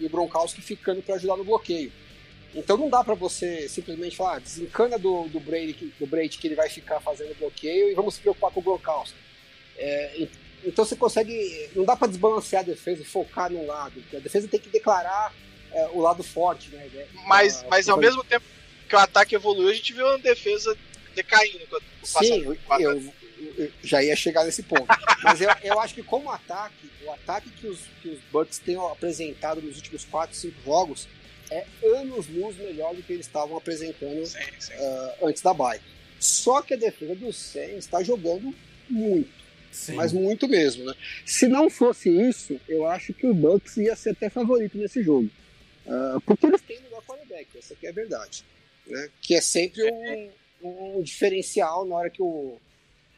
e 0.00 0.06
o 0.06 0.10
Gronkowski 0.10 0.60
ficando 0.60 1.02
para 1.02 1.16
ajudar 1.16 1.36
no 1.36 1.44
bloqueio. 1.44 1.92
Então 2.56 2.76
não 2.78 2.88
dá 2.88 3.04
para 3.04 3.14
você 3.14 3.68
simplesmente 3.68 4.16
falar, 4.16 4.36
ah, 4.36 4.38
desencana 4.38 4.98
do, 4.98 5.28
do, 5.28 5.38
Brady, 5.38 5.92
do 6.00 6.06
Brady 6.06 6.38
que 6.38 6.48
ele 6.48 6.54
vai 6.54 6.70
ficar 6.70 7.00
fazendo 7.00 7.36
bloqueio 7.38 7.90
e 7.90 7.94
vamos 7.94 8.14
se 8.14 8.20
preocupar 8.20 8.50
com 8.50 8.60
o 8.60 8.62
Gronkowski. 8.62 9.18
É, 9.76 10.26
então 10.64 10.84
você 10.84 10.96
consegue. 10.96 11.70
Não 11.76 11.84
dá 11.84 11.94
para 11.94 12.08
desbalancear 12.08 12.62
a 12.62 12.66
defesa 12.66 13.02
e 13.02 13.04
focar 13.04 13.52
num 13.52 13.66
lado. 13.66 14.02
A 14.14 14.18
defesa 14.18 14.48
tem 14.48 14.58
que 14.58 14.70
declarar 14.70 15.34
é, 15.70 15.88
o 15.92 16.00
lado 16.00 16.22
forte, 16.22 16.70
né? 16.70 16.88
Mas, 17.26 17.62
a, 17.62 17.68
mas 17.68 17.88
ao 17.90 17.98
mesmo 17.98 18.24
tempo 18.24 18.46
que 18.88 18.96
o 18.96 18.98
ataque 18.98 19.34
evoluiu, 19.34 19.68
a 19.68 19.74
gente 19.74 19.92
viu 19.92 20.06
uma 20.06 20.18
defesa 20.18 20.74
decaindo. 21.14 21.60
Sim, 22.02 22.42
eu, 22.42 22.56
eu, 22.80 23.12
eu, 23.58 23.72
já 23.82 24.02
ia 24.02 24.16
chegar 24.16 24.44
nesse 24.44 24.62
ponto. 24.62 24.86
mas 25.22 25.42
eu, 25.42 25.50
eu 25.62 25.78
acho 25.78 25.94
que 25.94 26.02
como 26.02 26.30
ataque, 26.30 26.90
o 27.04 27.12
ataque 27.12 27.50
que 27.50 27.66
os, 27.66 27.80
que 28.00 28.08
os 28.08 28.18
Bucks 28.32 28.58
têm 28.58 28.76
apresentado 28.76 29.60
nos 29.60 29.76
últimos 29.76 30.06
4, 30.06 30.34
5 30.34 30.62
jogos 30.64 31.06
é 31.50 31.66
anos 31.84 32.28
luz 32.28 32.56
melhor 32.56 32.94
do 32.94 33.02
que 33.02 33.12
eles 33.12 33.26
estavam 33.26 33.56
apresentando 33.56 34.24
sim, 34.26 34.38
sim. 34.58 34.72
Uh, 34.74 35.26
antes 35.26 35.42
da 35.42 35.54
bye. 35.54 35.80
Só 36.18 36.62
que 36.62 36.74
a 36.74 36.76
defesa 36.76 37.14
do 37.14 37.32
Saints 37.32 37.84
está 37.84 38.02
jogando 38.02 38.54
muito. 38.88 39.30
Sim. 39.70 39.94
Mas 39.94 40.12
muito 40.12 40.48
mesmo, 40.48 40.84
né? 40.84 40.94
Se 41.24 41.46
não 41.46 41.68
fosse 41.68 42.08
isso, 42.08 42.58
eu 42.66 42.86
acho 42.86 43.12
que 43.12 43.26
o 43.26 43.34
Bucks 43.34 43.76
ia 43.76 43.94
ser 43.94 44.10
até 44.10 44.30
favorito 44.30 44.78
nesse 44.78 45.02
jogo. 45.02 45.28
Uh, 45.86 46.20
porque 46.22 46.46
eles 46.46 46.62
têm 46.62 46.80
melhor 46.80 47.02
quarterback, 47.02 47.46
essa 47.58 47.74
aqui 47.74 47.86
é 47.86 47.90
a 47.90 47.92
verdade. 47.92 48.44
Né? 48.86 49.10
Que 49.20 49.34
é 49.34 49.40
sempre 49.40 49.82
um, 49.82 50.30
um 50.62 51.02
diferencial 51.02 51.84
na 51.84 51.96
hora 51.96 52.10
que 52.10 52.22
o. 52.22 52.58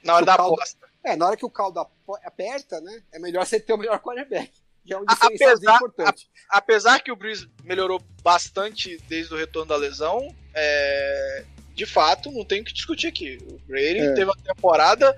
Na 0.02 0.16
hora 0.16 0.26
da 0.26 0.36
caldo, 0.36 0.54
aposta. 0.54 0.88
É, 1.04 1.16
na 1.16 1.26
hora 1.26 1.36
que 1.36 1.46
o 1.46 1.50
caldo 1.50 1.86
aperta, 2.24 2.80
né? 2.80 3.02
É 3.12 3.18
melhor 3.18 3.46
você 3.46 3.60
ter 3.60 3.72
o 3.72 3.78
melhor 3.78 4.00
quarterback. 4.00 4.50
Que 4.84 4.94
é 4.94 4.98
um 4.98 5.04
diferencial 5.04 5.50
apesar, 5.52 5.76
importante. 5.76 6.30
A, 6.50 6.58
apesar 6.58 7.00
que 7.00 7.12
o 7.12 7.16
Breeze 7.16 7.50
melhorou 7.64 8.02
bastante 8.22 8.98
desde 9.08 9.34
o 9.34 9.36
retorno 9.36 9.68
da 9.68 9.76
lesão, 9.76 10.34
é, 10.54 11.44
de 11.74 11.86
fato, 11.86 12.30
não 12.32 12.44
tem 12.44 12.60
o 12.60 12.64
que 12.64 12.72
discutir 12.72 13.06
aqui. 13.06 13.38
O 13.50 13.58
Brady 13.66 14.00
é. 14.00 14.14
teve 14.14 14.24
uma 14.24 14.36
temporada 14.36 15.14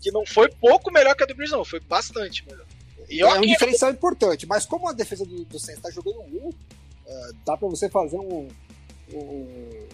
que 0.00 0.10
não 0.10 0.24
foi 0.24 0.48
pouco 0.48 0.90
melhor 0.92 1.14
que 1.14 1.22
a 1.22 1.26
do 1.26 1.34
Breeze, 1.34 1.52
não, 1.52 1.64
foi 1.64 1.80
bastante 1.80 2.46
melhor. 2.46 2.66
E 3.08 3.20
é 3.20 3.26
um 3.26 3.40
diferencial 3.40 3.90
importante, 3.90 4.46
mas 4.46 4.64
como 4.64 4.88
a 4.88 4.92
defesa 4.92 5.26
do, 5.26 5.44
do 5.44 5.58
Saints 5.58 5.84
está 5.84 5.90
jogando 5.90 6.22
muito, 6.28 6.56
uh, 6.56 7.36
dá 7.44 7.56
para 7.56 7.68
você 7.68 7.88
fazer 7.88 8.16
um, 8.16 8.48
um, 9.12 9.88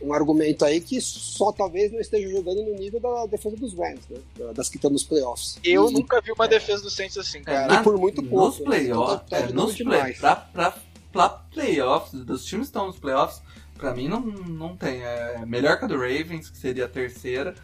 um, 0.00 0.12
argumento 0.12 0.64
aí 0.64 0.80
que 0.80 1.00
só 1.00 1.52
talvez 1.52 1.92
não 1.92 2.00
esteja 2.00 2.28
jogando 2.28 2.62
no 2.62 2.74
nível 2.74 3.00
da 3.00 3.26
defesa 3.26 3.56
dos 3.56 3.74
Rams, 3.74 4.00
né? 4.08 4.18
das 4.54 4.68
que 4.68 4.76
estão 4.76 4.90
nos 4.90 5.04
playoffs. 5.04 5.58
Eu 5.64 5.88
e, 5.90 5.92
nunca 5.92 6.20
vi 6.20 6.32
uma 6.32 6.44
é, 6.44 6.48
defesa 6.48 6.82
do 6.82 6.90
Saints 6.90 7.16
assim, 7.16 7.42
cara. 7.42 7.64
É, 7.64 7.68
na, 7.68 7.80
e 7.80 7.84
por 7.84 7.96
muito 7.98 8.22
pouco. 8.22 8.46
Nos 8.46 8.58
playoffs, 8.58 9.14
né? 9.14 9.24
tá, 9.28 9.38
tá 9.38 9.48
é, 9.48 9.52
nos 9.52 9.76
play, 9.76 10.14
pra, 10.14 10.36
pra, 10.36 10.74
pra 11.12 11.28
playoffs, 11.28 12.12
dos 12.24 12.44
times 12.44 12.66
que 12.66 12.70
estão 12.70 12.86
nos 12.86 12.98
playoffs, 12.98 13.42
pra 13.76 13.94
mim 13.94 14.08
não, 14.08 14.20
não 14.20 14.76
tem. 14.76 15.02
É 15.02 15.44
melhor 15.46 15.78
que 15.78 15.84
a 15.84 15.88
do 15.88 15.96
Ravens, 15.96 16.50
que 16.50 16.58
seria 16.58 16.84
a 16.84 16.88
terceira 16.88 17.54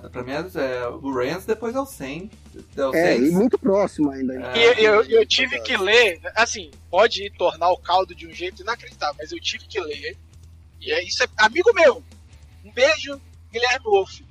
pra 0.00 0.22
mim 0.22 0.32
é 0.32 0.88
o 0.88 1.12
Rams, 1.12 1.44
depois 1.44 1.74
é 1.74 1.80
o 1.80 1.86
Saints. 1.86 2.38
É, 2.76 2.84
o 2.84 2.94
É, 2.94 3.16
e 3.16 3.30
muito 3.30 3.58
próximo 3.58 4.10
ainda. 4.10 4.34
É. 4.34 4.80
E 4.80 4.84
eu, 4.84 5.02
eu 5.04 5.26
tive 5.26 5.60
que 5.60 5.76
ler, 5.76 6.20
assim, 6.34 6.70
pode 6.90 7.30
tornar 7.36 7.70
o 7.70 7.76
caldo 7.76 8.14
de 8.14 8.26
um 8.26 8.32
jeito 8.32 8.62
inacreditável, 8.62 9.16
mas 9.18 9.32
eu 9.32 9.40
tive 9.40 9.66
que 9.66 9.80
ler. 9.80 10.16
E 10.82 10.90
é 10.90 11.02
isso 11.04 11.22
é 11.22 11.28
amigo 11.38 11.72
meu. 11.72 12.02
Um 12.64 12.72
beijo, 12.72 13.20
Guilherme 13.52 13.84
Wolff. 13.84 14.26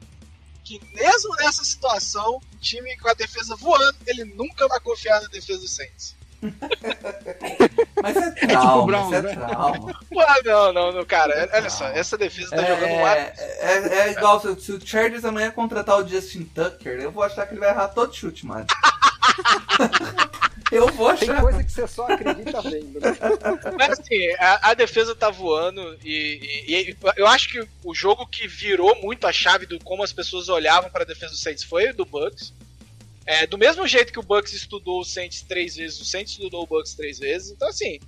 Que 0.64 0.80
mesmo 0.94 1.34
nessa 1.38 1.64
situação, 1.64 2.38
o 2.38 2.58
time 2.60 2.96
com 2.98 3.10
a 3.10 3.14
defesa 3.14 3.56
voando, 3.56 3.98
ele 4.06 4.26
nunca 4.26 4.68
vai 4.68 4.80
confiar 4.82 5.22
na 5.22 5.28
defesa 5.30 5.62
do 5.62 5.68
Saints. 5.68 6.16
Mas 8.02 8.18
é 8.18 8.32
trauma, 8.48 8.86
Browns, 8.88 9.12
mas 9.12 9.20
é 9.20 9.22
né? 9.22 9.36
trauma. 9.36 9.94
Pô, 10.10 10.24
não, 10.44 10.74
não, 10.74 10.92
não, 10.92 11.06
cara. 11.06 11.48
Olha 11.54 11.70
só, 11.70 11.86
essa 11.90 12.18
defesa 12.18 12.50
tá 12.50 12.64
jogando 12.64 12.94
um 12.94 13.06
ar. 13.06 13.16
É, 13.16 13.36
é, 13.60 14.00
é 14.00 14.12
igual 14.12 14.42
se, 14.42 14.60
se 14.60 14.72
o 14.72 14.82
Chargers 14.84 15.24
amanhã 15.24 15.52
contratar 15.52 16.00
o 16.00 16.08
Justin 16.08 16.46
Tucker, 16.46 17.00
eu 17.00 17.12
vou 17.12 17.24
achar 17.24 17.46
que 17.46 17.54
ele 17.54 17.60
vai 17.60 17.70
errar 17.70 17.90
todo 17.90 18.16
chute, 18.16 18.44
mano. 18.44 18.66
eu 20.72 20.88
vou 20.94 21.14
Tem 21.16 21.30
achar. 21.30 21.42
coisa 21.42 21.64
que 21.64 21.72
você 21.72 21.88
só 21.88 22.08
acredita 22.08 22.62
vendo, 22.62 23.00
né? 23.00 23.18
Mas 23.78 24.00
assim, 24.00 24.28
a, 24.40 24.70
a 24.72 24.74
defesa 24.74 25.16
tá 25.16 25.30
voando 25.30 25.98
e, 26.04 26.66
e- 26.68 26.90
e 26.92 26.98
eu 27.18 27.28
acho 27.28 27.50
que 27.50 27.68
o 27.84 27.94
jogo 27.94 28.26
que 28.28 28.48
virou 28.48 28.96
muito 29.02 29.28
a 29.28 29.34
chave 29.34 29.66
do 29.66 29.80
como 29.84 30.04
as 30.04 30.14
pessoas 30.14 30.50
olhavam 30.50 30.90
pra 30.90 31.04
defesa 31.04 31.32
do 31.34 31.38
Saints 31.38 31.64
foi 31.64 31.90
o 31.90 31.96
do 31.96 32.06
Bucks. 32.06 32.54
É, 33.26 33.46
do 33.46 33.58
mesmo 33.58 33.88
jeito 33.88 34.12
que 34.12 34.20
o 34.20 34.24
Bucks 34.24 34.54
estudou 34.54 35.00
o 35.02 35.06
Saints 35.06 35.42
três 35.44 35.76
vezes, 35.76 36.00
o 36.02 36.06
Saints 36.06 36.34
estudou 36.34 36.64
o 36.64 36.68
Bucks 36.68 36.94
três 36.96 37.20
vezes. 37.20 37.52
Então 37.52 37.68
assim, 37.68 38.00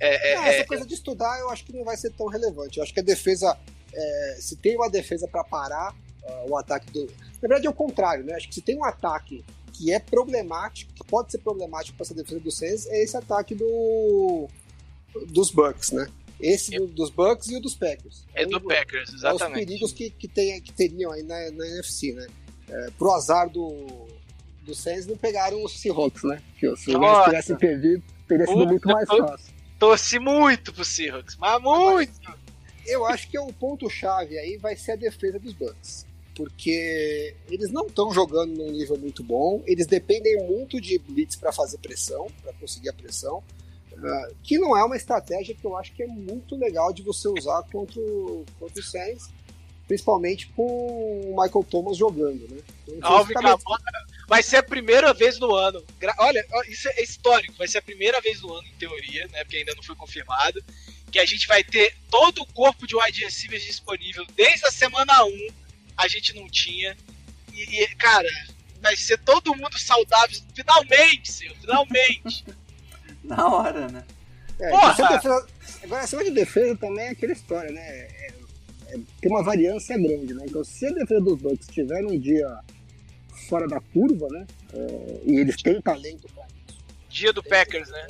é, 0.00 0.32
é- 0.32 0.36
Não, 0.36 0.44
é- 0.44 0.56
essa 0.56 0.66
coisa 0.66 0.86
de 0.86 0.94
estudar 0.94 1.38
eu 1.40 1.48
acho 1.50 1.64
que 1.64 1.72
não 1.72 1.84
vai 1.84 1.96
ser 1.96 2.10
tão 2.12 2.26
relevante. 2.26 2.76
Eu 2.78 2.84
acho 2.84 2.92
que 2.92 3.00
a 3.00 3.02
defesa, 3.02 3.56
é, 3.92 4.36
se 4.40 4.56
tem 4.56 4.76
uma 4.76 4.90
defesa 4.90 5.26
para 5.26 5.42
parar 5.44 5.94
ah, 6.26 6.44
o 6.48 6.56
ataque 6.56 6.90
do. 6.92 7.06
Na 7.40 7.48
verdade 7.48 7.66
é 7.66 7.70
o 7.70 7.74
contrário, 7.74 8.24
né? 8.24 8.34
Acho 8.34 8.48
que 8.48 8.54
se 8.54 8.60
tem 8.62 8.76
um 8.76 8.84
ataque 8.84 9.44
que 9.78 9.92
é 9.92 9.98
problemático, 10.00 10.92
que 10.92 11.04
pode 11.04 11.30
ser 11.30 11.38
problemático 11.38 11.96
para 11.96 12.04
essa 12.04 12.14
defesa 12.14 12.40
do 12.40 12.50
Saints, 12.50 12.86
é 12.86 13.02
esse 13.02 13.16
ataque 13.16 13.54
do 13.54 14.48
dos 15.28 15.50
Bucks, 15.50 15.90
né? 15.92 16.08
Esse 16.40 16.72
do- 16.76 16.86
dos 16.88 17.10
Bucks 17.10 17.48
e 17.48 17.56
o 17.56 17.60
dos 17.60 17.74
Packers. 17.74 18.24
é 18.34 18.44
do 18.44 18.56
Então, 18.56 18.68
Packers, 18.68 19.08
é 19.08 19.12
os 19.12 19.18
exatamente. 19.18 19.66
perigos 19.66 19.92
que, 19.92 20.10
que, 20.10 20.28
tem, 20.28 20.60
que 20.60 20.72
teriam 20.72 21.10
aí 21.12 21.22
na, 21.22 21.50
na 21.52 21.66
NFC, 21.66 22.12
né? 22.12 22.26
É, 22.68 22.90
pro 22.98 23.10
azar 23.12 23.48
do, 23.48 24.06
do 24.62 24.74
Saints 24.74 25.06
não 25.06 25.16
pegaram 25.16 25.64
os 25.64 25.80
Seahawks, 25.80 26.22
né? 26.24 26.42
Que 26.60 26.76
se 26.76 26.90
eles 26.92 27.24
tivessem 27.24 27.56
perdido, 27.56 28.02
teria 28.28 28.46
sido 28.46 28.56
Puta, 28.58 28.68
muito 28.70 28.88
mais 28.88 29.08
fácil. 29.08 29.54
Torci 29.78 30.18
muito 30.18 30.72
pro 30.72 30.84
Seahawks, 30.84 31.36
mas 31.36 31.62
muito. 31.62 32.12
Eu 32.86 33.04
acho 33.06 33.28
que 33.28 33.36
é 33.36 33.40
o 33.40 33.52
ponto-chave 33.52 34.38
aí 34.38 34.56
vai 34.58 34.76
ser 34.76 34.92
a 34.92 34.96
defesa 34.96 35.38
dos 35.38 35.52
Bucks. 35.54 36.06
Porque 36.38 37.34
eles 37.50 37.72
não 37.72 37.88
estão 37.88 38.12
jogando 38.12 38.56
num 38.56 38.70
nível 38.70 38.96
muito 38.96 39.24
bom, 39.24 39.60
eles 39.66 39.88
dependem 39.88 40.46
muito 40.46 40.80
de 40.80 40.96
blitz 40.96 41.34
para 41.34 41.50
fazer 41.50 41.78
pressão, 41.78 42.28
para 42.40 42.52
conseguir 42.52 42.90
a 42.90 42.92
pressão, 42.92 43.42
ah, 44.00 44.30
que 44.44 44.56
não 44.56 44.76
é 44.76 44.84
uma 44.84 44.96
estratégia 44.96 45.52
que 45.52 45.64
eu 45.64 45.76
acho 45.76 45.92
que 45.92 46.04
é 46.04 46.06
muito 46.06 46.54
legal 46.54 46.92
de 46.92 47.02
você 47.02 47.26
usar 47.26 47.64
contra 47.64 48.00
o, 48.00 48.46
contra 48.56 48.80
o 48.80 48.84
Saints, 48.84 49.28
principalmente 49.88 50.46
com 50.50 50.64
o 50.64 51.30
Michael 51.30 51.66
Thomas 51.68 51.96
jogando, 51.96 52.46
né? 52.48 52.60
Então, 52.86 53.10
Alvin 53.10 53.34
vai 54.28 54.42
ser 54.42 54.58
a 54.58 54.62
primeira 54.62 55.12
vez 55.12 55.40
no 55.40 55.52
ano. 55.52 55.82
Olha, 56.18 56.46
isso 56.68 56.88
é 56.90 57.02
histórico. 57.02 57.54
Vai 57.56 57.66
ser 57.66 57.78
a 57.78 57.82
primeira 57.82 58.20
vez 58.20 58.40
no 58.42 58.52
ano, 58.52 58.68
em 58.68 58.78
teoria, 58.78 59.26
né? 59.32 59.42
Porque 59.42 59.56
ainda 59.56 59.74
não 59.74 59.82
foi 59.82 59.96
confirmado. 59.96 60.62
Que 61.10 61.18
a 61.18 61.24
gente 61.24 61.48
vai 61.48 61.64
ter 61.64 61.96
todo 62.10 62.42
o 62.42 62.46
corpo 62.52 62.86
de 62.86 62.94
wide 62.94 63.24
receivers 63.24 63.64
disponível 63.64 64.26
desde 64.36 64.66
a 64.66 64.70
semana 64.70 65.24
1. 65.24 65.48
A 65.98 66.08
gente 66.08 66.34
não 66.34 66.48
tinha. 66.48 66.96
E, 67.52 67.82
e, 67.82 67.86
cara, 67.96 68.28
vai 68.80 68.96
ser 68.96 69.18
todo 69.18 69.54
mundo 69.54 69.78
saudável. 69.78 70.38
Finalmente, 70.54 71.30
senhor. 71.32 71.56
Finalmente. 71.56 72.44
Na 73.24 73.46
hora, 73.46 73.88
né? 73.88 74.04
É, 74.60 74.70
Porra! 74.70 74.94
se 74.94 75.02
a 75.02 75.08
defesa- 75.08 75.46
agora, 75.82 76.02
acima 76.02 76.24
de 76.24 76.30
defesa 76.30 76.76
também 76.76 77.06
é 77.06 77.10
aquela 77.10 77.32
história, 77.32 77.70
né? 77.70 77.80
É- 77.80 78.32
é- 78.88 78.98
tem 79.20 79.30
uma 79.30 79.42
variância 79.42 79.98
grande, 79.98 80.32
né? 80.32 80.44
Então, 80.46 80.64
se 80.64 80.86
a 80.86 80.90
defesa 80.90 81.20
dos 81.20 81.38
Bucks 81.40 81.66
tiver 81.68 82.02
um 82.04 82.18
dia 82.18 82.48
fora 83.48 83.68
da 83.68 83.80
curva, 83.80 84.26
né? 84.30 84.46
é, 84.72 85.20
e 85.24 85.36
eles 85.38 85.56
têm 85.62 85.80
talento 85.80 86.28
para 86.34 86.44
isso, 86.46 86.78
Dia 87.08 87.32
do 87.32 87.42
Packers, 87.42 87.88
né? 87.88 88.06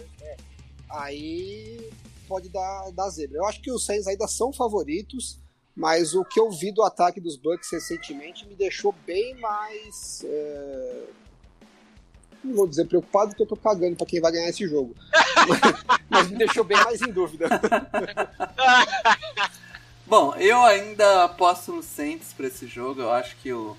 aí 0.90 1.90
pode 2.26 2.48
dar, 2.48 2.90
dar 2.92 3.08
zebra. 3.10 3.38
Eu 3.38 3.46
acho 3.46 3.60
que 3.60 3.70
os 3.70 3.84
Saints 3.84 4.06
ainda 4.06 4.26
são 4.26 4.52
favoritos, 4.52 5.38
mas 5.78 6.12
o 6.12 6.24
que 6.24 6.40
eu 6.40 6.50
vi 6.50 6.72
do 6.72 6.82
ataque 6.82 7.20
dos 7.20 7.36
Bucks 7.36 7.70
recentemente 7.70 8.44
me 8.44 8.56
deixou 8.56 8.92
bem 9.06 9.36
mais. 9.36 10.24
é, 10.24 11.04
Não 12.42 12.56
vou 12.56 12.66
dizer 12.66 12.84
preocupado, 12.86 13.28
porque 13.28 13.44
eu 13.44 13.46
tô 13.46 13.56
cagando 13.56 13.94
pra 13.94 14.04
quem 14.04 14.20
vai 14.20 14.32
ganhar 14.32 14.48
esse 14.48 14.66
jogo. 14.66 14.92
mas 16.10 16.28
me 16.28 16.36
deixou 16.36 16.64
bem 16.64 16.76
mais 16.78 17.00
em 17.00 17.12
dúvida. 17.12 17.46
Bom, 20.04 20.34
eu 20.34 20.60
ainda 20.64 21.22
aposto 21.22 21.72
no 21.72 21.82
Saints 21.84 22.32
pra 22.32 22.48
esse 22.48 22.66
jogo. 22.66 23.00
Eu 23.00 23.12
acho 23.12 23.36
que 23.36 23.52
o, 23.52 23.76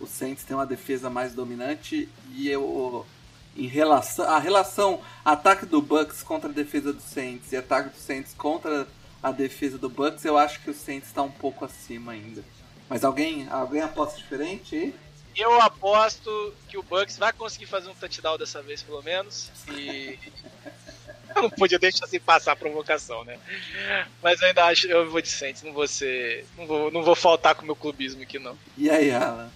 o 0.00 0.06
Saints 0.06 0.44
tem 0.44 0.56
uma 0.56 0.64
defesa 0.64 1.10
mais 1.10 1.34
dominante 1.34 2.08
e 2.30 2.48
eu 2.48 3.04
em 3.54 3.66
relação 3.66 4.24
a 4.24 4.38
relação 4.38 5.00
ataque 5.22 5.66
do 5.66 5.82
Bucks 5.82 6.22
contra 6.22 6.48
a 6.48 6.52
defesa 6.52 6.94
do 6.94 7.02
Saints 7.02 7.52
e 7.52 7.56
ataque 7.58 7.90
do 7.90 7.98
Saints 7.98 8.32
contra 8.32 8.88
a 9.22 9.30
defesa 9.30 9.78
do 9.78 9.88
Bucks, 9.88 10.24
eu 10.24 10.36
acho 10.36 10.60
que 10.60 10.70
o 10.70 10.74
Saints 10.74 11.08
está 11.08 11.22
um 11.22 11.30
pouco 11.30 11.64
acima 11.64 12.12
ainda. 12.12 12.42
Mas 12.88 13.04
alguém, 13.04 13.48
alguém 13.48 13.80
aposta 13.80 14.18
diferente 14.18 14.74
aí? 14.74 14.94
Eu 15.36 15.60
aposto 15.62 16.52
que 16.68 16.76
o 16.76 16.82
Bucks 16.82 17.16
vai 17.16 17.32
conseguir 17.32 17.66
fazer 17.66 17.88
um 17.88 17.94
touchdown 17.94 18.36
dessa 18.36 18.60
vez, 18.60 18.82
pelo 18.82 19.02
menos. 19.02 19.50
E. 19.70 20.18
Eu 21.34 21.42
não 21.44 21.50
podia 21.50 21.78
deixar 21.78 22.04
assim 22.04 22.20
passar 22.20 22.52
a 22.52 22.56
provocação, 22.56 23.24
né? 23.24 23.38
Mas 24.22 24.42
eu 24.42 24.48
ainda 24.48 24.64
acho. 24.66 24.86
Eu 24.88 25.10
vou 25.10 25.22
de 25.22 25.28
Saints, 25.28 25.62
não 25.62 25.72
vou 25.72 25.88
ser. 25.88 26.44
Não 26.56 26.66
vou, 26.66 26.90
não 26.90 27.02
vou 27.02 27.14
faltar 27.14 27.54
com 27.54 27.62
o 27.62 27.66
meu 27.66 27.76
clubismo 27.76 28.22
aqui, 28.22 28.38
não. 28.38 28.58
E 28.76 28.90
aí, 28.90 29.10
Alan? 29.10 29.50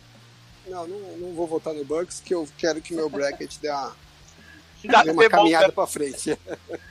Não, 0.66 0.86
não, 0.86 0.98
não 1.18 1.34
vou 1.34 1.46
votar 1.46 1.74
no 1.74 1.84
Bucks, 1.84 2.20
que 2.24 2.34
eu 2.34 2.48
quero 2.56 2.80
que 2.80 2.94
meu 2.94 3.08
bracket 3.08 3.56
dê 3.60 3.68
uma, 3.68 3.94
dê 4.82 5.10
uma 5.10 5.28
caminhada 5.28 5.70
pra 5.70 5.86
frente. 5.86 6.36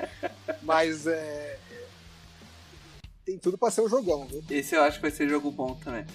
Mas 0.62 1.08
é, 1.08 1.58
tem 3.26 3.38
tudo 3.40 3.58
pra 3.58 3.72
ser 3.72 3.82
um 3.82 3.90
jogão, 3.90 4.26
viu? 4.28 4.44
Esse 4.50 4.76
eu 4.76 4.84
acho 4.84 4.98
que 4.98 5.02
vai 5.02 5.12
ser 5.12 5.28
jogo 5.28 5.50
bom 5.52 5.74
também. 5.84 6.06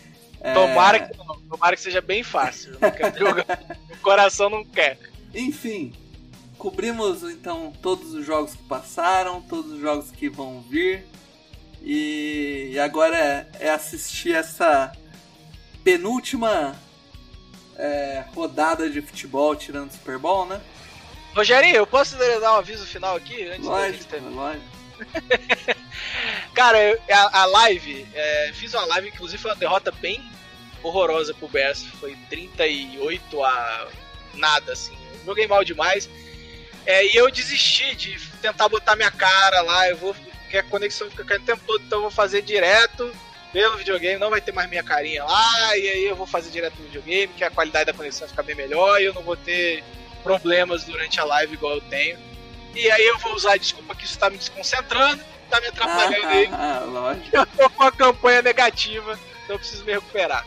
É, 0.41 0.55
Tomara 0.55 1.01
que 1.01 1.19
não. 1.19 1.41
Tomara 1.51 1.77
que 1.77 1.83
seja 1.83 2.01
bem 2.01 2.23
fácil. 2.23 2.73
Eu 2.75 2.81
não 2.81 2.91
quero 2.91 3.19
jogar. 3.19 3.77
o 3.93 3.97
coração 3.99 4.49
não 4.49 4.65
quer. 4.65 4.99
Enfim, 5.35 5.93
cobrimos 6.57 7.23
então 7.25 7.73
todos 7.83 8.15
os 8.15 8.25
jogos 8.25 8.55
que 8.55 8.63
passaram, 8.63 9.43
todos 9.43 9.73
os 9.73 9.81
jogos 9.81 10.11
que 10.11 10.29
vão 10.29 10.63
vir. 10.63 11.05
E, 11.83 12.71
e 12.73 12.79
agora 12.79 13.17
é, 13.17 13.49
é 13.59 13.71
assistir 13.71 14.35
essa 14.35 14.93
penúltima 15.83 16.77
é, 17.77 18.25
rodada 18.35 18.89
de 18.89 19.01
futebol 19.01 19.57
tirando 19.57 19.91
o 19.91 19.93
Super 19.93 20.19
Bowl, 20.19 20.47
né? 20.47 20.61
Rogerinho, 21.35 21.77
eu 21.77 21.87
posso 21.87 22.17
dar 22.19 22.55
um 22.55 22.57
aviso 22.57 22.85
final 22.87 23.17
aqui? 23.17 23.45
Antes 23.45 23.67
da 23.69 23.87
gente 23.87 23.93
Lógico, 23.93 24.05
terminar? 24.11 24.35
lógico. 24.35 24.70
Cara, 26.55 26.79
eu- 26.83 27.01
a, 27.11 27.43
a 27.43 27.45
live, 27.47 28.07
é, 28.15 28.51
fiz 28.55 28.75
uma 28.75 28.85
live, 28.87 29.09
inclusive 29.09 29.41
foi 29.41 29.51
uma 29.51 29.57
derrota 29.57 29.91
bem 29.93 30.23
horrorosa 30.83 31.35
pro 31.35 31.49
Bears. 31.49 31.85
Foi 32.01 32.17
38 32.29 33.45
a 33.45 33.89
nada, 34.35 34.73
assim. 34.73 34.97
Joguei 35.25 35.47
mal 35.47 35.65
demais. 35.65 36.09
É, 36.87 37.05
e 37.07 37.15
eu 37.15 37.31
desisti 37.31 37.95
de 37.95 38.19
tentar 38.43 38.69
botar 38.69 38.97
minha 38.97 39.11
cara 39.11 39.61
lá. 39.63 39.89
Eu 39.89 39.97
vou. 39.97 40.15
Porque 40.15 40.59
a 40.59 40.63
conexão 40.65 41.09
fica 41.09 41.25
caindo 41.25 41.43
o 41.43 41.47
tempo 41.47 41.63
todo, 41.65 41.85
então 41.85 41.99
eu 41.99 42.03
vou 42.03 42.11
fazer 42.11 42.43
direto 42.43 43.13
pelo 43.53 43.77
videogame. 43.77 44.19
Não 44.19 44.31
vai 44.31 44.41
ter 44.41 44.51
mais 44.53 44.69
minha 44.69 44.83
carinha 44.83 45.23
lá. 45.25 45.77
E 45.77 45.89
aí 45.89 46.05
eu 46.07 46.17
vou 46.17 46.27
fazer 46.27 46.51
direto 46.51 46.75
no 46.79 46.87
videogame, 46.87 47.33
que 47.35 47.45
a 47.45 47.51
qualidade 47.51 47.85
da 47.87 47.93
conexão 47.93 48.21
vai 48.21 48.29
ficar 48.31 48.43
bem 48.43 48.57
melhor. 48.57 49.01
E 49.01 49.05
eu 49.05 49.15
não 49.15 49.23
vou 49.23 49.37
ter 49.37 49.85
problemas 50.25 50.85
durante 50.85 51.21
a 51.21 51.25
live 51.25 51.55
igual 51.55 51.75
eu 51.75 51.81
tenho. 51.83 52.19
E 52.75 52.91
aí 52.91 53.07
eu 53.07 53.19
vou 53.19 53.35
usar 53.35 53.53
a 53.55 53.57
desculpa 53.57 53.95
que 53.95 54.05
isso 54.05 54.19
tá 54.19 54.31
me 54.31 54.37
desconcentrando, 54.39 55.23
tá 55.49 55.61
me 55.61 55.67
atrapalhando 55.69 56.27
aí. 56.29 56.49
Ah, 56.53 56.81
ah, 56.83 56.85
lógico. 56.85 57.29
Eu 57.37 57.47
tô 57.47 57.71
com 57.71 57.83
uma 57.83 57.93
campanha 57.93 58.43
negativa, 58.43 59.19
então 59.45 59.57
eu 59.57 59.59
preciso 59.59 59.85
me 59.85 59.93
recuperar. 59.93 60.47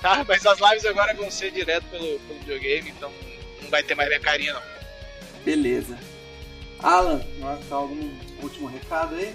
Tá? 0.00 0.24
Mas 0.26 0.46
as 0.46 0.58
lives 0.60 0.84
agora 0.86 1.12
vão 1.14 1.30
ser 1.30 1.50
direto 1.50 1.84
pelo, 1.90 2.18
pelo 2.20 2.38
videogame, 2.38 2.90
então 2.90 3.12
não 3.60 3.68
vai 3.70 3.82
ter 3.82 3.94
mais 3.96 4.08
minha 4.08 4.20
carinha 4.20 4.54
não. 4.54 4.62
Beleza. 5.44 5.98
Alan, 6.80 7.20
nossa, 7.38 7.74
algum 7.74 8.08
último 8.40 8.68
recado 8.68 9.16
aí? 9.16 9.34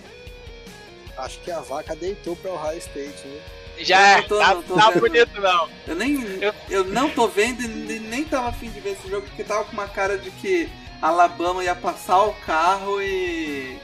Acho 1.17 1.39
que 1.41 1.51
a 1.51 1.59
vaca 1.59 1.95
deitou 1.95 2.35
pra 2.37 2.51
Ohio 2.51 2.77
State, 2.77 3.27
né? 3.27 3.41
Já 3.79 3.99
Eu 3.99 4.05
é, 4.17 4.21
não 4.21 4.27
tô- 4.27 4.39
tá, 4.39 4.53
não 4.53 4.63
tô 4.63 4.75
tá 4.75 4.89
vendo. 4.91 4.99
bonito 5.01 5.41
não. 5.41 5.69
Eu 5.87 5.95
nem. 5.95 6.21
Eu- 6.41 6.53
Eu 6.69 6.83
não 6.85 7.09
tô 7.09 7.27
vendo 7.27 7.61
e 7.63 7.67
nem 7.67 7.99
nem 7.99 8.23
tava 8.23 8.49
afim 8.49 8.69
de 8.69 8.79
ver 8.79 8.91
esse 8.91 9.09
jogo 9.09 9.27
porque 9.27 9.43
tava 9.43 9.65
com 9.65 9.73
uma 9.73 9.87
cara 9.87 10.17
de 10.17 10.31
que 10.31 10.69
Alabama 11.07 11.63
ia 11.63 11.75
passar 11.75 12.23
o 12.23 12.34
carro 12.45 13.01
e. 13.01 13.77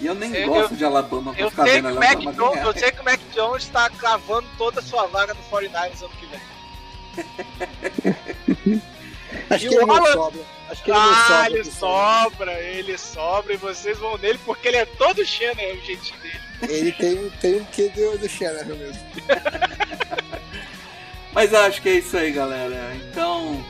E 0.00 0.06
eu 0.06 0.14
nem 0.14 0.32
Eu- 0.34 0.48
gosto 0.48 0.74
de 0.76 0.84
Alabama 0.84 1.32
pra 1.34 1.42
Eu 1.42 1.50
ficar 1.50 1.64
sei, 1.64 1.74
vendo 1.82 1.90
que 1.90 1.92
o 1.92 1.96
Mac 2.00 2.10
Alabama 2.12 2.32
Jones, 2.32 2.54
ganhar. 2.54 2.66
eu 2.66 2.72
sei 2.78 2.92
que 2.92 3.00
o 3.00 3.04
Mac 3.04 3.20
Jones 3.34 3.68
tá 3.68 3.90
cravando 3.90 4.48
toda 4.56 4.80
a 4.80 4.82
sua 4.82 5.06
vaga 5.06 5.34
no 5.34 5.42
49ers 5.50 6.00
ano 6.02 6.10
que 6.18 6.26
vem. 6.26 6.40
Acho 9.50 9.66
E 9.66 9.68
que 9.68 9.74
o 9.76 9.80
ele 9.80 9.86
não 9.86 9.96
Alan- 9.96 10.12
sobra. 10.12 10.40
Acho 10.70 10.82
que 10.84 10.90
ele 10.90 10.98
não 10.98 11.10
Ah, 11.10 11.24
sobra. 11.26 11.50
ele 11.50 11.64
Shannon. 11.64 11.74
sobra, 11.74 12.52
ele 12.60 12.98
sobra 12.98 13.52
e 13.52 13.56
vocês 13.56 13.98
vão 13.98 14.16
nele 14.18 14.38
porque 14.44 14.68
ele 14.68 14.76
é 14.78 14.84
todo 14.86 15.20
é 15.20 15.24
o 15.24 15.26
jeitinho 15.84 16.20
dele. 16.20 16.40
Ele 16.62 16.92
tem, 16.92 17.30
tem 17.40 17.56
um 17.60 17.64
quê 17.64 17.88
do, 17.94 18.16
do 18.18 18.28
Shanahan 18.28 18.74
mesmo. 18.76 19.02
Mas 21.32 21.52
eu 21.52 21.60
acho 21.60 21.80
que 21.82 21.88
é 21.88 21.94
isso 21.94 22.16
aí, 22.16 22.30
galera. 22.32 22.92
Então, 22.96 23.64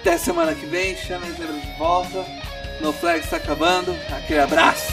até 0.00 0.16
semana 0.16 0.54
que 0.54 0.66
vem. 0.66 0.96
Chama 0.96 1.26
de 1.26 1.78
volta. 1.78 2.24
No 2.80 2.92
Flag 2.92 3.20
está 3.20 3.36
acabando. 3.36 3.94
Aquele 4.10 4.40
abraço. 4.40 4.92